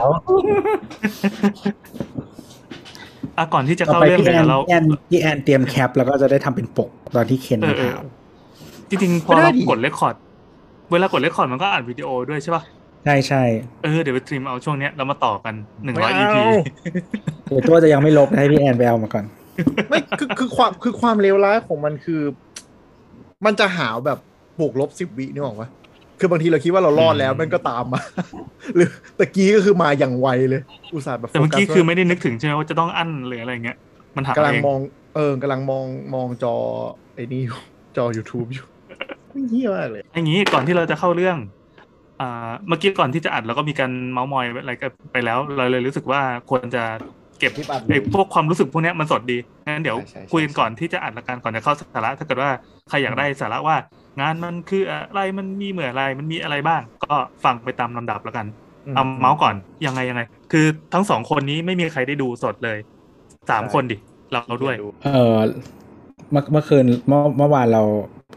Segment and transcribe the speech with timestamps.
[0.00, 0.52] หาวหาว
[3.38, 8.06] อะก่อนที่จะต่อเข้าไปเรื่องพี่แอเดี๋ยนวเราพี่แอนพี่แอนเตรียม cap แล้วก็จะได้ทำเป็นปกตอนที่เคนเออมาเออถาม
[8.90, 10.14] จริงๆพอเรากด record
[10.92, 12.62] เวลากด record มันก็อัดวิดีโอด้วยใช่ป่ะ
[13.04, 13.42] ใช่ใช่
[13.82, 15.54] เออเดี๋ยวไป trim เอาช่วงเนี้ยเรามาต่อกัน
[15.84, 16.44] หนึ่งร้อยไม่ EP เอา
[17.48, 19.24] เดี๋ยวตัวจะยังไม่ลบนะให้พี่แอนไปเอามาก่อน
[19.88, 22.20] ไม่คือคือความคือความเลวร้ายของมันคือ
[23.44, 24.18] มันจะหาวแบบ
[24.60, 25.68] บวกลบสิบวินี่หรอกวะ
[26.22, 28.00] คือบางทีเราคิดว่าเรารอดแล้วมันก็ตามมา
[28.76, 30.62] หรือตะกี้ก็คือมาอย่างไวเลย
[30.94, 33.76] อุตส่าห์แบบแต่เมื่อกี้โฟสคือไม่ได้นึกถึงใช่ไหมว่าจะต้องอั้นหรืออะไรเงี้ย
[34.16, 34.80] มันหักกำลังเองมอง
[35.14, 36.54] เออกำลังมองมองจอ
[37.14, 37.58] ไอ้นี่อยู่
[37.96, 38.66] จอ YouTube อยู่
[39.32, 41.36] ไม่เหี้ยมากเลยอย่างนี้ก่อนที่เราจะเข้าเรื่อง
[42.20, 46.82] อ่าเมื่อกี้ก่อนที่จะอัดเราก็มีการเมาส์มอยอะไรกันไปแล้ว เราเลยรู้สึกว่าควรจะ
[47.38, 52.50] เก็บคลิปอัดไอ้พวกความรู้สึกพวกเนี้ยมันสดดีงั้นเดี๋ยวใช่ใช่ใช่คุยกันก่อนที่จะอัดละกันก่อนจะเข้าสาระ ถ้าเกิดว่า
[52.88, 53.76] ใครอยากได้สาระว่า
[54.20, 58.46] งานมันคืออะไรมันมีเหมือนอะไรมันมีอะไรบ้าง ก็ฟังไปตามลำดับแล้วกัน
[58.94, 59.54] เอาเมาส์ก่อน
[59.86, 62.78] ยังไงยังไง คือทั้งสองคนนี้ไม่มีใครได้ดูสดเลย
[63.50, 63.96] สามคนดิ
[64.32, 64.74] เราเราด้วย
[65.04, 65.38] เออ
[66.30, 67.82] เมื่อเมื่อคืนเมื่อเมื่อวานเรา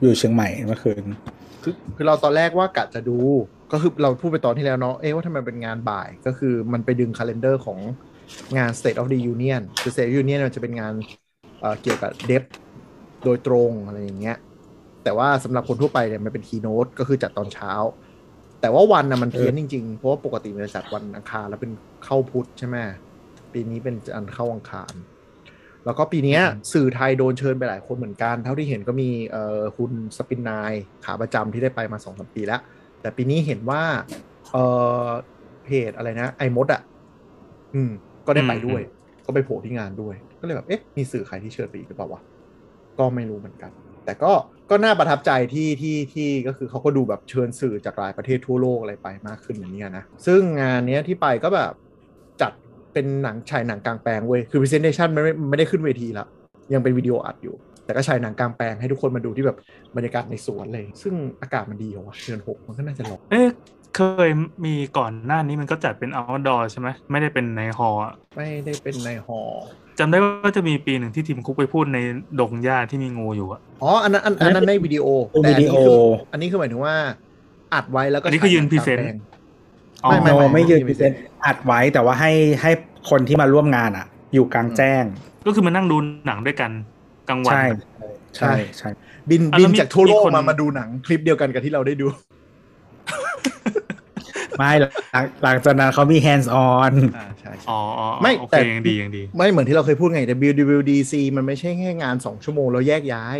[0.02, 1.03] อยู่เชียงใหม่เมื่อคืน
[1.64, 3.18] คือคือเราตอนแรกว่ากะจะดู
[3.72, 7.80] ก็คือเราพูดไปตอนที่แล้วเนาะเอ๊ะว่าทำไมเป็นงานบ่ายก็คือมันไปดึงคาล endar ของ
[8.58, 10.94] งาน State of the Union คือ State of the Union มันจะเป็นงาน
[11.59, 12.44] เอ่อเกี่ยวกับเดฟ
[13.26, 14.38] โดยตรงอะไรอย่างเงี้ย
[15.06, 17.72] แต่ว่าสำหรับคนทั่วไปเนี่ยมันเป็น keynote ก็คือจัดตอนเช้า
[18.61, 21.72] แต่ว่าวันนะมันเพี้ยนจริงๆ เพราะว่าปกติมันจะจัดวันอังคารแล้วเป็น
[22.06, 22.75] เข้าพุธใช่ไหม
[23.53, 24.94] ปีนี้เป็นอันเข้าอังคาร
[25.86, 26.42] แล้วก็ปีเนี้ย
[26.73, 30.73] สื่อไทยโดนเชิญไปหลายคนเหมือนกัน เท่าที่เห็นก็มีเอ่อคุณสปินนาย
[31.06, 32.62] ขาประจำที่ได้ไปมาสองสามปีแล้ว
[33.02, 33.81] แต่ปีนี้เห็นว่า
[34.53, 34.66] เอ่
[35.06, 35.08] อ
[35.64, 36.81] เพจอะไรนะไอมดอะ
[37.73, 37.92] อืม
[38.28, 38.81] ก็ได้ไปด้วย
[39.25, 42.22] ก็ไปโผล่ที่งานด้วย ก็เลยแบบเอ๊ะมีสื่อใครที่เชิญไปอีกหรือเปล่าวะ
[43.00, 43.72] ก็ไม่รู้เหมือนกัน
[44.06, 44.31] แต่ก็
[44.70, 51.72] ก็น่าประทับใจที่ที่ที่ก็คือเขาก็ดูแบบเชิญสื่อจากหลายประเทศทั่วโลกอะไรไปมากขึ้นอย่างนี้ยนะ ซึ่งงานเนี้ยที่ไปก็แบบ
[52.42, 52.52] จัด
[52.94, 56.25] เป็นหนังฉายหนังกลางแปลงเว้ย คือ presentation ไม่ไม่ไม่ได้ขึ้นเวทีละ
[56.74, 57.56] ยังเป็นวิดีโออัดอยู่
[57.86, 59.58] แต่ก็ฉายหนังกลางแปลงให้ทุกคนมาดูที่แบบ
[59.96, 63.48] บรรยากาศในสวนเลย ซึ่งอากาศมันดีเหรอวะเดือนหกมันก็น่าจะร้อนเอ๊ะ
[63.96, 64.30] เคย
[64.66, 69.42] มีก่อนหน้านี้มันก็จัดเป็น outdoor ใช่ไหมไม่ได้เป็นในฮอลล์อะไม่ได้เป็นในหอ
[70.00, 71.97] จำได้ว่าจะมีปีหนึ่งที่ทีมคุกไปพูดใน
[72.39, 75.97] ดงหญ้าที่มีงูอยู่อะอ๋ออันนั้นอันอันนั้นในวิดีโอเป็นแต่วิอันดีนี้โอคือ
[76.31, 76.95] อันนี้คือหมายถึงว่า
[77.73, 79.17] อัดไว้แล้วก็อันนี้คือยืนฉาหง present กลางแปลง
[80.03, 81.11] อ๋อไม่โนไม่ยืนไม่พิเศษ
[81.45, 82.72] อัดไว้แต่ว่าให้ให้
[83.09, 85.03] คนที่มาร่วมงานอะอยู่กลางแจ้ง
[85.47, 86.72] ก็คือมานั่งดูหนังด้วยกัน
[87.29, 87.63] กลางวันใช่
[88.38, 88.89] ใช่ใช่
[89.29, 92.07] บินอะบิแล้วนมีจากทั่วโลมีกคนมามาดูหนังคลิปเดียวกันกับที่เราได้ดู
[94.58, 94.72] ไม่
[95.12, 103.38] หลังหลังจากนั้นเขามี hands on อ่าใช่อ๋ออ๋อไม่โอเคแต่ยังดียังดี ไม่เหมือนที่เราเคยพูดไงแต่ WWDC มันไม่ใช่แค่งาน 2 ชั่วโมงแล้วแยกย้าย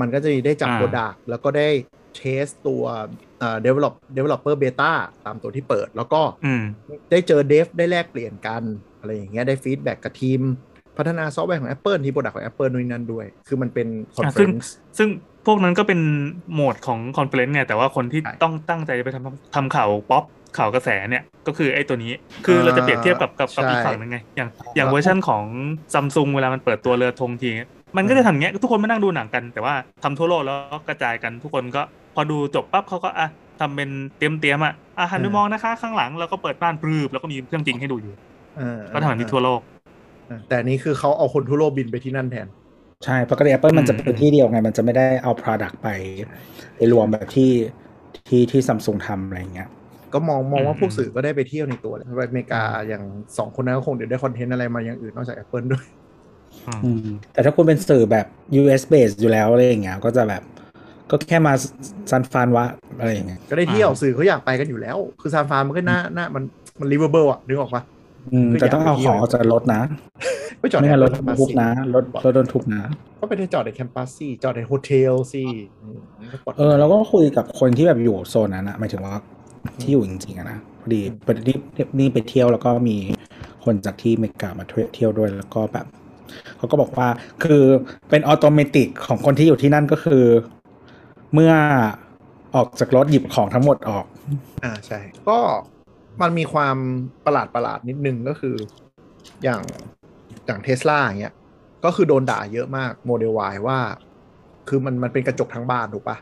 [0.00, 1.68] มันก็จะได้จับอ่า product แล้วก็ได้
[2.16, 2.82] test ตัว
[3.40, 4.92] เอ่อ develop developer beta
[5.26, 6.62] ตามตัวที่เปิด แล้วก็อืม
[7.10, 8.62] ได้เจอ dev ได้แลกเปลี่ยนกัน
[9.00, 10.40] อะไรอย่างเงี้ยได้ feedback กับทีม
[10.96, 15.08] พัฒนาซอฟต์แวร์ของ Apple ที่ product ของ Apple นู่นนั่นด้วย คือมันเป็น conference ซึ่ง
[15.46, 16.00] พวกนั้นก็เป็น
[16.52, 20.24] โหมดของ conference เนี่ยแต่ว่าคนที่ใช่ ต้องตั้งใจไปทำทำข่าวป๊อป
[20.56, 22.12] ข่าวกระแสเนี่ยก็คือไอ้ตัวนี้
[22.46, 25.44] คือเราจะเปรียบเทียบกับกับกับอีกฝั่งหนึ่งไงอย่างอย่างเวอร์ชันของ
[25.94, 27.50] ซัมซุงเวลามันเปิดตัวเรือธงที
[27.96, 31.82] มันก็จะทำอย่างเงี้ยทุกคนมานั่งดูหนังกัน แต่ว่าทำทั่วโลกแล้วก็กระจายกันทุกคนก็
[32.14, 33.28] พอดูจบปั๊บเขาก็อะ
[33.60, 38.14] ทำเป็นเตรียมเตรียมๆอะอะหันไปมองนะคะ ข้างหลังแล้วก็เปิดม่านปรืบแล้วก็มีเครื่องจริงให้ดูอยู่
[38.58, 39.60] เออก็ทำแบบนี้ทั่วโลก
[40.26, 42.46] เออแต่อันนี้คือเขาเอาคนทั่วโลกบินไปที่นั่นแทน
[43.04, 45.88] ใช่ปกติ Apple มันจะเป็นที่เดียวไง มันจะไม่ได้เอา Product ไป
[46.76, 47.50] ไปรวมแบบที่
[48.28, 49.68] ที่ที่ซัมซุงทำอะไรอย่างเงี้ย
[50.14, 53.02] ก็มองมองว่าอืมพวกสื่อก็ได้ไปเที่ยวในตัวเลยไปอเมริกาอย่าง
[53.38, 55.84] สองคนนั้นก็คงเดี๋ยวได้คอนเทนต์อะไรมาอย่างอื่นนอกจาก Apple ด้วย
[56.68, 58.26] อืมอืมแต่ถ้าคุณเป็นสื่อแบบ
[58.60, 60.42] US base อยู่แล้วอะไรอย่างเงี้ยก็จะแบบ
[61.10, 61.52] ก็แค่มา
[62.10, 62.64] ซันฟานวะ
[62.98, 66.44] อะไรอย่างเงี้ยก็ได้เที่ยวอ่าสื่อเขาอยากไปกันอยู่แล้ว คือซานฟรานมันก็น่าน่ามัน
[66.80, 67.82] มัน reversible อะนึกออกปะ
[68.32, 69.82] อืมก็อยากแต่ต้องเอาไปเที่ยวของออกจากรถนะ
[70.60, 72.82] ไปจอดไม่งั้นรถ campus ทุบสินะรถรถโดนทุบนะ
[73.20, 75.42] ก็ไปจอดใน campus สิจอดใน hotel สิ
[75.82, 75.98] อืม
[76.32, 79.14] ก็ปลอดภัยเออแล้วก็คุยกับคนที่แบบอยู่โซนนั้นอะหมายถึงว่า
[79.80, 81.52] ที่อยู่จริงๆอะนะพอดีพอดี
[81.98, 82.96] นี่ไปเที่ยวแล้วก็มี
[83.64, 84.64] คนจากที่อเมริกามา
[84.94, 85.86] เที่ยวด้วยแล้วก็แบบ
[86.56, 87.08] เขาก็บอกว่า
[87.44, 87.62] คือ
[88.10, 90.24] เป็น automatic ของคนที่อยู่ที่นั่นก็คือ
[91.34, 91.52] เมื่อ
[92.54, 94.04] ออกจากรถหยิบของทั้งหมดออก
[94.64, 95.38] อ่าใช่ ก็
[96.20, 96.76] มันมีความ
[97.24, 98.56] ประหลาดประหลาดนิดนึงก็คือ
[99.44, 99.62] อย่าง
[100.46, 101.34] อย่างเทสลาอย่างเงี้ย
[101.84, 103.78] ก็คือโดนด่าเยอะมากโมเดล Y ว่า
[104.68, 106.16] คือมันมันเป็นกระจกทั้งบานถูกปะ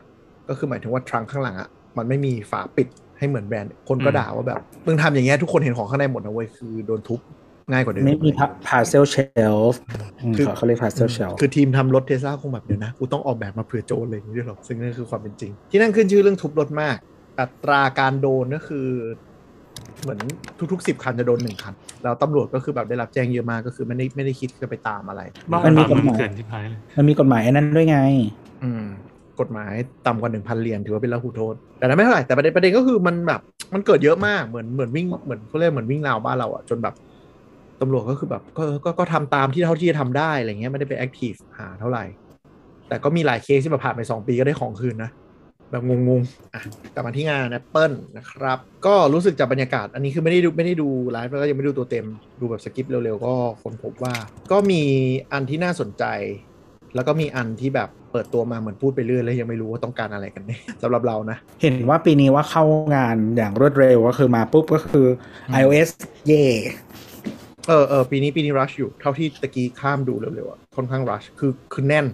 [0.49, 2.87] ก็คือหมายถึงว่า trunk ข้างหลังอะมันไม่มีฝาปิด
[3.17, 7.19] ให้เหมือนแบรนด์คนก็อืมด่าว่าแบบมึงทำอย่างเงี้ยทุกคนเห็นของข้างในหมดนะเว้ยคือโดนทุบ
[7.71, 8.31] ง่ายกว่าเดิมไม่มี
[8.67, 9.79] parcel shelf
[10.37, 16.95] คือเขาเรียก parcel shelf คือทีมทำรถเทสลาคงแบบเดี๋ยวนะ กูต้องออกแบบมาเผื่อโจรอะไรอย่างนี้ด้วยหรอ ซึ่งนั่นคือความเป็นจริง ที่นั่นขึ้นชื่อเรื่องทุบรถมาก
[17.39, 18.87] อัตราการโดนก็คือ
[20.01, 20.19] เหมือน
[20.71, 21.73] ทุกๆสิบคันจะโดนหนึ่งคัน
[22.03, 25.21] แล้วตำรวจก็คือแบบได้รับแจ้งเยอะมากก็คือไม่ได้ไม่ได้คิดจะไปตามอะไร
[25.51, 27.99] บ้ามันมีบ้ากฎหมายเถื่อนที่พายเลยมันมีกฎหมายอันนั้นด้วยไง
[28.63, 28.85] อืม
[29.41, 29.73] กฎหมาย
[30.07, 33.41] ต่ำกว่าหนึ่งพันเหรียญถือว่าเป็นละหูโทษ แต่นั้นไม่เท่าไหร่แต่ประเด็นประเด็นก็คือมันแบบ
[33.73, 36.95] มันเกิดเยอะมากเหมือนเหมือนวิ่งเหมือนเขาเรียกเหมือนวิ่งราวบ้านเราอะจนแบบ
[37.81, 42.03] ตำรวจก็คือแบบก็ก็ก็ทำตามที่เท่าที่จะทำได้อะไรเงี้ยไม่ได้ไป active หาเท่าไหร่
[42.87, 45.11] แต่ก็มีหลายเคสที่แบบผ่านไป 2 ปีก็ได้ของคืนนะ
[45.71, 46.61] แบบงงๆอะ
[46.93, 52.07] กลับมาที่งาน Apple นะครับ ก็รู้สึกจากบรรยากาศ อันนี้คือไม่ได้ดูไม่ได้ดูไลฟ์แล้วก็ยังไม่ได้ดูตัวเต็ม
[52.39, 53.33] ดูแบบ skip เร็วๆ ก็
[53.63, 54.13] ค้นพบว่า
[54.51, 54.83] ก็มี
[55.31, 56.03] อันที่น่าสนใจ
[56.97, 62.63] แล้วก็มีอันที่แบบเปิดตัวมาเหมือนพูดไปเรื่อยแล้วยังไม่รู้ว่าต้องการอะไรกันแน่สำหรับเรานะ เห็นว่าปีนี้ว่าเข้า
[62.95, 65.07] งานอย่างรวดเร็วก็คือมาปุ๊บก็คือ
[65.59, 65.89] iOS
[66.27, 66.43] เย่
[67.67, 72.05] เออเออปีนี้ปีนี้รัชอยู่เท่าที่ตะกี้ข้ามดูเร็วๆอะค่อนข้างรัชคือคือแน่น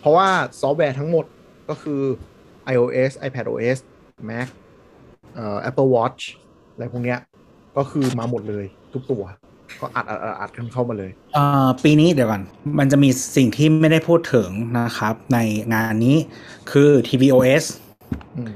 [0.00, 0.28] เพราะว่า
[0.60, 1.24] ซอฟต์แวร์ทั้งหมด
[1.68, 2.00] ก็คือ
[2.72, 3.78] iOS iPadOS
[4.28, 4.48] Mac
[5.34, 6.22] เอ่อ Apple Watch
[6.72, 7.18] อะไรพวกเนี้ย
[7.76, 8.64] ก็คือมาหมดเลย
[8.94, 9.22] ทุกตัว
[9.80, 12.42] ก็อัดอัดอัดอัดกันเข้ามาเลยเอ่อปีนี้เดี๋ยวก่อน
[12.78, 14.48] มันจะมีสิ่งที่ไม่ได้พูดถึง
[14.80, 15.38] นะครับ ใน
[15.74, 16.16] งานนี้
[16.70, 17.64] คือ tvOS
[18.38, 18.54] อืม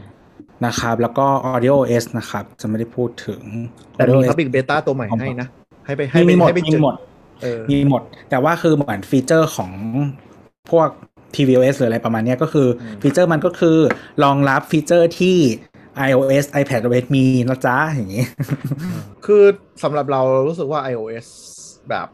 [0.66, 3.42] นะครับ แล้วก็ AudioOS นะครับ จะไม่ได้พูดถึง
[3.96, 5.48] แต่มี AudioOS Public Beta ตัวใหม่ให้นะ
[5.86, 6.94] ให้ไปให้มีไปหมดให้ไปมีเจอหมด
[7.42, 9.72] เออมีหมด แต่ว่าคือเหมือน feature ของ
[10.70, 10.88] พวก
[11.34, 13.76] tvOS หรืออะไรประมาณเนี้ยก็คืออืม feature มันก็คือ
[14.24, 15.36] รองรับ feature ที่
[16.08, 18.24] iOS iPadOS มีนะจ๊ะอย่างนี้
[19.26, 19.44] คือ
[19.82, 21.26] สำหรับเราเรารู้สึกว่า iOS
[21.90, 22.08] แบบ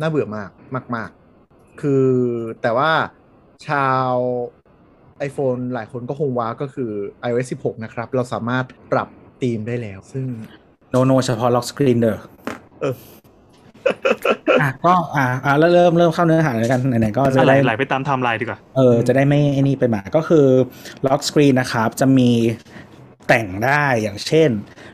[0.00, 0.50] น่าเบื่อมาก
[0.96, 1.10] มาก
[1.44, 2.06] ๆ คือ
[2.62, 2.90] แต่ว่า
[3.68, 4.12] ชาว
[5.28, 6.90] iPhone หลายคนก็คง wow ก็คือ
[7.26, 9.08] iOS 16 นะครับ เราสามารถปรับ
[9.42, 10.26] ธีมได้แล้ว ซึ่ง
[10.90, 12.18] no no เฉพาะ lock screen เด้อ
[12.80, 12.94] เออ
[14.60, 20.46] อะก็อะอะแล้วเริ่มเริ่มเข้าเนื้อหาเลยกันไหนๆก็จะอะไรได้ไหลไปตามไทม์ไลน์ดีกว่า เออจะได้ไม่ไอ้นี่ไปหมาก็คือ
[21.06, 22.30] lock screen นะครับ จะมี
[23.30, 24.50] แต่งได้อย่างเช่น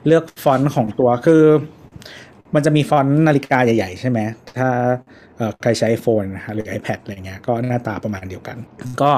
[0.06, 1.44] เลือกฟอนต์ของตัวคือ
[2.55, 4.19] มันจะมีฟอนต์นาฬิกาใหญ่ ๆ ใช่ไหม
[4.59, 4.69] ถ้า
[5.37, 8.56] เอ่อใครใช้ iPhone นะฮะหรือ iPad อะไรเงี้ยก็หน้าตาประมาณเดียวกัน
[9.03, 9.12] ก็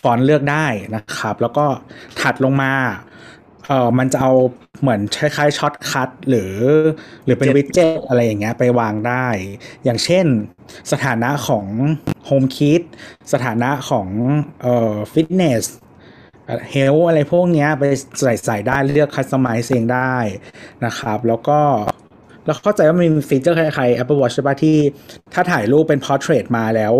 [0.00, 1.66] ฟอนต์เลือกได้นะครับ แล้วก็
[2.20, 2.72] ถัดลงมา
[3.66, 4.32] เออมันจะเอา
[4.80, 6.54] เหมือนคล้ายๆ shortcut หรือ
[7.24, 9.26] หรือเป็น Jet วิดเจ็ตอะไรอย่างเงี้ยไปวางได้
[9.84, 10.26] อย่างเช่น
[10.92, 11.66] สถานะของ
[12.28, 12.82] HomeKit
[13.32, 14.08] สถานะของ
[14.62, 15.64] เอ่อ fitness
[16.70, 17.84] health อะไรพวกเนี้ยไป
[18.20, 20.14] ใส่ใส่ได้เลือก customize เองได้
[20.84, 21.60] นะครับ แล้วก็
[22.46, 24.76] แล้วเข้าใจว่ามันมี feature คล้ายๆ Apple Watch ใช่ปะที่
[25.34, 26.94] ถ้าถ่ายรูปเป็น Portrait มาแล้ว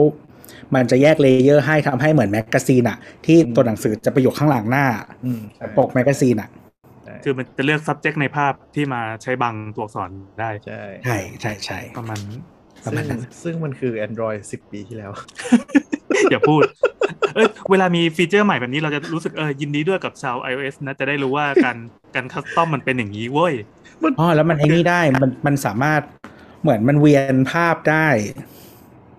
[0.74, 4.86] มันจะแยก layer ให้ทำให้เหมือน magazine อะที่ตัวหนังสือจะไปอยู่ข้างหลังหน้า
[5.24, 5.40] อืม
[5.78, 6.50] ปก magazine อะ
[7.24, 10.10] คือมันจะเลือก subject ในภาพที่มาใช้บังตัวอักษร
[10.40, 12.40] ได้ ใช่ใช่ใช่ใช่ประมาณนั้น
[12.84, 15.10] ประมาณซึ่งนั้นซึ่งมันคือ Android 10 ปีที่แล้ว
[16.30, 16.62] อย่าพูด
[17.34, 21.76] เอ้ยเวลามีฟีเจอร์ใหม่แบบนี้เราจะรู้สึกเออยินดีด้วยกับชาว iOS นะ จะได้รู้ว่าการ
[22.14, 23.54] การคัสตอมมันเป็นอย่างนี้เว้ย
[24.20, 26.02] อ๋อแล้วมันไอ้นี่ได้มันมันสามารถ
[26.62, 28.08] เหมือนมันเวียนภาพได้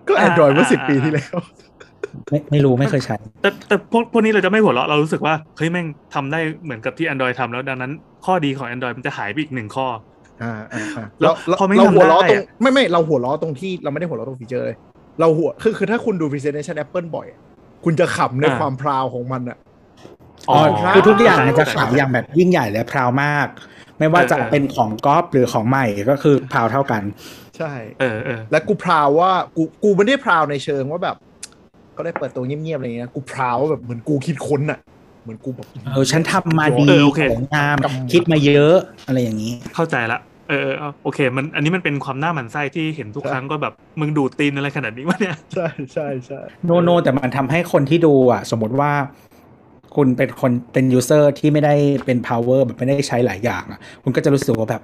[0.08, 1.36] ก็ Android เมื่ออ่า10ปีที่แล้ว
[2.30, 7.92] ไม่ไม่รู้ไม่เคยใช้ แต่แต่พวกพวกนี้เราจะไม่หัวเราะเรารู้สึกว่าเฮ้ยแม่งทำได้เหมือนกับที่ Android ทำแล้วดังนั้น
[8.26, 9.86] ข้อดีของ Android มันจะหายไปอีกหนึ่งข้อ
[10.42, 14.76] อ่าอ่าอ่าแล้เราวเราพอไม่เราทำหัวล้อได้ตรงอะไม่ไม่เราหัวล้อตรงที่เราไม่ได้หัวล้อตรงฟีเจอร์เลย
[15.20, 17.40] เราหัวคือคือถ้าคุณดู presentation Apple บ่อยอะ
[17.84, 19.58] คุณจะขำในอ่าความพราวของมันอะ
[20.50, 23.48] อ๋อครับคือทุกอย่างมันจะใช่ขายอย่างแบบยิ่งใหญ่และพราวมาก
[23.98, 27.02] ไม่ว่าจะเออเป็นของก๊อฟหรือของใหม่ก็คือพราวเท่ากัน
[27.58, 31.16] ใช่ เออเออและกูพราวว่ากูกูไม่ได้พราวในเชิงว่าแบบ
[31.96, 34.78] ก็ได้เปิดตัวเงียบๆอะไรเงี้ยกูพราวว่าแบบเหมือนกูคิดค้นอะ
[35.22, 38.76] เหมือนกูแบบเออฉันทำมาดีเออโอเคสวยงามกำคิดมาเยอะ
[39.06, 48.92] อะไรอย่างนี้ เข้าใจละเออเออเอาโอเค มันอันนี้มันเป็นความหน้าหมั่นไส้ที่เห็นทุกครั้งก็แบบมึงดูดตีนอะไรขนาดนี้วะเนี่ยใช่ใช่ใช่ no no แต่มันทำให้คนที่ดูอะ สมมติว่า
[49.96, 51.74] คุณเป็นคนเป็น user ที่ไม่ได้
[52.04, 54.82] เป็น power แบบไม่ได้ใช้หลายอย่างอะ คุณก็จะรู้สึกว่าแบบ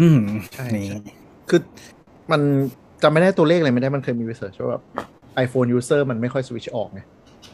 [0.00, 0.20] อืม
[0.54, 1.00] ใช่นี่ใช่
[1.48, 1.60] คือ
[2.30, 2.40] มัน
[3.02, 4.82] จำไม่ได้ตัวเลขอะไรไม่ได้มันเคยมี research ว่าแบบ
[5.44, 7.00] iPhone user มันไม่ค่อยสวิตช์ออกไง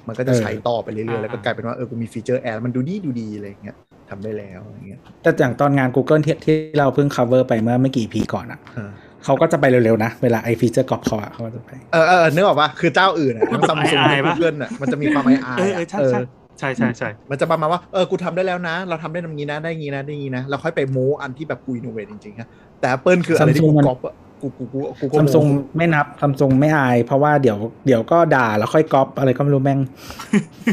[0.08, 3.76] มันก็จะใช้ต่อไปเรื่อยๆ แล้วก็กลายเป็นว่าเออกูมี feature add มันดูดีดูดีอะไรอย่างเงี้ย
[4.10, 8.90] ทำได้แล้วอะไรเงี้ยแต่อย่างตอนงาน Google ที่ที่เราเพิ่ง cover ไปเมื่อไม่กี่ปีก่อนอะอ่า
[9.24, 15.70] เขาก็จะไปเร็วๆนะ เวลาไอ feature กรอบเขาอะเขาก็จะไป เออเออนึกออกปะคือเจ้าอื่นอะทั้งซัมซุงอายทั้งๆปะกูเกิลอะมันจะมีความไอไอเออ
[16.00, 16.20] เออใช่
[16.58, 22.48] ใช่ใช่ใช่ใช่มันจะประมาณว่า เออ กูทำได้แล้วนะ เราทำได้ตรงนี้นะ ได้งี้นะ ได้งี้นะแล้วค่อยไปโม้อันที่แบบกู innovate จริงๆอะ
[22.80, 29.80] แต่ Apple คืออะไรที่กู Samsung มันก๊อปอะ กูกูกูกูก็โม้ซัมซุงไม่นับซัมซุงไม่อาย เพราะว่าเดี๋ยวเดี๋ยวก็ด่าแล้วค่อยก๊อปอะไรก็ไม่รู้แม่ง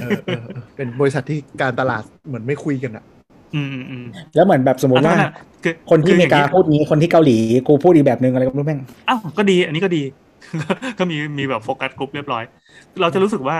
[0.01, 3.03] เออเออเออเป็นบริษัทที่การตลาดเหมือนไม่คุยกันอะ
[3.55, 4.05] อืมอืมอืม
[4.36, 5.32] แล้วเหมือนแบบสมมติว่าอะ
[5.63, 8.79] คือคนที่ออเมย่ริกานี้พูดนี้คนที่เกาหลีกูพูดอีกแบบนึงอะไรก็ไม่รู้แม่ง
[9.10, 10.01] อ้าวก็ดี อันนี้ก็ดี
[11.00, 12.43] ก็มีมีแบบโฟกัสกลุ่มเรียบร้อย
[13.01, 13.55] เราจะรู้สึกว่า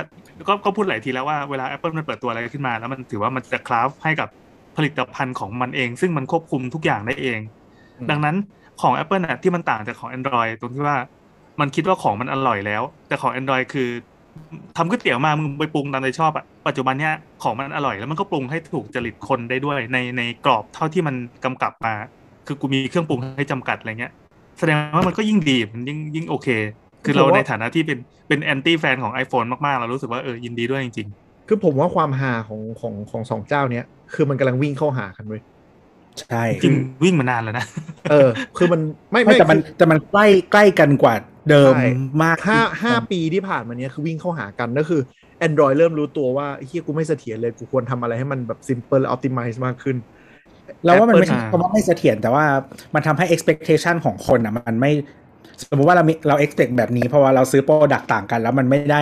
[0.48, 4.30] ก็ก็พูดหลายทีแล้วว่าเวลา Apple มันเปิดตัวอะไรขึ้นมา แล้วมันถือว่ามันจะคราฟให้กับ
[4.78, 7.40] ผลิตภัณฑ์ของมันเอง ซึ่งมันควบคุมทุกอย่างได้เอง
[8.00, 8.36] อืมดังนั้น
[8.82, 10.98] ของ Apple น่ะที่มันต่างจากของ Android ตรงที่ว่า
[11.60, 13.90] มันคิดว่าของมันอร่อยแล้ว แต่ของ Android คือ
[14.78, 17.14] ทำก๋วยเตี๋ยวมามึงไปปรุงตามใจชอบอะปัจจุบันเนี้ย
[17.44, 21.16] ของมันอร่อยแล้วมันก็ปรุงให้ถูกจริตคนได้ด้วย ในในกรอบเท่าที่มัน
[21.46, 21.94] กำกับมา
[22.48, 24.14] คือกูมีเครื่องปรุงให้จำกัดอะไรเงี้ย
[24.60, 26.48] แสดงว่ามันก็ยิ่งดีมันยิ่งยิ่งโอเค
[27.06, 31.08] คือเราในฐานะที่เป็นเป็นแอนตี้แฟนของ iPhone มากๆ เรารู้สึกว่าเออยินดีด้วยจริง
[31.48, 35.42] คือผมว่าความฮาของของของสองเจ้าเนี้ยคือมันกำลังวิ่งเข้าหากันเว้ย
[36.20, 37.66] ใช่ๆจริงวิ่งมานานแล้วนะ
[38.12, 41.16] เออ คือมันไม่ไม่ไม่แต่มันคือแต่มันใกล้ใกล้กันกว่า
[41.50, 41.86] เดิมใช่
[42.24, 45.02] มากห้าห้าปีที่ผ่านมาเนี้ยคือวิ่งเข้าหากันก็คือ
[45.48, 49.98] Android เริ่มรู้ตัวว่าเฮียกูไม่เสถียรเลยกูควรทำอะไรให้มันแบบ simple และ optimize มากขึ้น
[50.84, 52.46] เราว่ามันไม่ใช่ Apple คำว่าไม่เสถียรแต่ว่า
[52.96, 54.92] มันทำให้ expectation ของคนอะ มันไม่
[55.70, 59.00] สมมติว่าเรามีเรา expect แบบนี้เพราะว่าเราซื้อโปรดักต่างกัน แล้วมันไม่ได้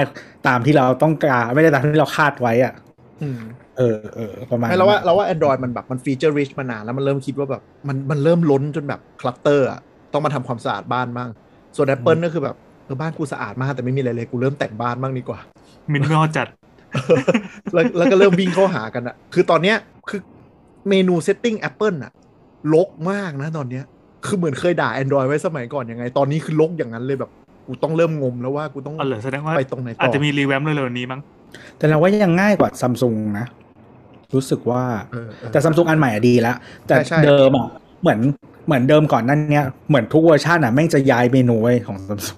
[0.48, 2.74] ตามที่เราต้องการไม่ได้ตามที่เราคาดไว้อะ
[3.22, 3.40] อืม
[3.78, 9.80] เออเออประมาณไม่เราว่าเราว่า Android มันแบบมัน feature rich มานานแล้วมันเริ่มคิดว่าแบบมันมันเริ่มล้นจนแบบ clutter อะ
[10.14, 11.30] ต้องมาทำความสะอาดบ้านบ้าง
[11.76, 15.40] ส่วน Apple ก็คือแบบเออบ้านกูสะอาดมากแต่ไม่มีอะไรเลยกูเริ่มแต่งบ้านบ้างดีกว่า
[15.92, 16.48] มินมอจัด
[17.74, 19.78] แล้วแล้วก็เริ่มวิ่งเข้าหากันอะคือตอนเนี้ย
[20.10, 20.20] คือ
[20.90, 22.12] เมนู setting Apple อะ
[22.74, 23.84] ลกมากนะตอนเนี้ย
[24.26, 27.32] คือเหมือนเคยด่า Android ไว้สมัยก่อนยังไง ตอนนี้คือลกอย่างนั้นเลยแบบ
[27.68, 31.22] กูต้องเริ่มงมแล้วว่ากูต้องอ๋อเหรอแสดงว่าไปตรงไหนต่ออาจจะมี revamp เร็วๆนี้มั้ง
[31.78, 33.48] แต่เราว่ายังง่ายกว่าซัมซุงนะ
[34.36, 36.56] รู้สึกว่าเออเออแต่ซัมซุงอันใหม่อะดีแล้ว
[36.88, 37.68] แต่ใช่ใช่เดิมอะ
[38.02, 38.20] เหมือน
[38.66, 42.38] เหมือนเดิมก่อนนั่นเนี้ยเหมือนทุกเวอร์ชันอะแม่งจะย้ายเมนูไว้ของซัมซุง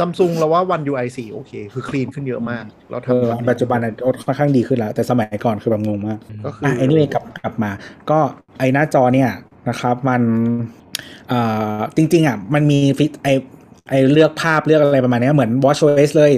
[0.00, 3.92] ซัมซุงเราว่า One UI 4โอเค คือคลีนขึ้นเยอะมากเราเออทำอันปัจจุบันอะ
[4.24, 7.70] ค่อนข้างดีขึ้นแล้ว แต่สมัยก่อนคือแบบงงมากก็คืออะอไอ้นี่กลับกลับมา
[8.10, 8.18] ก็
[8.58, 9.30] ไอ้หน้าจอเนี่ย
[9.68, 10.22] นะครับมัน
[11.28, 11.40] เอ่
[11.76, 13.28] อจริง ๆอะมันมีฟิตไอ
[13.90, 16.32] ไอเลือกภาพเลือกอะไรประมาณเนี้ยเหมือน WatchOS เลย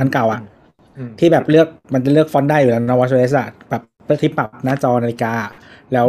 [0.00, 0.55] อันเก่าอะอืม
[1.18, 3.82] ที่แบบเลือกมันจะเลือกฟอนต์ได้อยู่แล้วนะ WatchOS อะแบบ
[4.22, 5.32] ที่ปรับหน้าจอนาฬิกา
[5.92, 6.08] แล้ว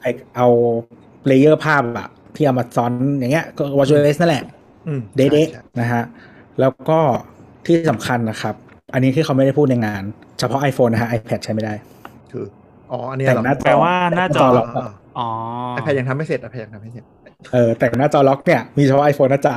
[0.00, 0.06] ไอ
[0.36, 0.46] เอา
[1.26, 4.42] layer ภาพอะที่เอามาซ้อนอย่างเงี้ยก็ WatchOS นั่นแหละ
[4.86, 6.02] อืมเดะใช่ใช่ๆนะฮะ
[6.60, 6.98] แล้วก็
[7.66, 8.54] ที่สำคัญนะครับ
[8.94, 10.02] อันนี้ที่เขาไม่ได้พูดในงาน
[10.38, 11.74] เฉพาะ iPhone นะฮะ iPad ใช้ไม่ได้
[12.32, 12.44] คือ
[12.92, 15.28] อ๋ออันเนี้ยแต่เหรงอหน้าจแปลว่าหน้าจอล็อกอะอ๋อ
[15.70, 17.04] ไอแพดยังทำไม่เสร็จไอแพดยังทำไม่เสร็จ
[17.52, 19.54] เออแต่งหน้าจอล็อกเนี่ยมีเฉพาะ iPhone นะจ๊ะ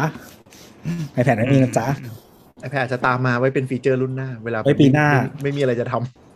[1.17, 1.87] iPad ไม่มีนะจ๊ะ
[2.61, 5.93] ไอแพดจะตามมาไว้เป็นฟีเจอร์รุ่นหน้า เวลาไว้ปีหน้าไม่ไม่มีอะไรจะท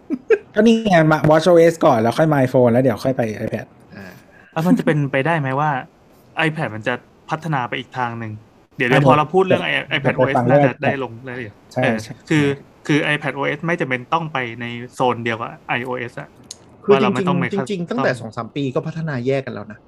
[0.08, 3.66] ำก็นี่ไงมา WatchOS ก่อนแล้วค่อยมา iPhone แล้วเดี๋ยวค่อยไป iPad
[3.96, 4.06] อ่า
[4.54, 5.70] แล้วมันจะเป็นไปได้ไหมว่า
[6.48, 6.94] iPad มันจะ
[7.30, 8.32] พัฒนาไปอีกทางหนึ่ง
[8.78, 12.46] เดี๋ยวเดี๋ยวอะพอเราพูดเรื่อง i- iPad เดี๋ยว OS ฟังน่าเรื่จะองได้ลงรายละเอียดใช่เออใช่คือ
[12.88, 16.30] คือ iPad OS ไม่จำเป็นต้องไปในโซนเดียวกับ iOS อะ
[16.84, 19.80] คือว่าจเราริไม่งต้องๆจริงๆตั้งแต่สองสามปีก็พัฒนาแยกกันแล้วนะ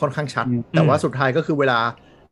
[0.00, 1.78] ค่อนข้างชัดอืมแต่ว่าสุดท้ายก็คือเวลา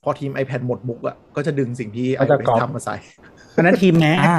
[0.05, 2.97] พอทีม iPad หมดบุกอะก็จะดึงสิ่งที่ก็จะ iOS ก๊อปทำมาใส่
[3.57, 4.39] อันนั้นทีมแม้อ่า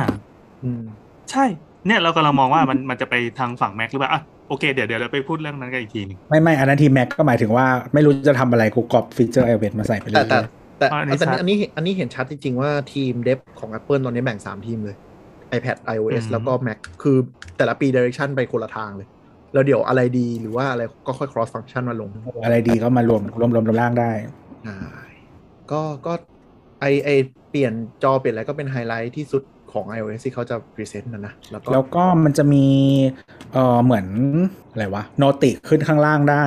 [0.63, 0.83] อืม
[1.31, 1.45] ใช่
[1.87, 10.39] เนี่ยเรากำลังมองว่ามันมันจะไปทางฝั่ง Mac หรือเปล่าอะโอเคเดี๋ยวเดี๋ยวเราไปพูดเรื่องนั้นกันอีกทีหนึงไม่ไม่อันนั้นทีมแม็กก็หมายถึงว่าไม่รู้จะทำอะไรกูกรอบฟีเจอร์ iOS มาใส่ไปเลแต่ยแต่
[10.77, 14.95] แต่อ่าอันนี้แต่ชัดอันนี้อันนี้เห็นชัดจริง ๆ ว่าทีทีม dev ของ Apple ตอนนี้แบ่ง 3 ทีมเลย
[15.57, 17.17] iPad iOS อืมแล้วก็ Mac คือ
[17.57, 19.07] แต่ละปี direction ไปคนละทางเลย
[19.53, 22.09] แล้วเดี๋ยวอะไรดีหรือว่าอะไรก็ค่อย cross function มาลง
[22.43, 24.11] อะไรดีก็มารวมรวมรวมรวมร่างได้
[24.67, 24.75] อ่า
[25.71, 26.13] ก็ก็
[26.81, 27.09] ไอไอ
[27.53, 29.43] เปลี่ยนจอเปลี่ยนอะไรก็เป็นไฮไลท์ที่สุด
[29.73, 32.65] ของ iOS ที่เขาจะ present นะนะ แล้วก็แล้วก็มันจะมี
[33.53, 34.07] เออเหมือน
[34.71, 36.45] อะไรวะ noti ขึ้นข้างล่างได้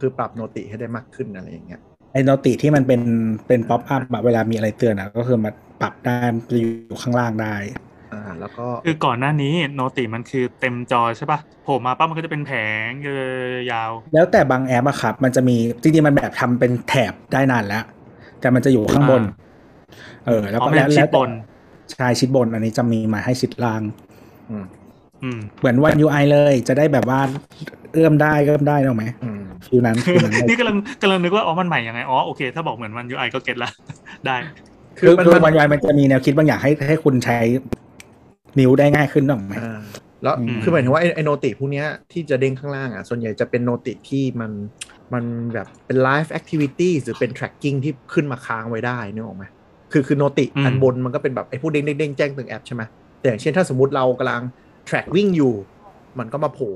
[0.00, 1.80] คือปรับโนติให้ได้มากขึ้นอะไรอย่างเงี้ย
[2.12, 3.02] ไอ้โนติที่มันเป็น
[3.46, 5.50] เป็นป๊อปอัพแบบเวลามีอะไรเตือนอะก็คือมา
[5.80, 7.56] ปรับได้มันจะอยู่ข้างล่างได้
[8.12, 12.52] อ่า แล้วก็คือก่อนหน้านี้โนติมันคือเต็มจอใช่ปะโผล่มาปั๊บมันก็จะเป็นแผ
[12.86, 12.88] ง
[13.72, 17.84] ยาวแล้วแต่บางแอปอะครับ มันจะมีจริงๆมันแบบทำเป็นแถบได้นานแล้ว
[18.40, 19.22] แต่มันจะอยู่ข้างบน
[20.30, 21.30] เออๆแล้วอ๋อก็มันแล้วชิแล้ดวบแต่น
[21.92, 23.82] ใช่ชิดบน อันนี้จะมีมาให้ชิดล่าง
[24.50, 24.64] อืม
[25.22, 27.20] อืมเหมือนวัน UI เลยจะได้แบบว่า
[27.92, 33.70] เอื้อมได้เอื้อมได้หรอกไหมอืม feel นั้น feel นั้นเลยนี่กำลังกำลังนึกว่าอ๋อมันใหม่ยังไงอ๋อโอเค ถ้าบอกเหมือนมัน UI ก็เก็ตละ
[34.26, 34.36] ได้
[34.98, 37.38] คือมันคือมันวัน UI มันจะมีแนวคิดบางอย่างให้ให้คุณใช้
[38.58, 39.80] นิ้วได้ง่ายขึ้นหรอกไหมอ่า
[40.22, 44.50] แล้วอืมคือหมายถึงว่าไอไอ noti พวกเนี้ยที่จะเด้งข้างล่างอะส่วนใหญ่จะเป็น noti ที่มัน
[45.12, 49.44] มันแบบเป็น live activity หรือเป็น tracking ที่ขึ้นมาค้างไว้ได้นึกออกไหม
[49.92, 52.82] คือคือ noti อืมอันบนมันก็เป็นแบบไอพวกเด้งเด้งเด้งแจ้งตึงแอปใช่ไหม
[53.20, 54.42] แต่อย่างเช่นถ้าสมมติเรากำลัง
[54.88, 55.54] track วิ่งอยู่
[56.18, 56.72] มันก็มาโผล่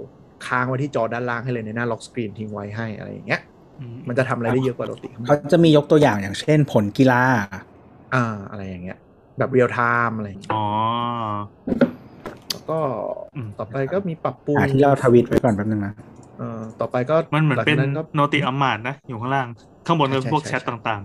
[0.46, 3.40] ค้างไว้ที่จอด้านล่างให้เลยในหน้า lock screen ทิ้งไว้ให้อะไรอย่างเงี้ย
[3.80, 7.22] อืมมันจะทำอะไรได้เยอะกว่าโนติข้างบเขานจะมียกตัวอย่างอย่างเช่นผลกีฬา
[8.14, 8.98] อ่าอะไรอย่างเงี้ย
[9.38, 10.64] แบบ real time อะไรอย่างเงี้ยอ๋อ
[12.50, 12.78] แล้วก็
[13.36, 15.94] อืมต่อไปก็มีปรับปรุงอ่าที่เราทวิตไว้ก่อนแป๊บนึงนะ
[16.38, 19.48] เอ่อต่อไปก็มันเหมือนหลังเป็นจากก็โนติอัมมาดนะอยู่ข้างล่าง
[19.86, 21.02] ข้างบนเป็นใช่พวกใช่แชทใช่ต่าง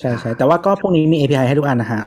[0.00, 2.02] ใช่ใช่แต่ว่าก็พวกนี้มี API ให้ทุกอันนะฮะ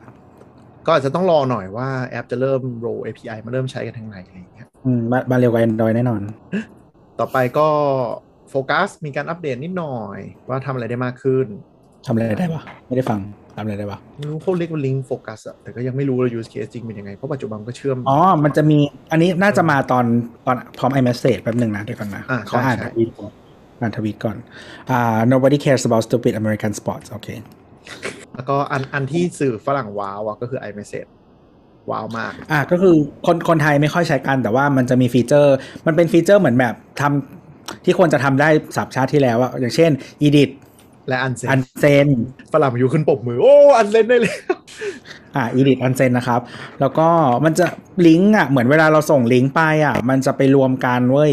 [0.85, 6.21] ก็อาจจะต้องรอหน่อยว่าแอปจะเริ่มโร API มาเริ่มใช้กันทางไหนอะไรอย่างเงี้ยอืมมามาเร็วกว่า Android แน่นอน
[7.19, 7.67] ต่อไปก็
[8.49, 11.47] โฟกัสมีการอัปเดตนิดหน่อย ว่าทำอะไรได้มากขึ้น
[12.05, 13.19] ทำอะไรได้ปะไม่ได้ฟัง
[13.55, 18.79] ทำอะไรได้ปะไม่รู้เขาเรียกว่าลิงก์โฟกัสอะแต่ก็ยังไม่รู้เลย use case จริงเป็นยังไง เพราะปัจจุบันก็เชื่อม อ๋อ มันจะมี
[19.11, 20.05] อันนี้น่าจะมาตอน
[20.45, 23.31] ตอนพร้อม iMessage แป๊บหนึ่งนะเดี๋ยวก่อนนะอ่าเขาอ่านใช่ทวีตก่อน
[23.79, 24.37] อ่านทวีตก่อน
[24.89, 27.27] อ่า nobody cares about stupid American sports โอเค
[28.35, 31.09] แล้วก็อันอันที่สื่อฝรั่งว้าวอะก็คือ iMessage
[31.91, 32.95] ว้าวมาก อะก็คือ
[33.25, 39.91] คนคนไทยไม่ค่อยใช้กัน แต่ว่ามันจะมีฟีเจอร์ มันเป็นฟีเจอร์เหมือนแบบทำที่ควรจะทำได้สักชาติที่แล้วอะอย่างเช่น
[40.27, 40.49] edit
[41.07, 42.07] และ unsend unsend
[42.53, 44.35] ฝรั่งอยู่ขึ้นปกมือ โอ้ unsend ได้เลย
[45.35, 46.41] อ่า edit unsend นะครับ
[46.79, 47.07] แล้วก็
[47.45, 47.65] มันจะ
[48.07, 51.31] ลิงก์อะเหมือนเวลาเราส่งลิงก์ไปอะ มันจะไปรวมกันเว้ย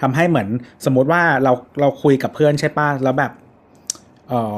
[0.00, 0.48] ทำให้เหมือน
[0.84, 3.32] สมมุติว่าเราเราคุยกับเพื่อนใช่ป่ะ แล้วแบบ
[4.28, 4.56] เออ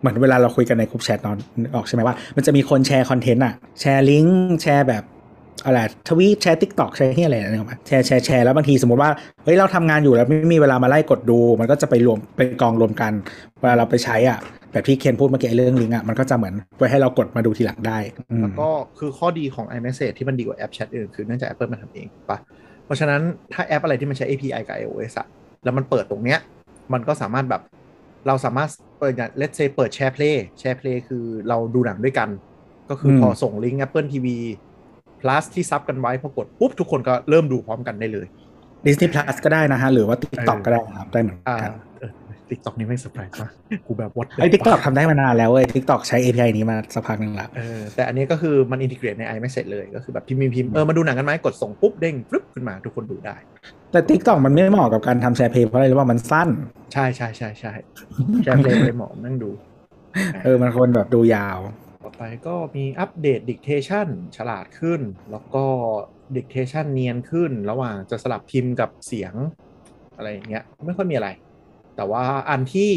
[0.00, 1.38] เหมือนเวลาเราคุยกันในกลุ่มแชทนึก
[1.74, 5.04] ออกใช่ไหมว่า มันจะมีคนแชร์คอนเทนต์อะ แชร์ลิงก์แชร์แบบ
[5.64, 5.78] อะไร
[6.08, 9.10] ทวีตแชร์ TikTok แชร์ที่อะไรนะนึกออกไหมแชร์แชร์แชร์แล้วบางทีสมมติว่า
[9.44, 13.12] เฮ้ยเราทำงานอยู่แล้วไม่มีเวลามาไล่กดดู มันก็จะไปรวมไปกองรวมกัน
[13.60, 14.38] เวลาเราไปใช้อะ
[14.72, 17.98] แบบที่เคนพูดเมื่อกี้เรื่องลิงก์อะมันก็จะเหมือนไว้ให้เรากดมาดูทีหลังได้
[18.40, 22.38] แล้วก็คือข้อดีของ iMessage ที่มันดีกว่าแอปแชทอื่นคือเนื่องจาก Apple มันทำเองปะ
[22.84, 23.20] เพราะฉะนั้น
[23.52, 25.26] ถ้าแอปอะไรที่มันใช้ API กับ iOS อะ
[25.64, 26.38] แล้วมันเปิดตรงเนี้ย
[26.92, 27.62] มันก็สามารถแบบ
[28.26, 32.28] เราสามารถ เปิดอย่าง let's say เปิด SharePlay SharePlay คือเราดูหนังด้วยกัน
[32.90, 34.26] ก็คือพอส่งลิงก์ Apple TV
[35.20, 38.26] plus ที่ซับกันไว้พอกดปุ๊บทุกคนก็เริ่มดูพร้อมกันได้เลย
[38.86, 41.72] Disney Plus ก็ได้นะฮะ หรือว่า TikTok เออก็ได้ครับได้เหมือนอ่ากัน
[42.50, 43.52] TikTok นี่ไม่เซอร์ไพรส์มาก
[43.86, 53.36] กูแบบวัดไอ้ TikTok ทำได้มานานแล้วเว้ย TikTok ใช้ API นี้มาสักพักหนึ่งละเออแต่อันนี้ก็คือมัน integrate ใน iMessage เลยก็คือแบบพิมพ์พิมพ์เออมาดูหนังกันไหมกดส่งปุ๊บเด้งฟึบขึ้นมาทุกคนดูได้
[53.92, 56.48] แต่ t ิ k t o k มันไม่เหมาะกับการทำแชร์เพย์เพราะอะไรรู้ว่ามันสั้น
[56.92, 57.72] ใช่ใช่ใช่ใช่
[58.44, 59.50] แชร์เพลย์ไปหมอนั่งดู
[60.44, 61.58] เออมันควรแบบดูยาว
[62.04, 65.64] ต่อไปก็มีอัปเดต dictation ฉลาดขึ้น แล้วก็
[66.36, 69.34] dictation เนียนขึ้น ระหว่างจะสลับพิมพ์กับเสียง
[70.16, 71.28] อะไรอย่างเงี้ยไม่ค่อยมีอะไร
[71.98, 72.90] แต่ว่าอันที่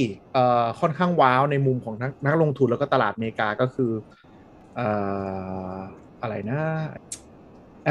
[0.80, 3.92] ค่อนข้างว้าวในมุมของนักนักลงทุนแล้วก็ตลาดอเมริกาก็คือ
[6.22, 6.62] อะไรนะ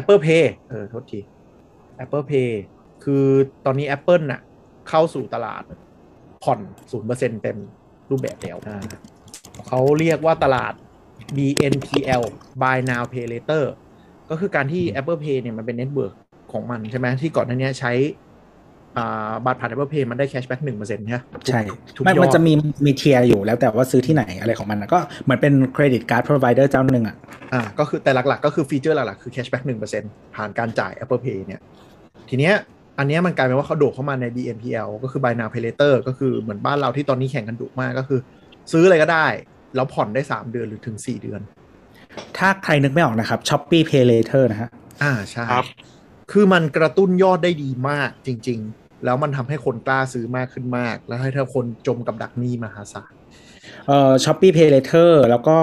[0.00, 1.20] Apple Pay เออโทษที
[2.04, 2.50] Apple Pay
[3.04, 3.24] คือ
[3.66, 4.40] ตอนนี้ Apple น่ะ
[4.88, 5.62] เข้าสู่ตลาด
[6.42, 7.58] ผ่อน0%เปอร์เซ็นต็ม
[8.10, 8.56] รูปแบบแล้ว
[9.66, 10.72] เขาเรียกว่าตลาด
[11.36, 12.22] BNPL
[12.62, 13.64] Buy Now Pay Later
[14.30, 16.14] ก็คือการที่ Apple Pay เนี่ยมันเป็น network
[16.52, 17.92] ของมันใช่ไหมที่ก่อนหน้านี้ใช้
[19.44, 21.60] บัตรผ่าน Apple Pay มันได้ cashback หนึ่งเปอร์เซ็นต์ใช่ไหมใช่
[21.96, 22.52] ทุกมันยอมันดจะมี
[22.86, 27.16] มี tier อยู่แล้วแต่ว่าซื้อที่ไหนอะไรของมันนะก็เหมือนเป็นเครดิตการ์ดพรอ v i เดอร์เจ้าหนึ่งอะ
[27.52, 29.64] อ่าก็คือแต่หลักๆ ก็คือฟีเจอร์หลักๆ คือ cashback
[29.98, 31.60] 1%ผ่านการจ่าย Apple Pay เนี่ย
[32.28, 32.54] ทีเนี้ย
[32.98, 38.20] อันเนี้ยมันกลายเป็นว่าเขาโดดเข้ามาใน BNPL ก็คือ Buy Now Pay Later ก็คือเหมือนบ้านเราที่ตอนนี้แข่งกันดุมากก็คือ
[38.72, 39.26] ซื้ออะไรก็ได้
[39.74, 41.40] แล้วผ่อนได้ 3 เดือนหรือถึง 4 เดือน
[42.38, 44.70] ถ้าใครนึกไม่ออกนะครับ Shopee Pay Later นะฮะ
[45.02, 45.66] อ่าใช่ครับ
[46.32, 53.12] คือมันกระตุ้นยอดได้ดีมากจริง ๆ แล้วมันทำให้คนกล้าซื้อมากขึ้นมาก แล้วให้ถ้าคนจมกับดักหนี้มหาศาล
[53.86, 55.56] เอ่อ Shopee Pay Later แล้วก็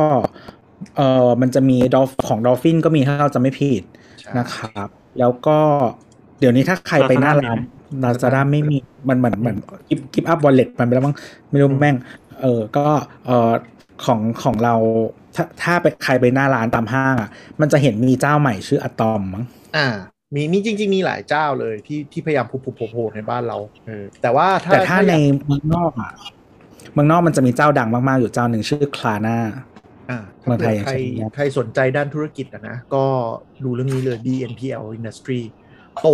[0.97, 3.83] เอ่อมันจะมีดอฟของ Dolphin ก็มีถ้าเราจะไม่ผิด
[4.19, 5.57] ใช่นะครับ แล้วก็
[6.39, 7.57] เดี๋ยวนี้ถ้าใครไปหน้าร้าน
[8.03, 8.77] Lazada ไม่มี
[9.09, 9.57] มันเหมือนเหมือน
[9.89, 11.15] give give up wallet มันไปแล้วมั้ง
[11.49, 11.95] ไม่รู้แม่ง
[12.41, 12.85] เออก็
[13.25, 13.51] เอ่อ
[14.05, 14.75] ของของเรา
[15.35, 17.29] ถ้าถ้าไปใครไปหน้าร้านตามห้างอะ
[17.61, 19.43] มันจะเห็นมีเจ้าใหม่ชื่อ Atome มั้ง
[19.77, 19.87] อ่า
[20.35, 26.11] มีมีจริง ๆ มีหลายเจ้าเลยที่ที่พยายามผุดผุดโผล่ในบ้านเราเออแต่ว่าถ้าแต่ถ้าในอยกเมืองนอกอะ
[26.93, 29.37] เมืองนอกมันจะมีเจ้าดังมากๆ อยู่เจ้าหนึ่งชื่อคลาน่า
[30.09, 33.05] อ่าเมืองไทยถ้าเกิดใครยังใช้ไม่ได้ใครสนใจด้านธุรกิจอะนะ ก็
[33.63, 35.41] ดูเรื่องนี้เลย BNPL Industry
[36.01, 36.09] โต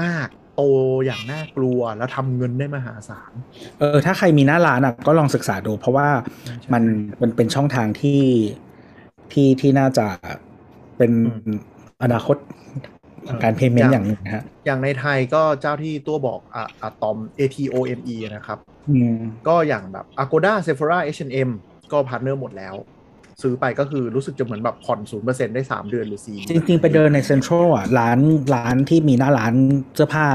[0.00, 0.62] มากๆ โต
[1.04, 3.32] อย่างน่ากลัวแล้วทำเงินได้มหาศาล
[3.78, 6.08] เออถ้าใครมีหน้าร้านอะก็ลองศึกษาดู เพราะว่า
[6.72, 6.82] มัน
[7.22, 8.22] มันเป็นช่องทางที่
[9.32, 10.06] ที่ที่น่าจะ
[10.96, 11.58] เป็นอืม
[12.02, 12.36] อนาคต
[12.84, 12.91] ของ
[13.42, 18.58] การ payment อย่างหนึ่งนะฮะอย่างในไทยก็เจ้าที่ตัวบอกอะ Atome ATOME นะครับ
[18.90, 19.16] อืม
[19.48, 21.50] ก็อย่างแบบ Agoda Sephora H&M
[21.92, 22.76] ก็ partner หมดแล้ว
[23.42, 28.18] ซื้อไปก็คือรู้สึกจะเหมือนแบบผ่อน0%ได้3เดือนหรือ4จริง ๆ ไปเดินในเซ็นทรัลอะ ร้าน
[28.54, 29.54] ร้านที่มีหน้าร้าน
[29.94, 30.26] เสื้อผ้า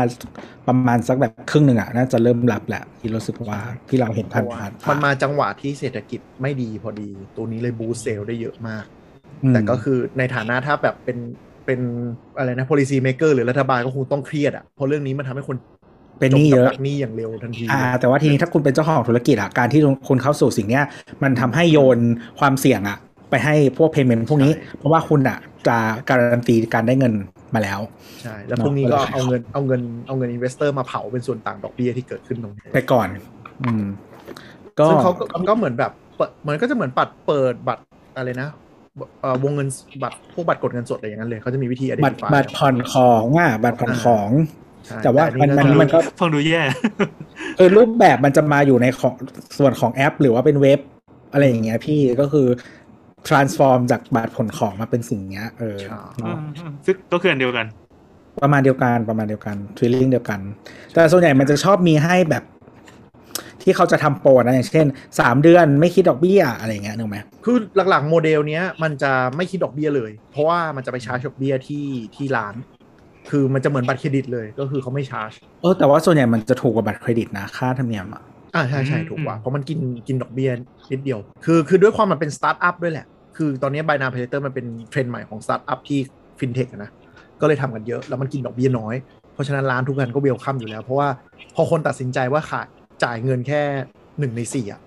[0.67, 8.85] ประมาณสักแบบครึ่งหนึ่งอะ น่าจะเริ่มรับแหละที่รู้สึกว่าที่เราเห็นผ่านผ่านมันมาจังหวะที่เศรษฐกิจไม่ดีพอดี ตัวนี้เลย boost sale ได้เยอะมาก
[9.43, 11.17] อืมแต่ก็คือในฐานะถ้าแบบเป็น
[11.67, 11.79] เป็น
[12.37, 15.57] อะไรนะ policy maker หรือรัฐบาลก็คงต้องเครียดอะเพราะเรื่องนี้มันทำให้คน
[16.19, 20.83] เป็นหนี้เยอะจมกับดักหนี้อย่างเร็วทันทีอ่าแต่ว่าทีนี้ถ้าคุณเป็นเจ้าของธุรกิจอะการที่คุณเข้าสู่สิ่งเนี้ย
[21.23, 21.99] มันทำให้โยน
[22.39, 22.97] ความเสี่ยงอะ
[23.29, 25.77] ไปให้พวก payment พวกนี้ใช่เพราะว่าคุณอะจะ
[26.09, 27.13] การันตีการได้เงิน
[27.53, 27.79] มาแล้ว
[28.21, 33.07] ใช่ แล้วพวกนี้ก็เอาเงินเอาเงินเอาเงิน investor มาเผาเป็นส่วนต่างดอกเบี้ยที่เกิดขึ้นตรงนี้ไปก่อน
[33.63, 33.83] อืม
[34.79, 37.83] ก็ซึ่งเขาก็ก็เหมือนแบบเปิดมันก็จะเหมือนปัดเปิดบัตร
[38.17, 38.66] อะไรนะเอ่อ
[39.43, 39.67] วงเงิน
[40.03, 44.29] บัตรพวกบัตรกดเงินสดอะไรอย่างนั้นเลยเขาจะมีวิธี บัตร identify บัตรผ่อนของอะบัตรผ่อนของ
[44.85, 46.61] ใช่แต่ว่าอัมันมันจะมันก็ฟังดูแย่
[47.57, 49.13] เออรูปแบบมันจะมาอยู่ในของ
[49.57, 50.79] ส่วนของแอป หรือว่าเป็นเว็บ
[51.31, 52.47] อะไรอย่างเงี้ยพี่ก็คือ
[53.29, 56.37] transform จากบัตรผลของมาเป็นสิ่งเนี้ย เออใช่เนาะ
[56.85, 57.65] ซึ่งก็คืออันเดียวกัน
[58.41, 60.39] ประมาณเดียวกันประมาณเดียวกันทวิลลิ่งเดียวกัน
[60.93, 62.43] แต่ส่วนใหญ่มันจะชอบมีให้แบบ
[63.69, 64.87] ที่เขาจะทำโปรนะอย่างเช่น
[65.19, 67.57] สามเดือนไม่คิดดอกเบี้ยอะไรอย่างเงี้ยนึกไหมคือ
[67.89, 72.55] หลักๆโมเดลเนี้ยมันจะไม่คิดดอกเบี้ยเลย เพราะว่ามันจะไปชาร์จดอกเบี้ยที่ที่ร้าน
[73.29, 78.21] คือมันจะเหมือนบัตรเครดิตเลยก็คือเขาไม่ชาร์จเออแต่ว่าส่วนใหญ่มันจะถูกกว่าบัตรเครดิตนะค่าธรรมเนียมอะ
[78.55, 80.51] อ่าใช่ใช่อืมถูกกว่าอืมเพราะมันกินกินดอกเบี้ย
[80.91, 83.05] นิดเดียว คือคือด้วยความมันเป็นสตาร์ทอัพด้วยแหละ
[83.37, 85.99] คือตอนนี้ Buy Now Pay Later มันเป็นเทรนด์ใหม่ของสตาร์ทอัพที่
[86.39, 86.91] ฟินเทคนะ
[87.41, 88.95] ก็เลยทำกันเยอะแล้วมันกินดอกเบี้ยน้อย
[89.33, 91.07] เพราะฉะนั้นร้านทุกกันก็ welcome อยู่แล้ว เพราะว่า
[91.55, 92.67] พอคนตัดสินใจว่าขาย
[93.03, 93.61] จ่ายเงินแค่
[94.19, 94.81] หนึ่งในสี่อะ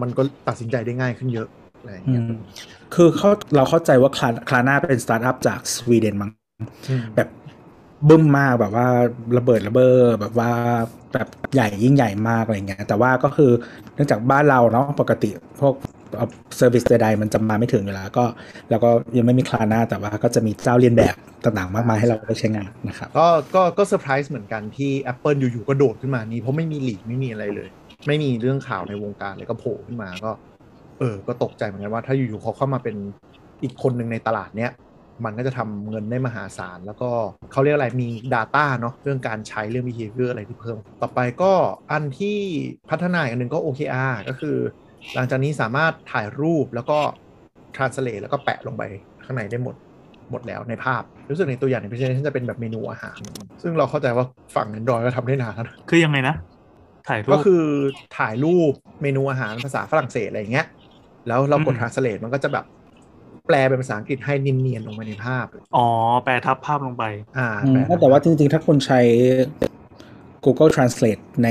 [0.00, 1.48] มันก็ตัดสินใจได้ง่ายขึ้นเยอะ
[1.78, 2.32] อะไรอย่างอืเงี้ยม
[2.94, 6.30] คือเขาเราเข้าใจว่า Klar Klarna เป็นสตาร์ทอัพจากสวีเดนมั้ง
[6.88, 7.28] อืมแบบ
[8.08, 8.86] บึ้มมากแบบว่า
[9.38, 10.50] ระเบิดระเบ้อแบบว่า
[11.12, 13.50] แบบใหญ่ยิ่งใหญ่มากอะไรเงี้ยแต่ว่าก็คือ
[13.94, 15.74] เนื่องจากบ้านเราเนาะปกติพวก
[16.56, 18.24] เซอร์วิสใดๆมันจะมาไม่ถึงอยู่แล้วก็
[18.70, 27.68] แล้วก็ยังไม่มีคลาน่าแต่ว่าก็จะมีเจ้าเรียนแบบต่างๆมากมายให้เราได้ใช้งานนะครับก็ก็ก็เซอร์ไพรส์เหมือนกันที่ Apple อยู่ๆก็โดดขึ้นมานี้เพราะไม่มีหลีกไม่มีอะไรเลย
[28.06, 30.30] ไม่มีเรื่องข่าวในวงการเลยก็โผล่ขึ้นมาก็
[30.98, 32.96] เออ ก็ตกใจเหมือนกันว่าถ้าอยู่ๆเขาเข้ามาเป็น
[33.62, 34.72] อีกคนหนึ่งในตลาดเนี้ย
[35.24, 37.10] มันก็จะทำเงินได้มหาศาล แล้วก็
[37.52, 41.52] เขาเรียกอะไรมี Data เนาะเรื่องการใช้เรื่อง behavior อะไรที่เพิ่ม ต่อไปก็
[41.92, 42.38] อันที่
[42.90, 44.56] พัฒนาอีกอันหนึ่งก็ OKR ก็คือ
[45.14, 46.98] หลังจากนี้สามารถถ่ายรูปแล้วก็
[47.76, 48.82] translate แล้วก็แปะลงไป
[49.24, 49.76] ข้างในได้หมด
[50.30, 53.18] หมดแล้วในภาพ รู้สึกในตัวอย่างใน presentation จะเป็นแบบเมนูอาหาร
[53.62, 56.34] ซึ่งเราเข้าใจว่าฝั่ง Android ก็ทำได้นานแล้วนะคือยังไงนะ
[57.08, 57.64] ถ่ายรูปก็คือ
[58.18, 60.66] ถ่ายรูปเมนูอาหารภาษาฝรั่งเศสอะไรอย่างเงี้ย
[61.28, 62.64] แล้วเรากดอืม translate มันก็จะแบบ
[63.46, 65.88] แปลเป็นภาษาอังกฤษให้เนียนๆลงมาในภาพ อ๋อ
[66.24, 67.04] แปลทับภาพลงไป
[67.38, 69.00] อ่าอืมปลแต่ว่าจริงๆ ถ้าคุณใช้
[70.44, 71.48] Google Translate ใน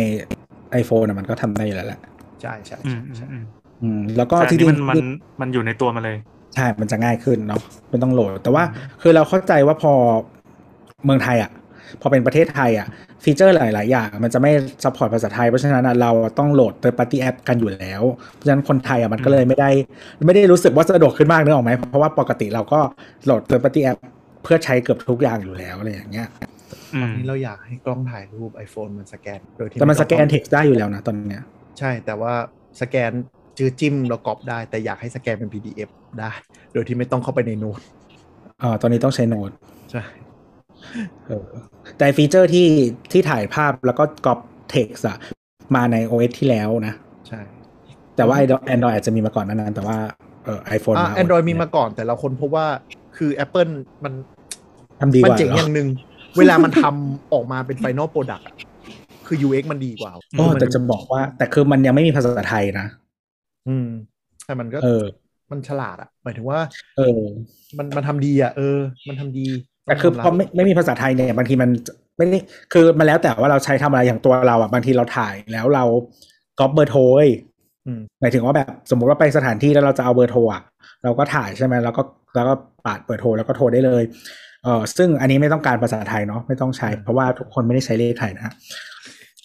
[0.82, 2.00] iPhone น่ะมันก็ทำได้อยู่แล้วแหละ
[2.42, 3.44] ใช่ใช่อืมใช่อืมใช่อืม
[3.84, 5.00] อืมแล้วก็แต่อันจรินี้งมันๆมัน
[5.42, 6.18] มันอยู่ในตัวมันเลย
[6.56, 8.64] ใช่มันจะง่ายขึ้นเนาะไม่ต้องโหลด แต่ว่า
[9.02, 9.94] คือเราเข้าใจว่าพอ
[11.06, 11.52] เมืองไทยอะ
[12.02, 12.88] พอเป็นประเทศไทยอะ
[13.24, 14.52] feature หลาย ๆ อย่าง มันจะไม่
[14.84, 18.02] support ภาษาไทย เพราะฉะนั้นอะเราต้องโหลด third party app กันอยู่แล้ว
[18.34, 19.70] เพราะฉะนั้นคนไทยอะมันก็เลยไม่ได้
[20.28, 22.80] ไม่ได้รู้สึกว่าสะดวกขึ้นมากนึกออกไหมเพราะว่าปกติเราก็
[23.26, 23.98] โหลด third party app
[24.44, 26.28] เพื่อใช้เกือบทุกอย่างอยู่แล้วอะไรอย่างเงี้ย
[26.96, 31.44] อืตอนมนี้เราอยากให้กล้องถ่ายรูป iPhone มันสแกนโดยที่แต่มันไต้สองแกนเท็กซ์ได้อยู่แล้วนะตอนเนี้ย
[31.80, 32.34] ใช่แต่ว่า
[32.82, 33.12] สแกน
[33.58, 36.32] จื้อจิ้มแล้วก๊อปได้ แต่อยากให้สแกนเป็น PDF ได้
[36.74, 37.80] โดยที่ไม่ต้องเข้าไปใน Notes
[38.60, 39.52] เออตอนนี้ต้องใช้ Notes
[39.92, 40.04] ใช่
[41.28, 41.48] เออ
[41.98, 42.68] แต่ feature ที่
[43.12, 45.18] ที่ถ่ายภาพแล้วก็ copy text อะ
[45.76, 46.94] มาใน OS ที่แล้วนะ
[47.28, 47.40] ใช่
[48.16, 48.38] แต่ว่า
[48.74, 49.98] Android อาจจะมีมาก่อนนั้นๆแต่ว่า
[50.46, 52.68] เออไอโฟนอ่ามา Android มีมาก่อนแต่เราคนพบว่า
[53.18, 53.72] คือ Apple
[54.04, 54.14] มัน
[55.00, 55.88] ทำดีกมันว่าเจ๋งเหรออย่างหนึ่ง
[56.38, 58.56] เวลามันทำออกมาเป็น Final Product อะ
[59.28, 62.88] คือ UX มันดีกว่าโอ้แต่จะบอกว่า แต่คือมันยังไม่มีภาษาไทยนะ
[63.68, 63.88] อืม
[64.46, 65.04] แต่มันก็เออ
[65.52, 66.60] มันฉลาดอะหมายถึงว่า
[66.98, 67.20] เออ
[67.78, 69.46] มันมันทำดีอะเออ มันทำดี
[69.86, 71.70] แต่คือพอไม่ไม่มีภาษาไทยเนี่ยบางทีมัน
[72.18, 72.40] ไม่ได้
[72.74, 75.84] คือมันแล้วแต่ว่าเราใช้ทำอะไรอย่างตัวเราอะบางทีเราถ่ายแล้วเรา
[76.60, 77.30] ก๊อปเบอร์โทรเว้ย
[77.88, 80.62] อืมหมายถึงว่าแบบสมมุติว่าไปสถานที่แล้วเราจะเอาเบอร์โทรอะ
[81.04, 82.02] เราก็ถ่ายใช่ไหมแล้วก็
[82.36, 82.54] แล้วก็
[82.86, 84.04] ปาดเบอร์โทรแล้วก็โทรได้เลย
[84.64, 88.54] เออซึ่งอันนี้ไม่ต้องการภาษาไทยเนาะไม่ต้องใช้เพราะว่าทุกคนไม่ได้ใช้เลขไทยนะฮะ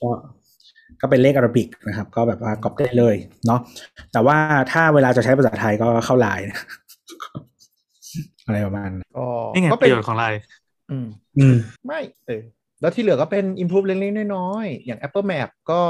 [0.03, 0.11] ก็
[1.01, 3.61] ก็เป็นเลขอาราบิกนะครับ ก็แบบว่าก๊อปได้เลยเนาะ
[4.13, 4.37] แต่ว่า
[4.73, 6.59] ถ้าเวลาจะใช้ภาษาไทยก็เข้าไลน์นะ
[8.47, 10.41] อะไรประมาณนั้นก็นี่ไงก็เป็นระโยชน์ของไลน์
[10.91, 11.07] อืม
[11.39, 11.57] อืม
[11.87, 12.43] ไม่เออ
[12.81, 15.83] แล้วที่เหลือก็เป็น improve เล็กๆน้อยๆอย่าง Apple Map ก็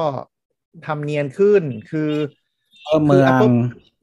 [0.87, 2.11] ทำเนียนขึ้นคือ
[2.85, 3.55] เพิ่มเมือง Apple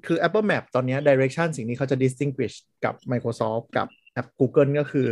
[0.05, 5.07] คือ Apple Map ตอนเนี้ย direction สิ่งนี้เขาจะ distinguish กับ Microsoft กับแอป Google ก็คือ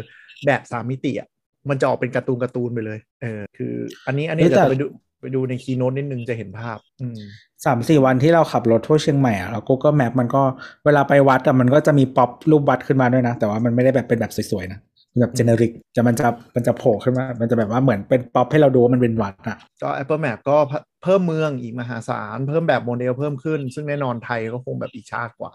[0.46, 1.28] แบบสามมิติอะ
[1.70, 3.74] มันจะออกเป็นการ์ตูนการ์ตูนไปเลย เออ คือ
[4.08, 4.86] อันนี้อันนี้เฮ้ยเดี๋ยวแต่ไปดู
[5.22, 7.20] ไปดูในคีโน e นิดนึงจะเห็นภาพอืม
[7.66, 10.42] สามสี่วันที่เราขับรถทั่วเชียงใหม่อะแล้ว Google Map มันก็
[10.86, 14.80] เวลาไปวัดอะมันก็จะมีป๊อปรูปวัดขึ้นมาด้วยนะ แต่ว่ามันไม่ได้แบบเป็นแบบสวยๆนะ
[15.12, 25.54] มันแบบเจเนริกจะมันจะมันจะโผล่ขึ้นมา มันจะแบบว่าเหมือนเป็นป๊อปให้เราดูว่ามันเป็นวัดอะก็ Apple Map ก็เพิ่มเพิ่มเมืองอีกมหาศาล เพิ่มแบบโมเดลเพิ่มขึ้น ซึ่งแน่นอนไทยก็คงแบบอีกชาติกว่า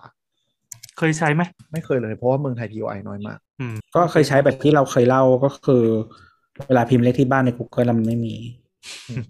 [0.99, 5.85] เคยใช้ไหมไม่เคยเลยเพราะว่าเมืองไทย TOI น้อยมากอืมก็เคยใช้แบบที่เราเคยเล่าก็คือ
[6.69, 8.35] เวลาพิมพ์เลขที่บ้านใน Google แล้วมันไม่มี
[9.09, 9.23] อืม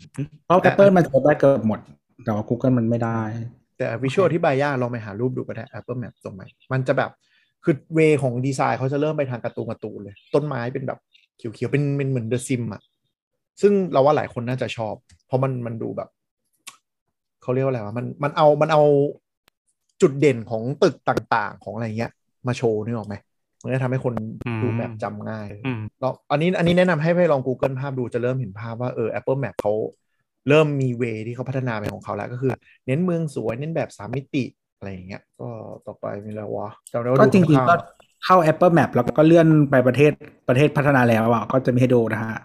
[0.45, 1.81] เพราะ Apple มันจะได้เกือบหมด
[2.25, 3.21] แต่ว่า Google มันไม่ได้
[3.79, 7.11] แต่วิชวลที่บายยากลองไปหารูปดูก็ได้ Apple Map ตรงไหนมันจะแบบ
[7.65, 10.99] คือเวของดีไซน์เขาจะเริ่มไปทางการ์ตูนการ์ตูนเลย ต้นไม้เป็นแบบ
[11.37, 12.83] เขียวๆเป็นเป็นเหมือนเดอะซิมอะ
[13.61, 14.95] ซึ่งเราว่าหลายคนน่าจะชอบ
[15.27, 16.09] เพราะมันมันดูแบบ
[17.43, 18.83] เขาเรียกว่าอะไรวะมันมันเอามันเอา
[20.03, 22.13] จุดเด่นของตึกต่างๆ ของอะไรเงี้ย
[22.47, 23.15] มาโชว์นึกออกไหม
[23.63, 24.15] มันจะทำให้คน
[24.47, 29.73] อืมดูแมปจำง่ายอืมแล้วอันนี้อันนี้แนะนำให้ไปลอง Google ภาพดูจะเริ่มเห็นภาพว่าเออ Apple Map เขา
[30.49, 32.53] เริ่มมีเวที่เขาพัฒนาเป็นของเขาแล้วก็คือ
[32.87, 34.45] เน้นเมืองสวยเน้นแบบสามมิติ
[34.77, 35.49] อะไรอย่างเงี้ย ก็
[35.87, 37.75] ต่อไปมีแล้ววะจำได้ว่าก็ดูจริงข้าวๆก็
[38.25, 40.13] เข้า Apple Map แล้วก็เลื่อนไปประเทศ
[40.49, 42.37] ประเทศพัฒนาแล้วอะก็จะมีให้ดูนะฮะ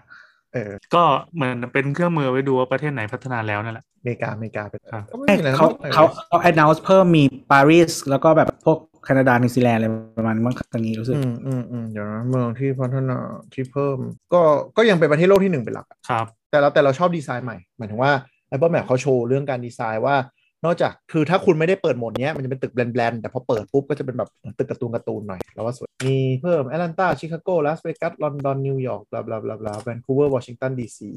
[0.52, 1.02] เออก็
[1.34, 9.88] เหมือนเป็นเครื่องมือไว้ดูว่าประเทศไหนพัฒนาแล้วนั่นแหละอ เมริกาอเมริกาเป็นครับก็ไม่มีอะไรเขานะเขาเขา announce เพิ่มมีปารีสแล้วก็แบบพวกแคนาดานิวซีแลนด์อะไร
[10.18, 13.18] ประมาณมั้งทางนี้รู้สึก อืมอืมอืมเดี๋ยวนะเมืองที่พัฒนา
[13.54, 13.98] ที่เพิ่ม
[14.32, 14.40] ก็
[14.76, 18.12] ก็ยังเป็นประเทศโลกที่หนึ่งเป็นหลักอะครับ แต่เราแต่เราชอบดีไซน์ใหม่ หมายถึงว่า
[18.50, 20.16] Apple Map เขาโชว์เรื่องการดีไซน์ว่า
[20.64, 31.10] นอกจากคือถ้าคุณไม่ได้เปิดโหมดเนี้ยมันจะเป็นตึกแบนๆแต่พอเปิดปุ๊บก็จะเป็นแบบตึกการ์ตูนการ์ตูนหน่อยแล้วว่าสวย มีเพิ่มแอตแลนตาชิคาโกลาสเวกัสลอนดอนนิวยอร์ก bla bla bla bla แวนคูเวอร์วอชิงตันดีซี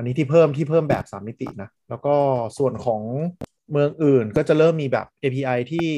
[0.00, 2.14] อันนี้ที่เพิ่มที่เพิ่มแบบ 3 มิตินะ แล้วก็
[2.58, 3.02] ส่วนของ
[3.70, 5.88] เมืองอื่นก็จะเริ่มมีแบบ API ที่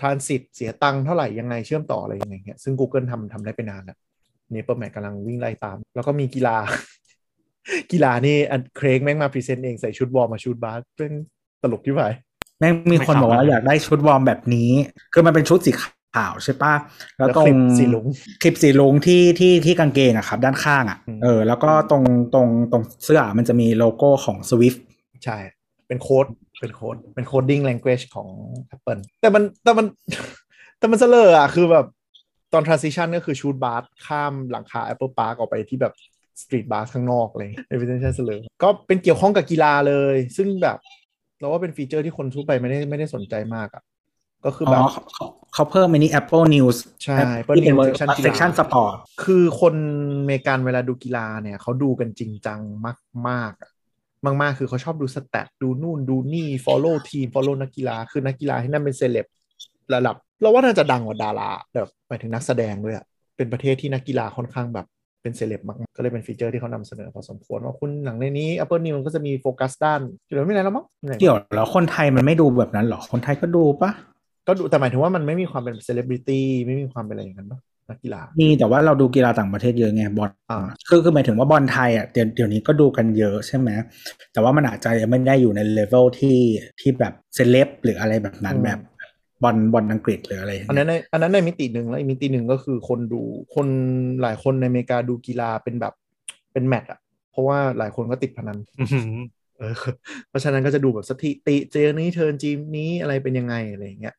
[0.00, 3.98] transit เสียตังค์เท่าไหร่ยังไงเชื่อมต่ออะไรยังไงเงี้ยซึ่ง Google ทำทำได้ไปนานแล้ว
[4.52, 6.56] เนี่ย Apple Map กำลังวิ่งไล่ตาม แล้วก็มีกีฬา
[7.92, 11.12] กีฬานี่อันเครกแม่งมา present เองใส่ชุดวอร์มมาชุดบาสเป็น
[11.62, 12.02] ตลกที่ไหน
[12.58, 14.70] แม่งมีคนบอกว่าอยากได้ชุดวอร์มแบบนี้
[15.12, 16.74] คือมันเป็นชุดสีขาวใช่ปะ
[17.18, 18.06] แล้วตรงคลิปสีลุง
[18.42, 22.02] คลิปสีลุงที่ที่ที่กางเกงอะครับ ด้านข้างอะอืมเออ แล้วก็ตรง
[22.34, 24.78] ตรงตรงเสื้อมันจะมีโลโก้ของ Swift
[25.24, 25.38] ใช่
[25.88, 26.26] เป็นโค้ด
[26.60, 28.28] เป็นโค้ดเป็นโคดดิ้ง language ของ
[28.74, 29.86] Apple แต่มันแต่มัน
[30.78, 31.86] แต่มันเสลออะคือแบบ
[32.52, 35.94] ตอน transition ก็คือชูดบาร์ข้ามหลังคา Apple Park ออกไปที่แบบ
[36.42, 40.78] street bar ข้างนอกอะไรเลย representation เสลอก็เป็นเกี่ยวข้องกับกีฬาเลย ซึ่งแบบ
[41.40, 43.82] เราว่าเป็น feature ที่คนทั่วไปไม่ได้ไม่ได้สนใจมากอะ
[44.44, 47.16] ก็คืออ๋แบอบเขาเขาเขาเพิ่ม mini Apple News ใช่
[47.56, 48.94] ที่เป็น Apple News section กีฬา section sport
[49.24, 49.74] คือคน
[50.20, 52.60] อเมริกันเวลาดูกีฬาเนี่ยเขาดูกันจริงจัง
[53.28, 53.70] มากๆอะ
[54.26, 59.26] มาก ๆ คือเขาชอบดู stat ดูนู่นดูนี่ follow team follow นักกีฬา คือนักกีฬาที่นั่นเป็นเซเลบ
[59.94, 63.04] ระดับ เราว่าน่าจะดังกว่าดาราแบบหมายถึงนักแสดงด้วยอะ
[63.36, 64.86] เป็นประเทศที่นักกีฬาค่อนข้างแบบ
[65.22, 73.90] เป็นเซเลบมากๆก็เลยเป็น feature ที่เขานำเสนอพอสมควรว่าคุณหนังในนี้ Apple News ก็จะมีโฟกัสด้านเดี๋ยวไม่มีอะไรแล้วมั้งไม่มีอะไรเดี๋ยวแล้วคนไทยมันไม่ดูแบบนั้นเหรอ คนไทยก็ดูปะ
[74.46, 83.70] ก็ดูแต่หมายถึงว่ามันไม่มีความเป็นเซเลบริตี้ไม่มีความเป็นอะไรอย่างนั้นปะนักกีฬามีแต่ว่าเราดูกีฬาต่างประเทศเยอะไงบอลอ่าคือคือหมายถึงว่าบอลไทยอะเดี๋ยวเดี๋ยวนี้ก็ดูกันเยอะใช่ไหม
[84.32, 86.38] แต่ว่ามันอาจจะยังไม่ได้อยู่ในเลเวลที่
[86.80, 88.80] ที่แบบเซเลบหรืออะไรแบบนั้นอืมแบบ
[89.42, 93.22] บอลบอลอังกฤษหรืออะไรอย่างอันเงี้ยนั้นในอันนั้นในมิติหนึ่งแล้วอีกมิติหนึ่งก็คือคนดู
[93.54, 93.66] คน
[94.22, 95.94] หลายคนในอเมริกาดูกีฬาเป็นแบบ
[96.52, 99.12] เป็นแมตช์อะเพราะว่าหลายคนก็ติดพนันอื้อหือ
[99.58, 99.74] เออ
[100.28, 104.16] เพราะฉะนั้นก็จะดูแบบสถิติเจอนี้เทิร์นจีมนี้อะไรเป็นยังไงอะไรอย่างเงี้ย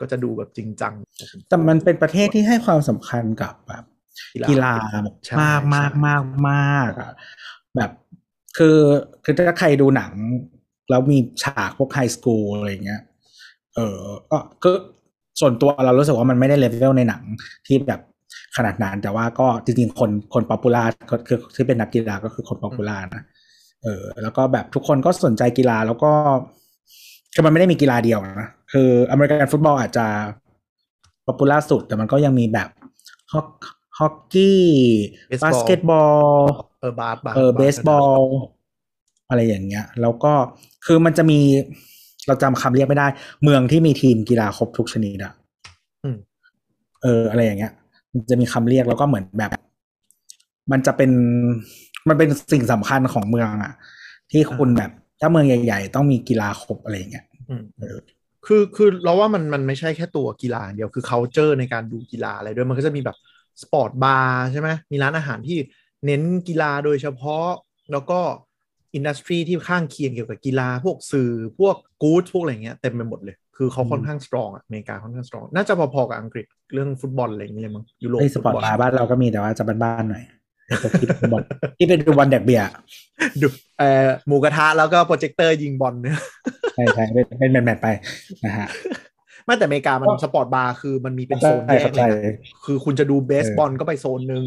[0.00, 0.94] ก็จะดูแบบจริงจัง
[1.48, 3.84] แต่มันเป็นประเทศที่ให้ความสำคัญกับแบบ
[4.50, 4.72] กีฬา
[5.04, 7.12] แบบใช่มากมากใช่มากมากอะ
[7.76, 7.90] แบบ
[8.58, 8.78] คือ
[9.24, 10.12] คือถ้าใครดูหนัง
[10.90, 13.00] แล้วมีฉากพวก high school อะไรอย่างเงี้ย
[13.74, 14.70] เออก็ก็
[15.40, 17.22] ส่วนตัวเรารู้สึกว่ามันไม่ได้เลเวลในหนัง
[17.66, 18.00] ที่แบบ
[18.56, 23.22] ขนาดนั้น แต่ว่าก็จริงๆ คนคน popular ก็คือที่เป็นนักกีฬาก็คือคน popular นะ
[23.82, 26.10] เออ แล้วก็แบบทุกคนก็สนใจกีฬาแล้วก็
[27.34, 30.06] คือมันไม่ได้มีกีฬาเดียวนะ คือ American football อาจจะ
[31.26, 32.68] popular สุด แต่มันก็ยังมีแบบ
[33.32, 33.48] ฮอก
[33.98, 34.62] ฮอกกี้
[35.30, 35.98] Baseball บาสเกตบอ
[36.34, 36.36] ล
[36.80, 38.20] เออบาสบาสเออเบสบอล
[39.28, 40.32] อะไรอย่างเงี้ย แล้วก็
[40.86, 41.40] คือมันจะมี
[42.26, 43.06] เราจำคำเรียกไม่ได้
[43.42, 45.32] เมืองที่มีทีมกีฬาครบทุกชนิดอะ
[46.04, 46.16] อืม
[47.02, 47.72] เออ อะไรอย่างเงี้ย
[48.12, 49.52] มันจะมีคำเรียกแล้วก็เหมือนแบบ
[50.72, 51.10] มันจะเป็น
[52.08, 53.72] มันเป็นสิ่งสำคัญของเมืองอะ
[54.30, 57.98] ที่คุณแบบถ้าเมืองใหญ่ ๆ ต้องมีกีฬาครบอะไรอย่างเงี้ยอืมเออ
[58.46, 63.16] คือคือเราว่ามันมันไม่ใช่แค่ตัวกีฬาอย่างเดียวคือ culture ในการดูกีฬาอะไรด้วยมันก็จะมีแบบ
[63.62, 65.58] sport bar ใช่ไหมมีร้านอาหารที่
[66.06, 67.46] เน้นกีฬาโดยเฉพาะ
[67.92, 68.20] แล้วก็
[68.94, 80.39] industry ที่ข้างเคียงเกี่ยวกับกีฬาพวกสื่อพวกกู๊ดพวกอะไรเงี้ยเต็มไปหมดเลย คือเขาค่อนข้าง strong อะอเมริกาค่อนข้าง strong น่าจะพอๆกับอังกฤษเรื่องฟุตบอลอะไรอย่างเงี้ยเลยมั้งยุโรปไอ้ sport food bar บ้านเราก็มีแต่ว่าจะบ้านๆหน่อยพวก
[81.00, 81.42] ที่เป็นบอล
[81.78, 82.68] ที่เป็นดูบอลแดกเบียร์
[83.40, 83.46] ดู
[83.78, 86.18] เอ่อหมูกระทะแล้วก็โปรเจคเตอร์ยิงบอลเนี่ย
[86.74, 87.86] ใช่ใช่เป็นเป็น match ไป
[88.44, 88.68] นะฮะ
[89.44, 94.44] ไม่แต่อเมริกามัน sport bar คือมันมีเป็นโซนแยกเลยเข้าใจนะคือคุณจะดูเบสบอลก็ไปโซนหนึ่ง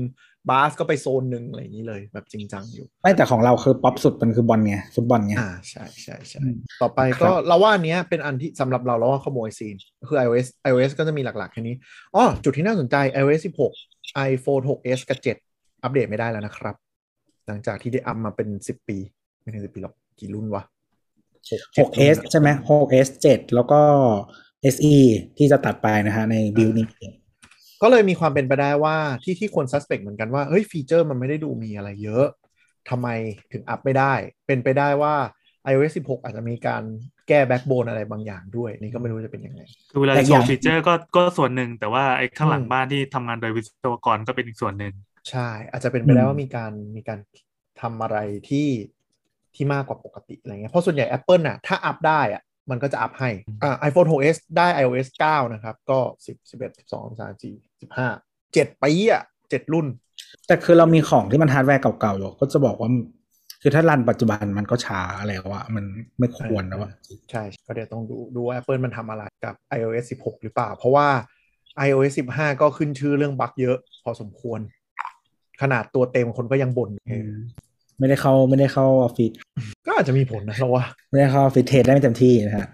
[0.49, 11.75] บาสก็ไปโซนหนึ่งอะไรอย่างนี้เลยแบบจริงจังอยู่ ไม่แต่ของเราคือป๊อปสุดมันคือบอลไงฟุตบอลไงอ่าใช่ใช่ใช่อืมต่อไปครัก็บเราว่าอันเนี้ยเป็นอันที่สำหรับเราเราว่าขโมย scene ก็คือ iOS iOS ก็จะมีหลักๆแค่นี้
[12.15, 13.41] อ๋อจุดที่น่าสนใจ iOS
[13.85, 15.52] 16 iPhone 6s กับ 7
[15.83, 16.75] อัปเดตไม่ได้แล้วนะครับ
[17.47, 18.97] หลังจากที่ได้อัพมาเป็น10ปี
[19.41, 20.63] ไม่ถึง10ปีหรอกกี่รุ่นวะ
[21.77, 23.81] 6S ใช่ไหม 6S 7แล้วก็
[24.73, 24.95] SE
[25.37, 26.87] ที่จะตัดไปนะฮะใน build นี้
[27.81, 32.25] ก็เลยมีความเป็นไปได้ว่าที่ที่คน suspect เหมือนกันว่าเฮ้ย feature มันไม่ได้ดูมีอะไรเยอะ
[32.89, 33.07] ทำไม
[33.53, 34.13] ถึงอัพไม่ได้
[34.47, 35.15] เป็นไปได้ว่า
[35.69, 36.83] iOS 16 อาจจะมีการ
[37.27, 44.93] แก้ backbone อะไรบางอย่างด้วย นี่ก็ไม่รู้จะเป็นยังไงคือเวลาแต่โชอย่างว์ฟีเจอร์ก็ก็ส่วนหนึ่ง แต่ว่าไอ้ข้างหลังอืมบ้านที่ทำงานโดยวิศวกรก็เป็นอีกส่วนหนึ่ง
[45.29, 47.19] ใช่ อาจจะเป็นไปได้อืมว่ามีการมีการ
[47.81, 48.17] ทำอะไร
[48.49, 48.69] ที่
[49.55, 53.29] ที่มากกว่าปกติอะไรเงี้ยเพราะส่วนใหญ่ Apple น่ะถ้า up ได้อะมันก็จะ up ให้
[53.63, 59.87] อ่า iPhone 6s ได้ iOS 9 นะครับ ก็ 10 11 12 13 14 15 7ปีอะ7รุ่น
[60.47, 62.89] แต่คือเรามีของที่มันฮาร์ดแวร์เก่าๆอยู่ก็จะบอกว่า
[63.61, 65.85] คือถ้า run ปัจจุบันมันก็ช้าอะไรวะมัน
[66.19, 66.91] ไม่ควรนะวะ
[67.31, 71.07] ใช่ ก็เดี๋ยวต้องดูดูว่า Apple มันทำอะไรกับ iOS 16 หรือเปล่า เพราะว่า
[71.85, 74.59] iOS 15 ก็ขึ้นชื่อเรื่อง bug เยอะพอสมควร
[75.61, 77.31] ขนาดตัวเต็มคนก็ยังบ่นเออ
[77.99, 79.31] ไม่ได้เข้าไม่ได้เข้าออฟฟิศ
[79.85, 82.67] ก็อาจจะมีผลนะเราว่า ไม่ได้เข้าออฟฟิศ test ได้ไม่เต็มที่นะฮะ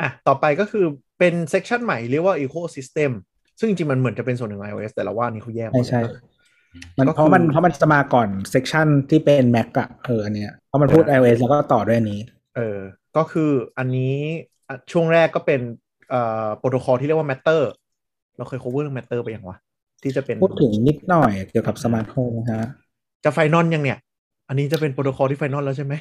[0.00, 0.84] อะต่อไปก็คือ
[1.18, 3.12] เป็นเซ c ชันใหม่เรียกว่า Ecosystem
[3.58, 6.00] ซึ่งจริงๆมันเหมือนจะเป็นส่วนหนึ่งของ iOS แต่เราว่านี่เขาแยกใช่ใช่
[6.98, 12.20] มันก็คือเพราะมันเพราะมันจะมาก่อน section ที่เป็น Mac อะเอออันเนี้ยเพราะมันพูดเออ iOS แล้วก็ต่อด้วยอันนี้
[12.56, 12.78] เออ
[13.16, 14.14] ก็คืออันนี้
[14.68, 15.60] อะช่วงแรกก็เป็น
[16.10, 17.60] เอ่อโปรโตคอลที่เรียกว่า Matter
[18.36, 19.56] เราเคย cover เรื่อง Matter ไปยังวะ
[20.04, 22.68] ที่จะเป็นพูดถึงนิดหน่อยเกี่ยวกับสมาร์ทโฮมนะฮะ
[23.24, 23.98] จะ final ยังเนี่ย
[24.48, 25.94] อันนี้จะเป็นโปรโตคอลที่ final แล้วใช่ไหม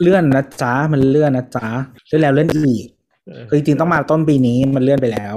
[0.00, 1.66] เลื่อนนะจ๊ะมันเลื่อนนะจ๊ะ
[2.08, 2.86] เลื่อนแล้วเลื่อนอีก
[3.26, 5.36] เออคือจริงๆต้องมาต้นปีนี้มันเลื่อนไปแล้ว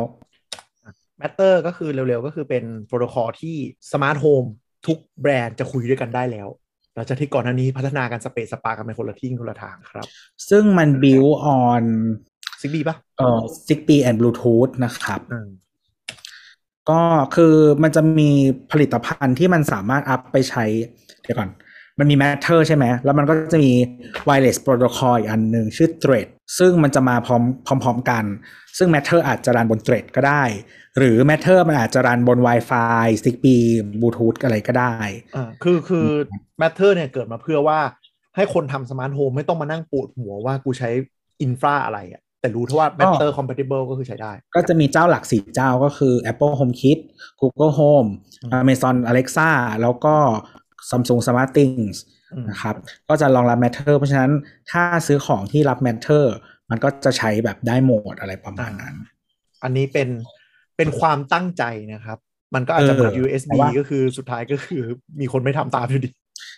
[1.21, 3.55] Matter ก็คือเร็วๆ ก็คือเป็นโปรโตคอลที่
[3.91, 4.43] สมาร์ทโฮม
[4.87, 6.47] ทุกแบรนด์จะคุยด้วยกันได้แล้ว
[6.95, 10.05] หลังจากที่ก่อนหน้านี้พัฒนากันสเปซสปากันเป็นคนละที่คนละทางครับ
[10.49, 11.83] ซึ่งมัน build on
[12.61, 15.49] ซิกบีป่ะเอ่อ Zigbee and Bluetooth นะครับอืม
[16.89, 17.01] ก็
[17.35, 18.29] คือมันจะมี
[18.71, 20.65] ผลิตภัณฑ์ที่มันสามารถอัพไปใช้
[21.23, 21.49] เดี๋ยวก่อน
[21.99, 23.71] มันมี Matter ใช่ไหม แล้วมันก็จะมี
[24.27, 26.27] Wireless Protocol อีกอันหนึ่งชื่อ Thread
[26.59, 27.43] ซึ่งมันจะมาพร้อม
[27.83, 28.23] พร้อมๆกัน
[28.77, 30.43] ซึ่ง Matter อาจจะรันบน Thread ก็ได้
[30.97, 33.65] หรือ Matter มันอาจจะรันบน Wi-Fi Zigbee
[34.01, 34.95] Bluetooth อะไรก็ได้
[35.35, 36.07] อ่าคือคือ
[36.61, 37.79] Matter เนี่ยเกิดมาเพื่อว่า
[38.35, 40.89] ให้คนทำสมาร์ทโฮมไม่ต้องมานั่งปวดหัวว่ากูใช้
[41.41, 46.99] อินฟราอะไรอะ แต่รู้เท่าว่า Matter compatible ก็คือใช้ได้ ก็จะมีเจ้าหลักสี่เจ้าก็คือ Apple HomeKit
[47.41, 48.09] Google Home
[48.43, 49.49] อืม Amazon Alexa
[49.81, 50.15] แล้วก็
[50.89, 51.95] Samsung Smart Things
[52.33, 52.75] อืมนะครับ
[53.09, 54.31] ก็จะรองรับ Matter เพราะฉะนั้น
[54.71, 56.23] ถ้าซื้อของที่รับ Matter
[56.69, 58.95] มันก็จะใช้แบบได้โหมดอะไรประมาณนั้น
[59.63, 60.09] อันนี้เป็น
[60.77, 62.17] เป็นความตั้งใจนะครับ
[62.55, 64.83] มันก็อาจจะเหมือนเออ USB แต่ว่าก็คือสุดท้ายก็คือ
[65.19, 66.09] มีคนไม่ทำตามอยู่ดี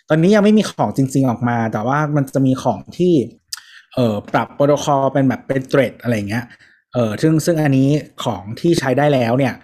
[0.08, 3.14] ตอนนี้ยังไม่มีของจริง ๆออกมา แต่ว่ามันจะมีของที่
[3.96, 6.44] เอ่อปรับโปรโตคอลเป็นแบบเป็นเทรดอะไรเงี้ย
[6.94, 7.88] เออซึ่งซึ่งอันนี้
[8.24, 9.54] ของที่ใช้ได้แล้วเนี่ย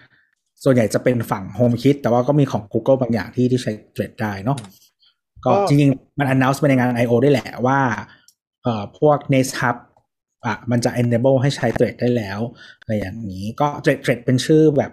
[0.65, 4.59] ส่วนใหญ่จะเป็นฝั่ง HomeKit แต่ว่าก็มีของ Google บางอย่างที่ที่ใช้เทรดได้เนาะ
[5.45, 7.15] ก็ก็จริงๆ มัน announce ไปในงาน I.O.
[7.23, 7.81] ได้แหละว่า
[8.63, 9.77] เอ่อพวก Nest Hub
[10.47, 12.41] อะมันจะ enable ให้ใช้เทรดได้แล้ว
[12.81, 14.93] อะไรอย่างนี้ก็เทรดเทรดเป็นชื่อแบบ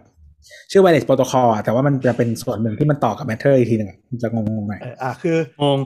[0.72, 5.78] ชื่อ wireless protocol อะแต่ว่ามันจะเป็นส่วนหนึ่งที่มันต่อกับ Matter อีกทีหนึ่งอะมันจะงงๆหน่อยเอออะคืองง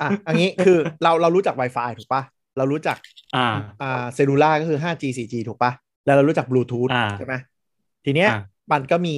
[0.00, 2.22] อะอันนี้คือเราเรารู้จัก Wi-Fi ถูกปะ
[2.56, 2.96] เรารู้จัก
[3.36, 3.46] อ่า
[3.82, 5.72] อ่าเซลูล่าก็คือ 5G 4G ถูกปะ
[6.04, 7.34] แล้วเรารู้จักบลูทูธอ่าใช่ไหม
[8.04, 8.42] ทีเนี้ยอ่า
[8.72, 9.16] มันก็มี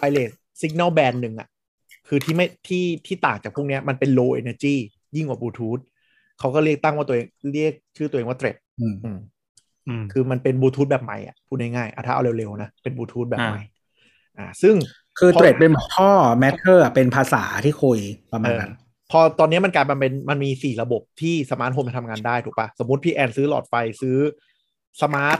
[0.00, 1.48] wireless signal band หนึ่งอะ
[2.08, 4.74] คือที่ไม่ที่ที่ต่างจากพวกเนี้ยมันเป็น low energy
[5.16, 5.78] ยิ่งกว่าบลูทูธ
[6.38, 9.18] เขาก็เรียกตั้งว่าตัวเองเรียกชื่อตัวเองว่า thread อืมอืม
[9.88, 13.62] อืมคือมันเป็นบลูทูธแบบใหม่อะพูดง่ายๆอะถ้าเอาเร็วๆนะ เป็นบลูทูธแบบอ่าใหม่
[14.38, 14.74] อ่า ซึ่ง
[15.18, 16.10] คือพอ Thread เป็นแบบท่อ
[16.42, 17.98] Matter อะเป็นภาษาที่คุย
[18.32, 18.83] ประมาณนั้นเออ
[19.16, 24.16] พอตอนนี้มันกลายมาเป็นมันมีสี่ระบบที่สมาร์ทโฮมจะทำงานได้ถูกปะสมมติพี่แอนซื้อหลอดไฟซื้อ
[25.02, 25.38] smart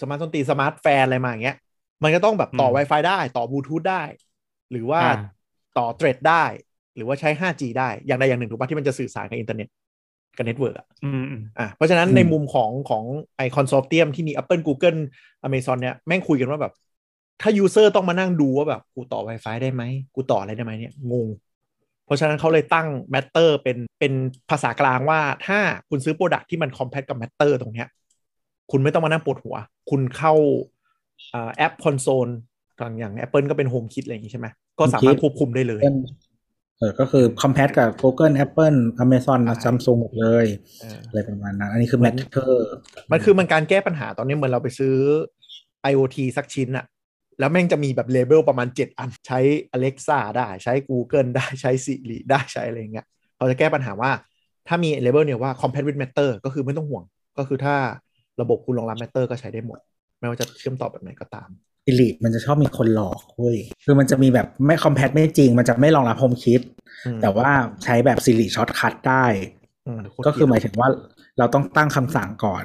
[0.00, 1.56] smart ดนตรี smart fan อะไรมาอย่างเงี้ย
[2.02, 4.02] มันก็ต้องแบบต่ออืม Wi-Fi ได้ต่อบลูทูธได้
[4.70, 5.10] หรือว่าอ่า
[5.78, 6.44] ต่อ Thread ได้
[6.96, 9.68] หรือว่าใช้ 5G ได้อย่างใดอย่างหนึ่งถูกปะที่มันจะสื่อสารกับอินเทอร์เน็ต
[10.36, 13.04] กับ network อะอืมอืมอะเพราะฉะนั้นอืมในมุมของของ
[13.36, 14.98] ไอ consortium ที่มี Apple Google
[15.46, 16.72] Amazon เนี่ยแม่งคุยกันว่าแบบ
[17.42, 19.82] ถ้า user ต้องมานั่งดูว่าแบบ กูต่อ Wi-Fi ได้ไหม
[20.14, 21.28] กูต่ออะไรได้ไหมเนี่ยงง
[22.06, 24.12] เพราะฉะนั้นเขาเลยตั้ง Matter เป็นเป็น
[24.50, 27.88] ภาษากลางว่าถ้าคุณซื้อโปรดักที่มัน compact กับ Matter ตรงเนี้ย
[28.70, 29.56] คุณไม่ต้องมานั่งปวดหัว
[29.90, 30.34] คุณเข้า
[31.34, 32.28] อ่าแอปคอนโซล
[32.98, 34.46] อย่าง Apple ก็เป็น HomeKit อะไรอย่างงี้ใช่ไหม
[34.78, 35.96] ก็สามารถ HomeKit ควบคุมได้เลยเป็น
[36.78, 40.46] เออก็คือ compat กับ Google Apple Amazon ใช่ Samsung หมดเลย
[40.80, 42.52] เอออะไรประมาณนั้น อันนี้คือเหมือน Matter
[43.12, 44.94] มันคือมันการแก้ปัญหาตอนนี้เหมือนเราไปซื้อ
[45.90, 46.84] IoT สักชิ้นอะ
[47.38, 49.38] แล้วแม่งจะมีแบบ label ประมาณ 7 อันใช้
[49.76, 53.06] Alexa ได้ใช้ Google ได้ใช้ Siri ได้ใช้อะไรอย่างเงี้ย
[53.36, 54.10] เขาจะแก้ปัญหาว่า
[54.68, 57.04] ถ้ามีเลเบลเนี่ยว่า Compact with Matter ก็คือไม่ต้องห่วง
[57.38, 57.76] ก็คือถ้า
[58.40, 59.78] ระบบคุณรองรับ Matter ก็ใช้ได้หมด
[60.18, 61.48] ไม่ว่าจะเชื่อมต่อแบบไหนก็ตาม
[61.86, 66.60] Siri มันจะชอบมีคนหลอกเว้ยคือมันจะมีแบบไม่ compat ไม่จริง มันจะไม่รองรับ HomeKit
[67.06, 67.50] อืมแต่ว่า
[67.84, 69.26] ใช้แบบ Siri shortcut ได้
[69.86, 70.88] อืมโตรก็คือหมายถึงว่า
[71.38, 72.64] เราต้องตั้งคำสั่งก่อน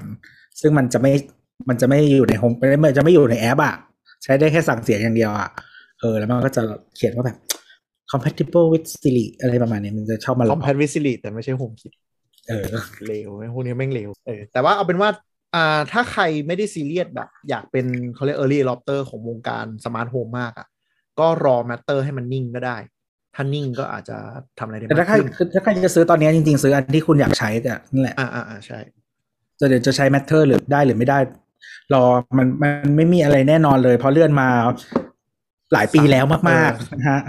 [0.62, 1.12] ซึ่งมันจะไม่
[1.70, 2.52] มันจะไม่อยู่ใน Home
[2.86, 3.76] มันจะไม่อยู่ในแอปอะ
[4.24, 5.50] ใช้ได้แค่สั่งเสียงอย่างเดียวอะ
[6.00, 6.62] เออแล้วมันก็จะ
[6.96, 7.38] เขียนว่าแบบ
[8.12, 11.94] compatible with Siri อะไรประมาณนี้มันจะชอบมาหลอก Compat with Siri แต่ไม่ใช่ HomeKit
[12.48, 12.66] เออ
[13.08, 15.10] เลวไอ้พวกนี้แม่งเลวเออแต่ว่าเอาเป็นว่า
[15.56, 20.68] อ่าถ้าใครไม่ได้ซีเรียสแบบ อยากเป็นเขาเรียก early adopter ของวงการสมาร์ทโฮมมากอะ
[21.20, 22.78] ก็รอ matter ให้มันนิ่งก็ได้
[23.36, 24.18] ถ้านิ่งก็อาจจะ
[24.60, 28.80] ทำอะไรได้แต่มาถ้ากใครขึ้นถ้าใครจะซื้อตอนนี้จริงๆ ซื้ออันที่คุณอยากใช้แต่นั่นแหละอ่าอ่าอ่าใช่
[29.60, 31.20] จะเดี๋ยวจะใช้ matter หรือได้หรือไม่ได้
[31.94, 32.04] รอ
[32.38, 34.50] มันมันไม่มีอะไรแน่นอนเลย เพราะเลื่อนมา
[35.74, 37.22] หลายปีแล้วมากๆนะฮะ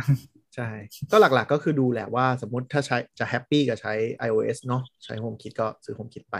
[0.54, 0.70] ใช่
[1.10, 3.94] ก็หลักๆก็คือดูแหละว่าสมมติถ้าใช้จะแฮปปี้กับใช้
[4.28, 6.36] iOS เนาะใช้ HomeKit ก็ซื้อ HomeKit ไป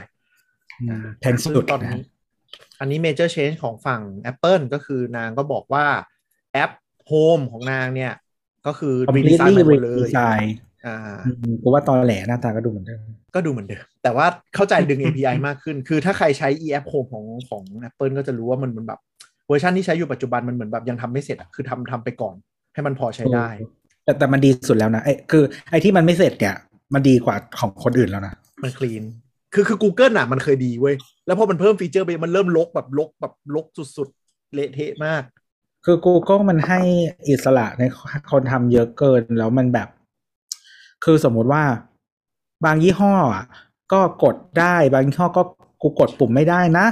[1.21, 2.03] แพงสุดตอนนะนี้
[2.81, 5.87] อันนี้ major change ของฝั่ง Apple ก็คือนางก็บอกว่า
[6.53, 6.71] แอป
[7.11, 8.13] Home ของนางเนี่ย
[8.67, 10.47] ก็คือ completely redesign ใหม่หมดเลย redesign
[10.87, 13.01] อ่าอืมกูว่าตอนแหลหน้าตาก็ดูเหมือนเดิม
[13.35, 19.01] ก็ดูเหมือนเดิม แต่ว่าเข้าใจดึง API มากขึ้น คือถ้าใครใช้ e app Home ของของ Apple ก็จะรู้ว่ามันเหมือนแบบ
[19.49, 22.35] เวอร์ชันที่ใช้อยู่ปัจจุบันมันเหมือนแบบยังทำไม่เสร็จอะคือทำทำไปก่อน
[22.75, 23.49] ให้มันพอใช้ได้
[24.05, 26.57] แต่แต่มันดีสุดแล้วนะไอ้คือไอ้ที่มันไม่เสร็จเนี่ย
[26.95, 29.03] มันดีกว่าของคนอื่นแล้วนะ มันคลีน
[29.55, 30.95] คือคือ Google อะมันเคยดีเว้ย
[31.27, 33.67] แล้วพอมันเพิ่มฟีเจอร์ไปมันเริ่มลกแบบลกแบบลก
[33.97, 35.23] สุดๆ เละเทะมาก
[35.85, 36.81] คือ Google มันให้
[37.29, 37.83] อิสระใน
[38.31, 39.89] คนทำเยอะเกินแล้วมันแบบ
[41.05, 41.63] คือสมมุติว่า
[42.65, 43.45] บางยี่ห้ออะ
[43.93, 45.43] ก็กดได้บางยี่ห้อก็
[45.83, 46.87] กูกดปุ่มไม่ได้นะ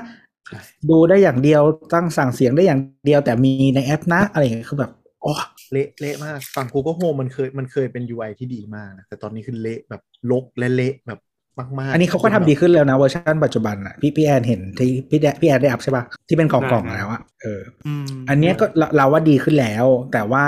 [0.48, 1.62] ใช่ดูได้อย่างเดียว
[1.94, 4.92] ตั้งสั่งเสียงได้อย่างเดียวแต่มีในแอปนะ อะไรอย่างเงี้ยคือแบบ
[5.22, 5.32] โอ้
[5.70, 11.20] เละเละมาก ฝั่ง Google Home มันเคยมันเคยเป็น UI ที่ดีมากนะแต่ตอนนี้คือเละแบบลกและเละแบบ
[11.58, 20.44] มากๆ อันนี้เขาก็ทำดีขึ้นแล้วนะเวอร์ชันปัจจุบันอะพี่พี่แอนเห็นที่พี่แดพี่แอนได้อัพใช่ปะที่เป็นกล่องๆแล้วอะเอออืมอันเนี้ยก็เราเราว่าดีขึ้นแล้ว แต่ว่า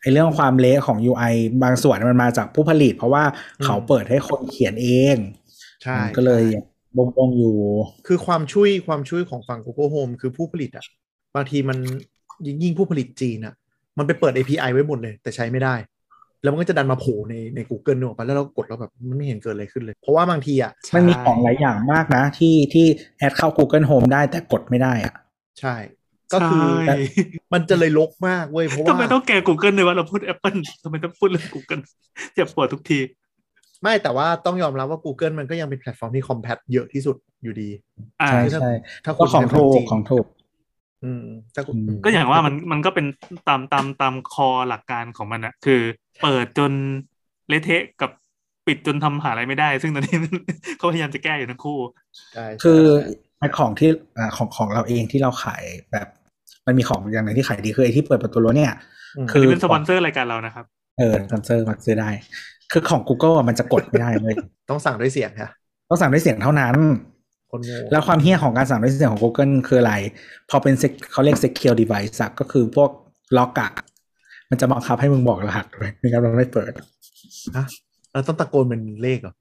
[0.00, 3.24] ไอ้เรื่องความเละของ UI บางส่วนมันมาจากผู้ผลิต เพราะว่า
[3.64, 5.16] เขาเปิดให้คนเขียนเอง
[5.82, 7.56] ใช่มันก็เลยใช่บงบงๆอยู่
[8.06, 10.84] คือความช่วยความช่วยของฝั่ง Google Home คือผู้ผลิตอะ
[11.34, 11.78] บางทีมัน
[12.46, 13.54] ยิ่งยิ่งผู้ผลิตจีนอะ
[13.98, 15.74] มันไปเปิด API ไว้หมดเลย แต่ใช้ไม่ได้
[16.42, 22.86] แล้วมันก็จะดันมาโผล่ในใน Google นึกออกปะแล้วเรากดแล้วแบบมันไม่เห็นเกิดอะไรขึ้นเลย เพราะว่าบางทีอะมันมีของหลายอย่างมากนะ ที่ที่
[23.18, 25.14] แอดเข้า Google Home ได้แต่กดไม่ได้อะ
[25.60, 25.76] ใช่
[26.32, 26.96] ก็คือใช่
[27.52, 31.82] มันจะเลยลกมากเว้ยเพราะทำว่าไมต้องแก่ Google เลยว่าเราพูด Apple ทำไมต้องพูดเรื่อง Google
[32.34, 33.00] เจ็บปวดทุกที
[33.82, 37.68] ไม่แต่ว่าต้องยอมรับว่า Google มันก็ยังเป็นแพลตฟอร์มที่คอมแพตเยอะที่สุดอยู่ดี
[38.22, 38.70] อ่าใช่ถ้าใช่
[39.04, 40.26] ถ้าคุก็ณของใช้ถูกจีนของถูก
[41.04, 41.24] อืม
[41.54, 43.06] ถ้าคุณอืมก็อย่างว่ามันมันก็เป็น
[43.48, 45.80] ตามตามตามคอหลักการของมันอะคือ
[46.22, 46.72] เปิดจน
[47.48, 48.10] เละเทะกับ
[48.66, 50.16] ปิดจนทำหาอะไรไม่ได้ ซึ่งตอนนี้
[50.78, 51.78] เขาพยายามจะแก้อยู่ทั้งคู่
[52.34, 55.62] ใช่ใช่คือใช่ไอของที่อ่าของของเราเองที่เราขาย
[55.92, 56.06] แบบ
[56.66, 58.74] มันมีของอย่างหนึ่งที่ขายดีคือไอที่เปิดประตูรถเนี่ย
[59.24, 60.64] มคือนี่เป็นสปอนเซอร์รายการเรานะครับ
[60.98, 62.10] เออสปอนเซอร์มาซื้อได้
[62.72, 64.34] คือของ Google อะมันจะกดไม่ได้เลย
[64.70, 65.50] ต้องสั่งด้วยเสียงค่ะ
[65.88, 66.76] ต้องสั่งด้วยเสียงเท่านั้น
[67.50, 69.94] คนโง่แล้วความเฮี้ยของการสั่งด้วยเสียงของ Google คืออะไร
[70.50, 72.90] พอเป็น sec- เขาเรียก secure device อะก็คือพวก
[73.36, 73.70] ล็อกอะ
[74.52, 76.72] มันจะบังคับให้มึงบอกรหัสเลยไม่งั้นมันไม่เปิด
[77.56, 77.66] ฮะ
[78.12, 79.34] เราต้องตะโกนเป็นเลขเหรอ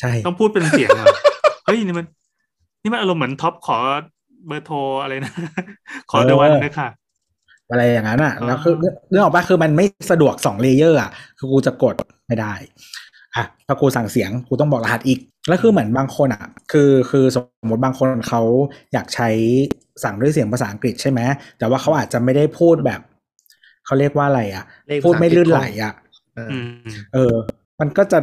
[0.00, 1.06] ใช่ ต้องพูดเป็นเสียงเหรอ
[1.64, 2.06] เฮ้ยนี่มัน
[2.82, 3.76] นี่มันอารมณ์เหมือนท็อปขอ
[4.46, 5.32] เบอร์โทรอะไรนะ
[6.10, 6.88] ขอเดวันเลยค่ะ
[7.70, 8.74] อะไรอย่างนั้นอะอ๋อแล้วคือ
[9.10, 11.94] เรื่องออกปะคือมันไม่สะดวกสอง layer อะคือกูจะกด
[12.28, 12.54] ไม่ได้
[13.36, 16.42] อะพอกูสั่งเสียงกูต้องบอกรหัสอีก แล้วคือเหมือนบางคนอะ
[16.72, 18.42] คือคือสมมติบางคนเขา
[18.92, 19.28] อยากใช้
[20.04, 21.20] สั่งด้วยเสียงภาษาอังกฤษใช่ไหม
[21.58, 23.00] แต่ว่าเขาอาจจะไม่ได้พูดแบบ
[23.92, 25.94] เขาเรียกว่าอะไรอะเลขพูดไม่ลื่นไหลภาษาอังกฤษอะ
[26.36, 26.66] เอออืม
[27.14, 27.34] เออ
[27.80, 28.18] มันก็จะ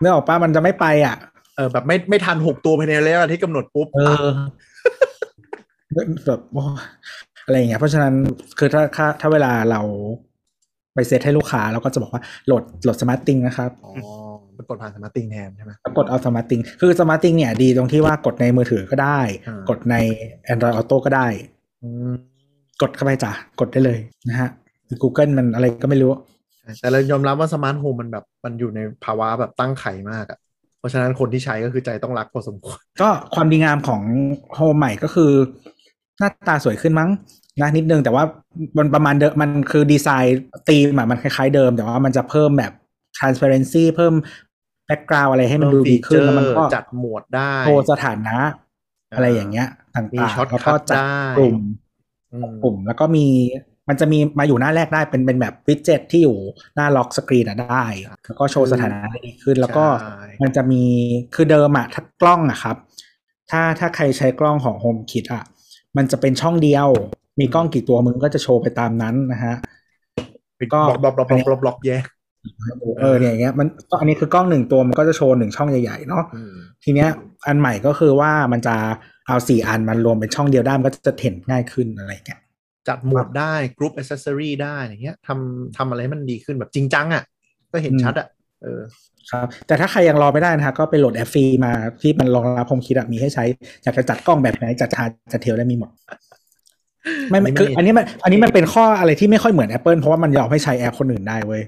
[0.00, 1.16] เนื้อออกป้ามันจะไม่ไปอะ
[1.56, 4.26] เออ แบบไม่ไม่ทันหกตัวภายในระยะเวลาที่กำหนดปุ๊บ เออ
[6.26, 6.62] แบบโอ้
[7.46, 8.14] อะไรอย่างเงี้ย เพราะฉะนั้น
[8.58, 9.80] คือถ้าถ้าถ้าเวลาเรา
[10.94, 13.92] ไปเซตให้ลูกค้าเราก็จะบอกว่าโหลดโหลด SmartThings นะครับ อ๋อ
[14.56, 19.94] มันกดผ่าน SmartThings แทนใช่ไหมแล้วกดเอา SmartThings คือ SmartThings เนี่ยดีตรงที่ว่ากดในมือถือก็ได้อ่ากดใน
[20.52, 21.26] Android Auto ก็ได้
[21.82, 22.12] อืม
[22.82, 23.98] กดเข้าไปจ้ะ กดได้เลย
[24.28, 24.50] นะฮะ
[25.02, 26.12] Google มันอะไรก็ไม่รู้
[26.58, 30.38] ใช่แต่เรายอมรับว่าสมาร์ทโฮมมันแบบมันอยู่ในภาวะแบบตั้งไข่มากอะ
[30.78, 34.02] เพราะฉะนั้นคนที่ใช้ก็คือใจต้องรักพอสมควร ก็ความดีงามของ
[34.54, 35.32] Home ใหม่ก็คือ
[36.18, 37.10] หน้าตาสวยขึ้นมั้ง
[37.60, 38.24] นะนิดนึง แต่ว่า
[38.78, 42.72] มันประมาณเดิมมันคือ design theme อะมันคล้ายๆเดิม แต่ว่ามันจะเพิ่มแบบ
[43.18, 44.14] transparency เพิ่ม
[44.88, 48.38] background อะไรให้มันดูดีขึ้นแล้วมันก็จัดหมวดได้โชว์สถานะ
[49.14, 51.56] อะไรอย่างเงี้ย ต่างๆแล้วก็มี shortcut จัดได้กลุ่ม
[52.32, 53.26] อืมกลุ่ม แล้วก็มี
[53.88, 56.36] มันจะมีมาอยู่หน้าแรกได้เป็นเป็นแบบ widget ที่อยู่
[56.74, 57.86] หน้า lock screen อะได้
[58.24, 60.84] แล้วก็โชว์สถานะได้ดีขึ้น แล้วก็ใช่มันจะมี
[61.34, 62.76] คือเดิมอะถ้ากล้องอะครับ
[63.50, 65.44] ถ้าถ้าใครใช้กล้องของ HomeKit อะ
[65.96, 66.88] มันจะเป็นช่องเดียว
[67.40, 69.54] มีกล้องกี่ตัวมึงก็จะโชว์ไปตามนั้นนะฮะ
[70.56, 72.04] เป็นก็ block block block block block แยก
[73.00, 76.54] เออเนี่ยอย่างเงี้ยมันก็อันนี้คือกล้องหนึ่งตัวมันก็จะโชว์หนึ่งช่องใหญ่ๆเนาะอืม
[76.84, 77.08] ทีเนี้ย
[77.46, 78.76] อันใหม่ก็คือว่ามันจะ
[79.26, 82.40] เอาสี่อันมันรวมเป็นช่องเดียวได้มันก็จะเห็นง่ายขึ้นอะไรอย่างเงี้ย
[82.88, 87.22] จัดหมวดได้กรุ๊ปอ c เซสซอรีได้อย่างเงี้ยทำทำอะไรให้มันดีขึ้นแบบจริงจังอะ
[87.72, 88.26] ก็เห็นอืมชัดอะ
[88.62, 88.80] เออ
[89.30, 93.44] ครับแต่ถ้าใครยังรอไม่ได้นะฮะก็ไปโหลดแอปฟรีมาที่มันรองรับ HomeKit อะมีให้ใช้
[93.84, 95.90] อยากจะจัดกล้องแบบไหนจัดจานจัดเทลได้มีหมด
[97.30, 101.62] ไม่ไม่คืออันนี้มันอันนี้มันเป็นข้ออะไรที่ไม่ค่อยเหมือน Apple เพราะว่ามันยอมให้ใช้แอปคนอื่นได้เว้ย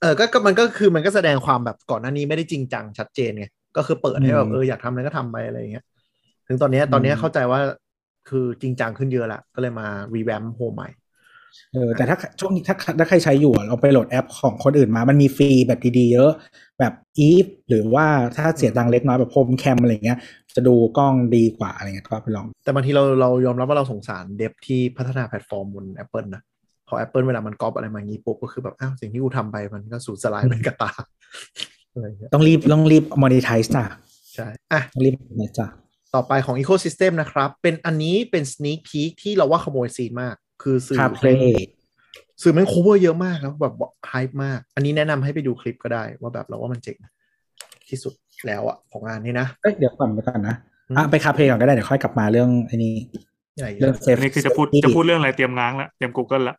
[0.00, 3.46] เออก็ก็มันก็คือมันก็แสดงความแบบก่อนหน้านี้ไม่ได้จริงจังชัดเจนไง
[3.76, 5.84] ก็คือเปิดให้แบบอืมเอออยากทำอะไรก็ทำไปอะไรอย่างเงี้ย
[6.46, 7.60] ถึงตอนเนี้ยตอนเนี้ยอืมเข้าใจว่า
[8.28, 10.88] คือจริงจังขึ้นเยอะละก็เลยมา revamp Home ใหม่
[11.72, 16.30] เออแต่ถ้าช่วงนี้ถ้าถ้าใครใช้อยู่อะเราไปโหลดแอปของคนอื่นมา มันมีฟรีแบบดีๆเยอะ
[16.78, 16.92] แบบ
[17.28, 18.06] Eve หรือว่า
[18.36, 20.18] ถ้าเสียตังค์เล็กน้อยแบบ HomeCam อะไรเงี้ย
[20.56, 26.42] จะดูกล้องดีกว่าอะไรเงี้ยก็ไปลอง แต่บางทีเราเรายอมรับว่าเราสงสาร dev ที่พัฒนาแพลตฟอร์มบน Apple นะ
[26.88, 30.90] พอ Apple เวลามันก๊อปอะไรมางี้ปุ๊บก็คือแบบ อ้าว สิ่งที่กูทำไปมันก็สูญสลายเป็นกระตา
[31.92, 33.84] อะไรอย่างเงี้ยต้องรีบต้องรีบ monetize จ้ะ
[34.34, 35.66] ใช่อะต้องรีบ monetize จ้ะ
[36.14, 43.74] ต่อไปของ Ecosystem นะครับ เป็นอันนี้เป็น sneak peek ที่เราว่าขโมยซีนมาก คือคือ CarPlay คือมัน cover เยอะมากแล้วแบบ
[44.08, 46.96] hype มาก อันนี้แนะนำให้ไปดูคลิปก็ได้ว่าแบบเราว่ามันเจ๋ง
[47.88, 48.14] ที่สุด
[48.46, 50.54] แล้วอะของงานนี้นะเอ้ยเดี๋ยวก่อนไปก่อนนะ
[50.88, 52.94] อืมอะไป CarPlay ก่อนก็ได้เดี๋ยวค่อยกลับมาเรื่องไอ้นี้
[53.58, 56.56] ใหญ่เรื่องเซฟอันนี้คือจะพูดจะพูดเรื่องอะไรเตรียมง้างแล้วเตรียม Google ละ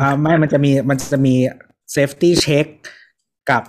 [0.00, 1.34] อ่าไม่มันจะมีมันจะมี
[1.94, 2.66] safety check
[3.50, 3.62] กับ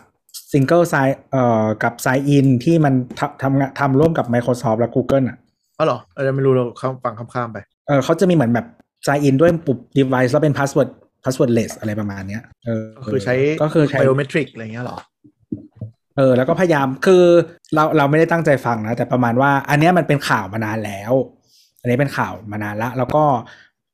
[0.52, 5.38] single sign เอ่อกับ sign in ที่มันทำทำงานทำร่วมกับ Microsoft และ Google อะ
[5.78, 8.68] อ๋อเหรอเออไม่รู้เราข้ามฟังข้ามๆไปเออเขาจะมีเหมือนแบบ
[9.08, 10.90] sign in ด้วยปุ่ม device แล้วเป็น password
[11.24, 14.98] passwordless อะไรประมาณเนี้ยเออก็คือใช้ก็คือใช้ biometric อะไรเงี้ยเหรอ
[16.18, 17.24] เออแล้วก็พยายามคือ
[17.76, 21.14] เราเราไม่ได้ตั้งใจฟังนะ แต่ประมาณว่า อันเนี้ยมันเป็นข่าวมานานแล้ว
[21.82, 23.24] อันนี้เป็นข่าวมานานละ แล้วก็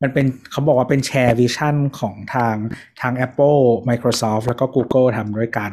[0.01, 2.55] มันเป็นเขาบอกว่าเป็น shared vision ของทาง
[3.01, 5.71] ทาง Apple Microsoft แล้วก็ Google ทำด้วยกัน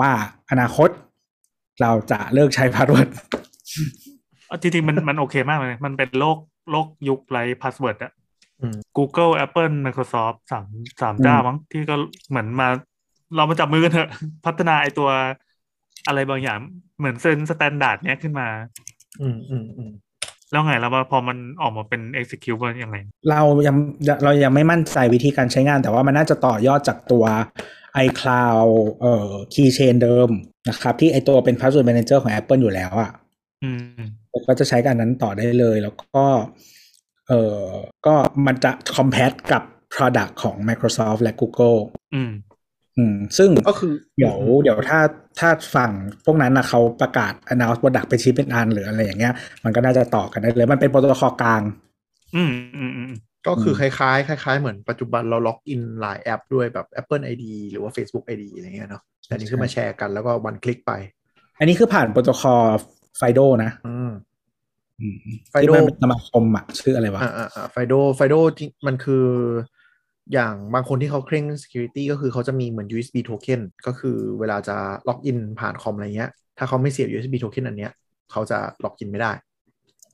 [0.00, 0.10] ว่า
[0.50, 0.90] อนาคต
[1.82, 3.08] เราจะเลิกใช้ password
[4.46, 6.38] เอาจริงๆมันมันโอเคมากเลย มันเป็นโลก
[6.70, 8.12] โลกยุคไร้ password อะ
[8.60, 10.66] อืม Google Apple Microsoft สาม
[11.02, 11.96] สามเจ้ามั้งที่ก็
[12.30, 12.68] เหมือนมา
[13.36, 14.10] เรามาจับมือกันเถอะ
[14.46, 15.08] พัฒนาไอตัว
[16.06, 16.58] อะไรบางอย่าง
[16.98, 18.48] เหมือน set standard เนี้ยขึ้นมา
[19.20, 19.90] อืมอืมอืม
[20.50, 22.96] แล้วไงแล้วมาพอมันออกมาเป็น execute มันยังไง
[23.30, 23.76] เรายัง
[24.24, 27.24] เรายังไม่มั่นใจวิธีการใช้งาน แต่ว่ามันน่าจะต่อยอดจากตัว
[28.04, 28.70] iCloud
[29.00, 30.28] เอ่อ Keychain เดิม
[30.68, 33.10] นะครับ ที่ไอตัวเป็น Password Manager ของ Apple อยู่แล้วอะ
[33.64, 34.02] อืม
[34.48, 36.24] ก็จะใช้กันนั้นต่อได้เลย แล้วก็
[37.28, 37.60] เออ
[38.06, 38.14] ก็
[38.46, 39.62] มันจะ compare กับ
[39.94, 41.78] product ของ Microsoft และ Google
[42.14, 42.30] อืม
[42.96, 45.00] อืมซึ่งก็คือเดี๋ยวเดี๋ยวถ้า
[45.38, 45.92] ถ้าฝั่ง
[46.24, 49.34] พวกนั้นนะเขาประกาศ announce product เป็นชิ้นเป็นอันหรืออะไรอย่างเงี้ย
[49.64, 51.62] มันก็น่าจะต่อกันได้เลย มันเป็นโปรโตคอลกลาง
[52.36, 53.12] อืมอืมอืม
[53.46, 60.92] ก็คือคล้ายๆคล้ายๆเหมือนปัจจุบันเราล็อกอินหลายแอปด้วยแบบ Apple ID หรือว่า Facebook ID อะไรเงี้ยเนาะแต่อันนี้คือมาแชร์กันแล้วก็วันคลิกไป
[61.58, 62.62] อันนี้คือผ่านโปรโตคอล
[63.20, 64.10] FIDO นะอืม
[65.00, 65.16] อืม
[65.52, 68.34] FIDO ที่มันเป็นสมาคมอะชื่ออะไรวะอ่าอ่าอ่าไฟโดไฟโด
[68.86, 69.26] มันคือ
[70.32, 74.76] อย่างบางคนที่เขาเคร่ง security ก็คือเขาจะมีเหมือน USB token ก็คือเวลาจะ
[75.08, 77.92] login ผ่านคอมอะไรเงี้ย ถ้าเขาไม่เสียบ USB token อันเนี้ย
[78.32, 79.32] เขาจะ login ไม่ได้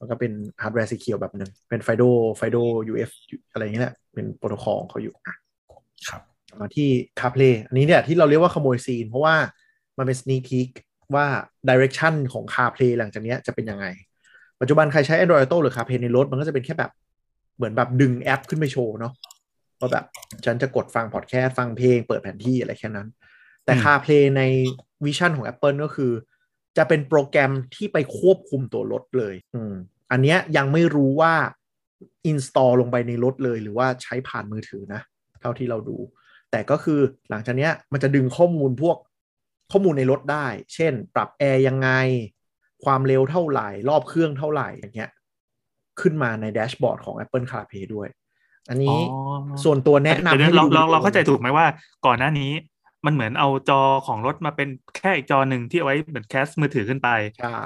[0.03, 0.33] มันก็เป็น
[0.63, 2.03] ฮาร์ดแวร์ secure แบบหนึ่งเป็นไฟโด
[2.37, 2.57] ไฟโด
[2.93, 3.11] UF
[3.53, 5.37] อะไรเงี้ยแหละเป็นโปรโตคอลของเขาอยู่อะ
[6.09, 6.23] ครับ
[6.61, 6.89] มาที่
[7.21, 9.35] CarPlay อันนี้เนี่ยที่เราเรียกว่าขโมยซีน เพราะว่า
[9.99, 10.71] มันเป็น sneak peek
[11.15, 11.27] ว่า
[11.69, 13.87] direction ของ CarPlay หลังจากเนี้ยจะเป็นยังไง
[14.61, 16.91] ปัจจุบันใครใช้ Android Auto หรือ CarPlay ในรถ มันก็จะเป็นแค่แบบ
[17.57, 19.13] เหมือนแบบดึงแอปขึ้นไปโชว์เนาะ
[19.81, 20.05] ว่าแบบ
[20.45, 23.09] ฉันจะกดฟังพอดแคสต์ฟังเพลง เปิดแผนที่อะไรแค่นั้น
[23.65, 24.43] แต่อืม CarPlay ใน
[25.05, 26.13] วิชั่นของ Apple ก็คือ
[26.77, 29.75] จะเป็นโปรแกรมที่ไปควบคุมตัวรถเลย อืม
[30.11, 31.35] อันเนี้ยยังไม่รู้ว่า
[32.31, 35.01] install ลงไปในรถเลย หรือว่าใช้ผ่านมือถือนะ
[35.41, 35.99] เท่าที่เราดู
[36.51, 37.01] แต่ก็คือ
[37.31, 38.97] หลังจากเนี้ยมันจะดึงข้อมูลพวก
[39.73, 41.91] ข้อมูลในรถได้ เช่น ปรับแอร์ยังไง
[42.85, 45.11] ความเร็วเท่าไหร่ รอบเครื่องเท่าไหร่ อย่างเงี้ย
[46.01, 48.09] ขึ้นมาใน dashboard ของ Apple CarPlay ด้วย
[48.69, 49.21] อันนี้อ๋อ
[49.65, 51.67] ส่วนตัวแนะนำเดี๋ยวให้เราดูเราเราวิดีโอเข้าใจถูกไหมว่า
[52.07, 52.51] ก่อนหน้านี้
[53.07, 57.09] มันเหมือนเอาจอของรถมาเป็นแค่อีกจอหนึ่งที่เอาไว้เหมือน cast มือถือขึ้นไป
[57.41, 57.61] ใช่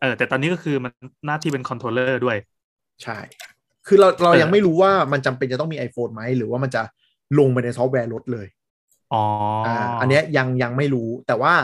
[0.00, 0.92] เออแต่ตอนนี้ก็คือมัน
[1.26, 2.36] หน้าที่เป็น controller ด้วย
[3.02, 3.18] ใช่
[3.86, 6.82] คือเราเราเออยังไม่รู้ว่ามันจำเป็นจะต้องมี iPhone ไหม หรือว่ามันจะ
[7.38, 8.46] ลงไปในซอฟต์แวร์รถเลย
[9.12, 9.24] อ๋อ
[9.66, 11.54] ออ่าอันเนี้ยยังยังไม่รู้ แต่ว่า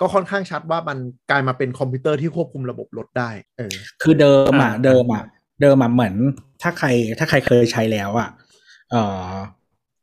[0.00, 0.98] ก็ค่อนข้างชัดว่ามัน
[1.30, 5.24] กลายมาเป็นคอมพิวเตอร์ที่ควบคุมระบบรถได้ เออ คือเดิมอะอ่าเดิมอะ
[5.62, 6.14] เดิมอะเหมือน
[6.62, 8.28] ถ้าใครถ้าใครเคยใช้แล้วอะ
[8.90, 9.30] เอ่อ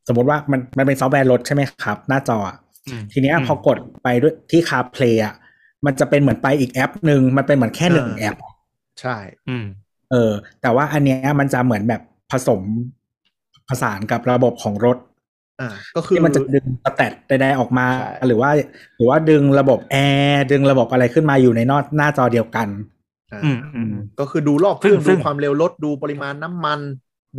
[0.08, 5.36] สมมติว่ามันมันเป็นซอฟต์แวร์รถใช่ไหมครับ หน้าจออะอืมทีเนี้ยอืมพอกดไปด้วยที่ CarPlay อะ
[5.86, 8.36] มันจะเป็นเหมือนไปอีกแอปหนึ่งมันเป็นเหมือนแค่หนึ่งอ่าแอป
[9.02, 9.16] ใช่
[9.50, 9.66] อืม
[10.12, 10.32] เออ
[10.62, 12.02] แต่ว่าอันเนี้ยมันจะเหมือนแบบ
[12.32, 12.62] ผสม
[13.70, 14.98] ผสานกับระบบของรถ
[15.62, 17.86] อ่าก็คือที่มันจะดึงสแตทใดๆออกมา
[18.18, 18.52] ใช่หรือว่า
[18.98, 19.96] หรือว่าดึงระบบแอ
[20.30, 22.68] ร์ดึงระบบอะไรขึ้นมาอยู่ในนอหน้าจอเดียวกัน
[23.34, 26.80] อ่าอืมอืมก็คือดูรอบเครื่องซึ่ดูงความเร็วรถดูปริมาณน้ำมัน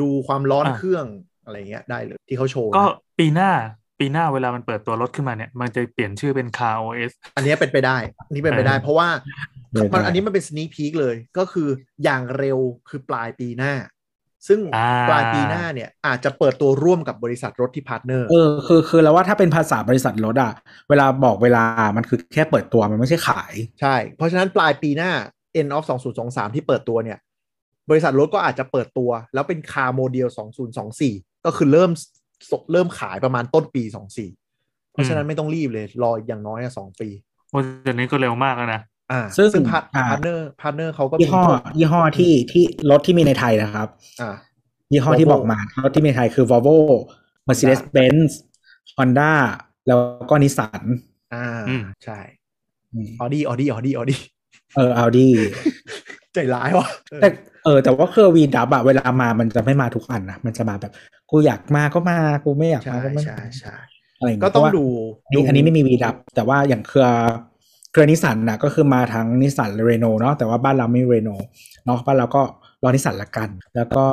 [0.00, 1.04] ดูความร้อนอ่าเครื่อง
[1.48, 3.50] อะไรเงี้ยได้เลยที่เขาโชว์ก็นะปีหน้า
[3.98, 7.96] ปีหน้าเวลามันเปิดตัวรถขึ้นมาเนี่ย มันจะเปลี่ยนชื่อเป็น Car OS อันนี้เป็นไปได้
[8.26, 9.08] อันนี้เป็นไปได้เออเพราะว่า
[9.72, 11.68] ได้มันได้อันนี้มันเป็นส n น a k พี k เลยก็คือ
[12.04, 13.74] อย่างเร็วคือปลายปีหน้า
[14.48, 20.52] ซึ่งอ่าปลายปีหน้าเนี่ย อาจจะเปิดตัวร่วมกับบริษัทรถที่ partner เออคือคือแล้วว่าถ้าเป็นภาษาบริษัทรถอะ
[20.88, 21.64] เวลาบอกเวลา
[21.96, 25.10] มันคือแค่เปิดตัวมันไม่ใช่ขาย ใช่ เพราะฉะนั้นปลายปีหน้า
[25.60, 25.84] end of
[26.18, 27.18] 2023 ที่เปิดตัวเนี่ย
[27.90, 30.28] บริษัทรถก็อาจจะเปิดตัว แล้วเป็น car model
[30.88, 31.90] 2024 ก็คือเริ่ม
[32.72, 33.82] เริ่มขายประมาณต้นปี
[34.36, 37.08] 24เพราะฉะนั้นไม่ต้องรีบเลย รออย่างน้อยอะสองปี
[37.50, 38.80] โอ้เดี๋ยวนี้ก็เร็วมากแล้วนะ
[39.12, 43.88] อ่าซึ่งซึ่ง part อ่า partner partner เขาก็ยี่ห้อมีพวกยี่ห้อที่ที่รถที่มีในไทยนะครับ
[44.20, 44.34] อ่า
[44.92, 46.76] ยี่ห้อที่ Volvo บอกมารถที่มีในไทยคือ Volvo
[47.48, 48.30] Mercedes-Benz
[48.96, 49.32] Honda
[49.86, 49.98] แล้ว
[50.30, 50.82] ก็นิสสัน
[51.34, 52.18] อ่าอืมใช่
[53.20, 54.20] Audi Audi Audi Audi
[54.76, 55.26] เออ Audi
[56.34, 57.28] ใจร้ายว่ะเออแต่
[57.64, 60.92] เออ แต่ว่าเครือ VW อะเวลามามันจะไม่มาทุกอันนะ มันจะมาแบบ
[61.30, 63.74] กูอยากมาก็มากูไม่อยากใช่มาก็ไม่ใช่ใช่
[64.18, 64.84] อะไรอย่างก็เงี้ยต้องเพราะว่าดู
[65.26, 67.08] อันนี้อันนี้ไม่มี VW แต่ว่าอย่างเครือ
[67.92, 71.30] เครือนิสสันนะก็คือมาทั้ง Nissan Renault เนาะแต่ว่าบ้านเราไม่เรโน
[71.84, 72.42] เนาะบ้านเราก็
[72.82, 74.06] รอนิสสันละกัน แล้วก็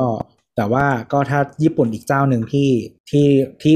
[0.55, 2.69] แต่ว่าก็ถ้าญี่ปุ่นอีกเจ้าหนึ่งที่
[3.09, 3.27] ที่
[3.61, 3.73] ที่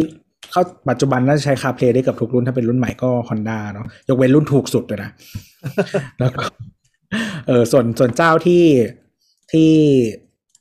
[0.51, 5.09] เข้าปัจจุบันน่าจะใช้ CarPlay ได้กับทุกรุ่นถ้าเป็นรุ่นใหม่ก็ Honda เนาะยกเว้นรุ่นถูกสุดเลยนะ
[6.19, 6.43] แล้วก็
[7.47, 8.63] เออส่วนส่วนเจ้าที่
[9.51, 9.71] ที่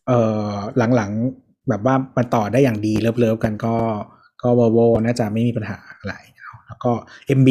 [0.06, 0.12] เอ
[0.52, 0.54] อ
[0.96, 3.74] หลังๆ แบบว่ามันต่อได้อย่างดี love ๆกันก็
[4.42, 6.92] ก็ Volvo น่าจะไม่มีปัญหาอะไรเนาะแล้วก็
[7.38, 7.50] MB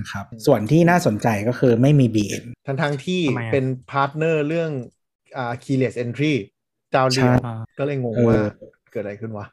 [0.00, 4.70] นะครับ ส่วนที่น่าสนใจก็คือไม่มี BM ทั้งทางๆที่ทำไมอะเป็น partner เรื่อง
[5.36, 6.34] อ่า keyless entry
[6.92, 8.42] เจ้าเดียวใช่อ่าก็เลยงงเออว่า
[8.92, 9.46] เกิดอะไรขึ้นวะ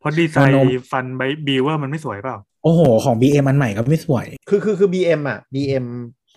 [0.00, 5.84] เพราะดีไซโนน์โนฟันไบบิวว่ามันไม่สวยเปล่า โอ้โห ของ BM อันใหม่ก็ไม่สวย คือคือคือ BM อะ BM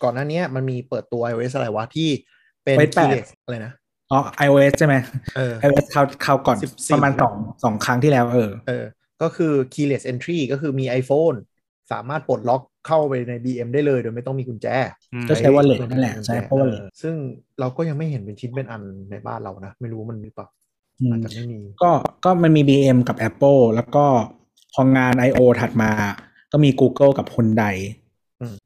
[0.03, 2.09] ก่อนหน้าเนี้ยมันมีเปิดตัว iOS อะไรวะที่
[2.63, 3.73] เป็นไว้แปด keyless อะไรนะ
[4.11, 4.95] อ๋อ iOS ใช่ไหม
[5.35, 7.33] เออ iOS คราวคราวก่อน14ประมาณสอง
[7.63, 8.85] สองครั้งที่แล้วเออ เออ
[9.21, 11.37] ก็คือ keyless entry ก็คือมี iPhone
[11.91, 14.67] สามารถปลดล็อกเข้าไปใน BM ได้เลยโดยไม่ต้องมีกุญแจ
[15.13, 17.15] อืมก็ใช้ wallet นั่นแหละ ใช้ wallet ออซึ่ง
[17.59, 18.81] เราก็ยังไม่เห็นเป็นชิ้นเป็นอัน
[19.11, 20.47] ในบ้านเรานะ ไม่รู้มันมีเปล่า
[20.99, 21.91] อืมอาจจะไม่มี ก็
[22.23, 24.05] ก็มันมี BM กับ Apple แล้วก็
[24.73, 25.39] พองาน I.O.
[25.61, 25.91] ถัดมา
[26.51, 27.98] ก็มี Google กับ Hyundai อืม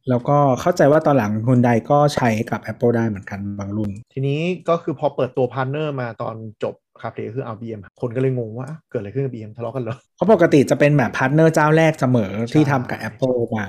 [0.10, 11.54] แล้วก็เข้าใจว่าตอนหลัง Hyundai ก็ใช้กับ Apple ได้เหมือนกันบางรุ่น ทีนี้ก็คือพอเปิดตัวพาร์ n เนอร์มาตอนจบ CarPlay คือเอา BM คนก็เลยงงว่าอะเกิดอะไรขึ้นกับ BM ทะเลาะกันเหรอเพราะปกติจะเป็นแบบ partner
[11.56, 13.66] เจ้าแรกเสมอที่ใช่ทำกับ Apple มา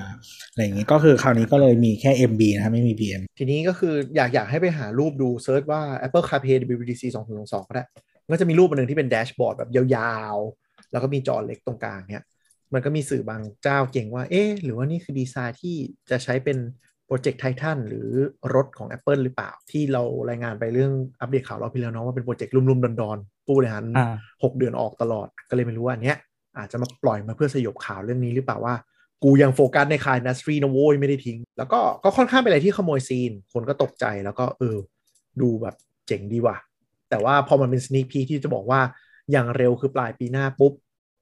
[0.51, 7.03] อะไรอย่างนี้ก็คือคราวนี้ก็เลยมีแค่ MB นะครับไม่มี BM ทีนี้ก็คืออยากอยากให้ไปหารูปดู search ว่า Apple CarPlay WWDC
[7.37, 7.85] 2022ก็ได้
[8.25, 12.25] มันก็จะมีรูปอันหนึ่งที่เป็น dashboard แบบยาวๆ แล้วก็มีจอเล็กตรงกลางเนี่ย
[12.75, 15.77] มันก็มีสื่อบางเจ้าเก็งว่า เอ๊ะ หรือว่านี่คือดีไซน์ที่
[16.11, 16.59] จะใช้เป็น
[17.07, 18.09] โปรเจกต์ไททันหรือ
[18.55, 24.15] รถของ Apple หรือเปล่า ที่เรารายงานไปเรื่องอัปเดตข่าวเราพี่แล้วเนาะว่าเป็นโปรเจกต์ลุ่มๆดอนๆผู้บริหารอ่า
[24.45, 26.17] หกเดือนออกตลอด ก็เลยไม่รู้ว่าอันเนี้ย
[26.59, 28.75] อาจจะมาปล่อยมาเพื่อสยบข่าวเรื่องนี้หรือเปล่าว่า
[29.25, 34.77] กูยังโฟกัสใน car industry นะโว้ยไม่ได้ทิ้ง แล้วก็ก็ค่อนข้างเป็นอะไรที่ขโมยซีน คนก็ตกใจแล้วก็เออ
[35.41, 35.75] ดูแบบ
[36.07, 36.57] เจ๋งดีว่ะ
[37.11, 38.81] แต่ว่าพอมันเป็นส n น a k พีที่จะบอกว่า
[39.33, 40.73] อย่างเร็วคือปลายปีหน้าปุ๊บ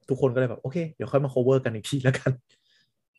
[0.09, 2.31] ทุกคนก็เลยแบบโอเค เดี๋ยวค่อยมา cover กันอีกทีแล้วกัน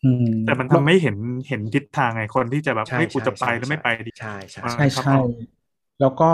[0.05, 1.17] อืมแต่มันทำไม่เห็น
[1.49, 5.33] เห็นทิศทางไงคนที่จะแบบใช่เฮ้ยกูจะไปใช่หรือไม่ไปดีใช่ใช่อ่าใช่ครับใช่ผม
[6.01, 6.31] แล้วก็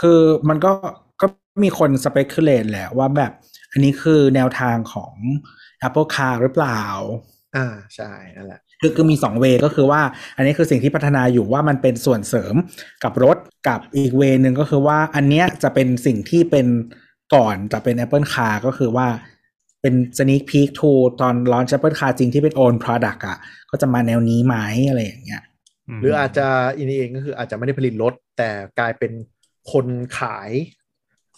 [0.00, 0.72] คือมันก็
[1.20, 1.26] ก็
[1.64, 3.32] มีคนสเป c u l a t e แหละว่าแบบ
[3.72, 5.14] อันนี้คือแนวทางของ
[5.86, 6.82] Apple Car หรือเปล่า
[7.56, 7.66] อ่า
[7.96, 10.00] ใช่นั่นแหละคือคือมีสองเวก็คือว่า
[10.36, 12.54] อันนี้คือสิ่งที่พัฒนาอยู่ว่ามันเป็นส่วนเสริม
[13.04, 13.36] กับรถ
[13.68, 16.66] กับอีก way หนึ่งก็คือว่าอันเนี้ยจะเป็นสิ่งที่เป็น
[17.34, 19.06] ก่อนจะเป็น Apple Car ก็คือว่า
[19.84, 23.38] เป็น sneak peek to ตอน launch Apple Car จริงที่เป็น own product อะ
[23.70, 24.56] ก็จะมาแนวนี้ไหม
[24.88, 25.42] อะไรอย่างเงี้ย
[25.96, 29.12] มหรืออาจจะอินเองก็คืออาจจะไม่ได้ผลิตรถ แต่กลายเป็น
[29.72, 29.86] คน
[30.18, 30.50] ขาย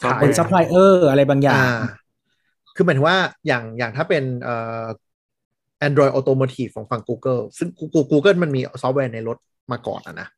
[0.03, 1.81] ซอฟต์แวเป็นซัพพลายเออร์อะไรบางอย่างอ่า
[2.77, 4.87] คือหมายถึงว่าอย่างอย่างถ้าเป็นเอ่อ
[5.89, 9.39] Android Automotive ของฝั่ง Google ซึ่ง Google Google มันมีซอฟต์แวร์ในรถ
[9.73, 10.29] มาก่อนอะนะ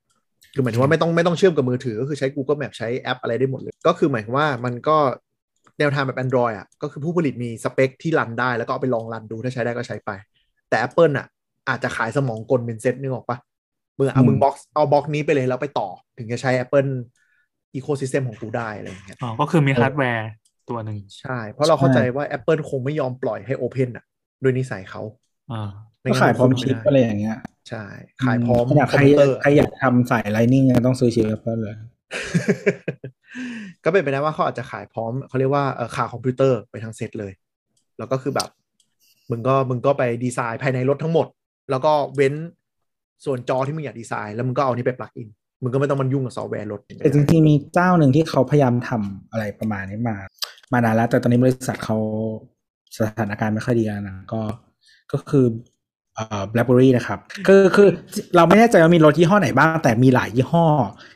[0.55, 4.97] คือหมายถึงว่าไม่ต้องไม่ต้องเชื่อมกับมือถือ ก็คือใช้ Google Map ใช้แอปอะไรได้หมดเลย ก็คือหมายถึงว่ามันก็
[5.79, 10.11] แนวทางแบบ Android อะก็คือผู้ผลิตมีสเปคที่รันได้แล้วก็เอาไปลองรันดูถ้าใช้ได้ก็ใช้ไป
[10.69, 11.27] แต่ Apple อะ
[11.69, 13.39] อาจจะขายสมองกลเป็นเซตนึกออกปะ
[13.99, 16.91] มึงเอามึงอืม box เอา box นี้ไปเลยแล้วไปต่อถึงจะใช้ Apple
[17.77, 20.29] Ecosystem ของกูได้อะไรอย่างเงี้ยอ๋อก็คือมีฮาร์ดแวร์
[20.71, 24.05] ตัวหนึ่งใช่ เพราะเราเข้าใจใช่ว่า Apple คงไม่ยอมปล่อยให้ Open อะ
[24.43, 25.03] ด้วยนิสัยเขา
[25.53, 25.71] อ่า
[26.01, 27.85] ไม่ก็งั้นขายพร้อมนชิปไได้อะไรอย่างเงี้ยใช่
[28.25, 31.75] ขายพร้อมขนาดคใคอรมพิวเตอร์ใครอยากทำสาย Lightning ต้องซื้อชิป Apple เลย
[33.85, 37.33] ก็เป็นไปได้ว่าเขาอาจจะขายพร้อมเขาเรียกว่าเอ่อขาคอมพิวเตอร์ไปทั้งเซตเลย
[37.99, 38.49] แล้วก็คือแบบ
[39.31, 41.27] มึงก็มึงก็ไปดีไซน์ภายในรถทั้งหมด
[41.71, 42.35] แล้วก็เว้น
[43.25, 45.29] ส่วนจอที่มึงอยากดีไซน์แล้วมึงก็เอานี้ไปปลักอิน
[45.63, 50.17] มึงก็ไม่ต้องมันยุ่งกับซอฟต์แวร์รถแต่จริงๆมีเจ้าหนึ่งที่เขาพยายามทำอะไรประมาณนี้มา
[50.73, 51.97] มานานแล้ว แต่ตอนนี้บริษัทเขา
[52.97, 54.41] สถานการณ์ไม่ค่อยดีแล้วนะก็
[55.13, 55.45] ก็คือ
[56.19, 57.89] เอ่อ BlackBerry นะครับคือคือ
[58.37, 60.67] เราไม่แน่ใจว่ามีรถยี่ห้อไหนบ้าง แต่มีหลายยี่ห้อ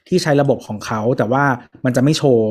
[0.09, 1.45] ที่ใช้ระบบของเขา แต่ว่า
[1.85, 2.47] มันจะไม่โชว์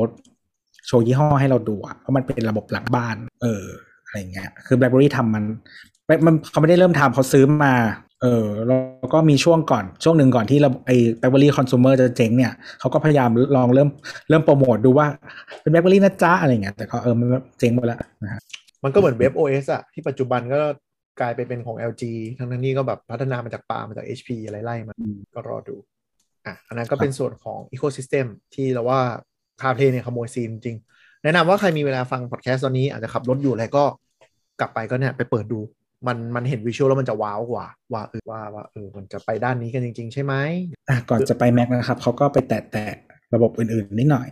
[0.86, 3.64] โชว์ยี่ห้อให้เราดูอะเพราะมันเป็นระบบหลังบ้าน เออ
[4.04, 5.44] อะไรเงี้ยคือ BlackBerry ทำมัน
[6.26, 7.74] มันเขาไม่ได้เริ่มทำเขาซื้อมา
[8.22, 13.88] เออแล้วก็มีช่วงก่อนช่วงหนึ่งก่อนที่เราไอ้ BlackBerry Consumer จะเจ๊งเนี่ยเขาก็พยายามลองเริ่ม
[14.28, 15.06] เริ่มโปรโมทดูว่า
[15.60, 17.28] เป็น BlackBerry นะจ๊ะอะไรเงี้ยแต่ก็เออมัน
[17.58, 18.40] เจ๊งไปแล้วนะฮะ
[18.84, 20.60] มันก็เหมือนเว็บ OS อะที่ปัจจุบันก็
[21.20, 22.04] กลายไปเป็นของ LG
[22.38, 25.76] ทั้งนั้นนี่ก็แบบพัฒนามาจากปามาจาก HP อะไรไล่มาอืมก็รอดู
[26.46, 29.00] อะ อันนั้นก็เป็นส่วนของ Ecosystem ที่เราว่า
[29.60, 30.76] คาเพลเนี่ยขโมยซีนจริง
[31.24, 33.84] แนะนำว่าใครมีเวลาฟังพอดแคสต์ตอนนี้อาจจะขับรถอยู่อะไรก็
[34.60, 35.60] กลับไปก็เนี่ยไปเปิดดู
[36.06, 40.34] มันมันเห็น visual แล้วมันจะว้าวกว่า ว่าเออว่าว่าเออมันจะไปด้านนี้กันจริง ๆ ใช่ไหม
[40.88, 42.94] อะก่อนจะไป Mac นะครับเขาก็ไปแตะแตะ
[43.34, 44.28] ระบบอื่นๆนิดหน่อย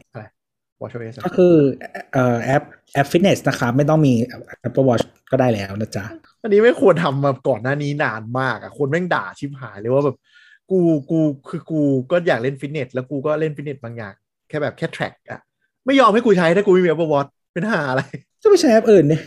[0.82, 1.54] WatchOS ก็คือ
[2.12, 2.62] เอ่อแอป
[2.94, 4.14] แอปฟิตเนสนะครับไม่ต้องมี
[4.66, 6.04] Apple Watch ก็ได้แล้วนะจ๊ะ
[6.42, 10.16] อันนี้แม่งควรทำมาก่อนหน้านี้นานมากอะคนแม่งด่าชิบหายเลยว่าแบบ
[10.70, 14.14] กูกูคือกูก็อยากเล่นฟิตเนสแล้วกูก็เล่นฟิตเนสบางอย่าง
[14.48, 15.40] แค่แบบแค่ track อะ
[15.86, 18.02] ไม่ยอมให้กูใช้ถ้ากูไม่มี Apple Watch เป็นหาอะไร
[18.42, 19.22] จะไปใช้แอปอื่นเนี่ย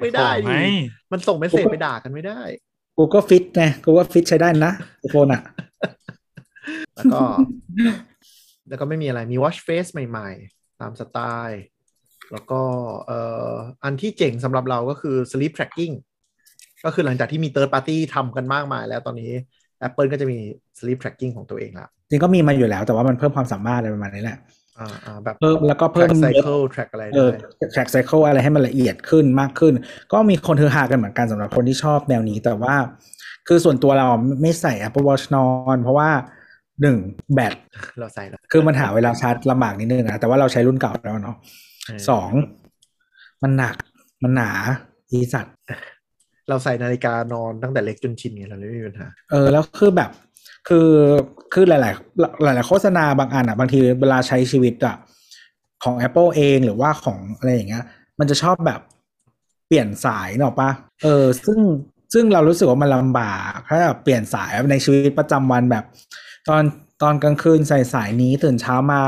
[0.00, 0.66] ไม่ได้โอ้ดิไม่
[1.12, 2.40] มันส่งเมสเซจไปด่ากันไม่ได้
[2.96, 5.42] กูก็ฟิตไงกูก็ฟิตใช้ได้นะไอโฟนอะ
[6.94, 7.20] แล้วก็
[8.72, 11.62] แล้วก็ไม่มีอะไรมี watch face ใหม่ๆ ตามสไตล์
[12.32, 12.60] แล้วก็
[13.06, 13.20] เอ่
[13.50, 13.52] อ
[13.84, 15.94] อันที่เจ๋งสำหรับเราก็คือ sleep tracking
[16.84, 19.32] ก็คือหลังจากที่มี third party ทำกันมากมายแล้วตอนนี้
[19.86, 20.38] Apple ก็จะมี
[20.78, 24.38] sleep tracking ของตัวเองละจริงก็มีมาอยู่แล้วแต่ว่ามันเพิ่มความสามารถอะไรประมาณนี้แหละ
[24.78, 27.26] อ่าอ่าแบบเพิ่มแล้วก็เพิ่ม track cycle track อะไรเอได้
[27.66, 29.74] อ track cycle อะไรให้มันละเอียดขึ้นมากขึ้น
[30.12, 32.74] ก็มีคนฮือฮากันเหมือนกันสำหรับคนที่ชอบแนวนี้แต่ว่า
[33.48, 34.08] คือส่วนตัวเรา
[34.40, 36.10] ไม่ใส่ Apple Watch นอน เพราะว่า
[36.82, 36.96] หนึ่ง
[37.34, 37.52] แบต
[38.00, 41.36] เราใส่แล้วคือมันหาเวลาชาร์จลำบากนิดนึงนะแต่ว่าเราใช้รุ่นเก่าแล้วเนาะ
[41.86, 42.30] เสอง
[43.42, 43.76] มันหนัก
[44.22, 44.50] มันหนา
[45.10, 45.54] อีสัตว์
[46.48, 50.10] เราใส่นาฬิกานอนตั้งแต่เล็กจนชินไงเราเลยไม่มีปัญหาเออแล้วคือแบบ
[50.68, 50.88] คือ
[51.52, 54.96] คือหลาย ๆ หลาย ๆ โฆษณาบางอันอะ บางทีเวลาใช้ชีวิตอะ
[55.84, 57.84] ของ Apple เองหรือว่าของอะไรอย่างเงี้ย
[58.18, 58.80] มันจะชอบแบบ
[59.66, 60.70] เปลี่ยนสายเนกอะปะ
[61.02, 61.58] เออ ซึ่ง
[62.12, 65.84] ซึ่งเรารู้สึกว่ามันลำบากถ้าแบบเปลี่ยนสายในชีวิตประจำวันแบบ
[66.48, 66.62] ตอน
[67.02, 69.02] ตอนกลางคืนใส่สายนี้ตื่นเช้ามา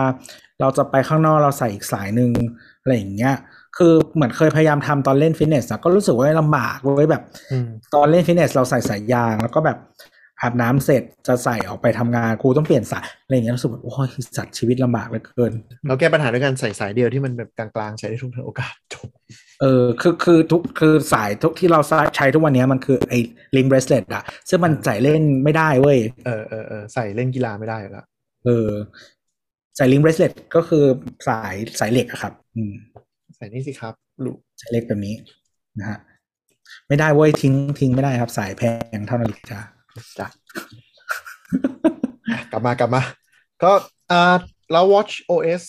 [0.60, 2.30] เราจะไปข้างนอกเราใส่อีกสายหนึ่ง
[2.80, 3.34] อะไรอย่างเงี้ย
[3.76, 7.22] คือเหมือนเคยพยายามทำตอนเล่นฟิตเนสอะก็รู้สึกว่าลำบากเว้ยแบบ
[7.94, 9.78] ตอนเล่นฟิตเนสเราใส่สายยาง แล้วก็แบบ
[10.40, 15.52] อาบน้ำเสร็จจะใส่ออกไปทำงานกูต้องเปลี่ยนสายอะไรอย่างเงี้ยรู้สึกแบบโอ้ยสัตว์ชีวิตลำบากเหลือเกิน
[15.86, 19.08] เราแก้ปัญหาด้วยการใส่สายเดียวที่มันแบบกลางๆใช้ได้ทุกโอกาสจบ
[19.60, 21.80] เออคือคือทุกคือสายทุกที่เรา
[22.16, 23.18] ใช้ทุกวันนี้มันคือไอ้
[23.56, 28.06] link bracelet อะซึ่งมันใส่เล่นไม่ได้เว้ย เออเออเออใส่เล่นกีฬาไม่ได้อยู่แล้ว
[28.44, 28.68] เออ
[29.76, 30.84] ใส่ลิงเบรสเลตก็คือ
[31.28, 32.72] สายสายเหล็กอะครับ อืม
[33.36, 33.94] ใส่นี่สิครับ
[34.24, 35.14] ลูกสายเหล็กแบบนี้
[35.78, 35.98] นะฮะ
[36.88, 38.62] ไม่ได้เว้ยทิ้งทิ้งไม่ได้ครับ สายแพ
[38.96, 39.60] งเท่านาฬิกา
[40.18, 40.28] จ้ะ
[42.30, 43.02] อะกลับมากลับมา
[43.62, 43.72] ก็
[44.10, 44.34] อ่า
[44.72, 45.64] เรา watch OS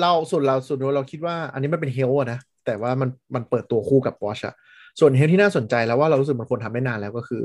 [0.00, 2.40] เราส่วนเราส่วนตัวเราคิดว่า อันนี้มันเป็น health อะนะ
[2.70, 4.54] แต่ว่ามันมันเปิดตัวคู่กับ watch อะ
[5.00, 7.42] ส่วน health ที่น่าสนใจแล้วว่าเรารู้สึกมันควรทำได้นานแล้วก็คือ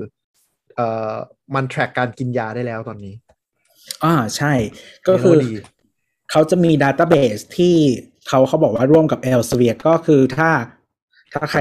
[0.75, 1.13] เอ่อ
[1.55, 3.13] มัน track การกินยาได้แล้วตอนนี้
[4.03, 4.53] อ่าใช่
[5.07, 5.53] ก็คือเรียกว่าดี
[6.31, 7.75] เขาจะมีดัต a b เบสที่
[8.27, 10.49] เขาเขาบอกว่าร่วมกับ e l s e v i e r ก็คือถ้า
[11.33, 11.59] ถ้าใคร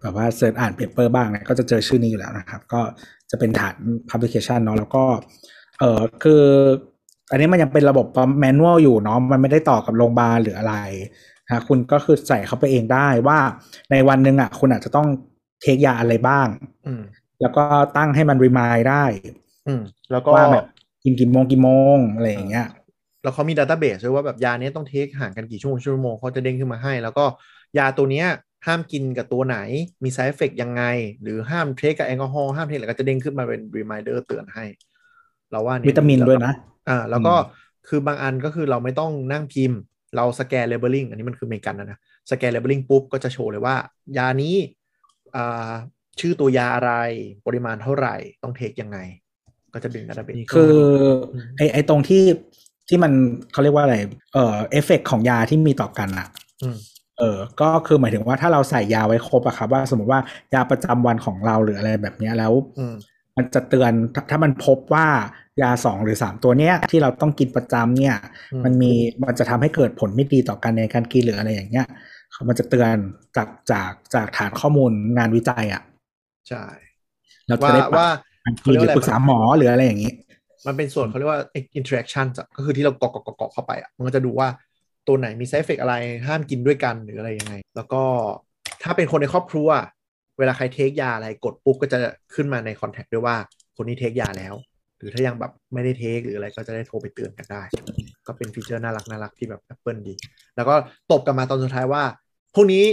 [0.00, 2.80] แบบว่า search อ่าน paper บ้างเนี่ยก็จะเจอชื่อนี้อยู่แล้วนะครับ ก็
[3.30, 3.76] จะเป็นฐาน
[4.10, 5.04] publication เนาะแล้วก็
[5.80, 6.42] เออคือ
[7.30, 8.06] อันนี้มันยังเป็นระบบ
[8.38, 10.74] manual อยู่เนาะมันไม่ได้ต่อกับโรงพยาบาลหรืออะไร
[11.50, 13.38] นะคุณก็คือใส่เข้าไปเองได้ว่า
[13.90, 15.06] ในวันหนึ่งอะคุณอาจจะต้อง
[15.60, 16.48] take ยาอะไรบ้าง
[16.86, 17.02] อืม
[17.40, 17.64] แล้วก็
[17.96, 19.04] ตั้งให้มัน remind ได้
[19.66, 19.82] อืม
[20.12, 20.66] แล้วก็ว่าแบบ
[21.04, 22.66] กินกี่โมงกี่โมงอะไรอย่างเงี้ย
[23.22, 27.24] แล้วเขามี database ด้วยว่าแบบยาเนี้ยต้อง take ห่างกันกี่ชั่วโมงชั่วโมงเขาจะเด้งขึ้นมาให้ แล้วก็
[27.78, 28.26] ยาตัวเนี้ย
[28.66, 29.58] ห้ามกินกับตัวไหน
[30.04, 30.82] มี side effect ยังไง
[31.22, 34.64] หรือห้าม take กับแอลกอฮอล์ห้าม take อะไรก็จะเด้งขึ้นมาเป็น reminder เตือนให้
[35.50, 36.52] เราว่าเนี่ยวิตามินด้วยนะ
[36.88, 39.78] อ่าแล้วก็อืมคือบางอันก็คือเราไม่ต้องนั่งพิมพ์
[40.16, 41.98] เราสแกน labeling อันนี้มันคือเมกันนะนะ
[42.30, 43.76] สแกน labeling ปุ๊บก็จะโชว์เลยว่า
[44.18, 44.56] ยานี้
[45.36, 45.72] อ่า
[46.20, 46.92] ชื่อตัวยาอะไร
[47.46, 48.98] ปริมาณเท่าไหร่ต้องเทคยังไง
[49.74, 50.74] ก็จะดึงดัตต้าเบสคือ
[51.56, 52.22] ไอไอตรงที่
[52.88, 53.12] ที่มัน
[53.52, 53.96] เขาเรียกว่าอะไร
[54.32, 56.28] เอ่อเอฟเฟกของยาที่มีต่อกันอะ
[56.62, 56.76] อืม
[57.18, 60.20] เออ ก็คือหมายถึงว่าถ้าเราใส่ยาไว้ครบอะครับว่าสมมติว่า
[60.54, 62.94] ยาประจำวันของเราหรืออะไรแบบเนี้ยแล้วอืม
[63.36, 65.06] มันจะเตือนถ้าถ้ามันพบว่า
[65.62, 68.16] ยาสองหรือสามตัวเนี้ยที่เราต้องกินประจำเนี่ย
[68.52, 68.92] อืมมันมี
[69.24, 71.86] มันจะทำให้เกิดผลไม่ดีต่อกันในการกินหรืออะไรอย่างเงี้ย
[72.48, 72.96] มันจะเตือน
[73.36, 75.82] จากจากจากฐานข้อมูลงานวิจัยอะ
[76.48, 76.64] ใช่
[77.46, 78.08] เราจะว่าได้ปรับว่า
[78.44, 80.12] การกินหรือปรึกษาหมอหรืออะไรอย่างนี้
[80.66, 81.40] มันเป็นส่วนเขาเรียกว่า
[81.78, 84.48] interaction อะก็คือที่เราเกาะเกาะเกาะเกาะเข้าไปอะมันก็จะดูว่า
[85.08, 85.94] ตัวไหนมี side effect อะไร
[86.26, 88.02] ห้ามกินด้วยกันหรืออะไรยังไง แล้วก็
[88.82, 89.68] ถ้าเป็นคนในครอบครัว
[90.38, 91.98] เวลาใครเทคยาอะไรกดปุ๊บก็จะ
[92.34, 93.36] ขึ้นมาใน contact ด้วยว่า
[93.76, 94.73] คนนี้ take ยาแล้วห
[95.04, 97.62] รือถ้ายังแบบไม่ได้ take หรืออะไรก็จะได้โทรไปเตือนกันได้
[98.26, 100.14] ก็เป็นฟีเจอร์น่ารักน่ารักที่แบบ Apple ดี
[100.56, 100.74] แล้วก็
[101.10, 102.02] ตบกลับมาตอนสุดท้ายว่า
[102.54, 102.84] พวกนี้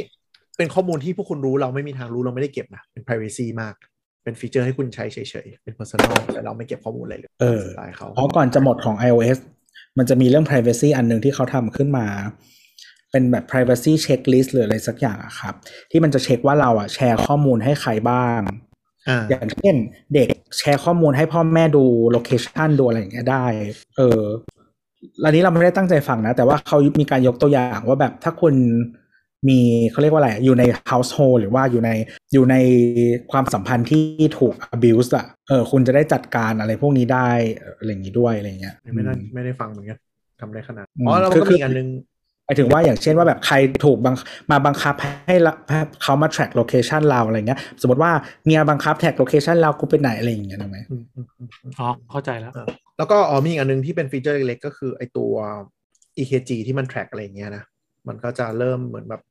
[0.58, 3.74] เป็นข้อมูลที่พวกคุณรู้เราไม่มีทางรู้เราไม่ได้เก็บนะ เป็น privacy มาก
[4.24, 9.38] เป็นฟีเจอร์ให้คุณใช้เฉยๆ เป็น personal แต่เราไม่เก็บข้อมูลอะไรเลยเออสไตล์เขาเพราะก่อนจะหมดของ iOS
[9.98, 12.08] มันจะมีเรื่อง privacy อันหนึ่งที่เขาทำขึ้นมา
[13.12, 15.54] เป็นแบบ privacy checklist หรืออะไรสักอย่างอะครับ
[15.92, 18.42] ที่มันจะเช็คว่าเราอะแชร์ข้อมูลให้ใครบ้าง
[19.08, 19.76] อ่าอย่างเช่น
[20.14, 20.28] เด็ก
[20.58, 23.46] แชร์ข้อมูลให้พ่อแม่ดูโลเคชันดูอะไรอย่างเงี้ยได้
[23.98, 24.22] เออ
[25.26, 28.56] อันนี้เราไม่ได้ตั้งใจฟังนะ แต่ว่าเขามีการยกตัวอย่างว่าแบบถ้าคุณ
[29.50, 29.60] มี
[29.92, 31.90] เขาเรียกว่าอะไร อยู่ใน household หรือว่าอยู่ใน
[32.34, 32.56] อยู่ใน
[33.32, 34.04] ความสัมพันธ์ที่
[34.40, 37.30] ถูก abuse อะเออ คุณจะได้จัดการอะไรพวกนี้ได้
[37.78, 39.98] อะไรอย่างนี้ด้วยอะไรเงี้ย ไม่ได้ไม่ได้ฟังเหมือนกัน
[40.42, 44.16] ทำได้ขนาดอืมอ๋อแล้วมันคือก็คือมีอีกอันนึงหมายถึงว่าอย่างเช่นว่าแบบใครถูกบัง
[44.52, 44.96] มาบังคับ
[45.28, 48.12] ให้ละให้เขามา track location เราอะไรเงี้ย สมมติว่า
[48.46, 55.32] เมียบังคับ track location เรากูไปไหนอะไรอย่างเงี้ยถูกไหมอืมอืมอืมอืมอ๋อเข้าใจแล้วอ่าแล้วก็อ๋อมีอีกอันนึงที่เป็นฟีเจอร์เล็กๆก็คือไอตัว
[56.18, 57.64] EKG ที่มัน track อะไรอย่างเงี้ยนะ
[58.08, 59.22] มันก็จะเริ่มเหมือนแบบ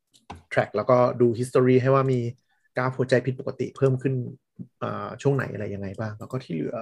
[0.53, 2.21] track แล้วก็ดู history ให้ว่ามี
[2.77, 4.15] กราฟหัวใจผิดปกติเพิ่มขึ้น
[4.83, 6.77] อ่าช่วงไหนอะไรยังไงบ้าง แล้วก็ที่เหลือ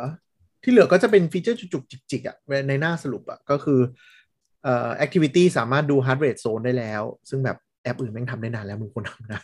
[0.63, 2.37] ที่เหลือก็จะเป็นฟีเจอร์จุกๆจิกๆอะ
[2.69, 3.81] ในหน้าสรุปอะก็คือ
[4.65, 9.43] เอ่อ activity สามารถดู heart rate zone ได้แล้ว ซึ่งแบบแอปอื่นแม่งทำได้นานแล้วมึงควรทำได้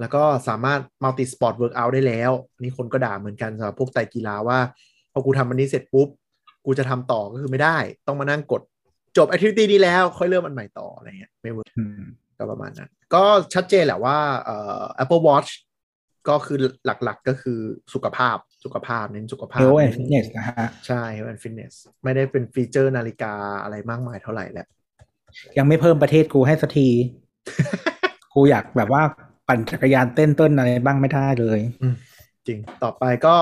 [0.00, 4.58] แล้วก็สามารถ multi sport workout ได้แล้วอันนี่คนก็ด่าเหมือนกันสำหรับพวกไตรกีฬาว่า
[5.12, 6.08] พอกูทำอันนี้เสร็จปุ๊บ
[6.66, 7.76] กูจะทำต่อก็คือไม่ได้
[8.06, 8.62] ต้องมานั่งกด
[9.16, 12.02] จบ activity นี้แล้ว ค่อยเริ่มอันใหม่ต่ออะไรเงี้ยไม่เวิร์กอืม
[12.38, 13.24] ก็ประมาณนั้น ก็
[13.54, 15.50] ชัดเจนแหละว่าเอ่อ Apple Watch
[16.28, 17.58] ก็คือหลักๆก็คือ
[17.94, 21.72] สุขภาพสุขภาพเน้นสุขภาพ health and fitness นะฮะ ใช่ health and fitness
[22.04, 24.66] ไม่ได้เป็นฟีเจอร์นาฬิกาอะไรมากมายเท่าไหร่แหละ
[25.58, 26.88] ยังไม่เพิ่มประเภทกูให้สักที
[28.34, 29.02] กูอยากแบบว่า
[29.48, 31.60] ปั่นจักรยานเต้นเต้นอะไรบ้างไม่ได้เลย
[32.46, 33.36] จริงต่อไปก็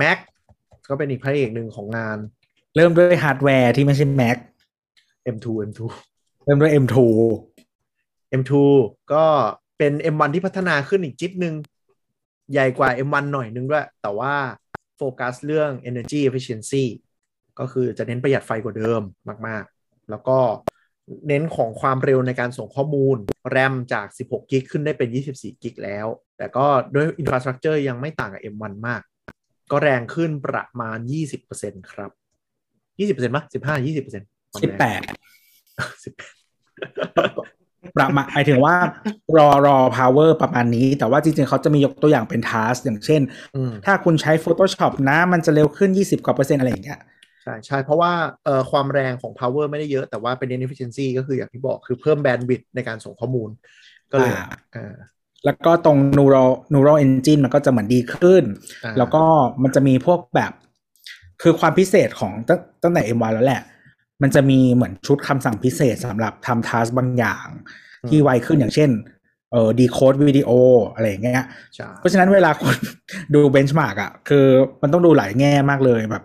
[0.00, 0.18] Mac
[0.88, 2.18] ก็เป็นอีกพระเอกหนึ่งของงาน
[2.76, 4.36] เริ่มด้วยฮาร์ดแวร์ที่ไม่ใช่ Mac
[5.34, 5.80] M2 M2
[6.44, 6.96] เริ่มด้วย M2
[8.40, 8.52] M2
[9.12, 9.24] ก็
[9.78, 11.54] เป็น M1 ที่พัฒนาขึ้นอีกจิ๊บหนึ่ง
[12.52, 14.34] ใหญ่กว่า M1 หน่อยนึงด้วย แต่ว่า
[14.96, 16.84] โฟกัสเรื่อง energy efficiency
[17.58, 19.02] ก็คือจะเน้นประหยัดไฟกว่าเดิม
[19.46, 20.38] มาก ๆ แล้วก็
[21.28, 23.16] เน้นของความเร็วในการส่งข้อมูล
[23.50, 26.06] แรมจาก 16 กิกขึ้นได้เป็น 24 กิกแล้ว
[26.38, 29.02] แต่ก็ด้วยอินฟราสตรักเจอร์ยังไม่ต่างกับ M1 มาก
[29.70, 30.98] ก็แรงขึ้นประมาณ
[31.44, 32.10] 20%ครับ
[32.98, 35.10] 20%มั้ย15 20%สิบแปด18
[37.96, 38.74] ประมาณหมายถึงว่า
[39.38, 43.22] รอรอ power ประมาณนี้ แต่ว่าจริงๆ เขาจะมียกตัวอย่างเป็น task อย่างเช่น
[43.56, 47.00] อืมถ้าคุณใช้ Photoshop นะมันจะเร็วขึ้น 20 กว่าเปอร์เซ็นต์อะไรอย่างเงี้ย
[47.42, 48.12] ใช่ใช่เพราะว่า
[48.44, 53.50] เอ่อความแรงของ power ไม่ได้เยอะแต่ว่าเป็น efficiency ก็คืออย่างที่บอกคือเพิ่ม bandwidth ในการส่งข้อมูล
[54.12, 54.94] ก็เลยอ่าอ่า
[55.44, 58.42] แล้วก็ตรง neural neural engine มันก็จะเหมือนดีขึ้น
[58.84, 59.22] อ่าแล้วก็
[59.62, 60.52] มันจะมีพวกแบบ
[61.42, 63.62] คือความพิเศษของตั้งตั้งแต่ M1 แล้วแหละ
[64.22, 67.46] มันจะมีเหมือนชุดคำสั่งพิเศษสำหรับทำทัสบางอย่าง
[68.08, 68.90] ที่ไวขึ้นอย่างเช่น
[69.52, 70.50] เอ่อดีโคดวิดีโอ
[70.94, 72.76] อะไรอย่างเงี้ยใช่เพราะฉะนั้นเวลาคุณ
[73.34, 74.46] ดูเบนช์มาร์กอะ คือ
[74.82, 76.24] มันต้องดูหลายแง่มากเลยแบบ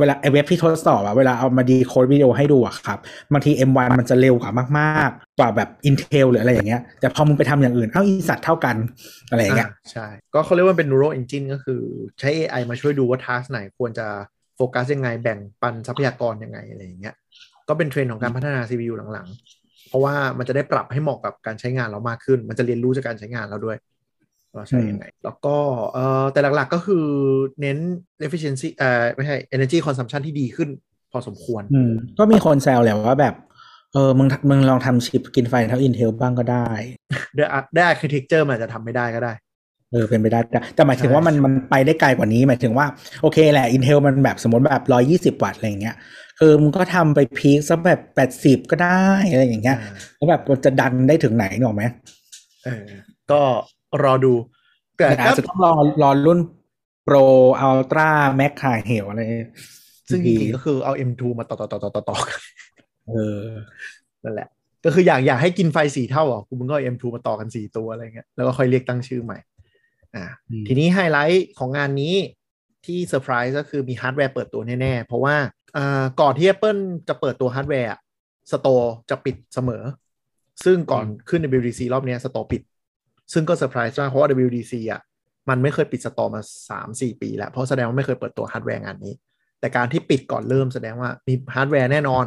[0.00, 2.98] เวลาไอเว็บที่ทดสอบอะเวลาเอามาดีโคดวิดีโอให้ดูอะครับ
[3.32, 8.76] บางที M1 มันจะเร็วกว่ามากๆ กว่าแบบ Intel หรืออะไรอย่างเงี้ย แต่พอมึงไปทำอย่างอื่น เอ้าอีสัตว์เท่ากัน
[9.30, 11.82] อะไรอย่างเงี้ยอ่าใช่ ก็เขาเรียกว่าเป็น neural engine ก็คือ
[12.20, 14.06] ใช้ AI มาช่วยดูว่า task ไหนควรจะ
[14.58, 17.14] โฟกัสยังไงแบ่งปันทรัพยากรยังไงอะไรอย่างเงี้ย
[17.68, 23.76] ก็เป็นเทรนด์ของการพัฒนา CPU หลังๆ เพราะว่ามันจะได้ปรับให้เหมาะกับการใช้งานเรามากขึ้น มันจะเรียนรู้จากการใช้งานเราด้วย
[24.54, 25.56] ว่าใช้ยังไงแล้วก็
[25.92, 27.06] เอ่อแต่หลักๆก็คือ
[27.60, 27.78] เน้น
[28.26, 30.68] efficiency เอ่อไม่ใช่ energy consumption ที่ดีขึ้น
[31.12, 33.34] พอสมควร อืม ก็มีคนแซวแหละว่าแบบ
[33.92, 36.68] เออมึงมึงลองทำชิปกินไฟเท่า Intel บ้างก็ได้
[37.36, 39.32] ได้อะได้ architecture มันอาจจะทำไม่ได้ก็ได้
[39.92, 42.86] เออเป็นไปได้แต่แต่หมายถึงใช่ว่ามันมันไปได้ไกลกว่านี้ หมายถึงว่า
[43.22, 45.96] โอเคแหละ Intel มันแบบสมมติแบบร้อยี่สิบวัตต์อะไรอย่างเงี้ย
[46.38, 51.84] คือมึงก็ทำไปพีคสักแบบแปดสิบก็ได้อะไรอย่างเงี้ยอ่าแล้วแบบมันจะดันได้ถึงไหนหนกออกไหม
[52.64, 52.86] เออ
[53.30, 53.40] ก็
[54.02, 54.34] รอดู
[54.96, 55.72] แต่แต่ก็อาจจะต้องรอ
[56.02, 56.40] รอรุ่น
[57.06, 57.24] Pro
[57.68, 58.08] Ultra
[58.40, 59.20] Max High h e l อะไร
[60.08, 62.40] ซึ่งจดีริงๆก็คือเอา M2 มาต่อต่อต่อต่อต่อต่อกัน
[63.08, 63.44] เออ
[64.24, 64.48] นั่นแหละ
[64.84, 69.38] ก็คืออยากอยากให้กินไฟสี่เท่าอะกูมึงก็เอา M2 มาต่อกันสี่ตัวอะไรเงี้ยแล้วก็ค่อยเรียกตั้งชื่อใหม่
[70.16, 72.14] อ่าอืมทีนี้ไฮไลท์ของงานนี้
[72.86, 75.36] ที่เซอร์ไพรส์ก็คือมีฮาร์ดแวร์เปิดตัวแน่ๆ เพราะว่า
[75.76, 77.90] อ่าก่อนที่ Apple จะเปิดตัวฮาร์ดแวร์
[78.52, 79.82] สโตร์จะปิดเสมอ
[80.64, 82.62] ซึ่งก่อนขึ้น WDC รอบเนี้สโตร์ปิด
[83.32, 85.00] ซึ่งก็เซอร์ไพรส์มากเพราะว่า WDC อะ
[85.48, 86.42] มันไม่เคยปิดสโตร์มา
[86.82, 89.14] 3-4 ปีแล้ว เพราะแสดงว่าไม่เคยเปิดตัวฮาร์ดแวร์งานนี้
[89.60, 92.24] แต่การที่ปิดก่อนเริ่มแสดงว่ามีฮาร์ดแวร์แน่นอน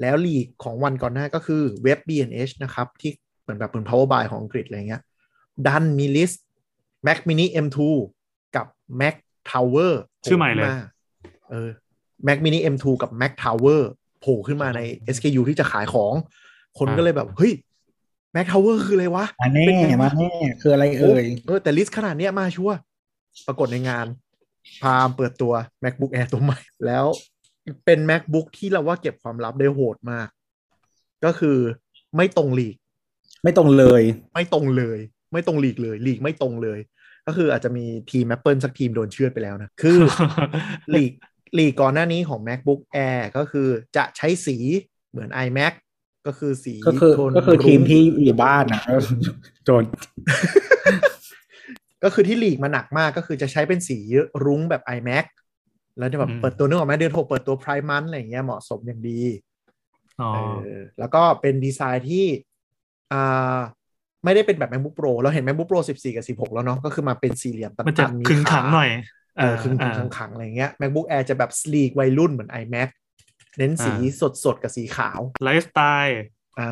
[0.00, 3.10] แล้ว leak ของวันก่อนหน้าก็คือเว็บ B&H นะครับ ที่
[3.42, 5.02] เหมือนแบบเป็น power buy ของอังกฤษอะไรเงี้ย
[5.66, 6.44] ดันมี list
[7.06, 7.78] Mac Mini M2
[8.56, 8.66] กับ
[9.00, 9.14] Mac
[9.50, 9.92] Tower
[10.24, 11.68] ชื่อใหม่เลยโผขึ้นาเออ
[12.26, 13.80] Mac Mini M2 กับ Mac Tower
[14.20, 14.80] โผล่ขึ้นมาใน
[15.14, 16.12] SKU ที่จะขายของ
[16.78, 17.52] คนก็เลยแบบ เฮ้ย
[18.34, 22.78] Mac Tower คืออะไรวะมาแน่เป็นไงมาแน่คืออะไรเอ่ยเออแต่ list ขนาดเนี้ยมาชัวร์
[23.46, 24.06] ปรากฏในงาน
[24.82, 25.52] พามเปิดตัว
[25.84, 27.04] MacBook Air ตัวใหม่ แล้ว
[27.84, 30.28] เป็น MacBook ที่เราว่าเก็บความลับได้โหดมาก
[31.24, 31.58] ก็คือ
[32.16, 32.76] ไม่ตรงลีก
[33.42, 34.02] ไม่ตรงเลย
[34.34, 34.98] ไม่ตรงเลย
[35.32, 36.78] ไม่ตรงลีกเลยลีกไม่ตรงเลย
[37.26, 39.98] ก็คืออาจจะมีทีม Apple สักทีมโดนเชือดไปแล้วนะ คือ
[40.94, 41.12] ลีก
[41.58, 44.56] ลีกก่อนหน้านี้ของ MacBook Air ก็คือจะใช้สี
[45.10, 45.72] เหมือน iMac
[46.26, 48.82] ก็คือสีก็คือโทนก็คือรุ้งทีมที่อยู่บ้านนะ
[49.64, 49.84] โดน
[52.04, 53.98] ก็คือที่ลีกมาหนักมากก็คือจะใช้เป็นสี
[54.44, 55.24] รุ้งแบบ iMac
[55.98, 59.20] แล้วจะแบบอืมเปิดตัวนึกออกไหมเดือนหกเปิดตัว Prime Month อะไรอย่างเงี้ยเหมาะสมอย่างดี
[60.20, 60.38] อ๋อเอ
[60.80, 62.26] อแล้วก็เป็นดีไซน์ที่
[63.12, 63.58] อ่า
[64.24, 68.90] ไม่ได้เป็นแบบ MacBook Pro เราเห็น MacBook Pro 14 กับ 16 แล้วเนาะก็คือมาเป็นสี่เหลี่ยมตันๆมันจะมีขึงขังหน่อย
[69.38, 72.88] เออขึงขังอ่าขังๆอะไรอย่างเงี้ย MacBook Air จะแบบ sleek วัยรุ่นเหมือน iMac
[73.58, 76.20] เน้นสีอ่สดสดๆกับสีขาวไลฟ์สไตล์
[76.60, 76.70] อ่า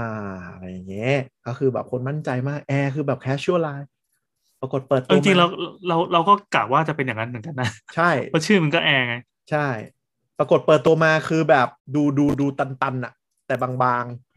[0.52, 3.86] อะไรอย่างเงี้ยก็คือแบบคนมั่นใจมาก Air คือแบบ casual line
[4.60, 5.46] ปรากฏเปิดเอตัอวจริงๆมาเรา
[5.88, 9.14] เราเราก็กะว่าจะเป็นอย่างนั้นเหมือนกันนะ ใช่เพราะชื่อมันก็แอร์ไง
[9.50, 9.66] ใช่
[10.38, 13.12] ปรากฏเปิดตัวมาคือแบบดูดูดูตันๆอะ
[13.46, 14.29] แต่บางๆ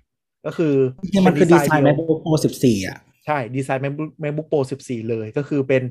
[0.46, 0.74] ก็คือ
[1.12, 5.84] นี่มันคือดีไซน์เยว MacBook Pro 14 อะ ใช่ ดีไซน์ MacBook MacBook Pro 14 เลยก็คือเป็น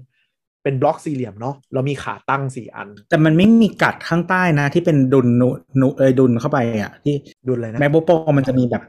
[0.62, 5.48] เป็นบล็อกสี่เหลี่ยมเนาะเรามีขาตั้งสี่อัน แต่มันไม่มีกัดข้างใต้นะ ที่เป็นดุนนุ
[5.80, 7.14] นุเอยดุนเข้าไปอะ ที่
[7.48, 8.82] ดุลอะไรนะ MacBook Pro มันจะมีแบบ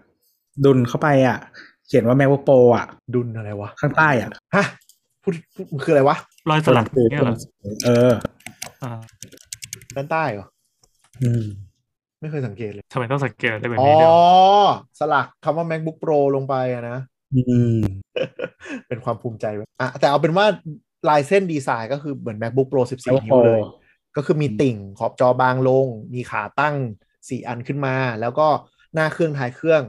[0.66, 1.38] ดุนเข้าไปอะ
[1.88, 2.86] เขียนว่า MacBook Pro อะ
[3.16, 4.66] ดุลอะไรวะ ข้างใต้อะฮะ
[5.24, 6.18] พูดพูดคืออะไรวะ
[6.50, 7.36] รอยสลักเนี่ยเหรอ
[7.86, 8.14] เออ
[8.84, 8.92] อ่า
[9.96, 10.48] ด้านใต้เหรอ
[11.24, 11.44] อืม
[12.24, 14.14] ไม่เคยสังเกตเลยทำไมต้องสังเกตอะไรแบบอ๋อนี้เดียว
[15.00, 16.98] สลักคำว่า MacBook Pro ลงไปอะนะ
[17.36, 17.42] อื
[17.76, 17.80] ม
[18.88, 20.46] เป็นความภูมิใจเว้ยอะแต่เอาเป็นว่า
[21.10, 22.94] ลายเส้นดีไซน์ก็คือเหมือน MacBook Pro 14
[23.26, 23.62] นิ้วเลย
[24.16, 26.76] ก็คือมีติ่งขอบจอบางลง มีขาตั้ง
[27.30, 28.48] สี่อันขึ้นมา แล้วก็
[28.94, 29.82] หน้าเครื่องท้ายเครื่อง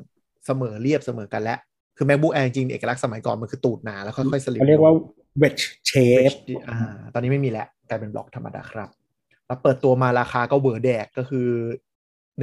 [0.47, 1.59] เสมอเรียบเสมอกันแล้ว
[1.97, 4.93] คือ MacBook Air จริงๆเอกลักษณ์สมัยก่อนมันคือตูดหนาแล้วค่อยๆ slim เขาเรียกว่า
[5.43, 6.79] wedge shape อ่า
[7.15, 8.91] ตอนนี้ไม่มีแล้วกลายเป็นบล็อกธรรมดาครับ
[9.47, 11.49] แล้วเปิดตัวมาราคาก็เบอร์แดกก็คือ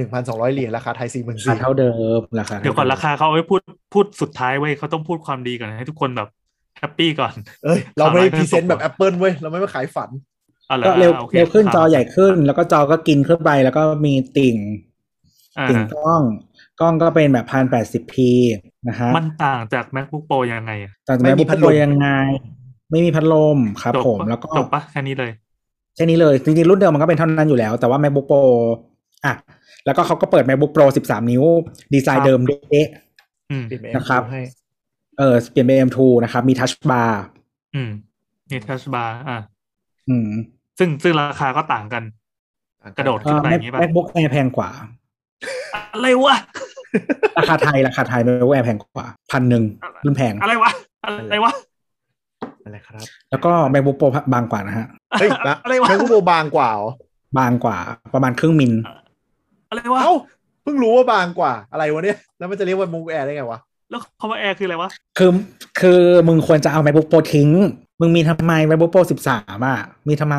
[0.00, 3.60] 1,200เหรียญราคาไทย4 4 0 0ราคาเท่าเดิมราคาเดี๋ยวก่อนราคาเขาเอาไว้พูด
[3.92, 6.28] พูดสุดท้ายเว้ยเขาต้องพูดความดีก่อนให้ทุกคนแบบ
[6.78, 7.34] แฮปปี้ก่อน
[7.64, 10.10] เอ้ย เราไม่ได้300 present แบบ Apple เว้ย เราไม่มาขายฝัน
[10.70, 14.56] อ๋อหอก็เร็วโอคเร็วขึ้นครับจอใหญ่ขึ้น แล้วก็จอก็กินขึ้นไป แล้วก็มีติ่ง
[15.58, 16.22] อ่าติ่งกล้อง
[16.80, 18.30] กล้องก็เป็นแบบพันแปดสิบพี
[18.88, 22.08] นะฮะมันต่างจาก MacBook Pro ยังไงอะแต่ไม่ไม่มีมีพัพัดดลลมมยังไง
[22.90, 25.30] ไม่มีพัดลมครับจบผมปะแล้วก็จบปะแค่นี้เลย
[25.96, 28.42] แค่นี้เลย จริงๆ รุ่นเดิมมันก็เป็นเท่านั้นอยู่แล้ว แต่ว่า MacBook Pro
[29.24, 29.34] อะ
[29.86, 31.42] แล้วก็เขาก็เปิด MacBook Pro 13 นิ้ว
[31.94, 32.88] ดีไซครัน์บเดิมเดะ
[33.50, 34.42] อืมเปลี่ยนเป็นนะครับให้
[35.18, 37.10] เออเปลี่ยนเป็น M2 นะครับ มี Touch Bar
[37.74, 37.90] อืม
[38.50, 39.38] นี่ทัชบาร์อ่า
[40.08, 40.28] อืม
[40.78, 42.02] ซึ่งซึ่งราคาก็ต่างกัน
[42.98, 44.70] กระโดดเอ่อขึ้นไปอย่างงี้ป่ะ MacBook Air แพงกว่า
[45.92, 46.36] อะไรวะ
[47.38, 49.64] ราคาไทย ราคาไทย MacBook Air แพงกว่าพันหนึ่ง
[50.04, 50.70] รุ่นแพง อะไรวะ
[51.04, 51.52] อะไรวะ
[52.64, 54.86] อะไรครับ แล้วก็ MacBook Pro บางกว่านะฮะ
[55.20, 56.90] เฮ้ยนะอะไรวะแม c บุ๊กโปรบางกว่าเหรอ
[57.38, 57.76] บางกว่า
[58.14, 58.72] ประมาณครึ่งมิล
[59.72, 60.14] อะไรวะเอ้า
[60.62, 63.60] เพิ่งรู้ว่าบางกว่าอะไรวะเนี่ย แล้วมันจะเรียกว่า Book Air ได้ไงวะ
[63.90, 65.30] แล้วคำว่าแอร์คืออะไรวะ คือ
[65.80, 67.48] คือมึงควรจะเอา MacBook Pro ทิ้ง
[68.00, 70.36] มึงมีทำไม MacBook Pro 13อะ มีทำไม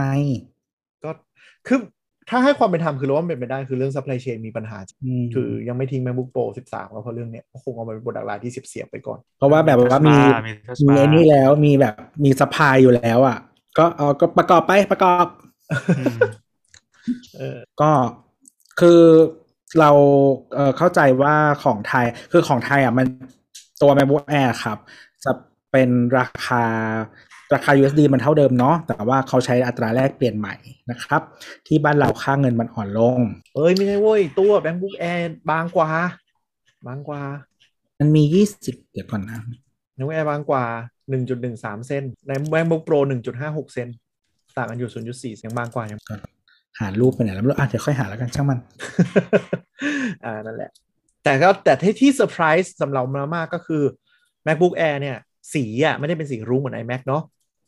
[1.03, 1.11] ก็
[1.67, 1.79] คือ
[2.29, 10.15] ถ้าให้ความเป็นธรรมคือเราว่ามันเป็นไปได้คือเรื่อง supply chain มีปัญหาอืมคือยังไม่ทิ้ง MacBook Pro 13ก็เพราะเรื่องเนี้ยก็คงเอามาเป็น product line ที่เสียบๆไปก่อน เพราะว่าแบบว่ามี
[10.47, 13.37] มี touch มี bar ไอ้นี่แล้วมีแบบมี supply อยู่แล้วอะ
[13.77, 15.27] ก็เอาก็ประกอบไปประกอบ
[15.99, 16.17] อืม
[17.37, 17.91] เออก็
[18.79, 19.01] คือ
[19.79, 19.91] เรา
[20.53, 23.07] เอ่อเข้าใจว่าของไทยคือของไทยอะมัน
[23.81, 24.77] ตัว MacBook Air ครับ
[25.25, 25.31] จะ
[25.71, 26.63] เป็นราคา
[27.53, 30.55] ราคา USD มันเท่าเดิมเนาะแต่ว่าเขาใช้อัตราแลกเปลี่ยนใหม่
[30.91, 31.21] นะครับ
[31.67, 33.19] ที่บ้านเราค่าเงินมันอ่อนลง
[33.55, 35.21] เอ้ยไม่ใช่เว้ย ตัว MacBook Air
[35.51, 35.89] บางกว่า
[36.87, 37.21] บางกว่า
[37.99, 39.39] มันมียี่สิบเดี๋ยวก่อนนะ
[39.97, 40.65] MacBook Air บางกว่า
[41.25, 42.99] 1.13เซนใน MacBook Pro
[43.37, 43.87] 1.56เซน
[44.57, 45.99] ต่างกันอยู่0.4เซนบางกว่ายัง
[46.79, 48.59] หารูปไปไหนแล้วไม่รู้อะเดี๋ยวค่อยหาแล้วกันช่างมัน
[50.25, 50.71] อ่านั่นแหละ
[51.23, 53.83] แต่ก็แต่ที่ที่เซอร์ไพรส์สำหรับเรามากก็คือ
[54.47, 55.17] MacBook Air เนี่ย
[55.53, 57.23] สีอะไม่ได้เป็นสีรุ้งเหมือน iMac เนาะ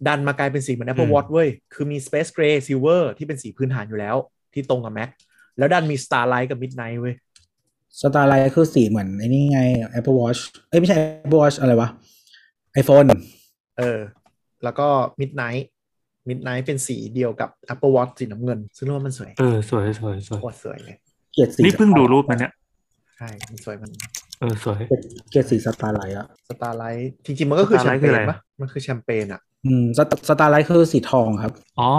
[0.08, 4.16] ดันมากลายเป็นสีเหมือน Apple อืม Watch เว้ย คือมี Space Gray Silver ที่เป็นสีพื้นฐานอยู่แล้ว
[4.54, 5.10] ที่ตรงกับ Mac
[5.58, 7.16] แล้วดันมี Starlight กับ Midnight เว้ย
[8.00, 9.60] Starlight คือสีเหมือนไอ้นี่ไง
[10.00, 10.40] Apple Watch
[10.70, 11.90] เอ้ยไม่ใช่ Apple Watch อะไรวะ
[12.82, 13.08] iPhone
[13.78, 14.00] เออ
[14.64, 14.88] แล้วก็
[15.20, 15.64] Midnight
[16.30, 20.96] Midnight เป็นสีเดียวกับ Apple Watch สีน้ำเงิน ซึ่งเราว่ามันสวย เออ สวยสวยสวยโคตรสวยเลย
[21.34, 22.52] เกลียดสีนี่เพิ่งดูรูปมันเนี่ย
[23.18, 23.92] ใช่ มันสวยมัน
[24.40, 31.90] เออ สวย เกลียดเกลียดสีสตาร์ไลท์อะสตาร์ไลท์จริงๆ มันก็คือแชม Starlight เปคือญอะไรปะมันคือแชมเปญอะอืมส Starlight คือสีทองครับ อ๋อ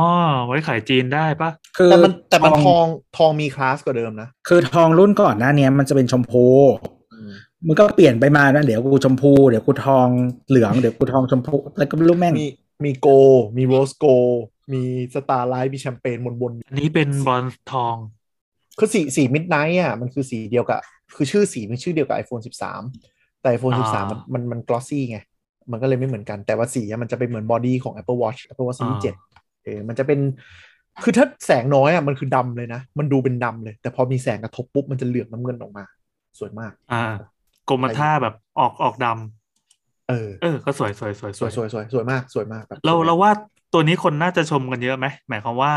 [0.46, 2.84] ไว้ขายจีนได้ปะคือแต่มันแต่มันทอง
[3.16, 6.46] ทองมีคลาสกว่าเดิมนะ คือทองรุ่นก่อนหน้าเนี้ยมันจะเป็นชมพู
[7.66, 10.06] มันก็เปลี่ยนไปมานะเดี๋ยวกูชมพู เดี๋ยวกูทอง
[10.48, 12.34] เหลือง เดี๋ยวกูทองชมพู แล้วก็ไม่รู้แม่ง
[12.84, 13.08] มีมี gold
[13.56, 14.06] มี rose gold
[14.72, 14.82] มี
[15.14, 20.80] Starlight มีแชมเปญบนอันนี้เป็นบรอนซ์ทองๆคือสีสี Midnight อะมันคือสีเดียวกับ
[21.16, 22.42] คือชื่อสีมันชื่อเดียวกับ iPhone
[22.86, 25.18] 13 แต่ iPhone อ่า13 มันมันมัน glossy ไง
[25.70, 30.20] มันก็เลยไม่เหมือนกันแต่ว่าสีอะมันจะเป็นเหมือน body ของ Apple Watch Apple Watch Series 7เออมันจะเป็น
[31.02, 35.84] คือถ้าแสงน้อยอะมันคือดำเลยนะ มันดูเป็นดำเลย แต่พอมีแสงกระทบปุ๊บมันจะเหลือบน้ำเงินออกมา
[36.38, 37.14] สวยมาก อ่า
[37.68, 39.45] กรมท่าแบบออกออกดำ
[40.08, 43.30] เออเออก็สวยสวยสวยสวยสวยสวยสวยมากสวยมากแบบเราสวยเราว่า
[43.72, 45.72] ตัวนี้คนน่าจะชอบกันเยอะไหมหมายความว่า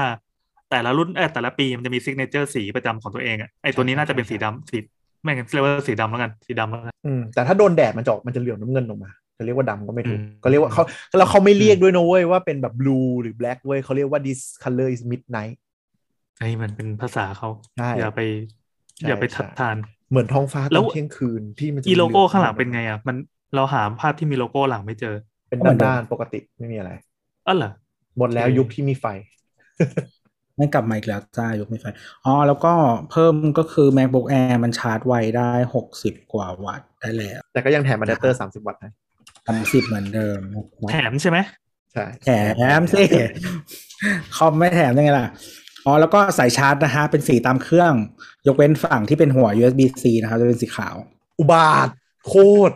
[0.71, 4.77] แต่ละรุ่นเออแต่ละปีมันจะมี signature สีประจำของตัวเองอะไอตัวนี้น่าจะเป็นสีดำสี
[5.21, 10.83] ไม่งั้นเรียกว่าสีดำแล้วกันสีดำแล้วกันอืมแต่ถ้าโดนแดดมันจะออกมันจะเหลือบน้ำเงินออกมาจะเรียกว่าดำก็ไม่ถูกอืมก็เรียกว่าเขา
[11.17, 15.55] แล้วเขาไม่เรียกด้วยนะเว้ยว่าเป็นแบบ blue หรือ black เว้ยเขาเรียกว่า this color is midnight
[16.39, 18.21] ไอ้มันเป็นภาษาเขาใช่อย่าไป
[18.97, 19.75] ใช่อย่าไปใช่ทัดทาน
[20.09, 23.15] เหมือนท้องฟ้าตอนเที่ยงคืนแล้วที่มันจะอีโลโก้มีข้างหลังเป็นไงอะมัน
[23.55, 25.15] เราหาภาพที่มีโลโก้หลังไม่เจอ
[25.49, 26.91] เป็นด้านด้านๆปกติไม่มีอะไร
[27.47, 27.71] อ๋อเหรอ
[28.17, 29.05] หมดแล้วโอเคยุคที่มีไฟ
[30.57, 31.85] ไม่กลับมาอีกแล้วจ้ายกไม่ไฟ
[32.25, 32.73] อ๋อแล้วก็
[33.11, 38.89] เพิ่มก็คือ MacBook Air มันชาร์จไวได้หกสิบกว่าวัตต์ได้แล้ว แต่ก็ยังแถมอะแดปเตอร์30วัตต์ให้
[39.45, 40.39] ทำสิบเหมือนเดิม
[40.91, 41.37] แถมใช่ไหม
[41.93, 43.03] ใช่แถมสิ
[44.35, 45.27] คอมไม่แถมได้ไงล่ะ
[45.85, 47.93] อ๋อแล้วก็สายชาร์จนะฮะเป็นสีตามเครื่อง
[48.47, 50.95] ยกเว้นฝั่งที่เป็นหัว USB-C นะครับจะเป็นสีขาว
[51.39, 51.89] อุบาทว์
[52.29, 52.35] โค
[52.69, 52.73] ตร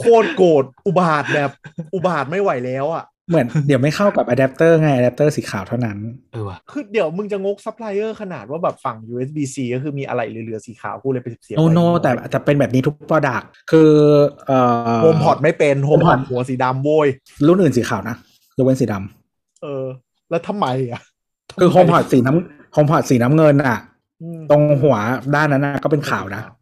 [0.00, 1.50] โคตรโคตรอุบาทว์แบบ
[1.94, 5.98] อุบาทว์ไม่ไหวแล้วอะเหมือนเดี๋ยวไม่เข้ากับอะแดปเตอร์ไงอะแดปเตอร์สีขาวเท่านั้น
[6.32, 13.90] เออว่ะคือเดี๋ยวมึงจะงกซัพพลายเออร์ขนาดว่าแบบฝั่ง USB-C ก็คือมีอะไรเหลือๆสีขาวกูเลยไปเสียบโนโนแต่แต่เป็นแบบนี้ทุก Product คือ
[14.46, 14.58] เอ่
[14.96, 17.08] อ HomePod ไม่เป็น HomePod HomePod หัวสีดำโว้ย
[17.46, 18.16] รุ่นอื่นสีขาวนะ
[18.56, 19.86] ยกเว้นสีดำเออ
[20.30, 21.00] แล้วทำไมอะ
[21.60, 23.78] คือ HomePod สีน้ำ HomePod สีน้ำเงินอะ
[24.22, 24.96] อืมตรงหัว
[25.34, 26.61] ด้านนั้นนะก็เป็นขาวนะใช่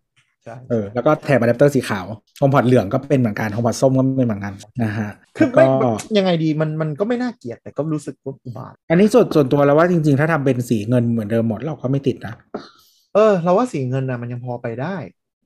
[0.71, 2.07] เออแล้วก็แถบอะแดปเตอร์สีขาว
[2.39, 12.35] HomePod เหลืองก็เป็นเหมือนกัน HomePod ส้มก็เป็นเหมือนกันนะฮะคือแล้วไม่ก็ยังไงดีมันมันก็ไม่น่าเกลียดแต่ก็รู้สึกว่าอุบาทว์ อันนี้ส่วนส่วนตัวแล้วว่าจริงๆ ถ้าทำเป็นสีเงินเหมือนเดิมหมดเราก็ไม่ติดนะ
[13.15, 14.97] เออ เราว่าสีเงินนะมันยังพอไปได้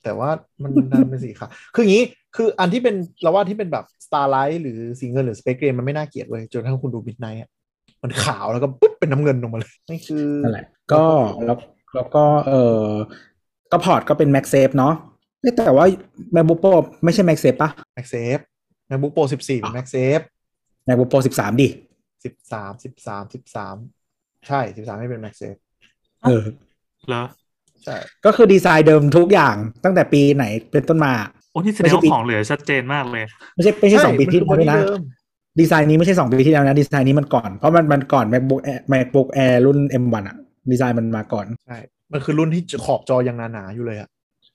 [0.05, 0.31] แต่ว่า
[0.63, 2.05] มันดันเป็นสีขาวคืออย่างนี้
[2.37, 7.51] คืออันที่เป็นเราว่าที่เป็นแบบ Starlight หรือสีเงินหรือ Space Gray มันไม่น่าเกลียดเว้ยจนทั้งคุณดู Midnight อะ
[8.03, 11.05] มันขาวแล้วก็ปุ๊บเป็นน้ำเงินออกมาเลยนี่คือนั่นแหละก็
[11.47, 11.59] แล้ว
[11.95, 12.85] แล้วก็เออ
[13.75, 14.95] ก็พอร์ตก็เป็น MagSafe เนาะ
[15.41, 15.87] เอ้ยแต่ว่า
[16.35, 16.73] MacBook Pro
[17.05, 18.43] ไม่ใช่ MagSafe ปะ MagSafe
[18.91, 20.25] MacBook Pro 14เป็น MagSafe
[20.87, 21.69] MacBook Pro 13 ดิ
[22.23, 25.59] 13 13 13 ใช่ 13 ไม่เป็น MagSafe
[26.23, 26.45] เออ
[27.09, 27.23] เหรอ
[27.85, 31.13] ใช่ ก็คือดีไซน์เดิมทุกอย่างตั้งแต่ปีไหนเป็นต้นมา
[31.53, 35.01] โอ้นี่แสดไม่งใช่ว่าปีของเหลือชัดเจนมากเลย ไม่ใช่ไม่ใช่สองปีที่มันแล้วคือด้วยนะ body เดิม
[35.61, 40.37] ดีไซน์นี้ไม่ใช่สองปีที่แล้วนะดีไซน์นี้มันก่อนเพราะมันมันก่อน MacBook Air MacBook Air รุ่น M1 อะ
[40.71, 41.79] ดีไซน์มันมาก่อน ใช่
[42.13, 44.09] มันคือรุ่นที่ขอบจอยังหนาๆอยู่เลยอะ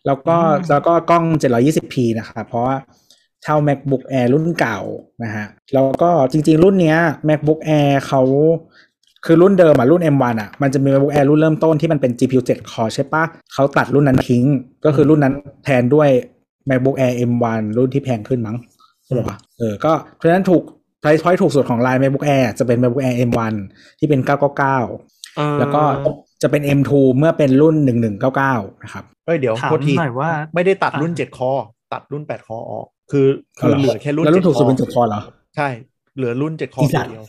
[0.06, 2.76] แล้วก็อืมแล้วก็กล้อง 720p นะครับเพราะว่า
[3.44, 4.80] เท่า MacBook Air รุ่นเก่า
[5.24, 6.98] นะฮะแล้วก็จริงๆ รุ่นเนี้ย
[7.30, 8.22] MacBook Air เขา
[9.26, 13.24] คือรุ่นเดิมอะรุ่น M1 อะมันจะมี MacBook Air รุ่นเริ่มต้นที่มันเป็น GPU 7 core ใช่ปะ
[13.54, 14.46] เขาตัดรุ่นนั้นทิ้ง
[14.86, 16.10] ก็คือรุ่นนั้นแทนด้วย
[16.70, 18.58] MacBook Air M1 รุ่นที่แพงขึ้นมั้ง
[19.06, 20.64] ใช่ปะเออก็เพราะฉะนั้นถูก
[21.02, 23.54] price point ถูกสุดของไลน์ MacBook Air จะเป็น MacBook Air M1
[24.00, 24.58] ที่เป็น 999
[25.36, 25.82] เออแล้วก็
[26.42, 27.76] จะเป็น M2 เมื่อเป็นรุ่น
[28.30, 31.52] 1199 นะครับเฮ้ยเดี๋ยวถามโทษทีหน่อยว่า ไม่ได้ตัดรุ่นอะ7คอ
[31.94, 33.28] ตัดรุ่น 8 คอออก คือ
[33.60, 35.22] คือเหลือแค่รุ่นแล้วรุ่น7ถูกสุดเป็นคอ7 core เหรอ
[35.56, 35.68] ใช่
[36.18, 37.26] เหลือรุ่น 7 คออีสัตัตวว์เดียว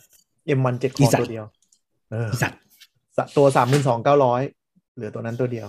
[0.59, 1.45] M1 7 คอีอสัตว์ตัวเดียว
[2.11, 2.59] เออไอ้สัตว์
[3.17, 3.47] สะตัว
[4.01, 5.69] 32,900 เหลือตัวนั้นตัวเดียว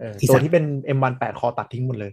[0.00, 0.64] เอออีสัตัตวว์ที่เป็น
[0.96, 2.10] M1 8 คอตัดทิ้งหมดเลย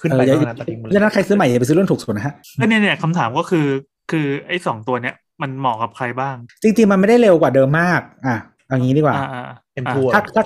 [0.00, 3.66] ขึ้นเอไปออย่าเท่านั้นตัดทิ้งหมดเลฉะนั้นยใครซื้อใหม่อย่าไปซื้อรุ่นถูกสุดนะฮะก็เนี่ยเนี่ยคำถามก็คือ
[4.10, 8.36] คือไอ้สองตัวเนี้ยมันเหมาะกับใครบ้าง จริงๆมันไม่ได้เร็วกว่าเดิมมาก อะ
[8.66, 9.44] เอย่างนี้ดีกว่าอ่าอ่า
[9.82, 10.44] M2 อ่าถ้าถ้า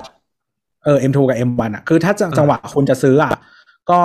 [0.85, 3.33] เออ M2 กับ M1 อะคือถ้าจังเออจังหวะคุณจะซื้ออะ
[3.91, 4.01] ก็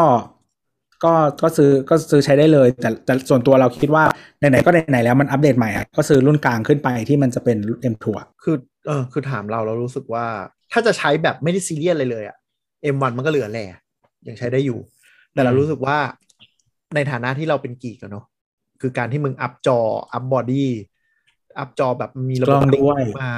[1.05, 4.05] ก็ก็ซื้อก็ซื้อใช้ได้เลย แต่แต่ส่วนตัวเราคิดว่า
[4.39, 7.57] ไหนๆก็ไหนๆแล้วมันอัปเดตใหม่อะก็ซื้อรุ่นกลางขึ้นไปที่มันจะเป็น
[7.93, 8.57] M2 อะคือ
[8.87, 10.27] เออคือถามเราเรารู้สึกว่า
[10.73, 12.37] ถ้าจะใช้แบบไม่ได้ซีเรียสเลยเลยอะ
[12.95, 13.67] M1 มันก็เหลือแหล่
[14.29, 14.79] ยังใช้ได้อยู่
[15.35, 15.99] แต่เราอืมรู้สึกว่า
[16.95, 18.25] ในฐานะที่เราเป็นกีกอะเนาะ
[18.81, 19.79] คือการที่มึง up จอ
[20.13, 23.31] up body up จอแบบมีระบบกล้องด้วยมา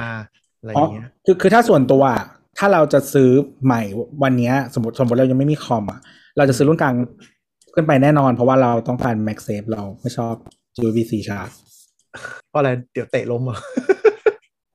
[0.61, 2.25] อะไรออ๋อย่างเงี้ยคือคือถ้าส่วนตัวอะ
[2.57, 3.29] ถ้าเราจะซื้อ
[3.65, 3.81] ใหม่
[4.23, 5.99] วันเนี้ยสมมติสมมติเรายังไม่มีคอมอะ
[6.37, 6.95] เราจะซื้อรุ่นกลาง
[7.73, 10.35] ขึ้นไปแน่นอน เพราะว่าเราต้องการ MagSafe เราไม่ชอบ
[10.79, 11.55] USB-C charge
[12.49, 13.57] เพราะอะไรเดี๋ยวเตะล้มเหรอ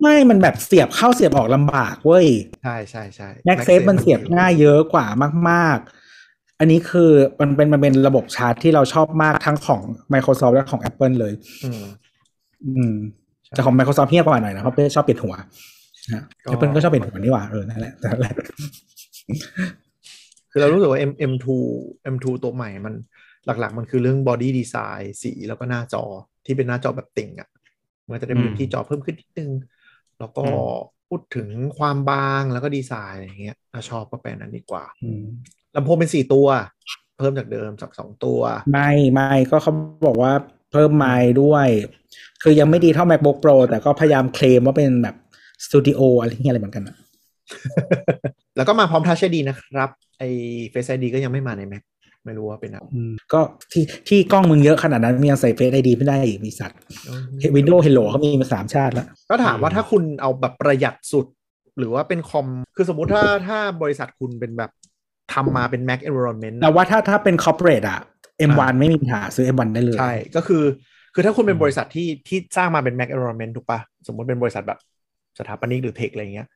[0.03, 2.27] ไม่มันแบบเสียบเข้าเสียบออกลำบากเว้ย
[2.63, 5.07] ใช่ใช่ใช่ MagSafe มันเสียบง่ายเยอะกว่า
[5.51, 7.11] มาก ๆ อันนี้คือ
[7.41, 9.83] มันเป็นมันเป็นระบบชาร์จที่เราชอบมากทั้งของ
[10.13, 11.33] Microsoft และของ Apple เลย
[11.65, 11.83] อืม
[12.67, 12.95] อืม
[13.51, 15.35] แต่ของ Microsoft เงียบกว่าหน่อยนะเพราะเป้ชอบเปลี่ยนหัว
[16.15, 18.35] นะก็ Apple ก็ชอบเปลี่ยนหัวนี่หว่าเออนั่นแหละนั่นแหละ
[20.51, 21.47] คือเรารู้สึกว่า M M2
[22.15, 22.95] M2 ตัวใหม่มัน
[23.47, 26.05] หลักๆ มันคือเรื่อง body design สีแล้วก็หน้าจอ
[26.47, 27.49] ที่เป็นหน้าจอแบบติ่งอะ่ะ
[28.11, 29.51] มันจะได้พื้นที่จอเพิ่มขึ้นนิดนึง
[30.19, 30.51] แล้วก็อื
[30.93, 35.25] มพูดถึงความบางแล้วก็ดีไซน์อะไรอย่างเงี้ยถ้าชอบก็เป็นอันนั้นดีกว่าอืม
[35.75, 36.47] ลำโพงเป็นสี่ตัว
[37.19, 38.41] เพิ่มจากเดิมจากสองตัว
[38.73, 39.73] ไม่ไม่ก็เขา
[40.07, 40.33] บอกว่า
[40.73, 41.69] เพิ่มไมค์ด้วย
[42.43, 45.17] คือยังไม่ดีเท่า MacBook Pro แต่ก็พยายามเคลมว่าเป็นแบบ
[45.65, 46.97] สตูดิโออะไรเงี้ยอะไรเหมือนกันอะ
[48.57, 50.29] แล้วก็มาพร้อม Touch ID นะครับไอ้
[50.73, 51.83] Face ID ก็ยังไม่มาใน Mac
[52.25, 53.41] ไม่รู้ว่าเป็นอะไรอืมก็
[53.73, 56.79] ที่ที่กล้องมึงเยอะขนาดนั้นมึงยังใส่ Face ID ไม่ได้อีกมีสัตว์
[57.57, 61.27] Windows Hello เขามีมาสามชาติแล้ว ก็ถามว่าถ้าคุณเอาแบบประหยัดสุด
[61.79, 62.47] หรือว่าเป็นคอม
[62.77, 64.71] คือสมมุติถ้าถ้าบริษัทคุณเป็นแบบ
[65.33, 68.01] ทำมาเป็น Mac Environment แต่ว่าถ้าถ้าเป็น corporate อะ
[68.51, 70.65] M1 ไม่มีปัญหาซื้อ M1 ได้เลย ใช่ ก็คือ
[71.15, 74.79] คือถ้าคุณเป็นบริษัทที่ที่สร้างมาเป็น Mac Environment ถูกปะสมมติเป็นบริษัทแบบ
[75.39, 76.49] สถาปนิกหรือ tech อะไรเงี้ย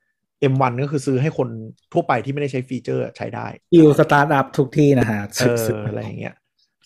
[0.53, 1.49] M1 ก็คือซื้อให้คน
[1.93, 6.35] ทั่วไปที่ไม่ได้ใช้ feature ใช้ได้คิวสตาร์ทอัพทุกที่นะฮะเอออะไรอย่างเงี้ย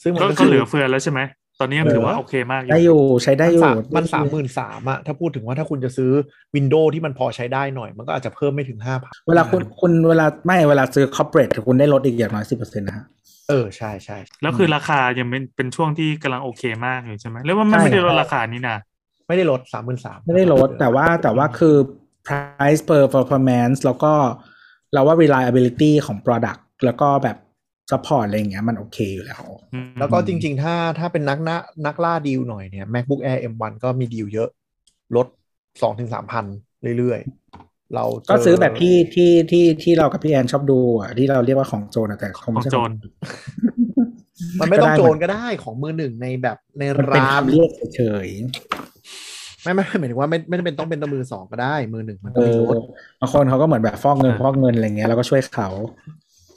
[0.03, 1.21] ซึ่งมันก็ก็ก็คือเหลือเฟือแล้วใช่ไหม
[1.61, 6.11] ตอนนี้ยังถือว่าโอเคมากอยู่ได้อยู่ใช้ได้อยู่ มันสามหมื่นสามอะถ้าพูดถึงว่าถ้าคุณจะซื้อ
[6.55, 13.05] วินโดว์ที่มันพอใช้ได้หน่อย มันก็อาจจะเพิ่มไม่ถึงห้าพันเวลาคุณคุณเวลาไม่เวลาซื้อคอร์ปอเรทคุณได้ลดอีกอย่างน้อยสิบเปอร์เซ็นต์นะฮะ
[13.49, 18.79] เออใช่ใช่แล้วคือราคายังเป็นเป็นช่วงที่กำลังโอเคมากอยู่ใช่ไหมแล้วว่ามันใช่ไม่ได้ลดราคานี้นะ
[19.29, 21.77] ไม่ได้ลดสามหมื่นสามไม่ได้ลด แต่ว่าแต่ว่าคือ
[22.27, 24.13] price per performance แล้วก็
[24.93, 27.37] เราว่า reliability ของ product แล้วก็แบบ
[27.91, 29.45] support อะไรอย่างเงี้ยมันโอเคอยู่แล้ว
[29.75, 31.57] อืมแล้วก็จริง ๆ ถ้าถ้าเป็นนักนะ
[31.87, 34.49] นักล่าดีลหน่อยเนี่ย macbook air m1 ก็มีดีลเยอะ
[35.17, 35.27] ลด
[35.83, 36.45] สองถึงสามพัน
[36.99, 42.91] เรื่อยๆ เราเก็ซื้อแบบที่ที่ที่ที่เรากับพี่แอนชอบดูอะที่เราเรียกว่าของโจรอะแต่เขาขอไม่งใช่โจร
[44.61, 48.29] มันไม่ต้องก็ได้โจรก็ได้ของมือหนึ่งในแบบในมันเป็นร้านคำเรียกเฉย
[49.65, 52.79] ไม่ไม่หมายถึงว่าไม่ไม่ได้เป็นต้องเป็นตัวมือสองก็ได้ มือหนึ่งมันๆก็เอมีอลด
[53.21, 55.69] บางคนเขาก็เหมือนแบบฟอกเงินอ่าฟอกเงินอะไรเงี้ยแล้วก็ช่วยเขา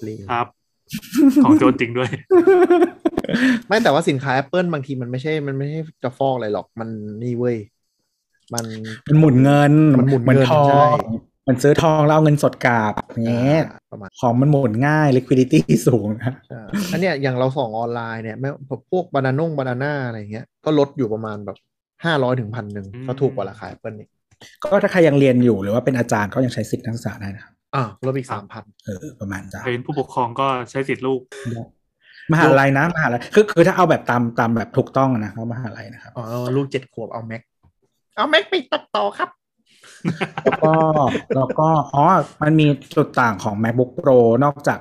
[0.08, 0.48] ลีครับ
[1.44, 2.10] ของโจรจริงด้วย
[3.68, 6.90] ไม่แต่ว่าสินค้า Apple บางทีมันไม่ใช่ มันไม่ใช่จะฟอกอะไรหรอกมัน
[7.24, 7.58] นี่เว้ย
[8.54, 8.66] มัน
[9.08, 10.98] มันหมุนเงินมันหมุนเหมือนเงินทอใช่ง
[11.48, 13.60] มันซื้อทองแล้วเอาเงินสดกลับอย่างเงี้ย
[13.92, 16.62] ประมาณของมันหมุนง่าย liquidity สูงนะใช่
[16.92, 18.50] อันเนี้ยอย่างเราส่องออนไลน์เนี่ยไม่
[18.92, 21.58] พวกบานาน่งบานาน่าอะไรเงี้ยก็ลดอยู่ประมาณแบบ
[22.06, 24.08] ห้าร้อยถึงพันหนึ่งอืมก็ถูกกว่าราคา Apple นี่
[24.64, 31.22] ก็ถ้าใครยังเรียนอยู่หรือว่าเป็นอาจารย์ก็ยังใช้สิทธินักศึกษาได้นะครับอ่าลดอีกสามพันเออประมาณจ้ะเป็นผู้ปกครองก็ใช้สิทธิ์ลูก
[32.32, 36.26] มหาลัยนะมหาลัยคือคือถ้าเอาแบบตามตามแบบถูกต้องนะเขามหาลัยนะครับอ๋อ
[36.56, 37.42] ลูกเจ็ดขวบเอาแม็ก
[38.16, 39.30] เอาแม็กไปตัดต่อครับ
[40.44, 40.74] แล้วก็
[41.36, 42.04] แล้วก็อ๋อ
[42.42, 44.80] มันมีจุดต่างของ MacBook Pro นอกจาก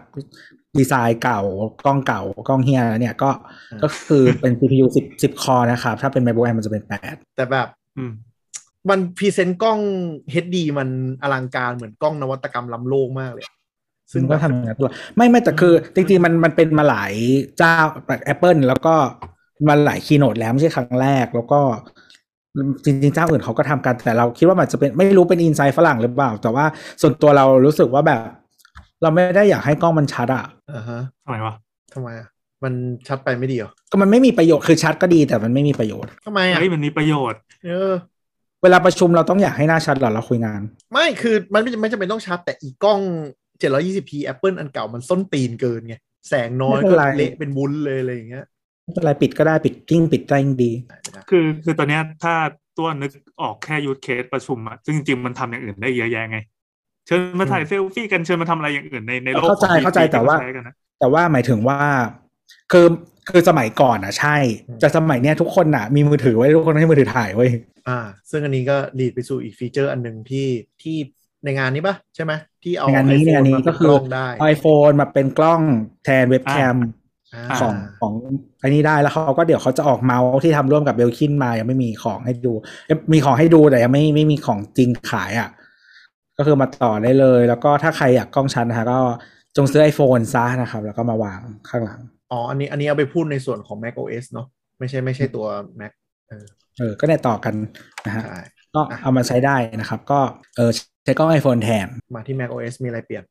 [0.81, 1.41] ดีไซน์เก่า
[1.87, 3.31] กล้องเก่ากล้องเฮียแล้วเนี่ยก็
[3.71, 8.13] อืมก็คือเป็น CPU 10 10คอนะครับ ถ้าเป็น MacBook Air มันจะเป็น 8 แต่แบบอืม
[8.91, 9.79] มัน present กล้อง
[10.45, 10.89] HD มัน
[11.23, 13.45] อลังการเหมือนกล้องนวัตกรรมล้ำโลกมากเลย
[14.13, 17.13] ซึ่ซึ่งงแบก็บทำอย่างนั้นตัวไม่ไม่แต่คือ จริงๆ มันมันเป็นมาหลาย
[17.59, 17.75] เจ้า
[18.07, 18.95] แบบ Apple แล้วก็
[19.69, 21.61] มาหลาย keynote แล้วไม่ใช่ครั้งแรกแล้วก็
[22.85, 26.65] จริงๆเจ้าอื่นเขาก็ทำกันแต่เราคิดว่ามันจะเป็นไม่รู้เป็น insight ฝรั่งหรือเปล่า แต่ว่า
[27.03, 28.21] ส่วนตัวเรารู้สึกว่าแบบ
[29.03, 31.55] เราไม่ได้อยากให้กล้องมันชัดอะอ่าฮะทำไมวะ
[31.95, 32.29] ทำไมอะ
[32.65, 32.73] มัน
[33.09, 37.93] ชัดไปไม่ดีเหรอ ก็มันไม่มีประโยชน์คือชัดก็ดีแต่มันไม่มีประโยชน์ทำไมอะเฮ้ยมันมีประโยชน์ เออ
[38.63, 40.61] เวลาประชุมเราต้องอยากให้หน้าชัดเหรอเราคุยงาน
[40.93, 43.01] ไม่คือมันไม่ไม่จำเป็นต้องชัดแต่อีกกล้อง
[43.63, 45.97] 720p Apple อันเก่ามันส้นตีนเกินไง
[46.29, 48.45] แสงน้อยไม่เป็ก็นไรเละเป็นวุ้นเลยอะไรอย่างเงี้ย
[48.83, 50.73] ไม่เป็นไรปิดก็ได้ปิดยิ่งปิดได้ยิ่งดี
[51.31, 52.35] คือคือตอนเนี้ยถ้า
[52.79, 53.11] ตัวนึก
[53.41, 56.39] ออกแค่ยูทเคสประชุมอะซึ่งจริงๆมันทำอย่างอื่นได้เยอะแยะไง
[57.07, 61.81] เชิญมาถ่ายเซลฟี่กันเชิญมาทำอะไรอย่างอื่นในในโลกเข้าใจของเข้าใจที่แต่ว่าใช้กันนะแต่ว่าหมายถึงว่า
[62.73, 62.87] คือ
[63.29, 64.37] คือสมัยก่อนอะ ใช่
[64.69, 67.51] อืมแต่สมัยเนี้ยทุกคนอะ มีมือถือไว้ทุกคนให้มือถือถ่ายไว้ย
[67.89, 67.99] อ่า
[68.31, 70.47] ซึ่งอันนี้ก็ lead ไปสู่อีก feature อันหนึ่งที่
[70.83, 70.97] ที่
[71.45, 75.61] ในงานนี้ปะใช่ไหมที่เอาในงานนี้ใน iPhone งานนี้มาเป็ก็นคืกอล้องได้ไอโฟนมาเป็นกล้อง
[76.05, 76.77] แทนเว็บแคม
[77.35, 78.13] อ่าของของ
[78.63, 82.53] อันนี้ได้แล้วเขาก็เดี๋ยวเขาจะออกเมาส์ที่ทำร่วมกับ Belkin มายังไม่มีของให้ดู
[82.87, 85.49] เอ้ยมีของให้ดูแต่ยังไม่ไม่มีของจริงขายอะ
[86.39, 89.01] ก็คือมาต่อได้เลย แล้วก็ถ้าใครอยากกล้องชัดนะฮะก็
[89.57, 92.01] จงซื้อ iPhone ซะนะครับ แล้วก็มาวางข้างหลัง
[92.33, 94.47] อ๋อ อันนี้อันนี้เอาไปพูดในส่วนของ Mac OS เนอะ
[94.79, 95.47] ไม่ใช่ไม่ใช่ตัว
[95.81, 95.93] Mac
[96.29, 96.45] เออ
[96.79, 97.55] เออ ก็เนี่ยต่อกัน
[98.07, 98.41] นะฮะใช่
[98.75, 100.21] ก็เอามาใช้ได้นะครับ ก็
[100.57, 100.71] เออ
[101.05, 103.25] ใช้กล้อง iPhone แทน มาที่ Mac OS มีอะไรเปลี่ยน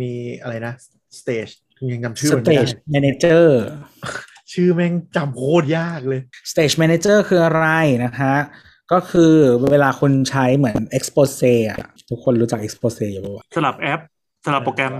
[0.00, 0.10] มี
[0.42, 0.72] อะไรนะ
[1.18, 1.52] Stage
[1.92, 3.44] ยังจำชื่อมันไม่ได้ Stage Manager
[4.52, 6.20] ชื่อแม่งจำโคตรยากเลย
[6.50, 7.66] Stage Manager คืออะไร
[8.04, 8.34] นะฮะ
[8.92, 9.32] ก็คือ
[9.70, 14.00] เวลาคุณใช้เหมือน Exposé อะทุกคนรู้จัก Exposé อยู่ปะวะสลับแอป
[14.44, 14.92] สลับโปรแกรม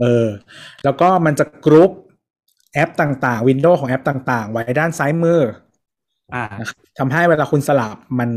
[0.00, 0.26] เออ
[0.84, 1.90] แล้วก็มันจะกรุ๊ป
[2.74, 5.40] แอปต่างๆ Windows ของแอปต่างๆ ไว้ด้านซ้ายมือ
[6.34, 6.44] อ่า
[6.98, 8.30] ทำให้เวลาคุณสลับมัน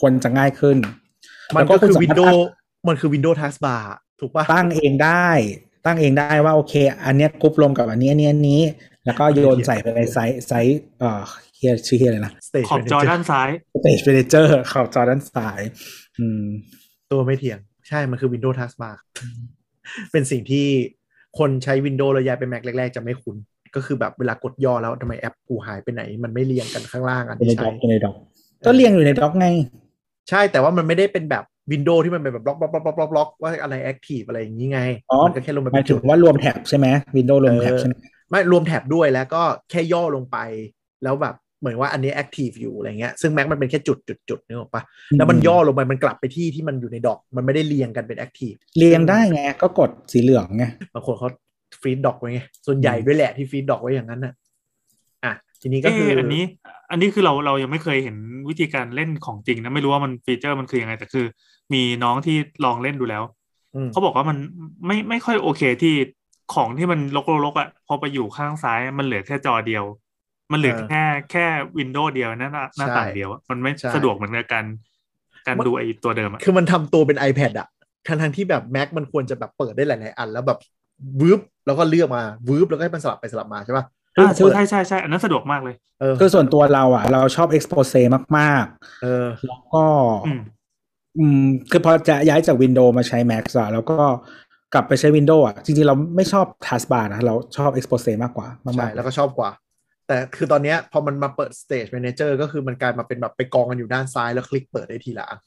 [0.00, 0.76] คนจะง่ายขึ้น
[1.56, 2.38] มันก็คือแล้วณสามารถ Windows
[2.88, 3.82] มันคือ Windows Taskbar
[4.20, 5.28] ถูกปะตั้งเองได้
[5.86, 8.62] ตั้งเองได้ว่าโอเค อันเนี้ยกรุ๊ปรวมกับอันนี้อันนี้อันนี้
[9.04, 13.48] แล้วก็โยนใส่ไปในไซส์ไซส์เอ่อเฮียชื่อเฮียอะไรนะ Stage ขอบจอ Manager ด้านซ้าย
[13.80, 15.60] Stage Manager ขอบจอด้านซ้าย
[16.18, 16.42] อืม
[17.10, 17.58] ตัวไม่เถียง
[17.88, 18.94] ใช่มันคือ Windows Taskbar
[20.12, 20.66] เป็นสิ่งที่
[21.38, 23.36] คนใช้ Windows แล้วย้ายไป Mac แรก ๆ จะไม่คุ้น
[23.74, 28.16] ก็คือแบบเวลากดย่อแล้วทำไมแอปกูหายไปไหน มันไม่เรียงกันข้างล่างอันอยู่ในที่ด็ใช้ dock อยู่ใน dock
[28.66, 29.46] ก็เรียงอยู่ใน dock ไง
[30.30, 34.80] ใช่แต่ว่ามันไม่ได้เป็นแบบ Windows ที่มันเป็นแบบ block block block block block block ว่าอะไร Active อะไรอย่างนี้ไง
[35.10, 36.86] อ๋อมันก็แค่ลงไปหมายเป็นถึจุงดว่ารวมแท็บใช่ไหม
[37.16, 37.94] วินโดว์รวมแท็บใช่ไหม
[38.30, 40.38] ไม่รวมแท็บด้วยแล้วก็แค่ย่อลงไป
[41.02, 41.34] แล้วแบบ
[41.64, 44.82] เหมือนว่าอันนี้ Active อยู่อะไรเงี้ยซึ่ง Mac มันเป็นแค่จุดจุดจุดนึกออกปะ
[45.16, 50.64] แล้วมันย่อลงไปมันกลับไปที่ที่มันอยู่ในดอก มันไม่ได้เรียงกันเป็น Active เรียงได้ไงก็กดสีเหลืองไง
[50.94, 51.28] บางคนเขา
[51.82, 54.34] ฟีดดอกไว้ไงส่วนใหญ่ด้วยแหละที่ฟีดดอกไว้อย่างนั้นน่ะ
[55.24, 56.42] อะทีนี้ก็เอคืออออันนี้
[56.90, 58.16] อันนี้คือเราเรายังไม่เคยเห็น
[58.48, 61.24] วิธีการเล่นของจริงนะไม่รู้ว่ามันฟีเจอร์มันคือยังไงแต่คือ
[61.72, 63.22] มีน้องที่ลองเล่นดูแล้ว
[63.74, 64.36] อืมเขาบอกว่ามัน
[64.86, 65.94] ไม่ไม่ค่อยโอเคที่
[66.54, 67.00] ของที่มัน
[67.44, 69.84] ลกๆอะพอไปอยู่ข้างซ้ายมันเหลือแค่จอเดียว
[70.52, 71.46] มันเหลือแค่แค่
[71.78, 74.64] วินโดว์เดียวหน้าหน้าหน้าต่างเดียวอะมันไม่สะดวกเหมือนกับการ
[75.46, 77.68] การดูไอ้ตัวเดิมอะคือมันทำตัวเป็น iPad อะ
[78.06, 80.58] ทั้งทั้งๆที่แบบ Mac มันควรจะแบบเปิดได้หลายๆอัน แล้วแบบ
[81.20, 83.84] วืบแล้วก็เลือกมาวืบแล้วก็ให้มันสลับไปสลับมาใช่ป่ะ
[84.18, 88.02] อ่าเปิดใช่ใช่ใช่อันนั้นสะดวกมากเลยเออคือส่วนตัวเราอะ เราชอบ expose
[88.38, 88.64] มาก
[89.02, 89.84] เออๆแล้วก็
[90.26, 90.40] อืม
[91.18, 93.98] อืมคือพอจะย้ายจาก Windows มาใช้ Mac อะแล้วก็
[94.74, 99.50] กลับไปใช้ Windows อะ จริงๆ เราไม่ชอบ Taskbar นะ เราชอบ expose มากกว่า มากใช่ๆแล้วก็ชอบกว่า
[100.06, 105.40] แต่คือตอนเนี้ยพอมันมาเปิด Stage Manager ก็คือมันกลายมาเป็นแบบไปกองกันอยู่ด้านซ้ายแล้วคลิกเปิดได้ทีละอัน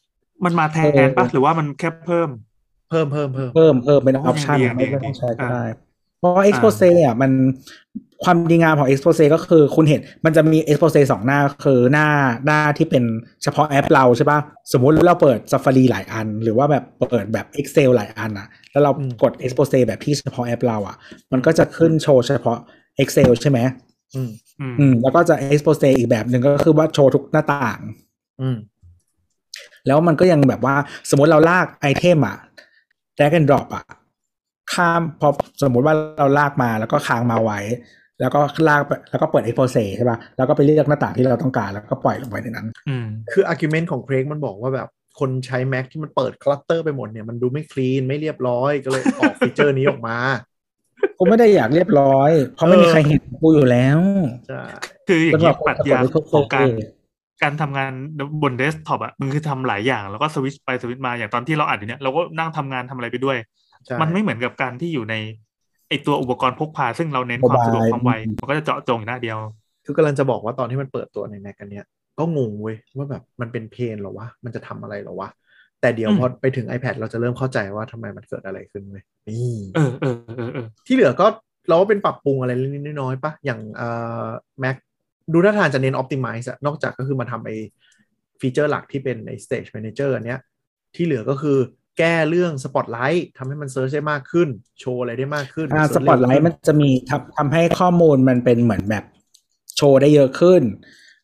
[0.45, 0.77] มันมาแท
[1.07, 2.29] นปะหรือว่ามันแค่เพิ่ม
[2.89, 5.63] เพิ่มเพิ่มเพิ่มเพิ่มเพิ่มเป็นออปชันยังดีไม่ยังดีไม่ต้องใช้ก็อ่าได้
[6.19, 7.31] เพราะว่า expose อะมัน
[8.23, 12.07] ความดีงามของ expose ก็คือคุณเห็นมันจะมี expose สองหน้าคือหน้า
[12.45, 13.03] หน้าที่เป็น
[13.43, 14.39] เฉพาะแอปเราใช่ปะ
[14.71, 18.91] สมมุติเราเปิด Safari หลายอัน หรือว่าแบบเปิดแบบ Excel หลายอันอะแล้วเรา
[19.23, 20.95] กด expose แบบที่เฉพาะแอปเราอะ
[21.31, 22.57] มันก็จะขึ้นโชว์เฉพาะ
[23.01, 23.59] Excel ใช่ไหม
[24.61, 27.79] อืมอืมอืม แล้วก็จะ expose อีกแบบหนึ่งก็คือว่าโชว์ทุกหน้าต่าง
[28.41, 28.57] อืม
[29.87, 30.75] แล้วมันก็ยังแบบว่า
[31.09, 32.37] สมมติเราลากไอเทมอะ
[33.17, 33.85] drag and drop อะ
[34.73, 35.29] ข้ามพอ
[35.63, 37.59] สมมุติว่าเราลากมาแล้วก็ค้างมาไว้
[38.21, 38.39] แล้วก็
[38.69, 44.89] ลากไปแล้วก็เปิด Exposé ใช่ป่ะแล้วก็ไปเลือกหน้าต่างที่เราต้องการแล้วก็ปล่อยลงไปในนั้น อืม คือ argument ของ Craig มันบอกว่าแบบ
[45.19, 50.17] คนใช้ Mac ที่มันเปิด clutter ไปหมดเนี่ยมันดูไม่ clean ไม่เรียบร้อยก็เลยออก feature นี้ออกมา
[51.17, 53.99] กูไม่ได้อยากเรียบร้อย เพราะไม่มีใครเห็นกูอยู่แล้ว
[54.47, 54.61] ใช่
[55.07, 56.79] คืออย่างสำหนี้รับปรัชญาคนที่ของการเออ
[57.43, 57.91] การทำงาน
[58.43, 63.37] บนเดสก์ท็อปอะมันคือทำหลายอย่างแล้วก็สวิตช์ไปสวิตช์มาอย่างตอนที่เราอัดอยู่เนี่ยเราก็นั่งทำงานทำอะไรไปด้วย
[63.85, 65.15] ใช่มันไม่เหมือนกับการที่อยู่ใน
[65.89, 69.37] ไอตัวอุปกรณ์พกพา ซึ่งเราเน้นความสะดวก Mobile ความไวอืมมันก็จะเจาะจงอยู่หน้าเดียว
[69.85, 71.85] คือกำลังจะบอกว่าตอนที่มันเปิดตัวใน Mac กันเนี้ย
[72.19, 75.29] ก็งงเว้ยว่าแบบมันเป็นเพนเหรอวะ มันจะทำอะไรเหรอวะ
[75.81, 81.27] แต่เดี๋ยวอืมพอไปถึง iPad เราจะเริ่มเข้าใจว่าทำไมมันเกิดอะไรขึ้นเว้ยนี่เออเออเออเออที่เหลือก็
[81.67, 83.89] เราว่าเป็นปรับปรุงอะไรเล็กๆน้อยๆปะอย่างเอ่
[84.25, 84.27] อ
[84.63, 84.75] Mac
[85.33, 87.51] ดูท่าทางจะเน้น optimize อะนอกจากก็คือมาทำไอ
[88.39, 90.39] ฟีเจอร์หลักที่เป็นใน Stage Manager อันเนี้ย
[90.95, 91.57] ที่เหลือก็คือ
[91.97, 94.49] แก้เรื่อง Spotlight ทำให้มัน search ได้มากขึ้น
[94.79, 99.03] โชว์อะไรได้มากขึ้นอ่าเซิสร์ชปอเร็ตวไลขึ้ท์มันจะมีทำทำให้ข้อมูลมันเป็นเหมือนแบบ
[99.77, 100.61] โชว์ได้เยอะขึ้น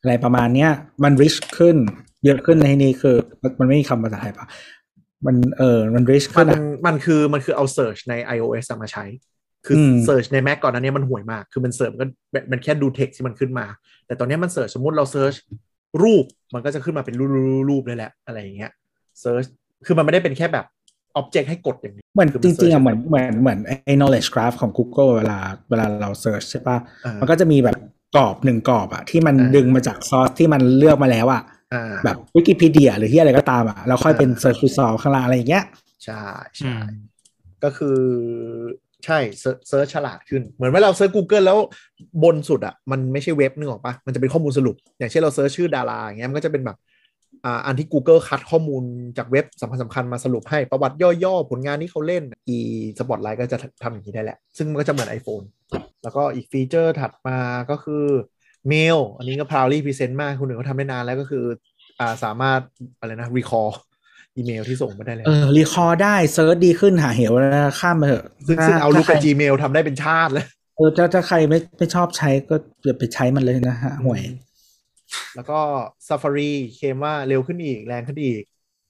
[0.02, 0.72] อะไรประมาณเนี้ย
[1.04, 1.78] มัน rich ขึ้น
[2.26, 4.48] เยอะขึ้นในที่นี้คือมันมันไม่มีคำภาษาไทยปะ
[5.26, 9.06] มันเออมัน rich มัขึ้นนอะมันคือมันคือเอา Search ใน iOS มาใช้
[9.66, 12.08] คือ Search ใน Mac ก่อนหน้านั้นเนี่ยมันห่วยมาก คือมัน search มันก็
[12.52, 13.66] มันแค่ดู text ที่มันขึ้นมา
[14.06, 15.38] แต่ตอนเนี้ยมัน search สมมุติเรา Search
[16.04, 18.72] รูปมันก็จะขึ้นมาเป็นรูปรูปรูปเลยแหละ อะไรอย่างเงี้ย
[19.24, 19.48] Search
[19.86, 20.66] คือมันไม่ได้เป็นแค่แบบ
[21.20, 25.40] Object ให้กดอย่างนี้เหมือนคือมันจริงๆอะ search เหมือนเหมือนเหมือนไอ้ knowledge graph ของ Google เวลา
[25.70, 27.78] เวลาเรา search ใช่ปะอ่ามันก็จะมีแบบ
[28.16, 31.63] กรอบหนึ่งกรอบอะที่มันอ่าดึงมาจากซอสที่มันเลือกมาแล้วอะอ่า
[32.06, 35.64] แบบวิกิพีเดียหรือที่อะไรก็ตามอะแล้วค่อยเป็นอ่า search result ข้างล่างอะไรอย่างเงี้ย
[36.06, 36.86] ใช่อืมใช่
[37.64, 38.00] ก็คือ
[39.06, 41.58] ใช่ search ฉลาดขึ้น เหมือนเวลาเรา search Google แล้ว
[42.24, 46.78] บนสุดอะ มันไม่ใช่เว็บนึกออกปะมันจะเป็นข้อมูลสรุป อย่างเช่นเรา search ชื่อดาราอย่างเงี้ยมันก็จะเป็นแบบ
[47.46, 48.84] อ่าอันที่ Google คัดข้อมูล
[49.18, 52.58] จากเว็บสำคัญสำคัญมาสรุปให้ประวัติย่อๆ ผลงานที่เขาเล่น อี
[53.00, 55.46] สปอตไลท์ก็จะทำอย่างนี้ได้แหละ ซึ่งมันก็จะเหมือน iPhone
[56.04, 57.38] แล้วก็อีก feature ถัดมา
[57.70, 58.04] ก็คือ
[58.68, 61.46] เมล อันนี้ก็ proudly present มากคุณหนึ่งเขาทำได้นานแล้วก็คือ
[62.00, 62.60] อ่าสามารถ
[63.00, 63.72] อะไรนะ recall
[64.36, 70.46] อีเมลที่ส่งมาได้แล้วเออรีคอร์ได้เซิร์ชดีขึ้นหาเหวแล้วข้ามมาเถอะซึ่งถ้ซึ่งเอารูปถ้กับใคร Gmail ทำได้เป็นชาติเลย
[70.78, 74.22] เออถ้าถ้าใครไม่ไม่ชอบใช้ก็อย่าไปใช้มันเลยนะฮะห่วย
[75.36, 75.60] แล้วก็
[76.08, 78.42] Safari เคลมว่าเร็วขึ้นอีกแรงขึ้นอีก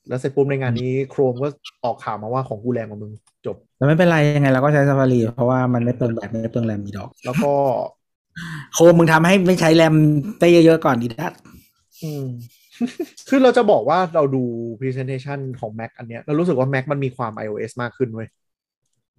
[0.07, 1.47] แล้วเสร็จปุ๊บในงานนี้ Chrome ก็
[1.83, 3.11] ออกข่าวมาว่าของกูแรงกว่ามึง
[3.45, 7.53] จบแต่ไม่เป็นไรยังไงเราก็ใช้ Safari เพราะว่ามันไม่เปลืองแบตไม่เปลืองแรมมีดอก แล้วก็
[8.73, 9.95] โคมมึงทำให้ไม่ใช้แรม
[10.39, 11.33] ได้เยอะๆก่อนดีดัส
[12.03, 12.25] อืม
[13.29, 14.43] คือเราจะบอกว่าเราดู
[14.79, 18.27] presentation ของ Mac อันเนี้ย เรารู้สึกว่า Mac มันมีความ iOS มากขึ้นเว้ย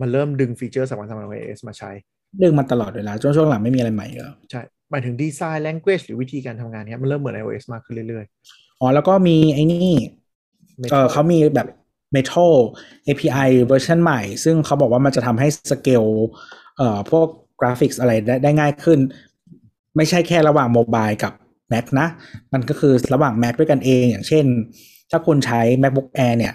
[0.00, 1.90] มันเริ่มดึงฟีเจอร์สำคัญสำคัญของ iOS มาใช้
[2.42, 8.24] ดึงมาตลอดเวลาช่วงช่วงหลังไม่มีอะไรใหม่แล้ว ใช่ หมายถึงดีไซน์ language หรือวิธีการทำงานเนี้ยมันเริ่มเหมือน iOS มากขึ้นเรื่อย
[8.80, 11.68] อ๋อ แล้วก็มีไอ้นี่ๆเออเขามีแบบ
[12.14, 12.52] Metal
[13.06, 16.04] API เวอร์ชันใหม่ ซึ่งเขาบอกว่ามันจะทำให้สเกล
[16.76, 18.98] เอ่อพวกก ราฟิกอะไรได้ได้ง่ายขึ้น
[19.96, 21.32] ไม่ใช่แค่ระหว่าง mobile กับ
[21.72, 22.08] Mac นะ
[22.52, 24.44] มันก็คือระหว่าง Mac ด้วยกันเอง อย่างเช่น
[25.10, 26.54] ถ้าคุณใช้ MacBook Air เนี่ย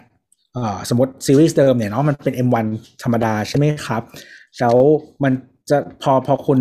[0.90, 2.65] สมมติซีรีส์เดิมเนี่ยเนาะมันเป็น M1
[3.03, 4.03] ธรรมดาใช่ไหมครับ
[4.60, 4.76] แล้ว
[5.23, 5.34] มัน
[5.69, 6.60] จะพอพอคุณ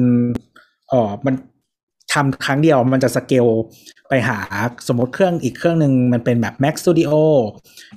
[0.88, 1.34] เออมัน
[2.12, 3.46] ทำครั้งเดียวมันจะสเกล
[4.08, 4.38] ไปหา
[4.88, 7.12] สมมติเครื่องอีกเครื่องหนึ่งมันเป็นแบบ Mac Studio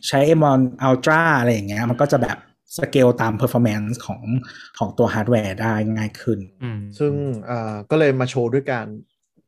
[0.07, 2.37] ใช้ M1 Ultra อะไรอย่างเงี้ยมันก็จะแบบ
[2.77, 4.21] สเกลตาม performance ของ
[4.79, 7.13] ของตัวฮาร์ดแวร์ได้ง่ายขึ้นอืมซึ่ง
[7.45, 8.87] เอ่อก็เลยมาโชว์ด้วยการ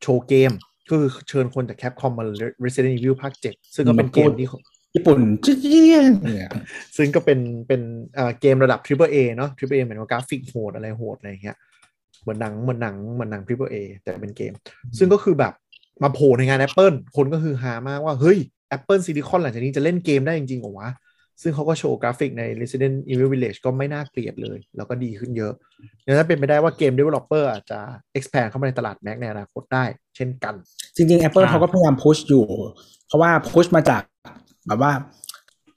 [0.02, 0.52] โชว์เกม
[0.90, 2.24] ก็คือเชิญคนจาก Capcom มา
[2.64, 4.48] Resident Evil ภาค 7 ซึ่งก็เป็นเกมที่
[4.94, 5.58] ญี่ปุ่นจิ๊ด
[6.22, 6.50] เนี่ย
[6.96, 7.38] ซึ่งก็เป็น
[7.68, 7.80] เป็น
[8.14, 11.56] เอ่อเกมระดับ Triple A เนาะ Triple A หมายถึงว่ากราฟิกโหดอะไรโหดอะไรอย่างเงี้ย
[12.22, 14.52] เหมือนหนังเหมือนหนังเหมือนหนัง Triple A แต่เป็นเกม
[14.98, 15.52] ซึ่งก็คือแบบ
[16.02, 18.38] มาโผล่ในงาน Apple คนก็คือฮามากว่า เฮ้ย
[18.76, 20.90] Apple Silicon หลังจากนี้จะเล่นเกมได้จริงๆเหรอวะ
[21.42, 25.52] ซึ่งเขาก็โชว์กราฟิกใน Resident Evil Village ก็ไม่น่าเกลียดเลย แล้วก็ดีขึ้นเยอะ
[26.06, 27.80] ดังนั้นเป็นไปได้ว่าเกม Developer อาจจะ
[28.18, 29.84] expand เข้ามาในตลาด Mac ในอนาคตได้
[30.16, 30.54] เช่นกัน
[30.96, 32.46] จริง ๆ Apple อ่าเขาก็พยายามพุชอยู่
[33.06, 34.02] เพราะว่าพุชมาจาก
[34.66, 34.92] แบบว่า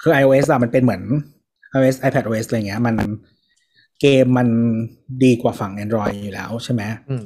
[0.02, 1.02] คือ iOS อะมันเป็นเหมือน
[1.76, 2.96] iOS iPad OS อะไรเงี้ย มัน
[4.02, 4.48] เกมมัน
[5.24, 7.24] ดีกว่าฝั่ง Android อยู่แล้วใช่ไหมอืม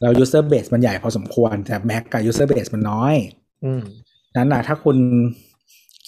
[0.00, 3.14] แล้ว user base มันใหญ่พอสมควร แต่ Mac กับ user base มันน้อย
[3.64, 3.82] อืม
[4.36, 4.96] นั้นนะถ้าคุณ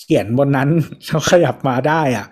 [0.05, 0.69] เขียนบนนั้น
[1.07, 2.27] แล้วขยับมาได้อะ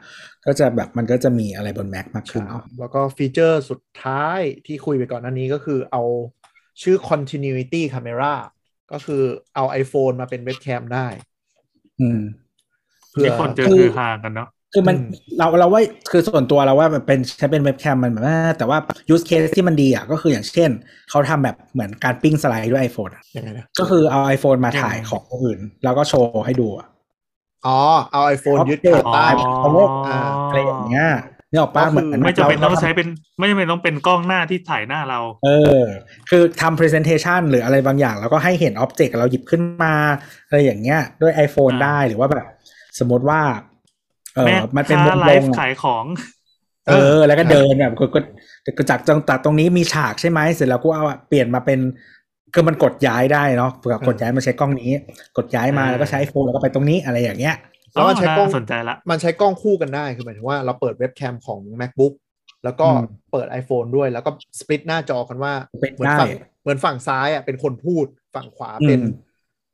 [0.46, 6.02] ก็จะแบบมันก็จะมีอะไรบน Mac มากขึ้นเนาะแล้วก็ฟีเจอร์สุดท้ายที่คุยไปก่อนหน้านี้ก็คือเอา
[6.82, 8.34] ชื่อ continuity camera
[8.92, 9.22] ก็คือ
[9.54, 11.06] เอา iPhone มาเป็นเว็บแคมได้
[12.00, 12.20] อืม
[13.10, 15.08] เพื่อที่คนเจอคือคือฮากันเนาะคือมันอืม
[15.38, 18.78] เราเราว่าคือส่วนตัวเราว่ามันเป็นใช้เป็นเว็บแคมมันแบบว่าแต่ว่า
[19.14, 20.70] use case ที่มันดีอะก็คืออย่างเช่น
[21.10, 26.86] เขาทำแบบเหมือนการปิ้งสไลด์ด้วย iPhone อะยังไงนะก็คือเอา iPhone มาถ่ายยังไงของคนอื่น แล้วก็โชว์ให้ดูอะ
[27.66, 27.80] อ๋อ
[28.12, 29.34] เอา iPhone ยึด Update ขาตั้ง
[29.64, 29.70] อ๋อ
[30.06, 30.18] อ่า
[30.48, 31.08] อะไรอย่างเงี้ย
[31.50, 33.08] นี่ออกป้าก็คือเหมือนไม่จำเป็นราต้องใช้เป็น
[33.38, 35.82] ไม่จำเป็นต้องเป็นกล้องหน้าที่ถ่ายหน้าเรา เออ
[36.30, 39.94] คือทำ presentation หรืออะไรบางอย่าง แล้วก็ให้เห็น object เราหยิบขึ้นมา
[40.46, 42.46] อะไรอย่างเงี้ย ด้วย iPhone อ่าได้หรือว่าแบบ
[42.98, 43.40] สมมติว่า
[44.34, 46.04] เออแม่มันเป็นค้าวงไลกลฟ์มอะขายของ
[46.88, 48.20] เออ แล้วก็เดินแบบก็ก็
[48.78, 51.80] ก็จากจังตัดตรงนี้มีฉากใช่ไหมเสร็จแล้วกูเอาอะเปลี่ยนมาเป็น
[52.54, 54.92] คือมันกดย้ายได้เนาะเผื่อกดย้ายมาใช้กล้องนี้
[55.36, 57.56] กดย้ายมาอ่าแล้วก็ใช้ไอโฟนแล้วก็ไปตรงนี้อะไรอย่างเงี้ย
[57.92, 62.14] แล้วมันใช้กล้องน่าสนใจละมันใช้กล้องคู่กันได้คือหมายถึงว่าเราเปิดเว็บแคมของ macbook
[62.64, 69.12] แล้วก็อืมเปิด iPhone ด้วยแล้วก็สปลิตหน้าจอกันว่าเป็นเหมือนฝั่งได้เหมือนฝั่งซ้ายอะเป็นคนพูดฝั่งขวาเป็นอืม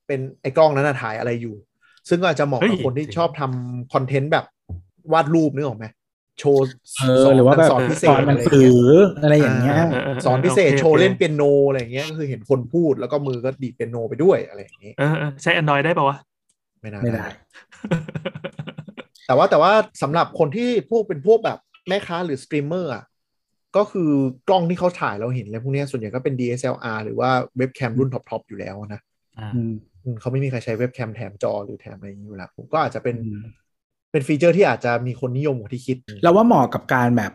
[0.06, 1.54] เป็นไอ้กล้องนั้นนะถ่ายอะไรอยู่
[2.08, 4.44] ซึ่งก็อาจจะเหมาะเฮ้กับยคนที่ชอบทำคอนเทนต์แบบ
[5.12, 5.86] วาดรูปนึกออกไหม
[6.38, 6.62] โชว์
[7.00, 16.16] เออหรือว่าแบบสอนพิเศสอษนหนังอะไรสืเงี้ยออะไรอย่างเงี้ยเออเออเออสอนพิเศษโอเคโชว์เล่นโอเคเปียโนอะไรอย่างเงี้ยก็คือเห็นคนพูดแล้วก็มือก็ดีดเปียโนไปด้วยอะไรอย่างงี้เออเออใช้ Android ได้ป่าวะ
[16.80, 17.26] ไม่น่าไม่ได้
[19.26, 21.58] แต่ว่าแต่ว่าสำหรับคนที่พวกเป็นพวกแบบ
[21.88, 23.04] แม่ค้าหรือสตรีมเมอร์อะ
[23.76, 24.10] ก็คือ
[24.48, 29.00] กล้องที่เขาถ่ายเราเห็นเลยพวกเนี้ยส่วนใหญ่ก็เป็น DSLR หรือว่าเว็บแคมรุ่นท็อปๆอยู่แล้วนะ
[29.38, 29.72] อ่าอืม
[30.04, 33.44] อืมเขาไม่มีใครใช้เว็บแคมแถมจอหรือแถมอะไรอย่างนี้อยู่แล้วผมก็อาจจะเป็นอืม
[34.12, 37.32] เป็นฟีเจอร์ที่อาจจะมีคนนิยมกว่าที่คิด เราว่าเหมาะกับการแบบ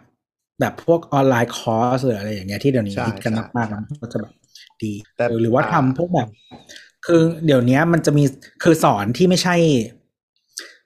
[0.60, 4.34] แบบพวกออนไลน์คอร์สหรืออะไรอย่างเงี้ยที่เดี๋ยวนี้ใช่ฮิตกันใช่มากๆนะก็จะแบบ
[4.84, 6.30] ดีแต่หรือว่าอ่าทำพวกแบบ
[7.06, 8.24] คือเดี๋ยวนี้มันจะมี
[8.64, 9.56] คือสอนที่ไม่ใช่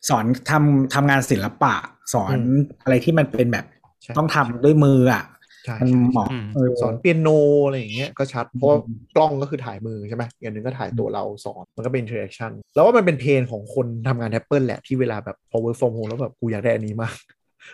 [0.10, 1.76] สอนทำทำงานศิลปะ
[2.14, 2.36] สอน
[2.84, 3.66] อะไรที่มันเป็นแบบ
[4.04, 5.37] ใช่ต้องทำด้วยมืออะใช่
[5.82, 7.30] มันใช่เหมาะอืมเออสอนเปียโน
[7.66, 17.16] อะไรอย่างเงี้ยก็ชัด เพราะว่าอืมกล้องก็คือถ่ายมือใช่ไหมอย่างหนึ่งก็ถ่ายตัวเราสอนมันก็เป็น interaction แล้วว่ามันเป็นเพนของคนทำงาน Apple แหละที่เวลาแบบพอ work from home แล้วแบบกูอยากได้อันนี้มาก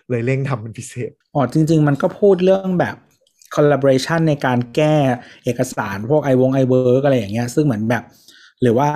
[0.10, 2.96] เลยเร่งทำเป็นพิเศษอ๋อจริง ๆ มันก็พูดเรื่องแบบ
[3.56, 4.96] collaboration ในการแก้
[5.44, 8.04] เอกสารพวกไอวง iWork อะไรอย่างเงี้ยซึ่งเหมือนแบบ
[8.62, 8.90] หรือว่า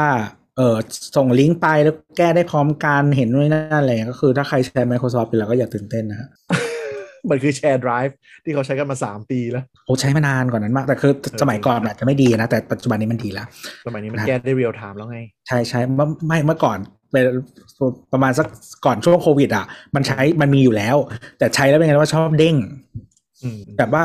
[0.57, 0.76] เออ
[1.15, 6.30] ส่งลิงก์ไปแล้วแก้ได้พร้อมกันเห็นด้วยนั่นอะไรเงี้ยก็คือถ้าใครใช้ Microsoft อยู่แล้วก็อย่าตื่นเต้นนะฮะ
[7.30, 8.14] มันคือแชร์ drive
[8.44, 11.11] ที่เขาใช้กันมา3ปีแล้วโอ้ใช้มานานกว่านั้นมาก แต่คือ
[11.41, 13.48] สมัยก่อนอาจจะไม่ดีนะ แต่ปัจจุบันนี้มันดีแล้ว
[13.88, 16.77] สมัยนี้มันนะแก้ได้ real time แล้วไง ใช่ใช่เมื่อไม่เมื่อก่อน
[17.11, 17.23] เป็น
[18.14, 18.48] ประมาณสัก
[18.85, 19.65] ก่อนช่วงโควิด อะ
[19.95, 20.98] มันใช้มันมีอยู่แล้ว
[21.38, 22.56] แต่ใช้แล้วเป็นไงว่าชอบเด้ง
[23.44, 24.03] อืมแบบว่า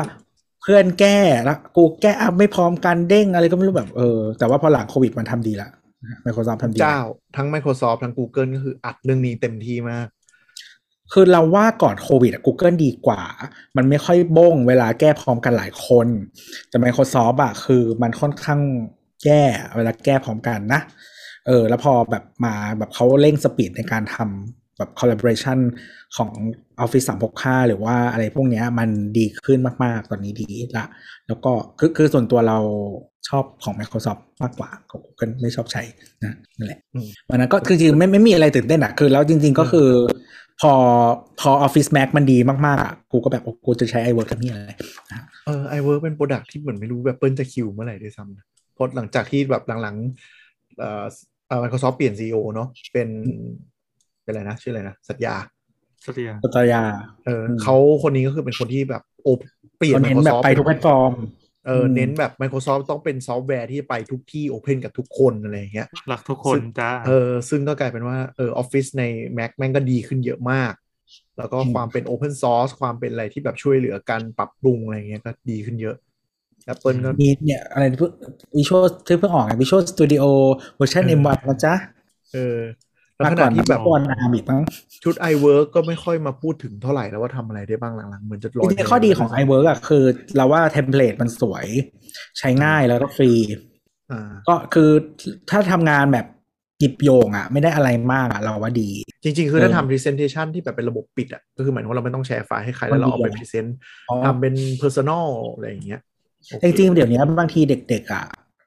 [0.61, 5.69] เพื่อนแก้แล้วกูแก้อัพไม่พร้อมกันเด้งอะไรก็ไม่รู้แบบเออแต่ว่าพอหลังโควิดมันทำดีละ
[6.25, 7.01] Microsoft ทำดีละเจ้า
[7.37, 10.07] ทั้ง Microsoft ทั้ง Google ก็คืออัดเรื่องนี้เต็มที่มาก
[11.13, 13.21] คือเราว่าก่อนโควิดอะ Google ดีกว่า
[13.77, 16.07] มันไม่ค่อยบ้งเวลาแก้พร้อมกันหลายคน
[16.69, 18.61] แต่ Microsoft อะคือมันค่อนข้าง
[19.23, 19.43] แย่
[19.75, 20.81] เวลาแก้พร้อมกันนะ
[21.47, 25.59] เออ แล้วพอแบบมาแบบเขาเร่งสปีดในการทำแบบ collaboration
[26.17, 26.31] ของ
[26.83, 30.85] Office 365 หรือว่าอะไรพวกเนี้ยมันดีขึ้นมาก ๆ ตอนนี้ดีละ
[31.27, 32.59] แล้วก็คือคือส่วนตัวเรา
[33.29, 35.81] ชอบของ Microsoft มากกว่าของ Google ไม่ชอบใช้
[36.23, 39.89] นะนั่นแหละอืมวันนั้นก็คือจริงๆไม่ไม่มีอะไรตื่นเต้นอะคือแล้วจริง ๆ ก็คือ
[40.61, 40.73] พอ
[41.39, 44.71] พอ Office Mac มันดีมากๆอะกูก็แบบโอ้กูจะใช้ iWork ทำนี่อะไร
[45.45, 51.05] เออ iWork เป็น product ที่เหมือนไม่รู้แบบเปิ้ลจะ kill เมื่อไหร่ด้วยซ้ำนะเพราะหลังจากที่แบบหลังๆเอ่อ
[51.47, 53.09] เอ่อ Microsoft เปลี่ยน CEO เนาะเป็น
[54.23, 55.35] เป็นอะไรนะชื่ออะไรนะสัตยา
[56.05, 56.83] สเตียสัตยา
[57.25, 59.27] เอออมเขาคนนี้ก็คือเป็นคนที่แบบโอ
[59.77, 61.13] เปลี่ยนเขาเน้นแบบ Microsoft ไปทุกแพลตฟอร์ม
[61.65, 69.03] เอออืมเน้นแบบ Microsoft ต้องเป็นซอฟต์แวร์ที่ไปทุกที่ open กับทุกคนอะไรอย่างเงี้ยรักทุกคนซึ่งจ้าเออซึ่งก็กลายเป็นว่าเออออฟฟิศใน
[69.37, 70.73] Mac แม่งก็ดีขึ้นเยอะมาก
[71.37, 75.95] แล้วก็อืมความเป็น Open Source ความเป็นอะไรที่แบบช่วยเหลือกันปรับปรุงอะไรเงี้ยก็ดีขึ้นเยอะ
[76.73, 77.83] Apple ก็มีเนี่ยอะไร
[78.57, 80.23] วิชวลที่เพิ่งออกไงวิชวลสตูดิโอ
[80.77, 81.73] เวอร์ชันเออ M1 นะจ๊ะ
[82.31, 82.59] เออ
[83.17, 84.61] แล้วมาขก่ณะอนที่แบบก่อนอาร์มอีกมั้ง
[85.03, 90.03] ชุด iWork ก็ไม่ค่อยมาพูดถึงเท่าไหร่แล้วว่าทำอะไรได้บ้างหลังๆเหมือนจะลจอยริงๆข้อดีของ iWork อะคือ
[90.35, 91.65] เราว่าเทมเพลตมันสวย
[92.39, 93.31] ใช้ง่ายแล้วก็ฟรี
[94.11, 94.89] อ่าก็คือ
[95.49, 96.25] ถ้าทำงานแบบ
[96.79, 98.89] หยิบโยงอะไม่ได้อะไรมากอะเราว่าดี
[99.23, 103.69] จริง ๆ คือเออถ้าทำ presentation ที่แบบเป็นระบบปิดอะก็คือหมายถึงว่าเราไม่ต้องแชร์ไฟล์ให้ใครแล้วเราเอาไปมันดีอะ present
[104.09, 106.01] อ๋อทำเป็น personal อะไรอย่างเงี้ย
[106.49, 108.25] โอเคจริงๆเดี๋ยวนี้บางทีเด็กๆอะ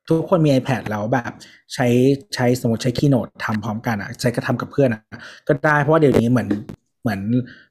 [0.09, 1.33] ทุกคนมี iPad แล้วแบบ
[1.75, 1.87] ใช้
[2.35, 5.03] ใช้สมมติใช้ Keynote ทำพร้อมกันอะใช้กระทำกับเพื่อนอะ
[5.49, 6.49] ก็ได้เพราะว่าเดี๋ยวนี้เหมือน
[7.03, 7.21] เหมือน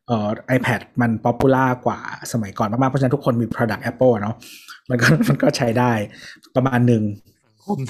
[0.07, 1.99] เอ่อ iPad มันป๊อปปูล่ากว่า
[2.33, 4.35] สมัยก่อนมากๆ เพราะฉะนั้นทุกคนมี product Apple อะเนาะ
[4.89, 5.91] มันก็มันก็ใช้ได้
[6.55, 7.03] ประมาณหนึ่ง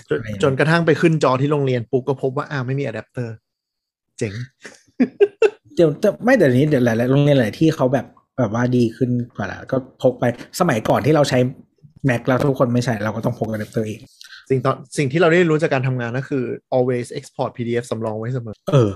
[0.09, 3.35] จนจนกระทั่งไปขึ้นจอที่โรงเรียนปุ๊บก็พบว่าอ้าวไม่มีอะแดปเตอร์
[4.17, 4.33] เจ๋ง
[5.75, 8.05] เดี๋ยวจะไม่เดี๋ยวนี้เดี๋ยวหลายๆโรงเรียนหลายที่เขาแบบ
[8.37, 10.23] แบบว่าดีขึ้นกว่าแล้วก็พกไป
[10.59, 11.39] สมัยก่อนที่เราใช้
[12.09, 13.99] Mac แล้วทุกคนไม่ใช้เราก็ต้องพกอะแดปเตอร์เอง
[14.49, 16.43] สิ่งตอนสิ่งที่เราได้รู้จากการทำงานก็คือ
[16.75, 18.91] always export PDF สำรองไว้เสมอ เออ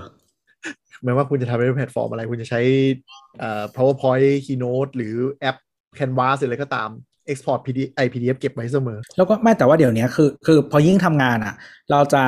[1.04, 2.60] ไม่ว่าคุณจะทำในแพลตฟอร์มอะไร คุณจะใช้
[3.38, 5.56] เอ่อ powerpoint keynote หรือแอป
[5.98, 6.88] canvas หรืออะไรก็ตาม
[7.30, 11.54] export PDF ไอ PDF เก็บไว้เสมอ แล้วก็ไม่แต่ว่าเดี๋ยวนี้คือคือพอยิ่งทำงานอะ
[11.90, 12.22] เราจะ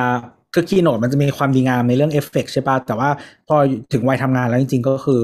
[0.53, 3.09] คือ Keynote มันจะมีความดีงามในเรื่องเอฟเฟกใช่ป่ะ แต่ว่า
[3.47, 3.55] พอ
[3.93, 5.21] ถึงวัยทำงานแล้วจริง ๆ ก็คือ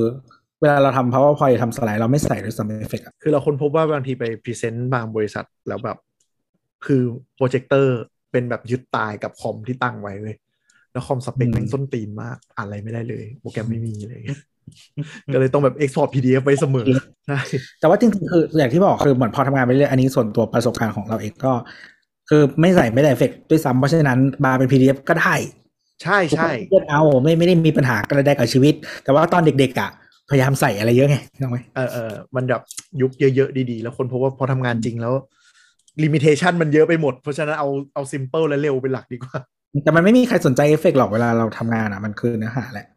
[0.61, 5.97] เวลาเราทำ powerpoint ทำสไลด์เราไม่ใส่ด้วยซ้ำเอฟเฟกคือเราค้นพบว่าบางทีไป present บางบริษัทแล้วแบบ
[6.85, 7.01] คือ
[7.35, 7.97] โปรเจกเตอร์
[8.31, 10.35] เป็นแบบยึดตายกับคอมที่ตั้งไว้เว้ย
[10.91, 14.39] แล้วคอมสเปคแม่งส้นตีนมาก อ่านอะไรไม่ได้เลย โปรแกรมไม่มีอะไรอย่างเงี้ย
[15.33, 16.87] ก็เลยต้องแบบ export PDF ไว้เสมอ
[17.27, 17.39] ใช่
[17.79, 21.53] แต่ว่าจริงๆคืออย่างที่บอกคือเหมือนพอทำงานไปเรื่อยอันนี้ส่วนตัวประสบการณ์ของเราเองก็
[22.29, 25.33] คือไม่ใส่ไม่ได้เอฟเฟกด้วยซ้ำเพราะฉะนั้นมาเป็น PDF ก็ได้
[26.03, 28.73] ใช่ใช่เลือกเอาไม่ไม่ได้มีปัญหากระใดกับชีวิต
[29.03, 29.89] แต่ว่าตอนเด็กๆอะ
[30.29, 32.61] พยายามใส่อะไรเยอะไงถูกไหมเออเออมันแบบ
[33.01, 35.13] ยุคเยอะๆดีๆ แล้วคนพบว่าพอทำงานจริงแล้ว
[36.03, 39.39] ลิมิเ t ชันมันเยอะไปหมด เพราะฉะนั้นเอาเอาซิมเ l ิลและเร็วเป็นหลักดีกว่า
[39.83, 42.87] แต่มันไม่มีใครสนใจเอฟเฟกต์หรอกเวลาเราทำงานอะ มันคือเนื้อหาแหละ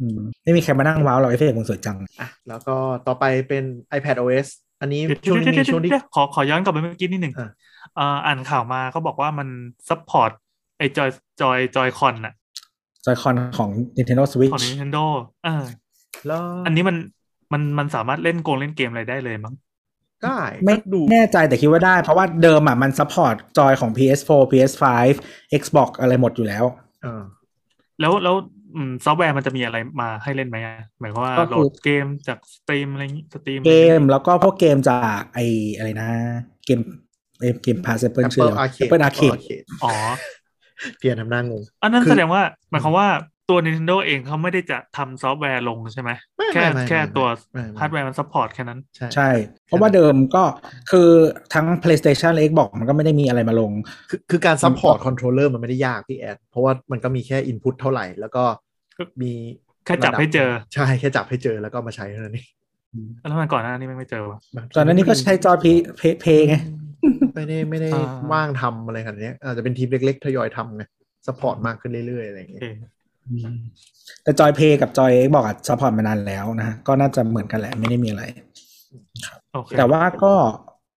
[0.00, 2.76] อืมไม่มีใครมานั่งว้าวเราเอฟเฟกต์มันสวยจังอะแล้วก็
[3.06, 3.64] ต่อไปเป็น
[3.96, 4.48] iPad OS
[4.80, 7.50] อันนี้เดี๋ยวช่วงนี้มีช่วงที่เดี๋ยวขอขอย้อนกลับไปเมื่อกี้นิดหนึ่งอะ
[7.96, 9.48] เอ่ออ่านข่าวมาเขาบอกว่ามัน
[9.88, 10.30] support
[10.78, 11.10] ไอจอย
[11.40, 12.34] จอย Joy-Con อะ
[13.04, 15.04] Joy-Con ของ Nintendo Switch ของ Nintendo
[15.44, 15.64] เออ
[16.26, 16.96] แล้วอันนี้มัน
[17.52, 19.54] มันมันสามารถเล่นโกงเล่นเกมอะไรได้เลยมั้ง
[20.24, 24.84] ได้ไม่ก็ดูแน่ใจแต่คิดว่าได้ เพราะว่าเดิมอะมัน support จอยของ PS4 PS5
[25.60, 26.64] Xbox อะไรหมดอยู่แล้ว
[27.02, 27.22] เออ
[28.00, 28.34] แล้วแล้ว
[28.76, 35.40] อืมซอฟต์แวร์มันจะมีอะไรมาให้เล่นไหมอะหมายความว่าก็คือโหลดเกมจากสตรีมอะไรอย่างงี้สตรีมเกม แล้วก็พวกเกมจากไอ
[35.76, 36.10] อะไรนะ
[36.66, 36.80] เกม
[37.40, 39.92] เอ้ยเกมพาสเปิลชื่อ Apple อะไร Arcade Apple Arcade Arcade อ๋อ
[40.98, 43.08] เพียนทำหน้างงอันนั้นคือแสดงว่าหมายความว่า
[43.48, 49.28] ตัว Nintendo เองเขาไม่ได้จะทำซอฟต์แวร์ลงใช่ไหมไม่แค่ไม่ไม่แค่ไม่ตัวไม่ไม่ฮาร์ดแวร์มัน support แค่นั้นใช่ใช่
[49.66, 50.42] เพราะว่าเดิมก็
[50.90, 51.08] คือ
[51.54, 53.70] ทั้ง PlayStation และ Xbox มันก็ไม่ได้มีอะไรมาลง
[54.10, 58.44] คือคือการ support controller มันไม่ได้ยากพี่แอด เพราะว่ามันก็มีแค่ input เท่าไหร่ แล้วก็
[59.22, 59.32] มี
[59.84, 62.48] แค่จับให้เจอ ใช่ แค่จับให้เจอแล้วก็มาใช้เท่านั้นเอง
[63.28, 64.38] แล้วมันก่อนหน้านี้ไม่เจอวะ
[64.76, 65.72] ตอนนั้นนี่ก็ใช้จอยพี
[66.20, 66.56] เพย์ไง
[67.34, 70.84] ไม่ได้ไม่ได้อ่าว่างทำอะไรขนาดนี้อาจจะเป็นทีมเล็กๆทยอยทำไง
[71.26, 72.74] support มากขึ้นเรื่อยๆอะไรอย่างโอเงี้ย โอเค
[74.22, 78.22] แต่จอยเพลย์กับจอย Xbox อะ support มานานแล้วนะฮะก็น่าจะเหมือนกันแหละไม่ได้มีอะไร
[79.52, 80.32] โอเคแต่ว่าก็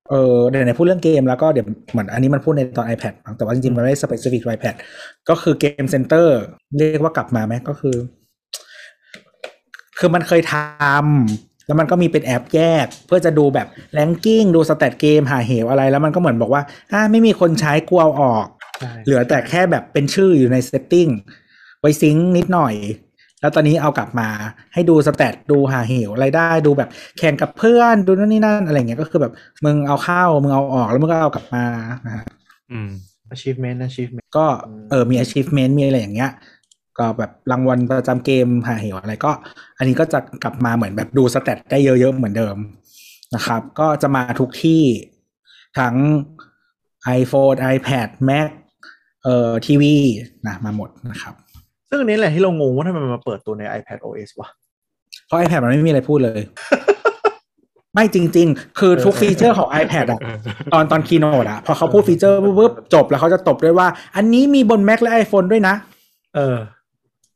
[0.09, 4.75] เออเดี๋ยวในพูดเรื่องเกมแล้วก็เดี๋ยวเหมือนอันนี้มันพูดในตอน iPad มั้งแต่ว่าจริงๆ มันไม่ได้ specific to iPad
[5.29, 6.37] ก็คือ Game Center
[6.77, 7.95] เรียกว่ากลับมาไหมก็คือ
[9.99, 18.45] คือมันเคยทำแล้วมันก็มีเป็นแอปแยก เพื่อจะดูแบบแ a งกิ้งดูสแตทเกมหาเหวอะไร แล้วมันก็เหมือนบอกว่าอ่าไม่มีคนใช้กลัวเอาออก
[18.79, 21.07] ใช่เหลือแต่แค่แบบเป็นชื่ออยู่ใน setting
[21.81, 22.75] ไว้ sync นิดหน่อย
[23.41, 24.29] แล้วตอนนี้เอากลับมา
[24.73, 29.33] ให้ดู stat ดูหาเหวอะไรได้ดูแบบแข่งกับเพื่อนดูนั่นนี่นั่นอะไรเงี้ยก็คือแบบ
[29.65, 31.65] มึงเอาเข้ามึงเอาออกแล้วมึงก็เอากลับมา
[32.05, 32.25] นะฮะ
[32.71, 32.89] อืม
[33.33, 36.31] achievement achievement ก็อืมเออมี achievement มีอะไรอย่างเงี้ย
[36.97, 39.31] ก็แบบรางวัลประจำเกมหาเหวอะไรก็
[39.77, 42.55] อันนี้ก็จะกลับมาเหมือนแบบดู stat ได้เยอะๆเหมือนเดิม
[43.35, 44.83] นะครับ ก็จะมาทุกที่
[45.79, 45.95] ทั้ง
[47.19, 48.49] iPhone iPad Mac
[49.23, 49.95] เอ่อทีวี
[50.47, 51.35] นะมาหมดนะครับ
[51.91, 54.49] ซึ่งอันนี้แหละที่เรางงว่าทำไมมันมาเปิดตัวใน iPad OS วะ
[55.27, 56.41] เพราะ iPad มันไม่มีอะไรพูดเลย
[57.93, 60.19] ไม่จริง ๆ คือทุกเออ feature ของ iPad อะ
[60.73, 65.75] ตอนตอน keynote อะพอเขาพูด feature ปุ๊บจบแล้วเขาจะตบด้วยว่า อันนี้มีบน Mac และ iPhone ด้วยนะ
[66.35, 66.57] เออ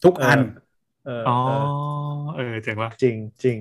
[0.03, 0.39] ทุกอัน
[1.05, 1.63] เอออ๋อเออ
[2.35, 3.57] เออเจ๋งว่ะจริงจริง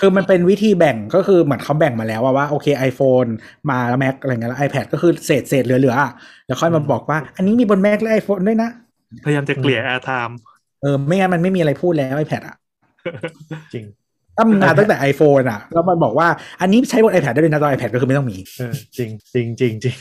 [0.00, 3.30] คือมันเป็นวิธีแบ่งก็คือเหมือนเขาแบ่งมาแล้วว่าว่าโอเค iPhone
[3.70, 6.10] มาแล้ว Mac อะไรเงี้ยแล้ว iPad ก็คือเศษเศษเหลือๆอะ
[6.46, 8.70] แล้วค่อยมาบอกว่า อันนี้มีบน Mac และ iPhone ด้วยนะ
[9.24, 10.38] พยายามจะเกลี่ย airtime
[10.82, 12.56] เออ ไม่งั้นมันไม่มีอะไรพูดแล้ว iPad อะ
[13.74, 13.86] จริง
[14.36, 16.28] ถ้ามันมาตั้งแต่ iPhone อะแล้วมันบอกว่า
[16.60, 19.96] อันนี้ใช้บน iPad ได้ด้วยนะตอน iPad ก็คือไม่ต้องมีเออจริงจริงจริงจริง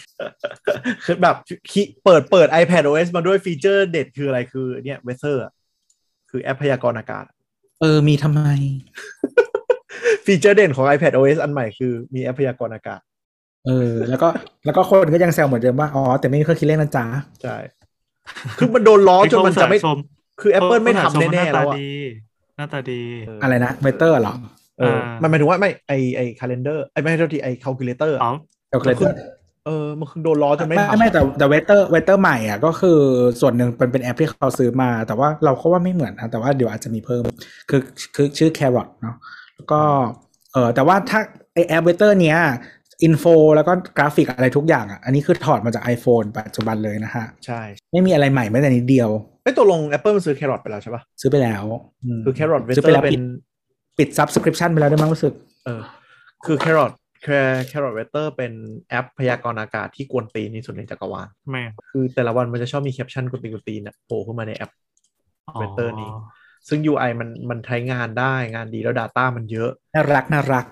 [1.05, 1.35] คือแบบ
[1.71, 5.41] คิเปิดเปิด iPad OS มาด้วย feature เด็ดคืออะไรคือเนี่ย weather
[6.29, 7.25] คือแอปพยากรณ์อากาศ
[7.81, 8.41] เออ มีทำไม
[10.25, 13.01] ฟีเจอร์เด่นของ iPad OS อันใหม่คือมีแอปพยากรณ์อากาศ
[13.65, 14.27] เออ แล้วก็
[14.65, 17.05] แล้วก็คนก็ยังแซวเหมือนเดิมว่า อ๋อ แต่ไม่มีเครื่องคิดเลขนะจ๊ะ
[17.43, 17.55] ใช่
[18.57, 19.97] คือมันโดนล้อจนมันจะไม่ชม
[20.41, 21.89] คือ Apple ไม่เขาทำชว่าหแน่น้าๆตาแล้วอะดี
[22.57, 23.01] หน้าตาดี
[23.43, 24.33] อะไรนะเวเตอร์หรอ
[24.79, 28.31] เอออ่ามัมันหมายถึงว่าไม่ไอไอคาล endar ไอไม่ใช่โทษทีไอค a l คูลเลเตอร์อ๋อ
[28.69, 29.15] เอลเ a เตอร์
[29.65, 32.99] เออมันคือโดนล้อจนไม่ไม่ทำไม่แต่แต่เวเตอร์เวเตอร์ใหม่อะก็คือ
[33.41, 37.23] ส่วนหนึ่งเป็นเป็นแอปที่เขาซื้อมา แต่ว่าเราก็ว่าไม่เหมือนนะแต่ว่าเดี๋ยวอาจจะมีเพิ่ม
[37.69, 37.81] คือ
[38.15, 39.15] คือชื่อ Carrot เนาะ
[39.55, 39.81] แล้วก็
[40.53, 41.19] เออแต่ว่าถ้า
[41.53, 42.37] ไอ้แอป weather เนี้ย
[43.03, 47.61] info แล้วก็กราฟิกอะไรทุกอย่างอะ อันนี้คือถอดมาจาก iPhone ปัจจุบันเลยนะฮะ ใช่
[47.91, 49.09] ไม่มีอะไรใหม่แม้แต่นิดเดียว
[49.43, 51.63] ไอยตัวลง Apple มันซื้อ Carrot ไปแล้วใช่ปะซื้อไปแล้ว
[52.17, 53.25] มคือ Carrot ซื้อไป Weather แล้วเป็ปิดน
[53.99, 55.33] ปิด subscription ไปแล้วด้วยมั้งรู้สึก
[55.65, 55.81] เออ
[56.45, 56.91] คือ Carrot
[57.71, 58.53] Carrot Weather เป็น
[58.89, 64.71] แอปพยากรณ์อากาศที่กวนตีนที่สุดในจักรวาลแม่คือแต่ละวันมันจะชอบมีแคปชั่นกวนตีนกวนตีนเนี่ยโผล่ขึ้นมาในแอป
[65.47, 66.11] อ๋อ Vector นี้
[66.69, 70.65] ซึ่ง UI มันมันใช้งานได้งานดีแล้ว Data มันเยอะ น่ารักน่ารัก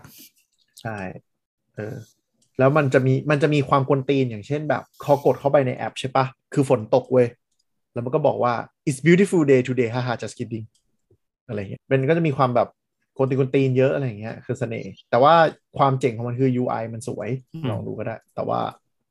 [0.82, 0.98] ใช่
[1.76, 1.96] เออ
[2.60, 7.28] แล้วมันจะมีมันจะมีความกวนตีนอย่างเช่นแบบพอกดเข้าไปในแอปใช่ปะคือฝนตกเว้ย
[7.94, 8.54] แล้วมันก็บอกว่า
[8.88, 10.66] it's beautiful day today ฮ่าฮ่า just kidding
[11.48, 12.68] อะไรเงี้ยมันก็จะมีความแบบ
[13.18, 15.34] กวนตีนกวนตีนเยอะอะไรเงี้ยคือเสน่ห์แต่ว่า
[15.78, 17.30] ความเจ๋งของมันคือ UI มันสวย
[17.70, 18.62] ลองดูก็ได้ แต่ว่า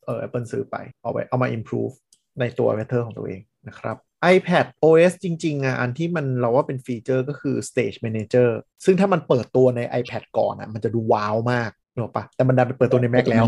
[0.04, 1.94] เออ Apple ซื้อไปเอาไว้เอามา improve
[2.40, 3.96] ในตัว Matter ของตัวเองนะครับ
[4.34, 8.48] iPad OS จริงๆอะอันที่มันเราว่าเป็นฟีเจอร์ก็คือ Stage Manager
[8.84, 13.44] ซึ่งถ้ามันเปิดตัวใน iPad ก่อนอะมันจะดูว้าวมาก หรอกปะแต่มันดันไปเปิดตัวใน Mac แล้ว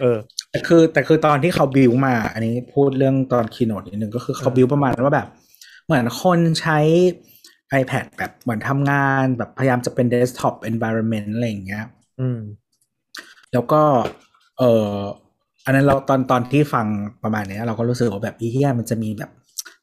[0.00, 0.18] เออ
[0.50, 5.28] แต่คือ แต่คือตอนที่เขาบิวมา อันนี้พูดเรื่องตอนคีโนดนิดนึงก็คือเขาบิวประมาณว่าแบบ
[5.84, 6.78] เหมือนคนใช้
[7.80, 11.84] iPad แบบเหมือนทำงานแบบพยายามจะเป็น desktop environment อะไรอย่างเงี้ย
[12.20, 12.40] อืม
[13.52, 13.82] แล้วก็
[14.58, 14.92] เออ
[15.64, 16.86] อันนั้นเราตอนตอนที่ฟัง
[17.22, 19.30] ประมาณเนี้ย เราก็รู้สึกว่าแบบอีเหี้ยมันจะมีแบบ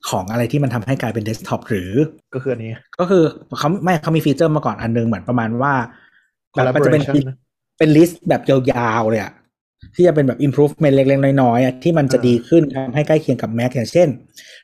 [0.09, 1.91] ของอะไรที่มันทำให้กลายเป็นเดสก์ท็อปหรือ
[2.33, 3.23] ก็คืออันนี้ ก็คือ
[3.59, 5.73] เขาไม่เขามี feature มาก่อนอันนึงเหมือนประมาณว่า
[6.53, 7.37] แบบมันจะเป็น collaboration นะ
[7.81, 9.33] เป็น list แบบยาวๆเลยอะ
[9.95, 14.07] ที่จะเป็นแบบ improvement เล็กๆ น้อยๆอะที่มันจะอ่าดีขึ้นทำให้ใกล้เคียงกับ Mac อย่างเช่น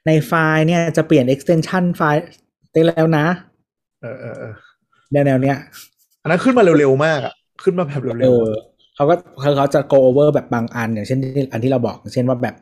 [0.06, 2.22] ในไฟล์เนี่ยจะเปลี่ยน extension ไฟล์
[2.74, 3.26] ได้แล้วนะ
[4.02, 4.54] เออเออเออ
[5.12, 5.58] แนวๆเนี้ย
[6.22, 7.34] อันนั้นขึ้นมาเร็วๆ มากอะ
[7.64, 8.62] ขึ้นมาแบบเอเร็วๆออะ
[8.96, 12.56] เขาก็เขาเขาจะ go over แบบบางอัน อย่างเช่นที่อันที่เราบอกอย่างเช่นว่าแบบ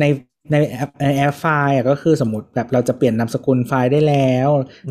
[0.00, 0.04] ใน
[0.52, 4.48] ในแอปในแอปไฟล์อะก็คือสมมติแบบเราจะเปลี่ยนนามสกุลไฟล์ได้แล้ว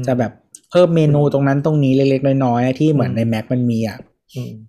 [0.08, 0.32] จะแบบ
[0.72, 4.17] เพิ่มเมนูตรงนั้นตรงนี้เล็กๆ น้อยๆอะที่เหมือนใน Mac มันมีอะอืม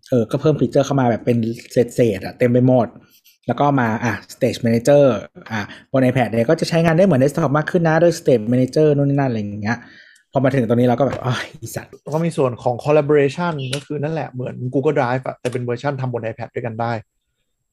[0.09, 1.39] เออ ก็เพิ่ม feature เข้ามาแบบเป็น
[1.73, 2.89] เศษๆอะเต็มไปหมด
[3.47, 5.05] แล้วก็มาอะ Stage Manager
[5.51, 5.61] อะ
[5.93, 9.79] บน iPad เนี่ยก็จะใช้งานได้เหมือน desktop มากขึ้นนะด้วย Stage Manager นู่นนี่นั่นอะไรอย่างเงี้ย
[10.33, 16.93] พอมาถึงตรงนี้เราก็แบบอ๋ออีสัตว์ก็มีส่วนของ collaboration ก็คือนั่นแหละเหมือน Google Drive อะแต่เป็นเวอร์ชันทำบน iPad ด้วยกันได้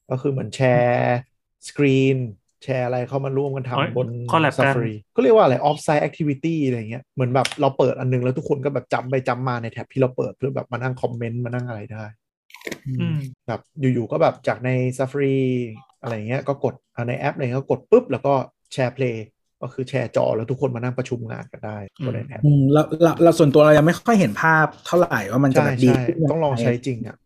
[0.10, 2.18] ก็คือเหมือน share screen
[2.66, 12.06] แชร์อะไรเข้ามาร่วมกันเอ้ยทำบน collab กัน Safari ก็เรียกว่าอะไร offsite activity อะไรเงี้ยเหมือนแบบเราเปิดอันนึงแล้วทุกคนก็แบบจิ้มไปจิ้มมาใน tab ที่เราเปิดเพื่อแบบมานั่ง comment มานั่งอะไรได้
[12.88, 13.18] อืม
[13.48, 15.38] แบบอยู่ๆก็แบบจากใน Safari
[16.02, 18.34] อะไรเงี้ยก็กดอ่าในแอปอะไรเงี้ยก็กดปุ๊บ แล้วก็
[18.74, 19.26] แชร์เพลย์
[19.62, 27.18] ก็คือแชร์จอแล้วทุกคนมานั่งประชุมงานกันได้บน iPad อืมเราเราเราส่วนตัวเรายังไม่ค่อยเห็นภาพเท่าไหร่ว่ามันจะใช่แบบดีใช่ขึ้นต้องลองใช้จริงอะ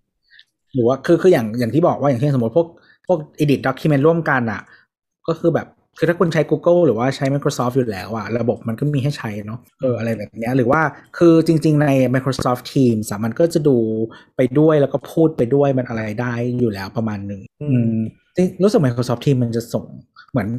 [0.74, 2.68] หรือว่าคือคืออย่างอย่างที่บอกว่าอย่างเช่นสมมติพวก
[3.08, 4.62] พวก edit document ร่วมกันอะ
[5.30, 10.82] ก็คือแบบคือถ้าคุณใช้ Google หรือว่าใช้ Microsoft อยู่แล้วอะระบบมันก็มีให้ใช้เนาะเอออะไรแบบเนี้ยหรือว่า
[11.18, 13.78] คือจริง ๆ ใน Microsoft Teams อะมันก็จะดู
[14.38, 17.96] ไปด้วยแล้วก็พูดไปด้วยมันอะไรได้อยู่แล้วประมาณหนึ่งอืมอืม
[18.36, 19.86] จริงรู้สึก Microsoft Teams มันจะส่ง
[20.32, 20.50] เหมือน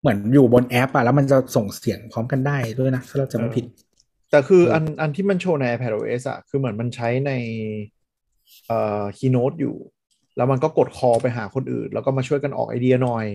[0.00, 3.64] เหมือนอยู่บนแอปอะแล้วมันจะส่งเสียงพร้อมกันได้ด้วยนะ ถ้าเราจะไม่ผิด
[4.30, 7.32] แต่คือเอออัอันอันที่มันโชว์ใน iPad OS อะคือเหมือนมันใช้ใน
[8.66, 9.76] เอ่อ Keynote อยู่
[10.36, 13.26] แล้วมันก็กดคอไปหาคนอื่น แล้วก็มาช่วยกันออกไอเดียหน่อย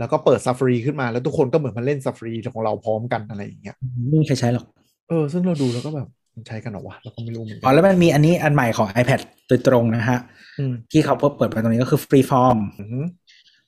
[0.00, 3.76] แล้วก็เปิด Safari ขึ้นมาแล้วทุกคนก็เหมือนมาเล่น Safari ของเราพร้อมกันอะไรอย่างเงี้ย
[4.08, 4.66] ไม่มีใครใช้หรอก
[5.08, 10.18] เออซึ่งเราดูแล้วก็แบบมันใช้กันเหรอวะเราก็ไม่รู้เหมือนอ๋อกัแล้วมันมีอันนี้อันใหม่ของ iPad โดยตรงนะฮะ
[10.58, 13.04] อืมที่เขาเปิดมาตรงนี้ก็คือ Freeform อือหือ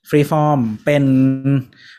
[0.09, 1.05] Freeform เป็น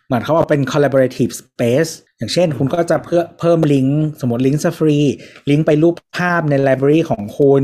[0.06, 5.02] เหมือนเขาบอกเป็น collaborative space อย่างเช่นคุณก็จะเพื่อเพิ่มลิงก์สมมติลิงก์ Safari
[5.50, 7.64] ลิงก์ไปรูปภาพใน library ของคุณ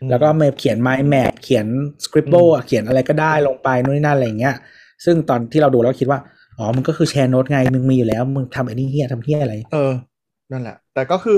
[0.00, 1.66] อืมแล้วก็มาเขียน mind map เขียน
[2.04, 4.56] scribble อะเขียนอะไรก็ได้ลงไปนู่นนี่นั่นอะไรอย่างเงี้ย
[5.04, 6.20] ซึ่งตอนที่เราดูแล้วคิดว่า
[6.58, 9.92] อ๋อ มันก็คือ share note ไง มึงมีอยู่แล้ว มึงทำไอ้นี่เหี้ยทำเหี้ยอะไร เออ
[10.52, 11.36] นั่นแหละ แต่ก็คือ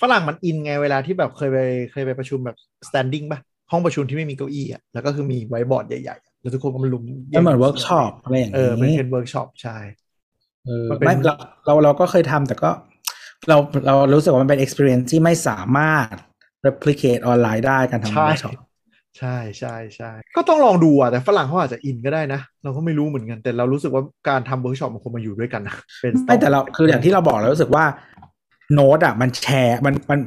[0.00, 1.58] ฝรั่งมันอินไงเวลาที่แบบเคยไป
[1.92, 2.56] เคยไปประชุมแบบ
[2.88, 3.40] standing ป่ะ
[3.70, 7.02] ห้องประชุมที่ไม่มีเก้าอี้อะ แล้วก็คือมีไวท์บอร์ดใหญ่ๆอะแล้วทุกคนก็มารุม
[7.36, 9.76] มันเหมือนเวิร์กช็อปอะไรอย่างเออเป็นนี้เป็นเวิร์กช็อปใช่
[10.66, 11.34] เออมันเป็นไม่เรา
[11.66, 12.70] เราเราก็เคยทำแต่ก็
[13.48, 13.56] เรา
[13.86, 16.06] เรารู้สึกว่ามันเป็น experience ที่ไม่สามารถ
[16.66, 18.56] replicate ออนไลน์ได้การทำใช่เวิร์กช็อป
[19.18, 27.84] ใช่ใช่ใช่ก็ต้องลองดูอะแต่ฝรั่งเขาอาจจะอินก็ได้นะ เราก็ไม่รู้เหมือนกัน แต่เรารู้สึกว่าการทำเวิร์กช็อปมันควรมาอยู่ด้วยกันนะเป็นไม่แต่เราคืออย่างที่เราบอกเรารู้สึกว่า
[28.72, 30.20] โน้ตอะมันแชร์มันมัน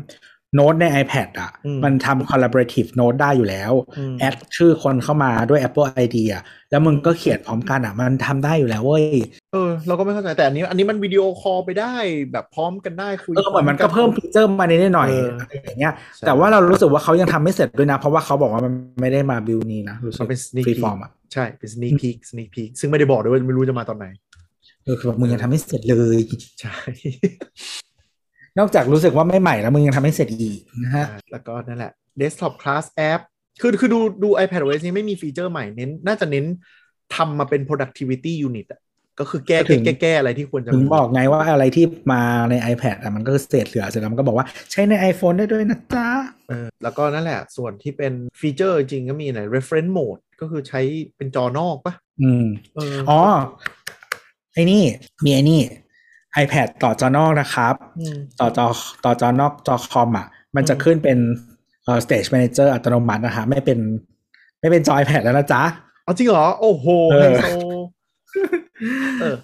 [0.56, 1.52] โน้ตใน iPad อะ
[1.84, 3.72] มันทำ collaborative note ได้อยู่แล้ว
[4.14, 9.06] มึง add ชื่อคนเข้ามาด้วย Apple ID อะแล้วมึงก็เขียนพร้อมกันอะ มันทำได้อยู่แล้วเว้ย
[9.53, 11.94] เออ เราก็ไม่เข้าใจ แต่อันนี้ อันนี้มัน video call ไปได้
[12.32, 24.07] แบบพร้อมกันได้คุยเออเหมือนมันก็เพิ่มฟีเจอร์มานิดหน่อยเอออะไรอย่างเงี้ยใช่แต่ว่าเรารู้สึกว่าเขายังทำไม่เสร็จด้วยนะ เพราะว่าเขาบอกว่ามันไม่ได้มาบิวนี้นะรู้สึมักนเป็น sneak ฟรี peek ฟอร์มอะใช่ เป็น sneak peek sneak peek ซึ่งไม่ได้บอกด้วยว่าไม่รู้จะมาตอนไหน
[24.84, 26.19] เออคือแบบมึงยังทำไม่เสร็จเลย
[26.61, 26.76] ใช่
[28.60, 31.91] นอกจากรู้สึกว่าไม่ใหม่แล้วมึงยังทำไม่เสร็จอีกนะฮะ แล้วก็นั่นแหละ
[32.22, 33.22] desktop class app
[33.61, 36.45] คือคือดูดู iPad OS นี้ไม่มีฟีเจอร์ใหม่เน้น น่าจะเน้น
[37.15, 38.82] ทำมาเป็น productivity unit อะ
[39.19, 46.07] ก็คือแก้ถึแก้งแก้แก้อะไรที่ควรจะถึงมีบอกไงว่าอะไรที่มาใน iPad อะมันก็คือเศษเหลือเสร็จแล้วมันก็บอกว่าใช้ใน iPhone ได้ด้วยนะจ๊ะ
[46.49, 50.82] เออแล้วก็นั่นแหละ ส่วนที่เป็นฟีเจอร์จริงก็มีไหน reference mode ก็คือใช้
[51.18, 52.45] เป็นจอนอกปะอืม
[52.76, 53.22] เอออ๋อ
[54.53, 54.82] ไอ้นี่
[55.26, 55.60] มีไอ้นี่
[56.44, 57.76] iPad ต่อจอนอกนะครับ
[58.16, 58.66] มต่อจอ
[59.06, 61.18] ต่อจอนอกจอคอมอะ มันจะอืมขึ้นเป็น
[61.84, 63.80] เอ่อ Stage Manager อัตโนมัตินะคะไม่เป็น
[64.60, 65.64] ไม่เป็นจอ iPad แล้วนะจ๊ะ
[66.03, 67.56] เอาจริงเหรอ โอ้โหเออไฮโซ
[69.22, 69.36] เออ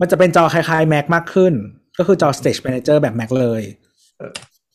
[0.00, 1.52] มันจะเป็นจอคล้ายๆ Mac มากขึ้น
[1.98, 3.62] ก็คือจอ Stage Manager แบบ Mac เลย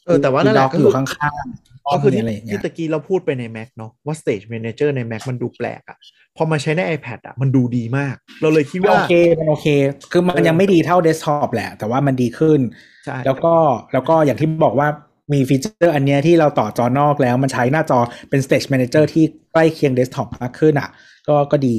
[0.06, 5.98] เออแต่ว่านั่นแหละก็คือ dock อยู่ข้างๆ ก็คือมีที่อะไรอย่างเงี้ที่ยตะกี้เราพูดไปใน Mac เนาะว่า Stage Manager ใน Mac มันดูแปลกอะ
[6.38, 9.68] พอมาใช้ใน iPad อะมันดูดีมาก เราเลยคิดมันว่า โอเคมันโอเค
[10.12, 12.60] คือมันเออยังไม่ดีเท่าเดสก์ท็อปแหละ แต่ว่ามันดีขึ้น
[13.06, 13.56] ใช่แล้วก็
[13.94, 14.88] แล้วก็อย่างที่บอกว่า
[15.34, 18.00] มีฟีเจอร์อันเนี้ยที่เราต่อจอนอกแล้วมันใช้หน้าจอ
[18.30, 20.90] เป็น Stage Manager ที่ใกล้เคียงเดสก์ท็อปมากขึ้นอะ
[21.28, 21.78] ก็ก็ดี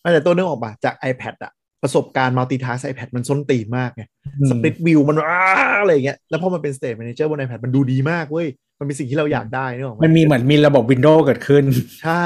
[0.00, 4.02] ไม่แต่ตัวนึกออกปะจาก iPad อะ ประสบการณ์ multitask iPad มันส้นตีนมากไง
[4.40, 5.42] อืม split view มันอ้า
[5.80, 8.46] อะไรอย่างเงี้ยแล้วพอมันเป็น Stage Manager บน iPad มันดูดีมากเว้ย
[8.78, 11.64] มันเป็นสิ่งที่เราอยากได้นึกออกไหมมันมีเหมือนมีระบบ Windows เกิดขึ้น
[12.02, 12.24] ใช่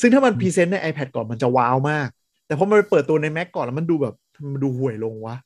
[0.00, 2.08] ซึ่งถ้ามันพรีเซนต์ใน iPad ก่อนมันจะว้าวมาก
[2.46, 5.36] แต่พอมันไปเปิดตัวใน Mac ก่อนแล้วมันดูแบบทำไมมันดูห่วยลงวะ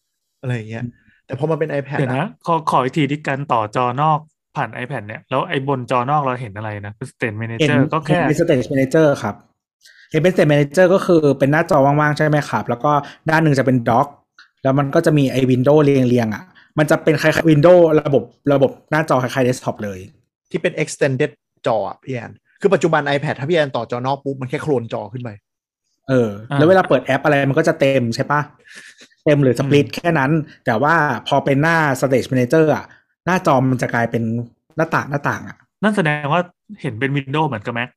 [0.40, 0.84] อะไรอย่างเงี้ย
[1.26, 4.18] แต่พอมันเป็น iPad เดี๋ยวนะอะขอขออีกทีที่การต่อจอนอก
[4.56, 9.34] ผ่าน iPad เนี่ยแล้วไอ้บนจอนอกเราเห็นอะไรนะเป็น Stage เห็น Manager ก็แค่เห็นเป็น Stage Manager ครับ
[10.12, 12.93] เห็นเป็น Stage Manager ก็คือเป็นหน้าจอว่างๆ ใช่ไหมครับ แล้วก็
[13.30, 14.06] ด้านหนึ่งจะเป็น dock
[14.62, 16.44] แล้วมันก็จะมีไอ้ window เรียงๆอะ
[16.78, 18.22] มันจะเป็นคล้ายๆ window ระบบ
[18.52, 19.98] ระบบหน้าจอคล้ายๆเดสก์ท็อปเลย
[20.51, 21.30] ที่เป็น extended
[21.66, 22.30] จออะพี่แอน
[22.60, 25.30] คือปัจจุบัน iPad ถ้าพี่แอนต่อจอนอกปุ๊บ มันแค่โคลนจอขึ้นไป
[26.09, 28.40] เอออ่าแล้วเวลาเปิดแอปอะไรมันก็จะเต็มใช่ปะ
[29.24, 30.30] เต็มหรือ split แค่นั้น
[30.66, 30.94] แต่ว่า
[31.28, 32.84] พอเป็นหน้า Stage Manager อะ
[33.26, 34.22] หน้าจอมันจะกลายเป็น
[34.76, 36.40] หน้าต่างหน้าต่างอะ นั่นแสดงว่า
[36.80, 37.89] เห็นเป็น Windows เหมือนกับ Mac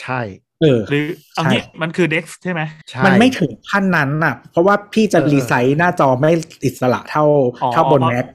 [0.00, 0.20] ใช่
[0.60, 1.04] เออหรือ
[1.34, 2.60] เอาใช่งี้มันคือ Dex ใช่ไหม
[2.90, 6.30] ใช่มันไม่ถึงขั้นนั้นอะ เพราะว่าพี่จะเออ resize หน้าจอไม่
[6.64, 7.24] อิสระเท่า
[7.62, 8.26] อ๋อเท่าบนเพราะ Mac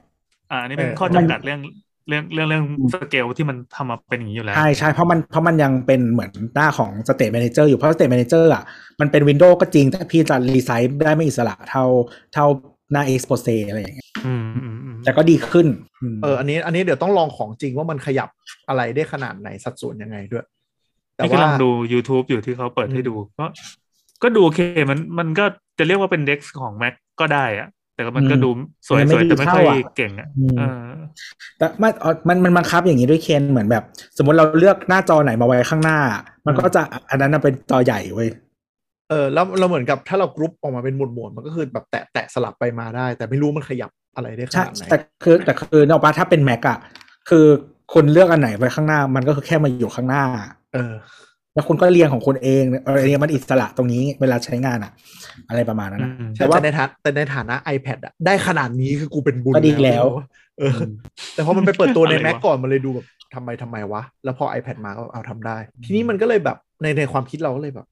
[0.51, 1.59] อ่าอันนี่เป็นเออข้อจำกัดเรื่อง
[2.07, 2.63] เรื่องเรื่องเรื่อง
[2.93, 8.63] สเกลที่มันทำมาเป็นอย่างนี้อยู่แล้ว ใช่ใช่เพราะมันเพราะมันยังเป็นเหมือนหน้าของ Stage Manager อยู่เพราะ Stage Manager อะ
[8.99, 11.83] มันเป็น window ก็จริง แต่พี่จะ resize ได้ไม่อิสระเท่า
[12.33, 12.45] เท่า
[12.91, 15.67] หน้า Expose อะไรอย่างเงี้ยอืมอืมอืมแต่ก็ดีขึ้น
[16.13, 18.29] มเอออันนี้อันนี้เดี๋ยวต้องลองของจริงว่ามันขยับ
[18.67, 20.45] อะไรได้ขนาดไหนสัดส่วนยังไงด้วย
[21.19, 23.45] แต่นี่ว่ากำลังดู YouTube อยู่ที่เขาเปิดให้ดู ก็
[24.23, 24.59] ก็ดูโอเค
[24.89, 25.45] มันมันก็
[25.77, 28.49] จะเรียกว่าเป็น Dex ของ Mac ก็ได้อะแต่ก็มันก็ดู
[28.87, 30.91] สวยมันสวยไม่ดีแต่ไม่ค่อยเท่าอะเก่งอะอืมเออ
[31.57, 33.83] แต่ไม่เอ่อมันมันบังคับอย่างนี้ด้วยเคนเหมือนแบบ
[34.17, 35.97] สมมติเราเลือกหน้าจอไหนมาไว้ข้างหน้า
[36.45, 38.29] มันก็จะอันนั้นนะเป็นจอใหญ่เว้ย
[39.09, 46.77] เออแล้วเราเหมือนกับถ้าเรากรุ๊ปออกมาเป็นหมวดหมวดๆมันก็คือแบบแตะแตะสลับไปมาได้ แต่ไม่รู้มันขยับอะไรได้ขใช่นาดไหนแต่คือแต่คือนกออกปะถ้าเป็น Mac อะ
[47.29, 47.45] คือ
[47.93, 50.23] คนเลือกอันไหนไว้ข้างหน้า มันก็คือแค่มาอยู่ข้างหน้า
[50.73, 54.91] เออเแล้วคุณก็เรียงของคุณเองอะไรเนี้ยมันอิสระตรงนี้เวลาใช้งานอะ
[55.49, 60.05] อะไรประมาณนั้นนะอืมแต่ว่าในฐานะแต่ในฐานะ iPad อะได้ขนาดนี้คือกูเป็นบุญก็ดีแล้ว
[60.59, 60.77] เออ
[61.33, 63.05] แต่พอมันไปเปิดตัวในอะไรวะ Mac ก่อนมันเลยดูแบบ
[63.35, 67.87] ทำไมทำไมวะ แล้วพอ iPad มาก็เอาทำได้ ทีนี้มันก็เลยแบบในในความคิดเราก็เลยแบบ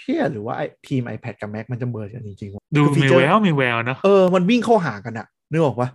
[0.00, 5.88] เชื่อหรือว่าไอ้ทีม iPad กับ Mac มันจะ merge กันจริงๆวะดูคือฟีมีเจอแวร์วมีแววเนอะเออมันวิ่งเข้าหากันอะนึกออกปะ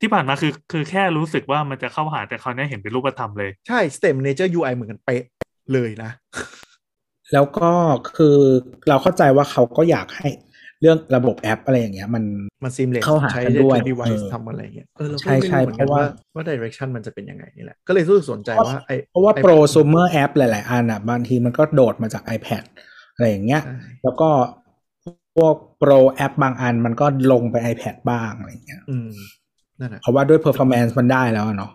[0.00, 5.22] ที่ผ่านมาคือคือแค่รู้สึกว่ามันจะเข้าหาแต่คราวนี้เห็นเป็นรูปธรรมเลย ใช่ Stage Manager UI เหมือนกันเป๊ะ
[5.72, 6.10] เลยนะ
[7.32, 7.70] แล้วก็
[8.16, 8.36] คือ
[8.88, 10.28] เราเข้าใจว่าเขาก็อยากให้
[10.80, 12.24] เรื่องระบบแอปอะไรอย่างเงี้ย มัน
[12.64, 22.62] มัน seamless เข้าหาใช้กันได้ด้วยทุก device เออทำอะไรเงี้ยเออเราก็ใช่ไม่ใช่รู้เหมือนกันเพราะว่าว่าว่า direction มันจะเป็นยังไงนี่แหละ ก็เลยรู้สึกสนใจว่าไอเพราะว่า iPad โปรซูเมอร์แอปหลาย ๆ อันอะบางทีมันก็โดดมาจาก iPad
[23.14, 24.28] อะไรอย่างเงี้ยใช่แล้วก็
[25.36, 29.10] พวก pro app บางอันมันก็ลงไป iPad บ้างอะไรอย่างเงี้ยอืม
[29.80, 31.72] นั่นแหละเพราะว่าด้วย performance มันได้แล้วอะเนาะ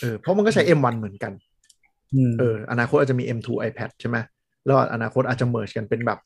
[0.00, 1.43] เออเพราะมันก็ใช้ M1 เหมือนกันอืม
[2.38, 4.16] เอออนาคตอาจจะมี M2 iPad ใช่ไหม
[4.66, 6.18] แล้วอนาคตอาจจะ merge กันเป็นแบบ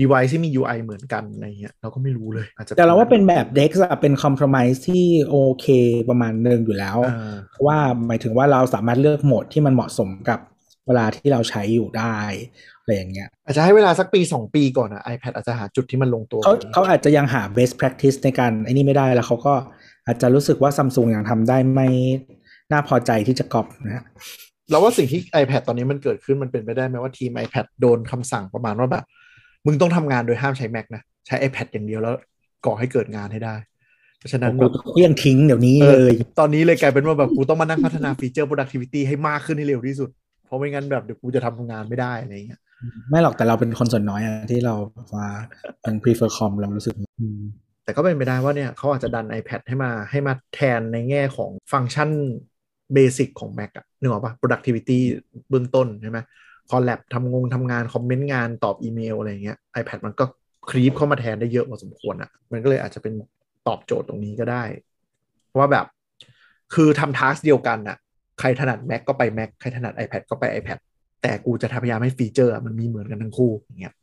[0.00, 5.66] device ที่มี UI เหมือนกันอะไรเงี้ยเราก็ไม่รู้เลยอาจจะแต่เราว่าเป็นแบบ Dex อะเป็น compromise ที่โอเค
[6.08, 10.38] ประมาณหนึ่งอยู่แล้วเออเพราะว่าหมายถึงว่าเราสามารถเลือกโหมดที่มันเหมาะสมกับ
[10.86, 12.16] เวลาที่เราใช้อยู่ได้
[12.80, 19.54] อะไรอย่างเงี้ยอาจจะให้เวลาสักปี 2 ปีก่อนอะ iPad อาจจะหาจุดที่มันลงตัวเขากว่นี้เขาอาจจะยังหา best practice ในการไอ้นี่ไม่ได้แล้วเขาก็
[20.06, 21.88] อาจจะรู้สึกว่าซัมซุงยังทำได้ไม่
[22.72, 24.04] น่าพอใจที่จะกอบนะ
[24.70, 29.04] เราว่าสิ่งที่ iPad ตอนนี้มันเกิดขึ้นมันเป็นไปได้ไหมว่าทีม iPad โดนคำสั่งประมาณว่าแบบ
[29.66, 32.14] มึงต้องทำงานโดยห้ามใช้ Mac นะ ใช้ iPad อย่างเดียวแล้ว
[32.66, 33.54] ก่อให้เกิดงานให้ได้
[34.18, 40.10] เพราะฉะนั้นกูแบบเลี่ยงทิ้งเดี๋ยวนี้เอเลอยตอนนี้เลยกลายเป็นว่าแบบกูต้องมานั่งพัฒนาฟีเจอร์ productivity ให้มากขึ้นให้เร็วที่สุด
[40.44, 42.60] เพราะไม่งั้นแบบเดี๋ยวกูจะทำงานไม่ได้อะไรอย่างเงี้ย
[43.10, 45.26] ไม่หรอกแต่เราเป็นคนส่วนน้อยอะที่เราแบบว่า
[45.84, 47.40] ยัง prefer คอมเรารู้สึกอืม
[47.84, 52.10] แต่ก็เป็นไปได้ว่าเนี่ยเขาอาจจะดัน iPad ให้มาให้มาแทนในแง่ของฟังก์ชัน
[52.92, 54.98] เบสิกของ Mac อะนึกออกปะ productivity
[55.50, 56.18] เบื้องต้นใช่ไหม
[56.70, 60.24] คอลแลบทำงงทำงาน คอมเมนต์งานตอบอีเมลอะไรอย่างเงี้ย iPad มันก็
[60.70, 63.14] ครีปเข้ามาแทนได้เยอะพอสมควรอะมันก็เลยอาจจะเป็น
[63.68, 64.64] ตอบโจทย์ตรงนี้ก็ได้
[65.46, 65.86] เพราะว่าแบบ
[66.74, 67.96] คือทำทัสเดียวกันอะ
[68.40, 70.78] ใครถนัด Mac ก็ไป Mac ใครถนัด iPad ก็ไป iPad
[71.22, 73.94] แต่กูจะพยายามให้ฟีเจอร์อะมันมีเหมือนกันทั้งคู่อย่างเงี้ย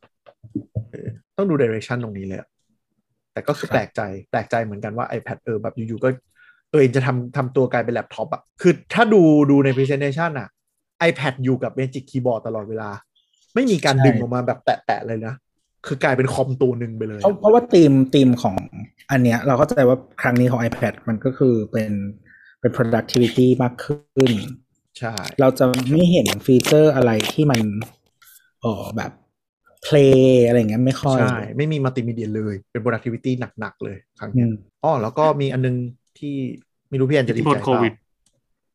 [0.90, 2.48] เออต้องดู direction ตรงนี้เลยอะ
[3.32, 4.00] แต่ก็คือครับแปลกใจ
[4.30, 6.31] แปลกใจเหมือนกันว่า iPad เออแบบอยู่ๆก็ตัว
[6.80, 10.48] เองจะทำทำตัวกลายเป็นแล็ปท็อปอะคือถ้าดูดูใน Presentation อะ
[11.08, 12.90] iPad อยู่กับ Magic Keyboard ตลอดเวลา
[13.54, 15.34] ไม่มีการดึงออกมาแบบแตะๆเลยนะ
[15.86, 18.56] คือกลายเป็นคอมตัวหนึ่งไปเลย เพราะเพราะว่า theme theme ของ
[19.10, 21.92] อันเนี้ย เราเข้าใจว่าครั้งนี้ของ iPad มันก็คือเป็น
[22.60, 24.30] เป็น productivity มากขึ้น
[24.98, 27.60] ใช่ เราจะไม่เห็นฟีเจอร์อะไรที่มัน
[28.60, 29.12] เออแบบ
[29.86, 34.52] play อะไรอย่างเงี้ยไม่ค่อย ใช่ ไม่มีมัลติมีเดียเลย เป็น productivity หนัก ๆ เลยครั้งอืเนี้ยม
[34.84, 35.76] อ๋อแล้วก็มีอันนึง
[36.18, 36.34] ที่
[36.88, 37.92] ไม่รู้พี่แอนจะอิทดีธิใจพลเปล่าโควิด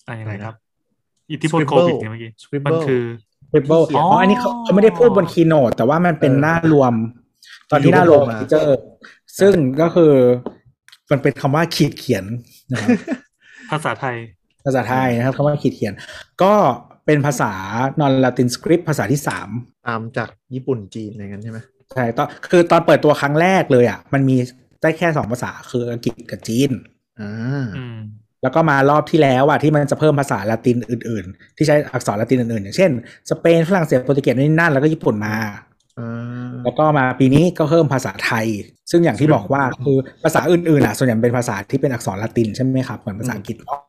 [0.05, 0.55] อะไรยังไงครับ
[1.31, 3.03] อิทธิพล Scribble โควิดเนี่ยเมื่อกี้ Scribble มันคือ
[3.45, 6.93] Scribble ที่เขียนอ๋ออันนี้เขาเขาไม่ได้พูดบนคีโนตแต่ว่ามันเป็นเออหน้ารวม
[7.72, 8.80] ตอนที่อยู่หน้ารวมก็โผล่มาฟีเจอร์
[9.39, 10.14] ซึ่งก็คือ
[11.11, 12.26] มันเป็นคำว่าขีดเขียน
[12.72, 12.89] นะครับ
[13.72, 14.15] ภาษาไทย
[14.65, 15.93] ภาษาไทยนะครับคำว่าขีดเขียน
[16.43, 16.53] ก็
[17.05, 17.53] เป็นภาษา
[17.99, 19.49] นอนลาตินสคริปภาษาที่สาม
[19.88, 21.59] ตามจากญี่ปุ่นจีนอะไรเงี้ยใช่ไหม
[21.93, 24.38] ใช่ตอนคือตอนเปิดตัวครั้งแรกเลยอะ มันมี
[24.81, 26.72] ได้แค่สองภาษาคืออังกฤษกับจีน
[27.22, 27.98] อ่าอืม
[28.44, 32.91] แล้วก็มารอบที่แล้วอะที่มันจะเพิ่มภาษาละตินอื่น ๆ ที่ใช้อักษรละตินอื่นๆ อย่างเช่น
[33.30, 35.35] สเปนฝรั่งเศสโปรตุเกสนู่นนนั่นแล้วก็ญี่ปุ่นมา
[35.99, 38.45] อ่าแล้วก็มาปีนี้ก็เพิ่มภาษาไทย
[38.91, 43.81] ซึ่งอย่างที่บอกว่าคือภาษาอื่นๆอะส่วนใหญ่เป็นภาษาที่เป็นอักษรละตินใช่ไหมครับเหมือนภาษาอังกฤษเนาะ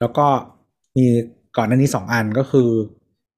[0.00, 0.26] แล้วก็
[0.96, 1.04] มี
[1.56, 2.68] ก่อนหน้านี้สองอันก็คือ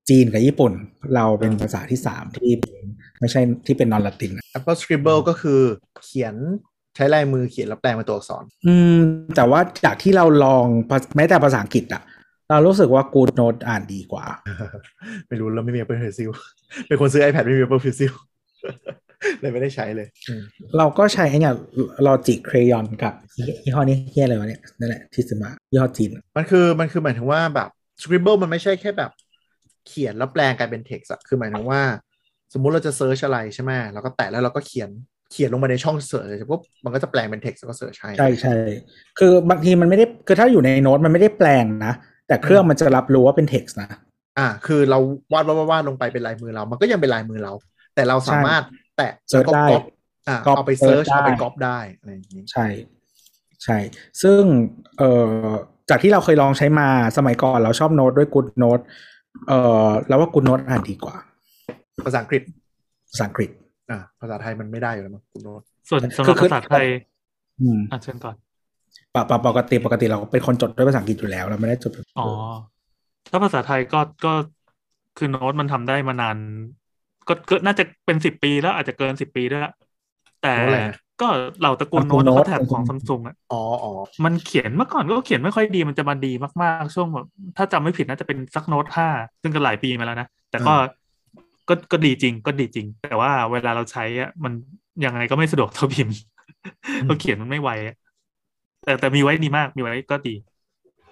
[0.09, 0.73] จีนกับญี่ปุ่น
[1.15, 2.75] เราเป็นภาษาที่สามที่เป็น
[3.21, 5.61] ไม่ใช่ที่เป็นนอนละติน Apple Scribble ก็คือ
[6.05, 6.35] เขียน
[6.70, 8.97] ใช้ลายมือเขียนแล้วแปลงเป็นตัวอักษร อืม
[9.37, 12.03] แต่ว่าจากที่เราลองภาแม้แต่ภาษาอังกฤษอะ
[12.51, 14.25] เรารู้สึกว่า Good Note อ่านดีกว่า
[15.29, 16.31] ไม่รู้เราไม่มี Apple Pencil
[16.87, 18.13] เป็นคนซื้อ iPad ไม่มี Apple Pencil
[19.41, 20.43] เลยไม่ได้ใช้เลยอืม
[20.79, 21.55] เราก็ใช้ไอ้เนี่ย
[22.07, 23.15] Logic Crayon กับ
[23.65, 27.69] ยี่ห้อนี้เฮียอะไรวะเนี่ยนั่นแหละที่ซื้อมายี่ห้อจีน มันคือมันคือหมายถึงว่าแบบ
[28.03, 29.11] Scribble มันไม่ใช่แค่แบบ
[29.87, 31.83] เขียนแล้วแปลงกลายเป็น text อะคือหมายถึงว่า
[32.53, 34.91] สมมุติเราจะ search อะไรใช่ไหมเราก็แตะแล้วเราก็เขียน
[35.31, 38.57] เขียนลงมาในช่อง search เลยปุ๊บมันก็จะแปลงเป็น text แล้วก็ search ให้ใช่ใช่
[39.19, 41.95] คือบางทีมันไม่ได้คือถ้าอยู่ในโน้ตมันไม่ได้แปลงนะ
[42.29, 43.91] แต่เครื่องมันจะรับรู้ว่าเป็น text นะ
[44.39, 44.99] อ่า คือเรา
[45.33, 47.53] วาดวาดวาดวาดลงไปเป็นลายมือเรา มันก็ยังเป็นลายมือเรา
[47.95, 48.63] แต่เราสามารถ
[48.97, 49.85] แตะแล้วก็ search ได้ก๊อป
[50.29, 52.67] อ่าก๊อปเอาไปเซิร์ชเสิร์ชได้เอาไปก๊อปได้อะไรอย่างนี้ใช่
[53.65, 53.79] ใช่
[54.23, 54.43] ซึ่ง
[54.99, 55.11] เอ่
[55.45, 55.47] อ
[55.91, 58.83] จากที่เราเคยลองใช้มาสมัยก่อนเราชอบโน้ตด้วย GoodNotes
[59.49, 61.17] เอ่อแล้วว่า GoodNotes อ่านดีกว่า
[62.05, 62.43] ภาษาอังกฤษ
[63.11, 63.51] ภาษาอังกฤษ
[63.91, 66.87] อ่าภาษาไทยมันไม่ได้อยู่แล้วมั้ง GoodNotes ส่วนสำหรับคือภาษาไทย
[67.61, 68.37] อืมอะเชิญก่อน
[69.15, 72.29] ปะปะปกติปกติเราเป็นคนจดด้วยภาษาอังกฤษอยู่แล้วเราไม่ได้จดแบบอ๋อ
[73.31, 74.33] ถ้าภาษาไทยก็ก็
[75.19, 76.37] คือโน้ตมันทำได้มานาน
[77.29, 79.73] ก็ก็น่าจะเป็นสิบปีแล้วอาจจะเกินสิบปีด้วยละ
[80.43, 81.29] แต่โน้ตอะไรนะก็
[81.61, 83.93] เหล่าตระกูลตระกูโน้ลตโน้ตเขาแท็บของซัมซุงอะอ๋ออ๋อ
[84.25, 87.27] มันเขียนเมื่อก่อนก็เขียนไม่ค่อยดีมันจะมาดีมากๆ ช่วงแบบ
[87.57, 89.09] ถ้าจำไม่ผิดน่าจะเป็นซักโน้ตห้า
[89.43, 90.75] ซึ่งก็หลายปีมาแล้วนะ แต่ก็
[91.71, 94.53] ก็ก็ดีจริง ก็ดีจริง แต่ว่าเวลาเราใช้อะมัน
[95.05, 96.17] ยังไงก็ไม่สะดวกเท่าพิมพ์
[97.07, 97.97] เราเขียนมันไม่ไวอะ
[98.85, 100.35] แต่แต่มีไว้ดีมากมีไว้ก็ดี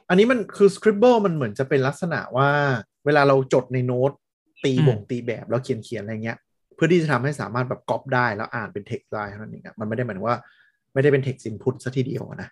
[0.08, 2.50] อันนี้มันคือ Scribble มันเหมือนจะเป็นลักษณะว่า
[3.06, 4.12] เวลาเราจดในโน้ต
[4.64, 6.38] ตีอืมบ่งตีแบบแล้วเขียนเขียนอะไรเงี้ย
[6.74, 10.38] เพื่อที่จะทำให้สามารถแบบก๊อปได้แล้วอ่านเป็น text ได้เท่านั้นเองอะมันไม่ได้หมายถึงว่า
[10.92, 12.48] ไม่ได้เป็น text input ซะทีเดียวอะนะ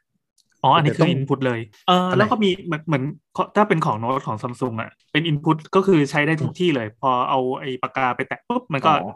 [0.62, 3.02] อ๋อ อันนี้แต่คืต้อองอินพุตเลย เอออันไหนแล้วก็มีเหมือนเหมือน
[3.56, 9.12] ถ้าเป็นของโน้ตของซัมซุงอะ เป็นอินพุตก็คือใช้ได้ทุกที่เลย พอเอาไอ้ปากกาไปแตะปุ๊บมันก็อ๋อ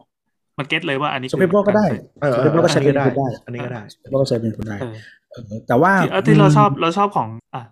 [0.58, 1.86] มันเก็ตเลยว่าอันนี้สเปเปอร์ก็ได้
[2.22, 4.94] เออสเอเปอเปอร์ก็ใช้อันเป็นนี้ก็ได้ได้ อันนี้ก็ได้สเปเปอร์ก็ใช้เป็นคุณได้เออ
[5.30, 7.62] เออแต่ว่าที่เออที่เราชอบเราชอบของอะ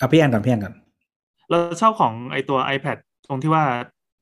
[0.00, 0.74] อะพี่แอนก่อนพี่แอนก่อน
[1.50, 2.96] เราชอบของไอตัว iPad
[3.28, 3.64] ตรงที่ว่า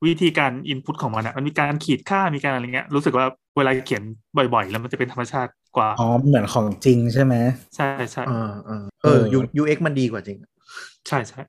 [0.06, 4.02] วิธีการอินพุตของมันอะมันมีการขีดค่ามีการอะไรเงี้ยรู้สึกว่าเวลาเขียน
[4.36, 7.34] บ่อย ๆ แล้วมันจะเป็นธรรมชาติ กว่า อ๋อ เหมือนของจริงใช่ไหม
[7.76, 10.38] ใช่ใช่อ่าอ่าเออเออ UX มันดีกว่าจริง
[11.08, 11.40] ใช่ใช่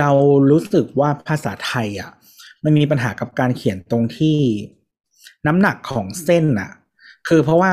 [0.00, 0.10] เรา
[0.50, 2.10] รู้สึกว่าภาษาไทยอะ
[2.64, 4.38] มันมีปัญหากับการเขียนตรงที่
[5.46, 6.70] น้ำหนักของเส้นอะ
[7.28, 7.72] คือเพราะว่า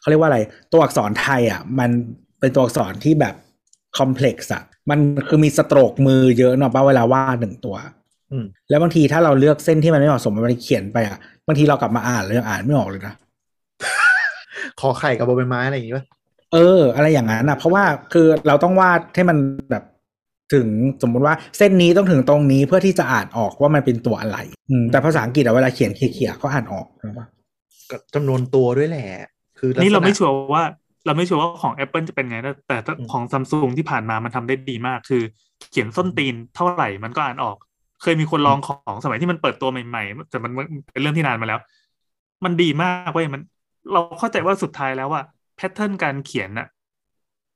[0.00, 0.38] เขาเรียกว่าอะไร
[0.72, 1.90] ตัวอักษรไทยอะ มัน
[2.40, 3.34] เป็นตัวอักษรที่แบบ
[3.98, 4.98] คอมเพล็กซ์อะ มัน
[5.28, 7.76] คือมีสโตรกมือเยอะเนาะป่ะเวลาวาดหนึ่งตัว
[8.32, 13.14] อืมแล้วบางทีถ้าเราเลือกเส้นที่มันไม่เหมาะสมมันเขียนไปอะบางทีเรากลับมาอ่านแล้วยังอ่านไม่ออกเลยนะ
[14.80, 16.04] ขอไข่กับบอใบไม้อะไรอย่างงี้ป่ะ
[16.52, 19.36] เออ อะไรอย่างนั้นอะ เพราะว่าคือเราต้องวาดให้มัน
[19.70, 19.84] แบบ
[20.54, 20.66] ถึง
[21.02, 24.38] สมมุติว่าเส้นนี้ต้องถึงตรงนี้เพื่อที่จะอ่านออกว่ามันเป็นตัวอะไร
[24.70, 27.26] อืมแต่ภาษาอังกฤษอะเวลาเขียนเขี่ยๆก็อ่านออกนะปะ
[27.90, 29.06] ก็จำนวนตัวด้วยแหละ
[29.58, 30.62] คือลักษณะนี่เราไม่ชัวร์ว่า
[31.06, 35.22] เราไม่ชัวร์ว่าของ Apple จะเป็นไงนะแต่ถ้าอืมของซัมซุงที่ผ่านมามันทำได้ดีมาก คือ
[35.70, 37.56] เขียนส้นตีนเท่าไหร่มันก็อ่านออก
[38.02, 41.60] เคยมีคนลองของสมัยที่มันเปิดตัวใหม่ ๆ แต่มันมันเป็นเรื่องที่นานมาแล้ว
[42.44, 43.42] มันดีมากเว้ยมัน
[43.90, 45.22] เราเข้าใจว่าสุดท้ายแล้วว่า
[45.56, 46.66] แพทเทิร์นการเขียนน่ะ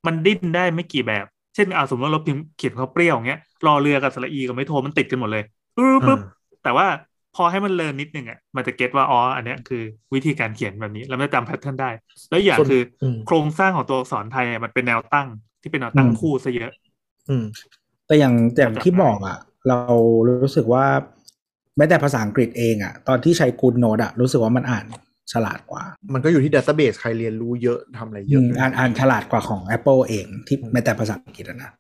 [0.06, 5.42] มันดิ้นได้ไม่กี่แบบ เช่นอาสมมติว่าเราพิมพ์เขียนเขาวเปรี้ยวอย่างเงี้ยรอเรือกับสระอีกับไม้โทมันติดกันหมดเลย
[5.76, 6.20] ปึ๊บปึ๊บ
[6.62, 6.86] แต่ว่า
[7.34, 9.82] พอให้มัน learn นิดนึงอะมันจะ get ว่าอ๋ออันเนี้ยคือ
[10.14, 11.90] วิธีการเขียนแบบนี้แล้วมันจะจำ pattern ได้
[12.30, 15.28] แล้วอย่างส่วนคืออมโครงสร้างของตัวอักษรไทยอะมันเป็นแนวตั้ง
[15.62, 16.72] ที่เป็นแนวตั้งอืมคู่ซะเยอะ
[17.28, 17.44] อืม
[18.06, 19.38] แต่อย่างอย่างที่บอกอะ
[19.68, 19.80] เรา
[20.42, 20.86] รู้สึกว่า
[21.76, 24.84] แม้แต่ภาษาอังกฤษเองอะ ตอนที่ใช้ GoodNotes อะ รู้สึกว่ามันอ่าน
[25.32, 25.82] ฉลาดกว่า
[26.14, 31.70] มันก็อยู่ที่ database ใครเรียนรู้เยอะทำอะไรเยอะอืมด้วยอ่านอ่านฉลาดกว่าของ Apple เองที่อืมแม้แต่ภาษาอังกฤษอะนะ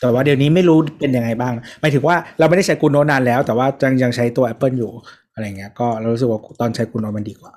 [0.00, 4.90] แต่ว่าเดี๋ยวนี้ไม่รู้เป็นยังไงบ้างหมายถึงว่าเราไม่ได้ใช้กูโนนานแล้ว แต่ว่ายังยังใช้ตัว Apple อยู่
[5.34, 7.52] อะไรเงี้ยก็เรารู้สึกว่าตอนใช้กูโนมันดีกว่า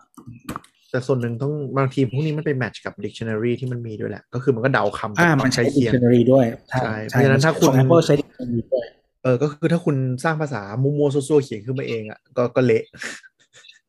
[0.92, 8.86] แต่ส่วนหนึ่งต้องบางทีพวกนี้มันไป match กับ dictionary ที่มันมีด้วยแหละ ก็คือมันก็เดาคำอ่าจากมันใช้ใช้เคียง dictionary ด้วยใช่เพราะฉะนั้นถ้าคุณของ Apple ใช้ dictionary ด้วย
[9.24, 12.84] เออก็คือถ้าคุณสร้างภาษามัวๆซั่วๆเขียนขึ้นมาเองอะก็ก็เละ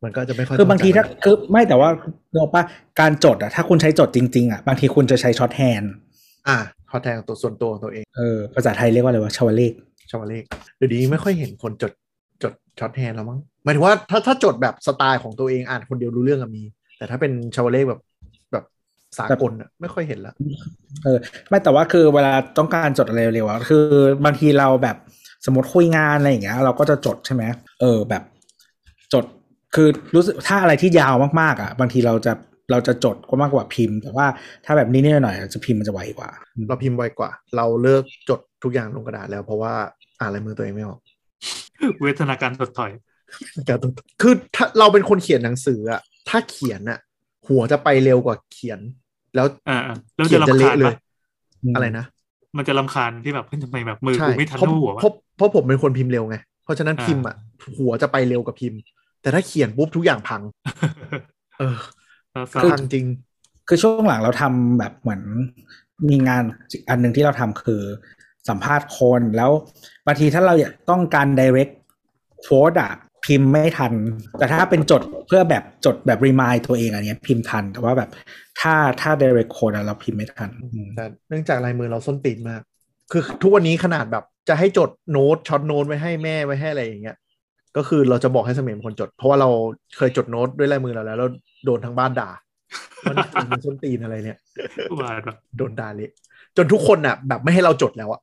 [0.05, 1.89] มันก็จะไม่ค่อยคือบางทีถ้าเข้ใจคือไม่แต่ว่า
[2.35, 2.62] เราป่ะ
[3.01, 5.93] การจดอะถ้าคุณใช้จดจริง ๆอะบางทีคุณจะใช้ shorthand
[6.48, 6.59] อ่า
[6.90, 9.73] พอแทนตัวส่วนตัวของตัวเองเออภาษาไทยเรียกว่าอะไรวะชาวเลข
[10.10, 10.43] ชาวเลข
[10.77, 11.93] เดี๋ยวนี้ไม่ค่อยเห็นคนจด
[12.43, 16.62] จด shorthand แล้วมั้งหมายถึงว่าถ้าถ้าจดแบบสไตล์ของตัวเองอ่านคนเดียวรู้เรื่องอะมี
[16.98, 18.01] แต่ถ้าเป็นชาวเลขแบบ
[18.52, 18.64] แบบ
[19.18, 20.35] สากลอะไม่ค่อยเห็นละ
[21.05, 21.18] เออ
[21.48, 23.85] ไม่แต่ว่าคือเวลาต้องการจดอะไรเร็วๆอะคือ
[24.24, 24.97] บางทีเราแบบ
[25.47, 27.43] สมมติคุยงานอะไรอย่างเงี้ยเราก็จะจดใช่ไหม
[27.81, 28.36] เออแบบจด
[29.74, 32.32] คือรู้สึกถ้าอะไรที่ยาวมากๆอะ บางทีเราจะ
[32.70, 34.26] เราจะจดก็มากกว่าพิมพ์ แต่ว่า
[34.64, 36.30] ถ้าแบบนิดๆหน่อยๆจะพิมพ์มันจะไวกว่า
[36.68, 39.74] เราพิมพ์ไวกว่า เราเลิกจดทุกอย่างลงกระดาษแล้วเพราะว่า
[40.20, 41.01] อ่านลายมือตัวเองไม่ออก
[42.02, 42.90] เวทนาการถดถอย
[43.68, 46.98] การต้องคือถ้าเราเป็นคนเขียนหนังสืออะถ้าเขียนอะ
[47.48, 48.80] หัวจะไปเร็วกว่าเขียน
[49.34, 50.97] แล้วอ่าอ่าแล้วเขียจะนจะรำคาญเละเลปะย
[51.74, 52.05] อะไรนะ
[52.56, 57.36] มันจะรำคาญที่แบบเฮ้ยทำไมแบบมือใช่กูไม่ทันเพราะเท่าหัววะเพราะเพราะผมเป็นคนพิมพ์เร็วไงเพราะฉะนั้นอ่าพิมพ์อะ
[57.78, 58.78] หัวจะไปเร็วกว่าพิมพ์
[59.22, 60.43] แต่ถ้าเขียนปุ๊บทุกอย่างพัง
[61.59, 61.76] เออ
[62.32, 63.06] แล้วก็พังจริง
[63.68, 65.22] คือช่วงหลังเราทำแบบเหมือน
[66.09, 66.43] มีงาน
[66.88, 67.82] อันหนึ่งที่เราทำคือ
[68.48, 69.51] สัมภาษณ์คนแล้ว
[70.06, 71.72] บางทีถ้าเราอยากต้องการ direct
[72.44, 72.93] quote อะ
[73.24, 73.93] พิมพ์ไม่ทัน
[74.38, 78.10] แต่ถ้าเป็นจดเพื่อแบบจดแบบ remind ตัวเองอันเนี้ยพิมพ์ทัน แต่ว่าแบบ
[78.60, 82.60] ถ้าถ้า direct quote อะเราพิมพ์ไม่ทันอืมแต่เนื่องจากลายมือเราส้นตีนมาก
[83.10, 87.16] คือทุกวันนี้ขนาดแบบจะให้จดโน้ตช็อตโน้ตไว้ให้แม่ไว้ให้อะไรอย่างเงี้ย
[87.77, 89.48] ก็คือเราจะบอกให้เสมียนเป็นคนจด เพราะว่าเรา
[89.97, 91.28] เคยจดโน้ตด้วยลายมือเราแล้วแล้ว
[91.65, 92.31] โดนทางบ้านด่า
[93.03, 94.39] ว่านี่มันส้นตีนอะไรเนี่ย
[94.90, 96.11] อุบาทแบบโดนด่าเละ
[96.57, 98.20] จนทุกคนอะ แบบไม่ให้เราจดแล้วอะ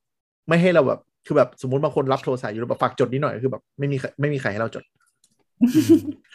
[0.48, 4.84] ไม่ให้เราแบบคือแบบสมมติบางคนรับโทรศัพท์อยู่แล้วแบบฝากจดนิดหน่อยคือแบบไม่มีใครไม่มีใครให้เราจด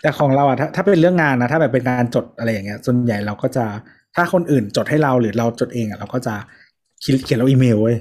[0.02, 3.66] แต่ของเราอะถ้าถ้าเป็นเรื่องงานนะถ้าแบบเป็นการจดอะไรอย่างเงี้ย ส่วนใหญ่เราก็จะ
[4.16, 6.36] ถ้าคนอื่นจดให้เราหรือเราจดเองอะเราก็จะ
[7.02, 7.98] เขียนเขียนเราอีเมลเว้ย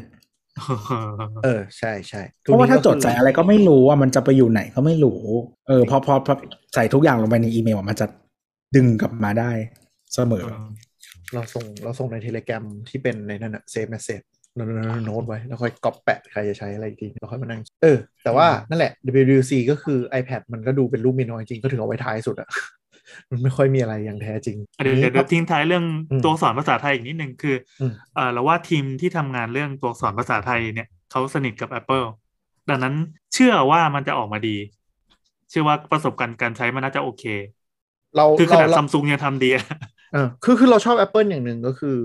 [1.44, 5.20] เออใช่ใช่เพราะว่าถ้าตัวนี้ดก็คือใส่อะไรก็ไม่รู้ว่ามันจะไปอยู่ไหนก็ไม่รู้
[5.68, 6.34] เออพอพอพอ
[6.74, 8.06] ใส่ทุกอย่างลงไปในอีเมลอะมันจะ
[8.76, 9.50] ดึงกลับมาได้
[10.14, 10.44] เสมอ
[11.34, 14.20] เราส่งเราส่งในเทเล gram ที่เป็นในนั่นอะ saved message
[15.04, 22.48] โน้ตไว้แล้วค่อยก๊อปแปะใครจะใช้อะไรอีกทีเราค่อยมานั่งเออ แต่ว่านั่นแหละ WWDC ก็คือ iPad มันก็ดูเป็นรูปมีน้อยจริงก็ถึงเอาไว้ท้ายสุดอะ
[23.30, 32.06] มันไม่ค่อยมีอะไรอย่างแท้จริงเดี๋ยวเดี๋ยวเดี๋ยวทิ้งท้ายเรื่องอืมตัวอักษรภาษาไทยอีกนิดนึงคืออมเออเราว่าทีมที่ทำงานเรื่องตัวอักษรภาษาไทยเนี่ยเขาสนิทกับ Apple
[32.68, 32.94] ดังนั้น
[33.34, 34.56] เชื่อว่ามันจะออกมาดี
[35.50, 37.24] เชื่อว่าประสบการณ์การใช้มันน่าจะโอเค
[38.16, 39.64] เราคือขเรานาดเราซัมซุงยังทำดีอะ
[40.12, 41.96] เออคือคือเราชอบ Apple อย่างหนึ่งก็คือ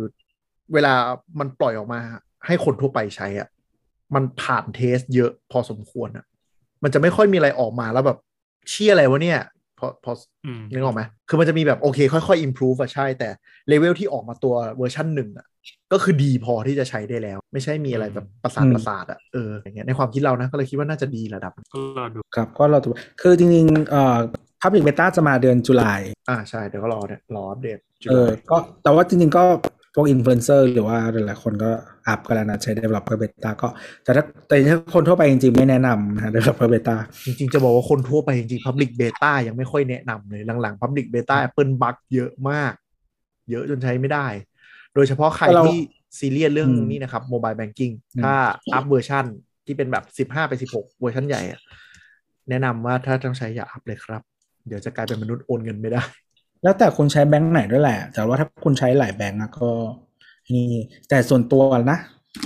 [0.74, 0.94] เวลา
[1.40, 2.00] มันปล่อยออกมา
[2.46, 3.48] ให้คนทั่วไปใช้อะ
[4.16, 6.26] มันผ่านเทสเยอะพอสมควรอะ
[6.84, 8.18] มันจะไม่ค่อยมีอะไรออกมาแล้วแบบ
[8.70, 10.12] เชี่ยอะไรวะเนี่ยพ อพอ
[10.46, 13.30] อืมนึกออกไหมคือมันจะมีแบบโอเค ค่อยๆ improve อะใช่ แต่
[13.68, 15.46] เลเวลที่ออกมาตัวเวอร์ชันหนึ่งอะ
[15.92, 22.80] ก็คือดีพอที่จะใช้ได้แล้ว ไม่ใช่มีอะไรแบบประสาทอืมประสาทอะเอออย่างเงี้ยในความคิดเรานะ ก็เลยคิดว่าน่าจะดีระดับหนึ่งก็รอดูครับก็เรา
[23.22, 24.18] คือจริงๆเอ่อ
[24.62, 29.44] Public Beta จะมาเดือน Julyอ่าใช่ เดี๋ยวก็รอเนี่ยรออัปเดต July เออก็แต่ว่าจริงๆก็
[29.96, 31.72] พวกอินฟลูเอนเซอร์หรือว่าหลายๆคนก็
[32.08, 33.68] อัปกันแล้วนะใช้ Developer Beta ก็
[34.04, 36.96] แต่ถ้าแต่ถ้าคนทั่วไปจริงๆ ไม่แนะนำนะ Developer Beta
[37.26, 42.74] จริงๆ จะบอกว่าคนทั่วไปจริงๆ Public Beta ยังไม่ค่อยแนะนำเลย หลังๆ Public Beta Apple bug เยอะมาก
[43.52, 44.28] เยอะจนใช้ไม่ได้
[44.96, 45.80] โดยเฉพาะใครเราที่
[46.20, 48.34] ซีเรียสเรื่องอืมนี้นะครับ Mobile Banking อืมถ้า
[48.74, 49.26] อัพเวอร์ชัน
[49.66, 51.62] ที่เป็นแบบ 15 ไป 16 เวอร์ชันใหญ่อะ
[52.50, 54.22] แนะนำว่าถ้าต้องใช้อย่าอัปเลยครับ
[54.68, 56.04] เดี๋ยวจะกลายเป็นมนุษย์โอนเงินไม่ได้
[56.64, 59.70] แล้วแต่คุณใช้แบงค์ไหนด้วยแหละ แต่ว่าถ้าคุณใช้หลายแบงค์อะก็
[60.56, 60.68] นี่
[61.10, 61.62] แต่ส่วนตัว
[61.92, 62.00] นะ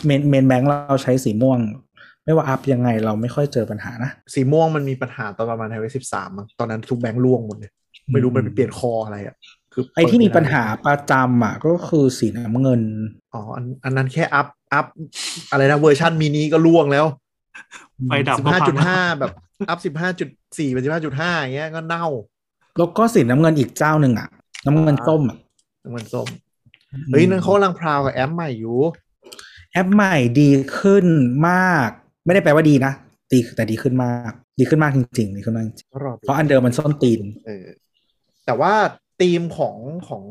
[0.05, 1.59] เมนเมนแบงค์เราใช้สีม่วง
[2.23, 7.71] ไม่ว่าอัพยังไงเราไม่ค่อยเจอปัญหานะ สีม่วงมันมีปัญหาตอนประมาณไฮเวย์13มั้งตอนนั้นทุกแบงค์ร่วงหมดเลย
[8.11, 9.35] ไม่รู้มันไปเปลี่ยนคออะไรอะ
[9.73, 12.81] คือไอที่มีเดปัญไได้หาประจำอะก็คือสีน้ำเงิน
[13.33, 14.85] อ๋ออันอันนั้นแค่อัพอัพ
[15.51, 17.05] อะไรนะเวอร์ชันมินิก็ล่วงแล้ว
[18.05, 19.31] ไฟดับสิบก็ห้าพัจุงดห้าแบบ
[19.69, 22.05] อัพสิบห้าจุดสี่เป็นสิบห้าจุดห้าอย่างเงี้ยก็เน่า
[22.77, 24.27] แล้วก็สีน้ำเงินอีกเจ้าหนึ่งอะ
[24.65, 25.37] น้ำเงินส้มอะ
[25.83, 26.27] น้ำเงินส้ม
[27.11, 28.77] เฮ้ยนั่นเขากำลัง proud กับแอปใหม่อยู่
[29.73, 30.49] แอปใหม่ดี
[30.79, 31.05] ขึ้น
[31.49, 31.89] มาก
[32.25, 32.93] ไม่ได้แปลว่าดีนะ
[33.31, 37.67] ดีแต่ดีขึ้นมาก ดีขึ้นมากจริงๆดีขึ้นมากจริงก็รอดูๆเพราะอันเดิมมันส้นตีนเออ
[38.45, 38.73] แต่ว่า
[39.21, 39.77] ธีมของ
[40.07, 40.23] ของ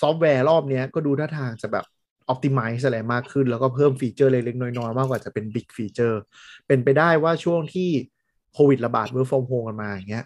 [0.00, 1.84] ซอฟต์แวร์รอบเนี้ยก็ดูท่าทางจะแบบ
[2.28, 6.20] อ p t i m i z e อะไรมากขึ้น แล้วก็เพิ่ม feature เล็กๆน้อยๆ มากกว่าจะเป็น big feature
[6.66, 7.90] เป็นไปได้ว่าช่วงที่
[8.52, 10.24] โควิดระบาด work from home กันมาอย่างเงี้ย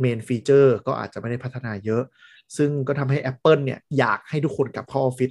[0.00, 2.02] main feature ก็อาจจะไม่ได้พัฒนาเยอะ
[2.56, 5.30] ซึ่งก็ทำให้ Apple เนี่ยอยากให้ทุกคนกลับเข้าออฟฟิศ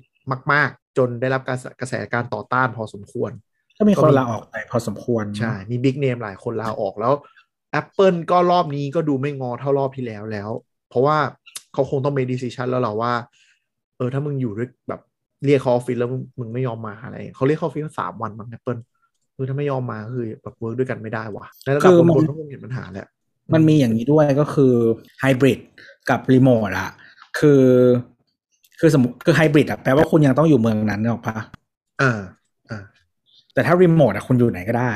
[0.51, 3.31] มาก ๆ จนได้รับการกระแสการต่อต้านพอสมควร
[3.77, 7.13] ก็มีก็คนมีลาออกไปพอสมควร ใช่ มี big name หลายคนลาออกแล้ว
[7.79, 10.49] Apple ก็รอบนี้ก็ดูไม่งอเท่ารอบที่แล้วแล้ว
[10.89, 11.17] เพราะว่า
[11.73, 13.13] เขาคงต้อง make decision แล้วเราว่า
[13.97, 15.01] เออถ้ามึงอยู่ด้วยแบบ
[15.45, 18.81] เรียกเขาออฟฟิศแล้วมึงมึงไม่ยอมมาอะไรเขาเรียกเขาออฟฟิศสามวันมั้ง Apple
[19.35, 23.07] คือถ้าไม่ยอมมาก็คือแบบ work ด้วยกันไม่ได้ว่ะในระดับบางคนก็คงเห็นปัญหาแหละ
[23.53, 24.73] มันมีอย่างนี้ด้วยก็คือ
[25.19, 25.59] ไฮบริด
[26.09, 26.91] กับรีโมทอะ
[27.39, 27.63] คือ
[28.79, 31.37] คือสมมติคือไฮบริดอะแปลว่าคุณยังต้องอยู่เมืองนั้นนึกออกปะ
[32.01, 32.19] อ่า
[32.69, 32.81] อ่า
[33.53, 34.93] แต่ถ้ารีโมทอะคุณอยู่ไหนก็ได้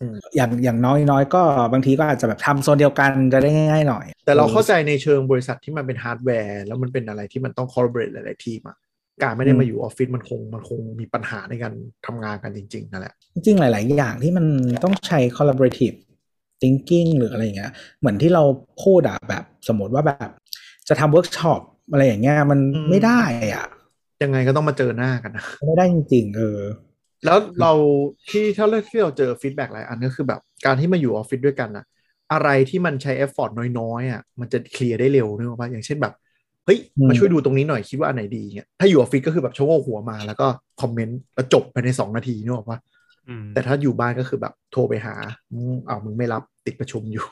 [0.00, 8.76] อืมอย่างอย่างน้อยน้อยก็บางทีก็อาจจะแบบทำโซนเดียวกันจะได้ง่ายๆหน่อย แต่เราเข้าใจในเชิงบริษัทที่มันเป็นฮาร์ดแวร์ แล้วมันเป็นอะไรที่มันต้อง collaborate หลายๆทีมอะ
[9.22, 11.72] การไม่ได้มาอยู่ออฟฟิศมันคงมันคงมีปัญหาในการ
[12.06, 14.46] ทำงานกันจริง ๆ นั่นแหละ จริง ๆ หลาย ๆ อย่างที่มัน
[14.84, 15.96] ต้องใช้ collaborative
[16.62, 18.42] thinking หรืออะไรอย่างเงี้ย เหมือนที่เรา
[18.84, 20.30] พูดอะแบบสมมติว่าแบบ
[20.88, 21.60] จะทำเวิร์กช็อป
[21.90, 23.20] อะไรอย่างเงี้ยมันอืมไม่ได้
[23.54, 23.66] อะ
[24.22, 26.60] ยังไงก็ต้องมาเจอหน้ากันนะไม่ได้จริงๆเออ
[27.24, 27.72] แล้วเรา
[28.30, 31.84] ที่ถ้าเลือกที่เราเจอ feedback หลายอันก็คือแบบการที่มาอยู่ออฟฟิศด้วยกันนะ
[32.32, 36.12] อะไรที่มันใช้ effort น้อยๆอะมันจะ clear ได้เร็วนึกออกปะอย่างเช่นแบบ
[36.64, 40.46] เฮ้ยอืมมาช่วยดูตรงนี้หน่อยคิดว่าอันไหนดีเงี้ยถ้าอยู่ออฟฟิศก็คือแบบชะโงกหัวมาแล้วก็
[40.80, 42.95] คอมเมนต์แล้วจบภายในสองนาทีนึกออกปะอืม
[43.54, 45.14] แต่ถ้าอยู่บ้านก็คือแบบโทรไปหา
[45.52, 47.24] อืมอ้าวมึงไม่รับติดประชุมอยู่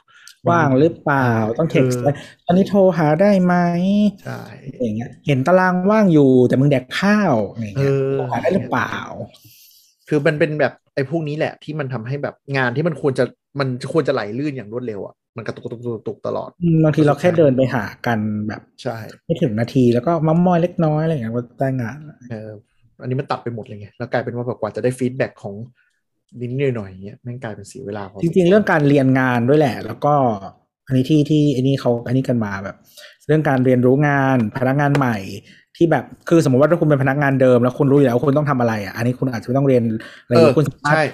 [0.48, 2.14] ว่างหรือเปล่าต้องเท็กซ์เออ
[2.46, 3.54] ตอนนี้โทรหาได้ไหม
[4.24, 4.40] ใช่
[4.80, 8.94] อย่างเงี้ย เห็นตารางว่างอยู่แต่มึงแดกข้าวอย่างเอเงี้ยอโทรหาได้หรือเปล่า
[10.08, 13.24] คือมันเป็นแบบไอ้พวกนี้แหละที่มันทำให้แบบงานที่มันควรจะ
[13.60, 18.18] มันควรจะไหลลื่นอย่างรวดเร็วอะมันกระตุกกระตุกกระตุกตลอดอืมบางทีเราแค่เดินไปหากัน
[18.48, 21.96] แบบใช่ไม่ถึงนาทีแล้วก็มัมมอยเล็กน้อยอะไรอย่างเงี้ยว่าได้งาน
[22.30, 22.50] เออ
[23.02, 25.54] อันนี้มันตัดไปหมดเลยไงแล้วกลายเป็นว่าแบบกว่าจะได้ feedback ของ
[26.40, 30.14] นิดหน่อยๆอย่างเงี้ยแม่งกลายเป็นเสียเวลาพอจริงๆ เรื่องการเรียนงานด้วยแหละ แล้วก็
[30.86, 32.76] อันนี้ที่ที่อันนี้เขาอันนี้กันมาแบบ
[33.26, 35.16] เรื่องการเรียนรู้งานพนักงานใหม่
[35.76, 39.82] ที่แบบคือสมมติว่าถ้าคุณเป็นพนักงานเดิม แล้วคุณรู้อยู่แล้วว่าคุณต้องทำอะไรอะอันนี้คุณอาจจะไม่ต้องเรียน
[40.24, 41.04] อะไรเออคุณสามารถใช่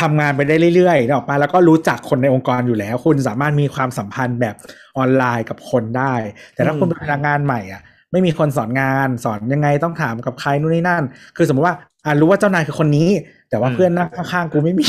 [0.00, 4.54] ทำงานไปได้เรื่อยๆนึกออกปะแล้วก็รู้จักคนในองค์กรอยู่แล้ว คุณสามารถมีความสัมพันธ์แบบ
[4.96, 6.14] ออนไลน์กับคนได้
[6.54, 11.02] แต่ถ้าคุณเป็นพนักงานใหม่อะ ไม่มีคนสอนงานสอนยังไงต้องถามกับใครนู่นนี่นั่น
[11.36, 13.08] คือสมมติว่าอ่ารู้ว่าเจ้านายคือคนนี้
[13.50, 14.86] แต่ว่าอืมเพื่อนนั่งข้างๆกูไม่มี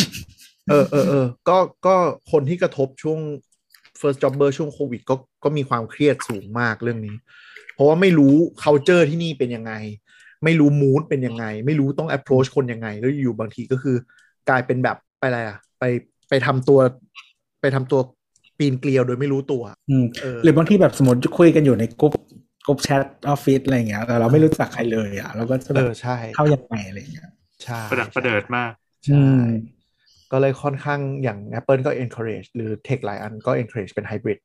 [0.70, 1.96] เออเออเออก็ก็
[2.32, 3.20] คนที่กระทบช่วง
[4.00, 7.16] first jobber ช่วงโควิดก็ก็มีความเครียดสูงมากเรื่องนี้
[7.74, 9.74] เพราะว่าไม่รู้ culture ที่นี่เป็นยังไง
[10.44, 13.96] ไม่รู้ mood เป็นยังไง ไม่รู้ต้อง approach คนยังไง แล้วอยู่บางทีก็คือ
[14.50, 15.84] กลายเป็นแบบไปอะไรอะไป
[16.30, 16.80] ไปทำตัว
[17.62, 18.00] ไปทำตัว
[18.58, 22.14] ปีนเกลียวโดยไม่รู้ตัว อืมเออหรือบางทีแบบสมมติคุยกันอยู่ในกลุ่ม
[22.68, 27.30] กลุ่มแชทออฟฟิศอะไรเงี้ยแต่เราไม่รู้จักใครเลยอะเราก็จะแบเอบอใช่เข้ายังไงอะไรเงี้ย
[27.64, 28.72] ใช่ประดับประเดิดมาก
[29.06, 29.44] ใช่อืม
[30.32, 34.40] ก็เลยค่อนข้างอย่าง Apple ก็ encourage หรือ Tech หลายอันก็ encourage เป็น hybrid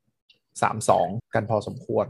[0.61, 2.05] สามสองกันพอสมควร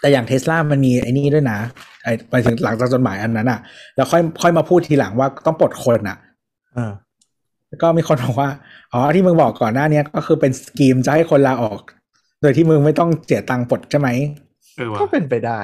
[0.00, 1.58] แต่อย่างเทสลามันมีไอ้นี่ด้วยนะ
[2.02, 3.60] ไอ้ไปถึงหลังจากจดหมายอันนั้นอะ
[3.96, 6.18] แล้วค่อยค่อยมาพูดทีหลังว่าต้องปลดคนอะ
[6.74, 6.92] เออ
[7.68, 8.48] แล้วก็มีคนบอกว่า
[8.92, 11.80] อ๋อที่มึงบอกก่อนหน้าเนี้ยก็คือเป็น scheme จะให้คนลาออก
[12.42, 14.08] โดยที่มึงไม่ต้องเสียตังค์ปลดใช่ไหม
[14.76, 15.60] เออว่ะก็เป็นไปได้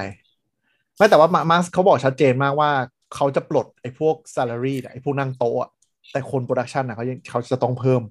[0.97, 2.71] ไม่แต่ว่ามาร์คเขาบอกชัดเจนมากว่า
[3.15, 5.69] เขาจะปลดไอ้พวก salary น่ะไอ้พวกนั่งโต๊ะอะ
[6.11, 8.01] แต่คน production นะเขายังเขาจะต้องเพิ่ม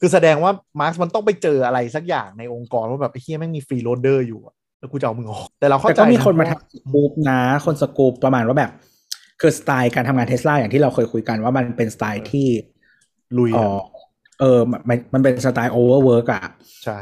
[0.00, 8.70] คือแสดงว่ามาร์คมันต้องไปเจออะไรสักอย่างในองค์กรว่าแบบไอ้เฮียแม่งมีฟรีโรเดอร์อยู่อะแล้วกูจะเอามึงออก แต่เราเข้าใจแต่ก็มีคนมาทำสกู๊ปนะ คนสกู๊ปประมาณว่าแบบ
[9.40, 12.46] คือสไตล์การทำงานเทสลาอย่างที่เราเคยคุยกันว่ามันเป็นสไตล์ที่
[13.38, 13.70] ลุยอ๋ออะ
[14.40, 16.44] เออมันมันเป็น style overwork อะ
[16.84, 16.98] ใช่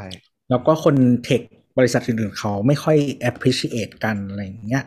[0.49, 1.41] แล้วก็คน tech
[1.77, 2.97] บริษัทอื่นๆเขาไม่ค่อย
[3.29, 4.83] appreciate กันอะไรอย่างเงี้ย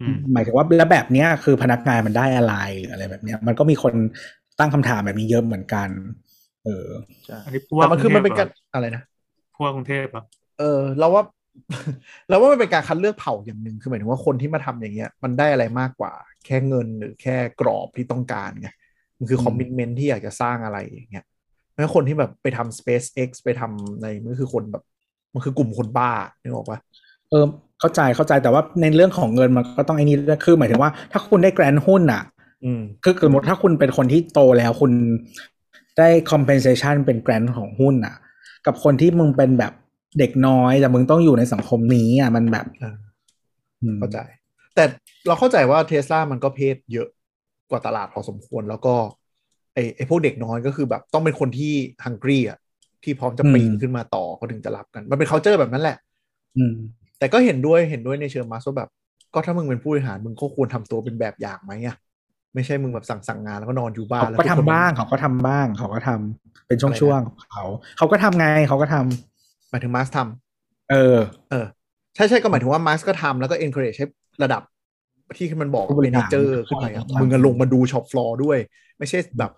[0.00, 3.94] อืมหมายถึงว่าแล้วแบบเนี้ยคือพนักงานมันได้อะไรหรืออะไรแบบเนี้ย มันก็มีคน
[4.58, 5.88] ตั้งคำถามแบบนี้เยอะเหมือนกัน
[6.64, 6.88] เออ
[7.26, 9.02] ใช่อันนี้ผู้แต่ว่ามันคือมันเป็นกการรุงทพหอะไรนะ
[9.54, 10.24] ผู้ว่ากรุงเทพเหรอ
[10.58, 11.22] เออเราว่า
[12.28, 16.12] เราว่ามันเป็นการคัดเลือกเผ่าอย่างหนึ่งคือหมายถึงว่าคนที่มาทำอย่างเงี้ย มันได้อะไรมากกว่า
[16.46, 18.68] แค่เงินหรือแค่กรอบที่ต้องการไง
[19.18, 21.24] มันคืออืมคอมมิชเมนที่อยากจะสร้างอะไรอย่างเงี้ย
[21.74, 24.84] แล้วคนที่แบบไปทำ SpaceX ไปทำอะไรมันคือคนแบบ
[25.36, 26.10] มันคือกลุ่มคนบ้า
[26.42, 26.78] นึกออกปะ
[27.30, 27.44] เออ
[27.80, 32.22] เข้าใจเข้าใจแต่ว่าในเรื่องของเงินมันก็ต้องไอ้นี่ด้วยคือหมายถึงว่าถ้าคุณได้แกรนหุ้นอะ
[32.64, 34.92] อืมคือสมมติถ้าคุณเป็นคนที่โตแล้วคุณ
[35.98, 38.16] ได้ compensation เป็นแกรนของหุ้นอะ
[38.66, 39.72] กับคนที่มึงเป็นแบบ
[40.18, 42.96] เด็กน้อย แต่มึงต้องอยู่ในสังคมนี้อะมันแบบเออ
[43.82, 44.18] อืมเข้าใจ
[44.74, 44.84] แต่
[45.26, 47.08] เราเข้าใจว่าเทสลามันก็เพศเยอะ
[47.70, 48.94] กว่าตลาดพอสมควรแล้วก็
[49.74, 52.58] ไอไอพวกเด็กน้อยก็คือแบบต้องเป็นคนที่ฮังกี้อะ
[53.06, 55.96] ที่พร้อมจะปีนขึ้นมาต่อเขาถึงจะรับกัน มันเป็น culture แบบนั้นแหละ
[56.58, 56.74] อืม
[57.18, 58.88] แต่ก็เห็นด้วยเห็นด้วยในเชิงมาสว่าแบบ
[59.34, 61.96] ก็ถ้ามึงเป็นผู้บริหารมึงก็ควรทำตัวเป็นแบบอย่างไหมอะ
[62.54, 67.64] ไม่ใช่มึงแบบสั่งสั่งงานแล้วก็นอนอยู่บ้านเขาแล้วก็ทุทำคนบ้างเขาก็ทำบ้างเขาก็ทำเป็นช่วงๆของเขา
[67.98, 71.16] เขาก็ทำไงเขาก็ทำหมายถึงมาสทำเออ
[71.50, 71.66] เออ
[72.14, 74.06] ใช่ใช่ก็หมายถึงว่ามาสก็ทำแล้วก็ encourage ให้
[74.42, 74.62] ระดับ
[75.36, 78.58] ที่มันบอกผู้บริหารเป็น manager ขึ้นไปอะใช่มึงก็ลงมาดู shop floor ด้วย
[78.98, 79.52] ไม่ใช่แบบ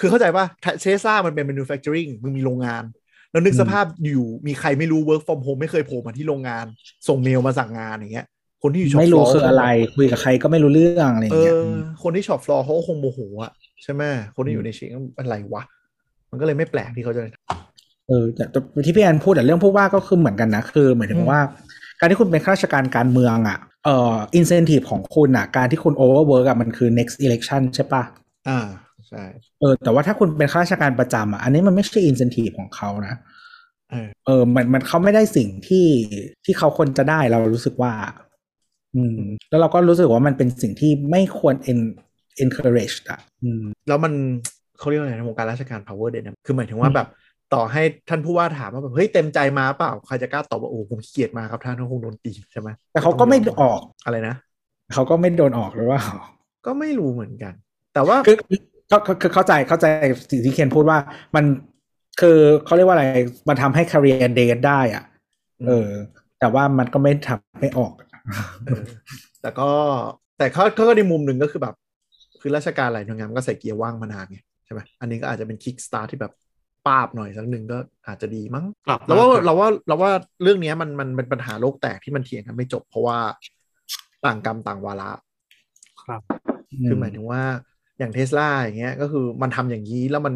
[0.00, 0.44] คือเข้าใจว่า
[0.80, 2.84] เทสลามันเป็น manufacturing มึงมีโรงงาน
[3.32, 6.66] แล้วนึกสภาพอยู่มีใครไม่รู้ work from home ไม่เคยโผล่มาที่โรงงาน
[7.08, 8.26] ส่งเมลมาสั่งงานอย่างเงี้ย
[8.62, 9.64] คนที่อยู่ช็อปไม่ฟลรู้คืออะไร
[9.94, 11.64] คุยกับใครก็ไม่รู้เรื่องอะไรอย่างเอเงี้ยเออ
[12.02, 13.52] คนที่ shop floor เขาก็คงโมโหอะ
[13.82, 14.02] ใช่ไหม
[14.36, 15.62] คนที่อยู่ในเชงอะไรวะ
[16.30, 17.22] มันก็เลยไม่แปลกที่เขาจะ
[18.08, 21.40] เออแต่แต่ที่พี่แอนพูดแต่เรื่องผู้ว่าก็คือเหมือนกันนะคือหมายถึงว่า อืม
[21.98, 28.02] การที่คุณเป็นข้าราชการการเมืองอะเอ่อ incentive ของคุณอะ การที่คุณ overwork อะมันคือ next election ใช่ปะ
[28.48, 28.58] อ่า
[29.12, 29.26] ใช่
[29.60, 33.16] เออแต่ว่าถ้าคุณเป็นข้าราชการประจำอะอันนี้มันไม่ใช่ incentive ของเขานะ
[33.90, 35.86] เออเออมันมันเขาไม่ได้สิ่งที่
[36.44, 37.92] ที่เขาควรจะได้เรารู้สึกว่า
[38.94, 39.18] อืม
[39.50, 41.80] แล้วเราก็รู้สึกว่ามันเป็นสิ่งที่ไม่ควร en
[42.44, 44.12] encourage อะอืมแล้วมัน
[44.78, 47.08] เขาเรียกว่าอะไรในวงการราชการ power เด่นยคือหมายถึงว่าแบบ
[47.54, 54.34] ต่อให้ท่านผู้ว่าถามว่าแบบเฮ้ยเต็มใจมาเปล่าใครจะกล้าตอบว่าโอ้ผมขี้เกียจมาครับท่านก็คงโดนตีใช่ไหมแต่เขาก็ไม่ออกอะไรนะ
[54.94, 56.00] เขาก็ไม่โดนออกหรือว่า
[56.66, 57.52] ก็ไม่รู้เหมือนกัน
[57.94, 58.36] แต่ว่าคือ
[58.90, 59.86] ก็คือคือเข้าใจเข้าใจ
[60.30, 60.98] สิ่งที่เคนพูดว่า
[61.34, 61.44] มัน
[62.20, 63.04] คือเขาเรียกว่าอะไร
[63.48, 65.04] มันทำให้ career day ได้อะ
[65.66, 65.88] เออ
[66.40, 67.92] แต่ว่ามันก็ไม่ทำให้ออก
[68.66, 68.82] เออ
[69.42, 69.70] แต่ก็
[70.38, 71.74] แต่เขาเขาก็ในมุมหนึ่งก็คือแบบ
[72.40, 76.32] คือราชการหลายหน่วยงานมันก็ใส่เกียร์ว่างมานานไงใช่ไหมอันนี้ก็อาจจะเป็นคิกสตาร์ที่แบบ
[76.86, 80.10] ป้าบหน่อยสักหนึ่งก็อาจจะดีมั้งกลับเราว่าถอะเราว่าเราว่า
[80.42, 83.18] เรื่องเนี้ยมันมันเป็นปัญหาโลกแตกที่มันเถียงกันไม่จบ เพราะว่า
[84.24, 85.10] ต่างกรรมต่างวาระ
[86.02, 86.22] ครับ
[86.86, 87.42] คือหมายถึงว่า
[88.02, 90.34] อย่างเทสลาอย่างเงี้ยก็คือมันทำอย่างนี้แล้วมัน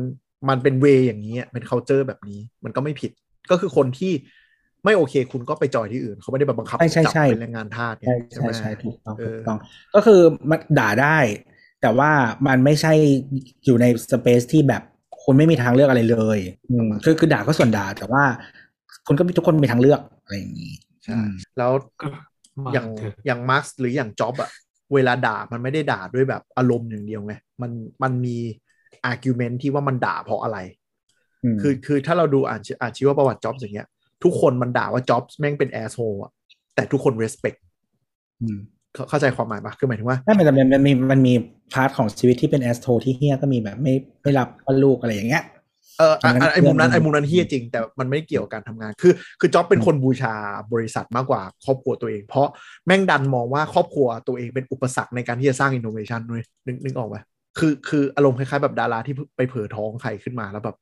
[0.48, 3.10] มันเป็นเวอย่างนี้อะเป็น c u เจอร์แบบนี้ มันก็ไม่ผิด
[3.50, 4.12] ก็คือคนที่
[4.84, 9.58] ไม่โอเคคุณก็ไปจอยที่อื่น เขาไม่ได้แบบบังคับใช่ใช่จับใช่เป็นแรงงานทาสใช่ใช่ไหมใช่ใช่ถูกต้องเอถูอกต้อง
[9.94, 10.20] ก็คือ
[10.50, 11.18] มันด่าได้
[11.82, 12.10] แต่ว่า
[12.46, 12.92] มันไม่ใช่
[13.64, 14.82] อยู่ในสเปซที่แบบ
[15.24, 16.38] คุณไม่มีทางเลือกอะไรเลย
[16.70, 18.22] อืมคือคือด่าก็ส่วนด่า แต่ว่า
[19.06, 20.72] คุณก็มีทุกคนมีทางเลือกอะไรอย่างนี้
[21.02, 22.06] ใช่อืมแล้วก็
[22.64, 24.50] มาอย่างเถอะอย่างมาร์คหรืออย่างจ็อบอะ
[24.94, 27.70] เวลาด่ามันไม่ได้ด่าด้วยแบบอารมณ์อย่างเดียวไง มัน
[28.02, 28.36] มันมี
[29.04, 30.58] argument ที่ว่ามันด่าเพราะอะไร
[31.44, 33.86] อืมคือคือถ้าเราดูอ่านชีอ่านชีวประวัติจ็อบอย่างเงี้ย
[34.24, 36.32] ทุกคนมันด่าว่าจ็อบแม่งเป็นแอ asshole อะ
[36.74, 37.58] แต่ทุกคน respect
[38.42, 38.58] อืม
[38.94, 41.34] เข้าเข้าใจความหมายปะคือหมายถึงว่าไม่มันมันมันมีมันมี
[41.72, 45.44] part ของชีวิตที่เป็น asshole ที่เฮียก็มีแบบไม่ไม่รับว่าลูกอะไรอย่างเงี้ย
[45.98, 50.34] เอออะอันนั้นอะไอ้มุมนั้นเรื่องไอ้มุมนั้นเฮียจริง แต่มันไม่ได้เกี่ยวกับการทำงาน คือ คือจ็อบเป็นคนบูชา
[50.72, 52.48] บริษัทมากกว่าครอบครัวตัวเอง เพราะ
[52.86, 57.16] แม่งดันมองว่าครอบครัวตัวเองเป็นอุปสรรคในการที่จะสร้างอินโนเวชันด้วยนึกนึกออกไหม
[57.58, 60.76] คือคืออารมณ์คล้ายๆแบบดาราที่ไปเผลอท้องใครขึ้นมาแล้วแบบ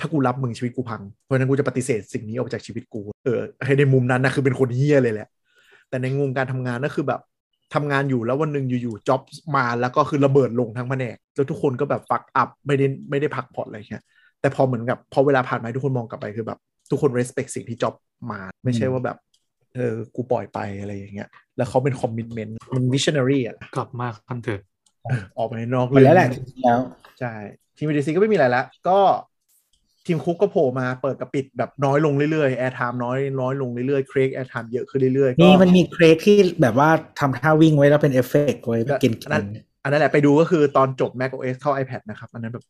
[0.00, 3.40] ถ้ากูรับมึงชีวิตกูพัง เพราะนั้นกูจะปฏิเสธสิ่งนี้ออกจากชีวิตกู เออ
[3.78, 5.28] ในมุมนั้นนะคือเป็นคนเฮี้ยเลยแหละ
[5.88, 7.20] แต่ในมุมการทำงานก็คือแบบ
[7.74, 9.22] ทำงานอยู่แล้ววันหนึ่งอยู่ๆจ็อบ
[9.56, 14.02] มาแล้วก็คือระเบิดลงทั้งแผนกแล้วทุกคนก็แบบ fuck up ไม่ได้ไม่ได้พักผ่อนอะไรเงี้ย
[14.40, 16.58] แต่พอเหมือนกับพอเวลาผ่านไปทุกคนมองกลับไปคือแบบ
[16.90, 17.94] ทุกคน respect สิ่งที่จ็อบ
[18.30, 19.16] มา ไม่ใช่ว่าแบบ
[19.74, 24.60] เออกูปล่อยไปอะไรอย่างเงี้ย แล้วเขาเป็นคอมมิ t เมนต์มัน visionary อะกลับมากันเถอะ
[25.06, 26.80] ออออกไปนอกหมดแล้วแหละจริงๆแล้ว
[27.20, 27.32] ใช่
[27.76, 28.98] ทีม WWDC ก็ไม่มีอะไรแล้วก็
[30.06, 36.88] Tim Cook ก็โผล่มาเปิดกับปิดแบบน้อยลงเรื่อยๆ airtime น้อยน้อยลงเรื่อยๆ Craig airtime เยอะขึ้นเรื่อยๆก็นี่มันมี Craig ที่แบบว่า
[37.20, 39.46] ทำท่าวิ่งไว้แล้วเป็นเอฟเฟกต์ไว้กินอันนั้น
[39.84, 42.64] อันนั้นแหละไปดูก็คือตอนจบ Mac OS เข้า iPad นะครับ อันนั้นแบบ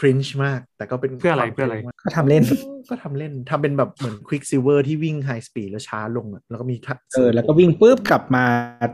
[0.00, 2.42] คริ n ช์มาก แต่ก็เป็นเพเพื่ออะไรความเพื่ออะไรมากก็ทำเล่น
[2.90, 8.44] ก็ทำเล่นทำเป็นแบบเหมือน Quick Silver ที่วิ่ง High Speed แล้วช้าลงอะแล้วก็มีทักเออแล้วก็วิ่งปุ๊บกลับมา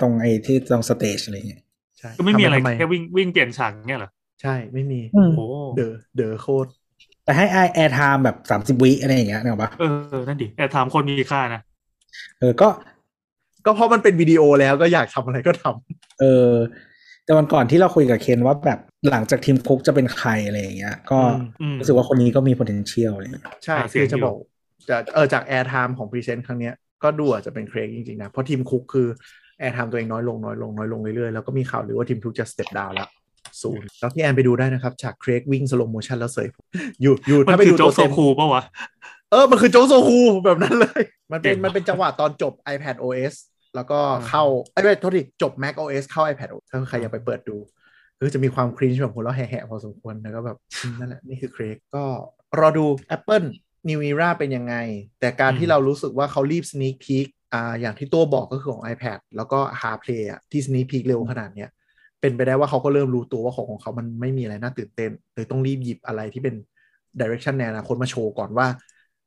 [0.01, 1.63] ตรงไอ้ที่ตรง stage อะไรเงี้ย
[1.99, 4.11] ใช่ก็ไม่มีอะไรทำทำแค่วิ่งวิ่งเปลี่ยนฉากเนี่ยเหรอ
[4.43, 5.01] ใช่ไม่มี
[5.37, 5.47] โอ้
[5.77, 6.69] เด๋อเด๋อโคตร
[7.25, 7.45] แต่ให้
[7.75, 9.85] airtime แบบสามสิบวิอะไรอย่างเงี้ยนึกออกปะเอ
[10.19, 11.61] อ นั่นดิแอบถามคนมีค่านะ
[12.39, 12.69] เออ ก็
[13.67, 16.53] ก็เพราะมันเป็นวิดีโอแล้วก็อยากทำอะไรก็ทำเออ
[17.25, 18.79] แต่วันก่อนที่เราคุยกับเคนว่าแบบ
[19.11, 24.37] หลังจาก Tim Cook จะเป็นใครอะไรอย่างเงี้ย ก็อืมอืมรู้สึกว่าคนนี้ก็มี potential อะไรอย่างเงี้ยใช่หาเสียงคือจะอยู่บอก
[24.89, 29.09] จะเออจาก Air Time ของ Present ครั้งเนี้ยก็ดูอาจจะเป็น Craig จริงๆนะ เพราะ Tim Cook คือ
[29.61, 33.09] Air Time ตัวเองน้อยลงน้อยลงน้อยลงเรื่อยๆ แล้วก็มีข่าวหรือว่า Tim Cook จะ step down แล้ว
[33.63, 36.65] ศูนย์แล้วที่แอนไปดูได้นะครับ ฉาก Craig วิ่ง slow motion แล้วเสยผม
[37.03, 38.63] อยู่อยู่มันถ้าไปคือดูโจ๊ตักวโซเต็มคูปะวะ
[39.31, 41.03] เออ มันคือโจ๊กโซคูแบบนั้นเลย
[41.33, 43.35] มันเป็นเก่งว่ะมันเป็นจังหวะตอนจบ iPad OS
[43.75, 47.57] แล้วก็อ่าเข้าไอ้ยไม่โทษทีจบ Mac OS เข้า iPad OS ถ้าใครอยากไปเปิดดู
[48.19, 52.05] คือจะมีความครีนแบบหัวเราะแหะๆพอสมควรแล้วก็แบบอืมนั่นแหละนี่คือเครกก็
[52.61, 52.85] รอดู
[53.17, 53.47] Apple
[53.89, 54.75] New Era เป็นยังไง
[55.21, 61.71] แต่การที่เรารู้สึกว่าเขารีบ sneak peek อ่าอย่างที่ตัวบอกก็คือของ iPad แล้วก็ HarPlay อะที่ sneak peek เร็วขนาดเนี้ย
[62.21, 66.55] เป็นไปได้ว่าเขาก็เริ่มรู้ตัวว่าของของเขามันไม่มีอะไรน่าตื่นเต้นเลยต้องรีบหยิบอะไรที่เป็น
[67.21, 68.67] direction ในอนาคตมาโชว์ก่อนว่า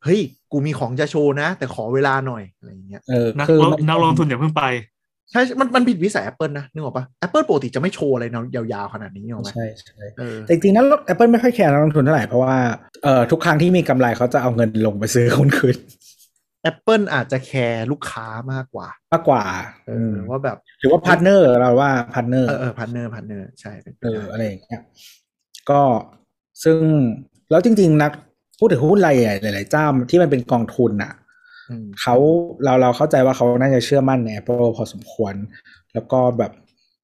[0.03, 0.21] เฮ้ย
[0.51, 4.63] กูมีของจะโชว์นะ แต่ขอเวลาหน่อย อะไรอย่างเงี้ยเออนักคือลงมันนักลงทุนอย่าเพิ่งไป
[5.31, 8.25] ใช่ มันมันผิดวิสัย Apple นะนึกออกปะ Apple ปกติจะไม่โชว์อะไร
[8.55, 12.55] ยาวๆ ขนาดนี้นึกออกไหมใช่ใช่เออแต่จริงๆนั้น Apple ไม่ค่อยแคร์นักลงทุนเท่าไหร่ เพราะว่า
[13.03, 15.77] เอ่อทุกครั้งที่มีกำไรเขาจะเอาเงินลงไปซื้อคนคืน
[16.69, 19.43] Apple อาจจะแคร์ลูกค้ามากกว่ามากกว่า
[19.87, 24.81] เออว่าแบบหรือว่า partner เราว่า partner เออเออ partner partner ใช่เป็นไปเออได้อะไรอย่างเงี้ย
[25.69, 25.81] ก็
[26.63, 26.77] ซึ่ง
[27.51, 28.11] แล้วจริง ๆ นัก
[28.59, 31.13] พูดถึงหุ้นรายใหญ่หลาย ๆ เจ้าที่มันเป็นกองทุนอะ
[31.69, 32.15] อืมเขา
[32.63, 35.33] เราเราเข้าใจว่าเขาน่าจะเชื่อมั่นใน Apple พอสมควร
[35.93, 36.51] แล้วก็แบบ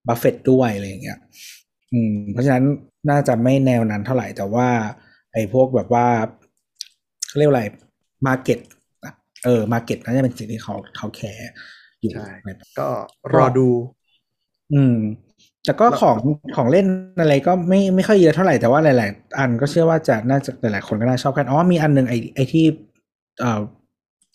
[0.07, 1.19] บัฟเฟตด้วยอะไรอย่างเงี้ย
[1.93, 2.65] อืมเพราะฉะนั้น
[3.09, 4.67] น่าจะไม่แนวนั้นเท่าไหร่แต่ว่า
[5.33, 6.07] ไอ้พวกแบบว่า
[7.27, 7.63] เขาเรียกว่าอะไร
[8.25, 8.59] market
[9.45, 11.49] เออ market น่าจะเป็นสิ่งที่เขาเขาแคร์
[12.01, 12.49] อยู่ใช่ใน
[12.79, 12.87] ก็
[13.35, 13.67] รอดู
[14.73, 14.97] อืม
[15.65, 16.17] แต่ก็ของ
[16.55, 16.85] ของเล่น
[17.21, 22.65] อะไรก็ไม่ไม่ค่อยเยอะเท่าไหร่แต่ว่าหลาย ๆ อันก็เชื่อว่าจะน่าจะหลาย ๆ คนก็น่าชอบกันอ๋อมีอันหนึ่งไอไอที่
[23.39, 23.61] เออ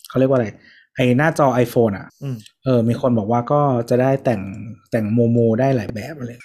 [0.09, 0.47] เขาเรียกว่าอะไร
[0.95, 4.41] ไอหน้าจอ iPhone อะอืมเออ มีคนบอกว่าก็จะได้แต่ง
[4.91, 6.39] แต่งโมโมได้หลายแบบเลย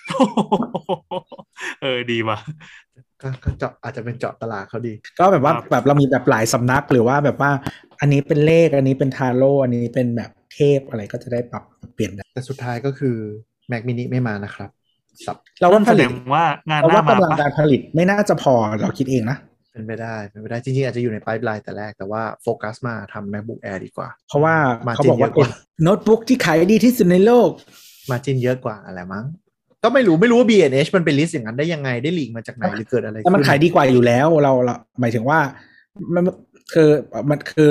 [1.83, 2.39] เออดีว่ะ
[3.23, 7.51] ก็ก็เจาะอาจจะเป็นเจาะตลาดเขาดี ก็แบบว่าครับแบบเรามีแบบหลายสำนักหรือว่าแบบว่า
[8.01, 11.65] อันนี้เป็นเลขอันนี้เป็นทาโร่อันนี้เป็นแบบเทพอะไรก็จะได้ปรับ
[11.95, 13.17] เปลี่ยนได้แต่สุดท้ายก็คือ
[13.71, 14.71] Mac mini ไม่มานะครับ
[15.27, 19.39] สับเราว่าผแสดลิตงว่างานเราหน้าว่ามากำลังปะการผลิตไม่น่าจะพอเราคิดเองนะ
[19.73, 24.55] เป็นไปได้เป็นไปได้จริงๆ อาจจะอยู่ใน pipeline แต่แรกแต่ว่าโฟกัสมาทำ MacBook Air ดีกว่า เพราะว่า
[24.87, 27.51] มาเขาจริงบอกว่าเยอะกว่าเป็นโน้ตบุ๊กที่ขายดีที่สุดในโลก
[28.11, 29.25] margin เยอะกว่าอะไรมั้ง
[29.83, 35.39] ก็ไม่รู้ไม่รู้ว่า B&H มันเป็น list อย่างนั้นได้ยังไงได้ leak มาจากไหนหรือเกิดอะไรแต่มันขึ้ขายดีกว่าอยู่แล้วเราเราหมายถึงว่า
[36.15, 36.25] มัน
[36.73, 36.91] คือ
[37.31, 37.69] มันคือ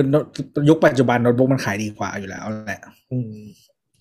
[0.69, 2.81] ยุคปัจจุบันโน้ตบุ๊กมันขายดีกว่าอยู่แล้วแหละ
[3.11, 3.31] อืม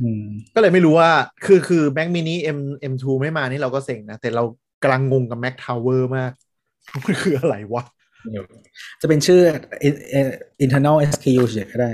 [0.01, 0.25] อืม
[0.55, 1.11] ก็เลยไม่รู้ว่า
[1.47, 2.59] คือคือ Mac mini M
[2.93, 4.45] M2 ไม่มานี่เราก็เซ็งนะ แต่เรา
[4.83, 6.33] กำลังงงกับ Mac Tower มาก
[7.05, 7.85] มันคืออะไรวะ
[9.01, 9.41] จะเป็นชื่อ
[10.65, 11.91] internal SKU เฉยก็ได้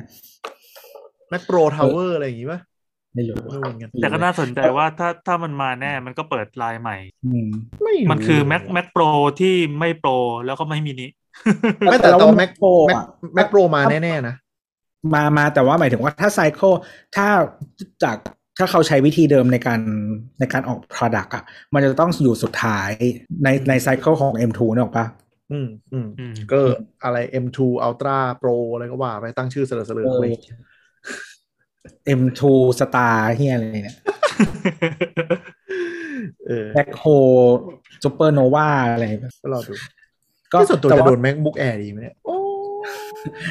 [1.32, 2.60] Mac Pro Tower อะไรอย่างงี้ป่ะ
[3.14, 7.48] ไม่รู้ไม่รู้เหมือนกันแต่ก็น่าสนใจว่าถ้าถ้ามันมาแน่มันก็เปิดลายใหม่อืม
[7.82, 9.10] ไม่รู้มันคือ Mac Mac Pro
[9.40, 10.10] ที่ไม่โปร
[10.46, 11.06] แล้วก็ไม่มินิ
[11.90, 13.04] ไม่แต่เราตัวว่า Mac Pro Mac อะ
[13.36, 14.34] Mac Pro มาแน่ๆนะ
[15.14, 16.72] มามาแต่ว่าหมายถึงว่าถ้าไซเคิล
[17.16, 17.26] ถ้า
[18.04, 18.16] จาก
[18.58, 19.80] ถ้าเขาใช้วิธีเดิมในการ
[20.40, 21.44] ในการออก Product อะ
[21.74, 22.90] มันจะต้องอยู่สุดท้าย
[23.44, 25.06] ในในไซเคิลของ M2 เนี่ยหรอกปะ
[25.52, 26.58] อืมอืมอืมก็
[27.04, 30.26] อะไร M2 Ultra Pro อะไรก็ว่าไปตั้งชื่อเสลอๆเออไป
[32.20, 32.42] M2
[32.80, 33.96] Star เฮียอะไรเนี่ย
[36.46, 37.04] เออแบ็คโฮ
[38.04, 39.74] ซูเปอร์โนวาอะไรแบบก็รอดู
[40.52, 42.36] ก็ที่ส่วนตัวแต่จะว่าโดน MacBook Air ดีไหมเนี่ยโอ้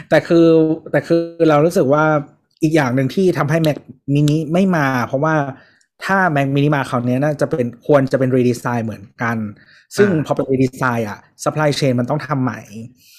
[0.10, 0.48] แต่คือ
[0.92, 2.04] แต่คือเรารู้สึกว่า
[2.64, 3.78] อีกอย่างหนึ่งที่ทำให้ Mac
[4.16, 5.36] mini ไม่มา เพราะว่า
[6.06, 9.38] ถ้า Mac mini มาคราวนี้น่าจะเป็นควรจะเป็น redesign เหมือนกัน
[9.98, 12.62] ซึ่งพอเป็น redesign อะ supply chain มันต้องทำใหม่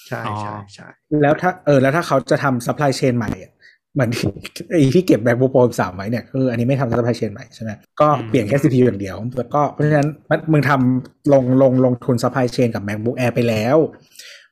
[0.07, 0.87] ใช่ใช่ใช่
[1.21, 3.52] แล้วถ้าเออแล้วถ้าเขาจะทำ supply chain ใหม่อะเห
[3.99, 4.29] มือนที่
[4.71, 7.71] ไอ้ที่เก็บ MacBook Pro สามไว้เนี่ยคืออันนี้ไม่ทำ supply chain ใหม่ใช่ไหม
[8.01, 13.77] ก็เปลี่ยนแค่ CPU อย่างเดียว แล้วก็เพราะฉะนั้นมันมึงทำลงลงลงทุน supply chain กับ MacBook Air ไปแล้ว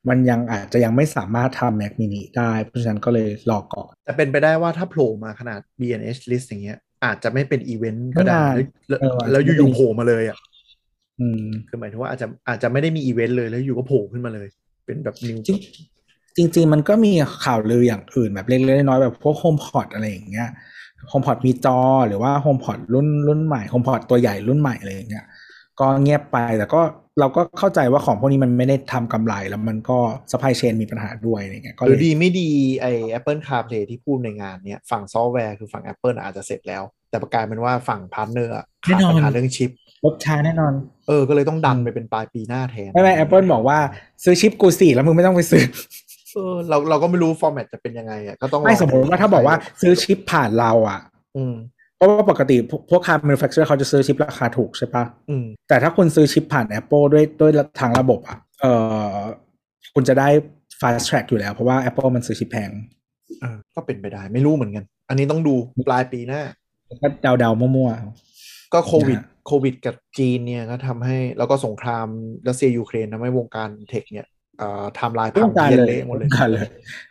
[0.10, 10.38] มันยังอาจจะยังไม่สามารถทำ Mac mini ได้ เพราะฉะนั้นก็เลยรอก่อน แต่เป็นไปได้ว่าถ้าโผล่มาขนาด B&H list อย่างเงี้ย อาจจะไม่เป็นอีเวนต์ก็ได้ไม่ได้แล้วเออแล้วอยู่ๆโผล่มาเลยอะ
[11.20, 14.48] อืมคือหมายถึงว่าอาจจะอาจจะไม่ได้มีอีเวนต์เลยแล้วอยู่ก็โผล่ขึ้นมาเลย
[14.86, 15.40] เป็นแบบนิว
[16.38, 17.12] จริงจริง ๆ มันก็มี
[17.46, 20.50] ข่าวลืออย่างอื่นแบบเล็กๆน้อยๆแบบพวก HomePod อะไรอย่างเงี้ย
[21.12, 25.26] HomePod มีจอหรือว่า HomePod รุ่นรุ่นใหม่ HomePod ตัวใหญ่รุ่นใหม่อะไรอย่างเงี้ย
[25.80, 26.82] ก็เงียบไปแต่ก็
[27.20, 29.98] เราก็เข้าใจว่าของพวกนี้มันไม่ได้ทำกำไรแล้วมันก็
[30.32, 32.50] supply chain มีปัญหาด้วยอะไรเงี้ยก็เลย หรือดีไม่ดี
[32.82, 32.86] ไอ
[33.18, 38.64] Apple CarPlay ที่พูดในงานเนี้ยฝั่งซอฟต์แวร์คือฝั่ง Apple อาจจะเสร็จแล้ว แต่ประกลายเป็นว่าฝั่ง partner ขา
[38.98, 39.70] ดปัญหาเรื่องชิป
[40.06, 40.74] ลดช้าแน่นอน
[41.08, 43.80] เออ ก็เลยต้องดันไปเป็นปลายปีหน้าแทน ไม่ไม่ Apple บอกว่า
[44.24, 45.64] ซื้อชิปกูสี่แล้วมึงไม่ต้องไปซื้อ
[46.34, 51.00] เออเราเราก็ไม่รู้ format จะเป็นยังไงอะก็ต้องไม่รอสมมติว่าถ้าบอกว่าซื้อชิปผ่านเราอะ
[51.38, 51.56] อืม
[51.96, 58.66] เพราะว่าปกติพวกพวก car manufacturer เขาจะซื้อชิปราคาถูกใช่ปะอืมแต่ถ้าคุณซื้อชิปผ่าน Apple ด้วยด้วยทางระบบอะเอ
[59.14, 59.16] อ
[59.94, 60.28] คุณจะได้
[60.80, 62.70] fast track อยู่แล้ว เพราะว่า Apple มันซื้อชิปแพง
[63.42, 65.56] เออก็เป็นไปได้ไม่รู้เหมือนกัน อันนี้ต้องดู
[65.88, 66.42] ปลายปีหน้า
[67.02, 67.90] ก็เดาเดาๆมั่ว
[68.74, 72.08] ก็โควิดนะฮะโควิดกับจีนเนี่ยก็ทำให้แล้วก็สงคราม
[72.48, 76.68] รัสเซียยูเครนทำให้วงการเทคเนี่ยเอ่อ ไทม์ไลน์ๆต้องงการพังเพี้ยนเลยเละหมดเลยต้องการเลย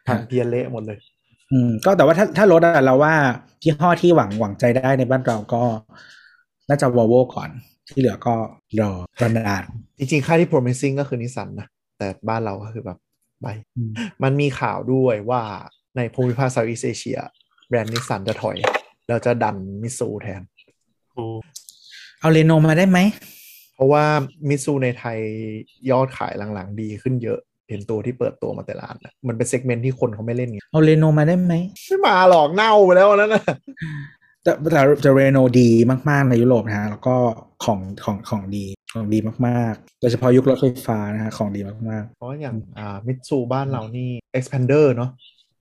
[0.09, 0.99] พังเพี้ยนเละหมดเลย
[1.53, 3.15] อืม ก็แต่ว่าถ้าถ้ารถอะเราว่า
[3.63, 5.63] ยี่ห้อที่หวังหวังใจได้ในบ้านเราก็
[6.69, 7.51] น่าจะ Volvo ก่อน
[7.91, 8.35] ที่เหลือก็
[8.81, 8.91] รอ
[9.21, 9.63] รอนาน
[9.99, 11.67] จริงๆ ค่ายที่ promising ก็คือนิสสันนะ
[11.99, 12.99] แต่บ้านเราก็คือแบบ
[13.43, 13.47] ไป
[13.77, 13.93] อืม
[14.23, 15.43] มันมีข่าวด้วยว่า
[15.97, 17.19] ในภูมิภาค Southeast Asia
[17.69, 18.57] แบรนด์นิสสันจะถอย
[19.09, 20.43] แล้วจะดันมิตซูแทน
[21.13, 21.25] โอ้
[22.21, 23.40] เอาเรโนมาได้ไหมเพ
[23.81, 24.05] ราะว่า
[24.49, 25.19] มิตซูในไทย
[25.91, 27.39] ยอดขายหลังๆ ดีขึ้นเยอะ
[27.69, 31.55] เห็นตัวที่เปิดตัวมาแต่ละอันนะมันเป็น segment ที่คนเขาไม่เล่นไงเอาเรโนมาได้ไหม
[31.87, 33.45] ไม่มาหรอกเน่าไปแล้วอันนั้นนะ
[34.43, 35.69] แต่แต่แต่เรโนดี
[36.11, 37.17] มากๆในยุโรปนะฮะแล้วก็
[37.65, 45.11] ของของของดีของดีมากๆ โดยเฉพาะยุครถไฟฟ้านะฮะของดีมากเพราะอย่างอ่ามิตซูบ้านเรานี่ Xpander เนาะ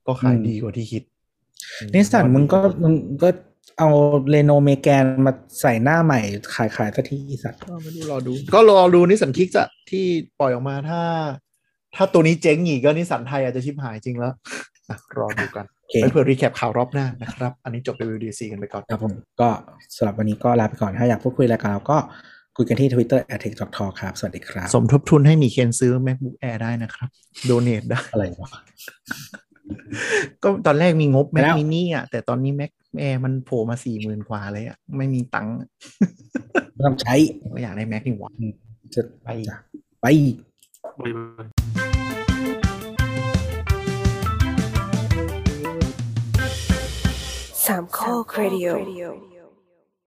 [0.06, 3.28] ก็ขายอืมดีกว่าที่คิดๆนิสสันมึงก็มึงก็
[3.78, 3.88] เอา
[4.30, 6.20] Renault Megane มาใส่หน้าใหม่
[6.54, 10.04] ขายขายสักทีอีสัตว์ก็ไม่รู้รอดู ก็รอดูนิสสัน Kicks จะที่
[10.40, 11.02] ปล่อยออกมาถ้า
[11.96, 14.32] ถ้าตัวนี้เจ๊งอีกก็นิสสันไทยอาจจะชิบหายจริงแล้ว
[14.88, 19.48] อะรอดูกันโอเคไปเผื่อ recap ข่าวรอบหน้านะครับ อันนี้จบ WDC กันไปก่อนครับผมก็
[19.96, 21.98] สำหรับวันนี้ก็ลาไปก่อน ถ้าอยากพูดคุยอะไรกับเราก็
[22.56, 26.56] คุยกันที่ Twitter at t e c h t a l k ครับ สวัสดีครับ สมทบทุนให้หมีเคนซื้อ MacBook Air
[26.62, 27.08] ได้นะครับ
[27.46, 28.50] โดเนทได้ อะไรวะ
[30.42, 35.54] ก็ตอนแรกมีงบไป Mac แล้ว mini อะ แต่ตอนนี้ Mac Air มันโผล่มาสี่หมื่นกว่าเลยอะไม่มีตังค์
[36.72, 37.14] ไม่ต้องใช้
[37.54, 38.30] ก็อยากได้ Mac นี่หว่า
[38.94, 39.56] จะไปจ้ะ
[40.00, 40.06] ไป
[41.00, 41.48] บายบาย
[47.66, 48.68] สามข้อครดิโอ